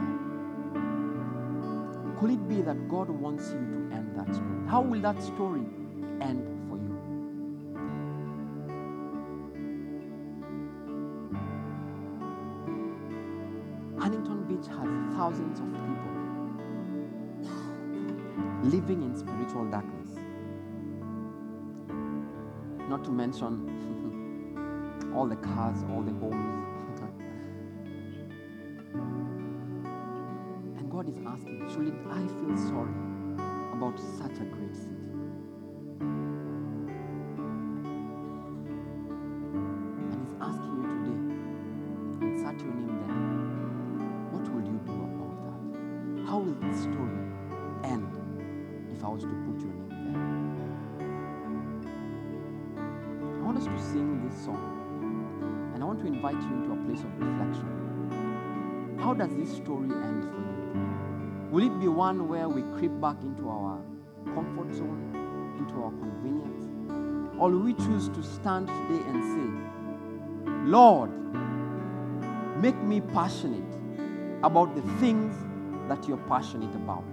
there? 0.74 2.16
Could 2.20 2.32
it 2.32 2.48
be 2.50 2.64
that 2.64 2.90
God 2.90 3.10
wants 3.12 3.52
you 3.52 3.60
to 3.60 3.96
end 3.96 4.16
that 4.18 4.34
story? 4.34 4.68
How 4.68 4.82
will 4.82 5.02
that 5.02 5.22
story 5.22 5.62
end 6.22 6.57
thousands 15.28 15.60
of 15.60 15.66
people 15.66 15.84
living 18.64 19.04
in 19.04 19.14
spiritual 19.18 19.66
darkness. 19.66 20.18
Not 22.88 23.04
to 23.04 23.12
mention 23.12 23.68
all 25.14 25.28
the 25.28 25.36
cars, 25.36 25.84
all 25.92 26.02
the 26.02 26.14
homes, 26.14 27.02
and 30.78 30.90
God 30.90 31.10
is 31.10 31.18
asking, 31.28 31.68
shouldn't 31.72 32.08
I 32.10 32.26
feel 32.40 32.56
sorry 32.70 32.94
about 33.74 34.00
such 34.00 34.40
a 34.40 34.46
great 34.46 34.78
city? 34.78 35.17
Invite 56.18 56.42
you 56.42 56.50
into 56.56 56.74
a 56.74 56.86
place 56.86 57.04
of 57.04 57.14
reflection. 57.20 58.98
How 59.00 59.14
does 59.14 59.36
this 59.36 59.56
story 59.56 59.92
end 59.92 60.24
for 60.24 60.42
you? 60.42 61.50
Will 61.52 61.68
it 61.68 61.80
be 61.80 61.88
one 61.88 62.28
where 62.28 62.50
we 62.50 62.64
creep 62.80 63.00
back 63.00 63.22
into 63.22 63.48
our 63.48 63.80
comfort 64.34 64.74
zone, 64.74 65.14
into 65.60 65.76
our 65.84 65.92
convenience? 65.92 67.38
Or 67.40 67.52
will 67.52 67.60
we 67.60 67.74
choose 67.74 68.10
to 68.10 68.24
stand 68.24 68.68
today 68.68 69.04
and 69.10 69.24
say, 69.30 70.52
Lord, 70.66 71.12
make 72.64 72.82
me 72.82 73.00
passionate 73.00 73.76
about 74.42 74.76
the 74.76 74.82
things 74.98 75.36
that 75.88 76.08
you're 76.08 76.26
passionate 76.28 76.74
about? 76.74 77.06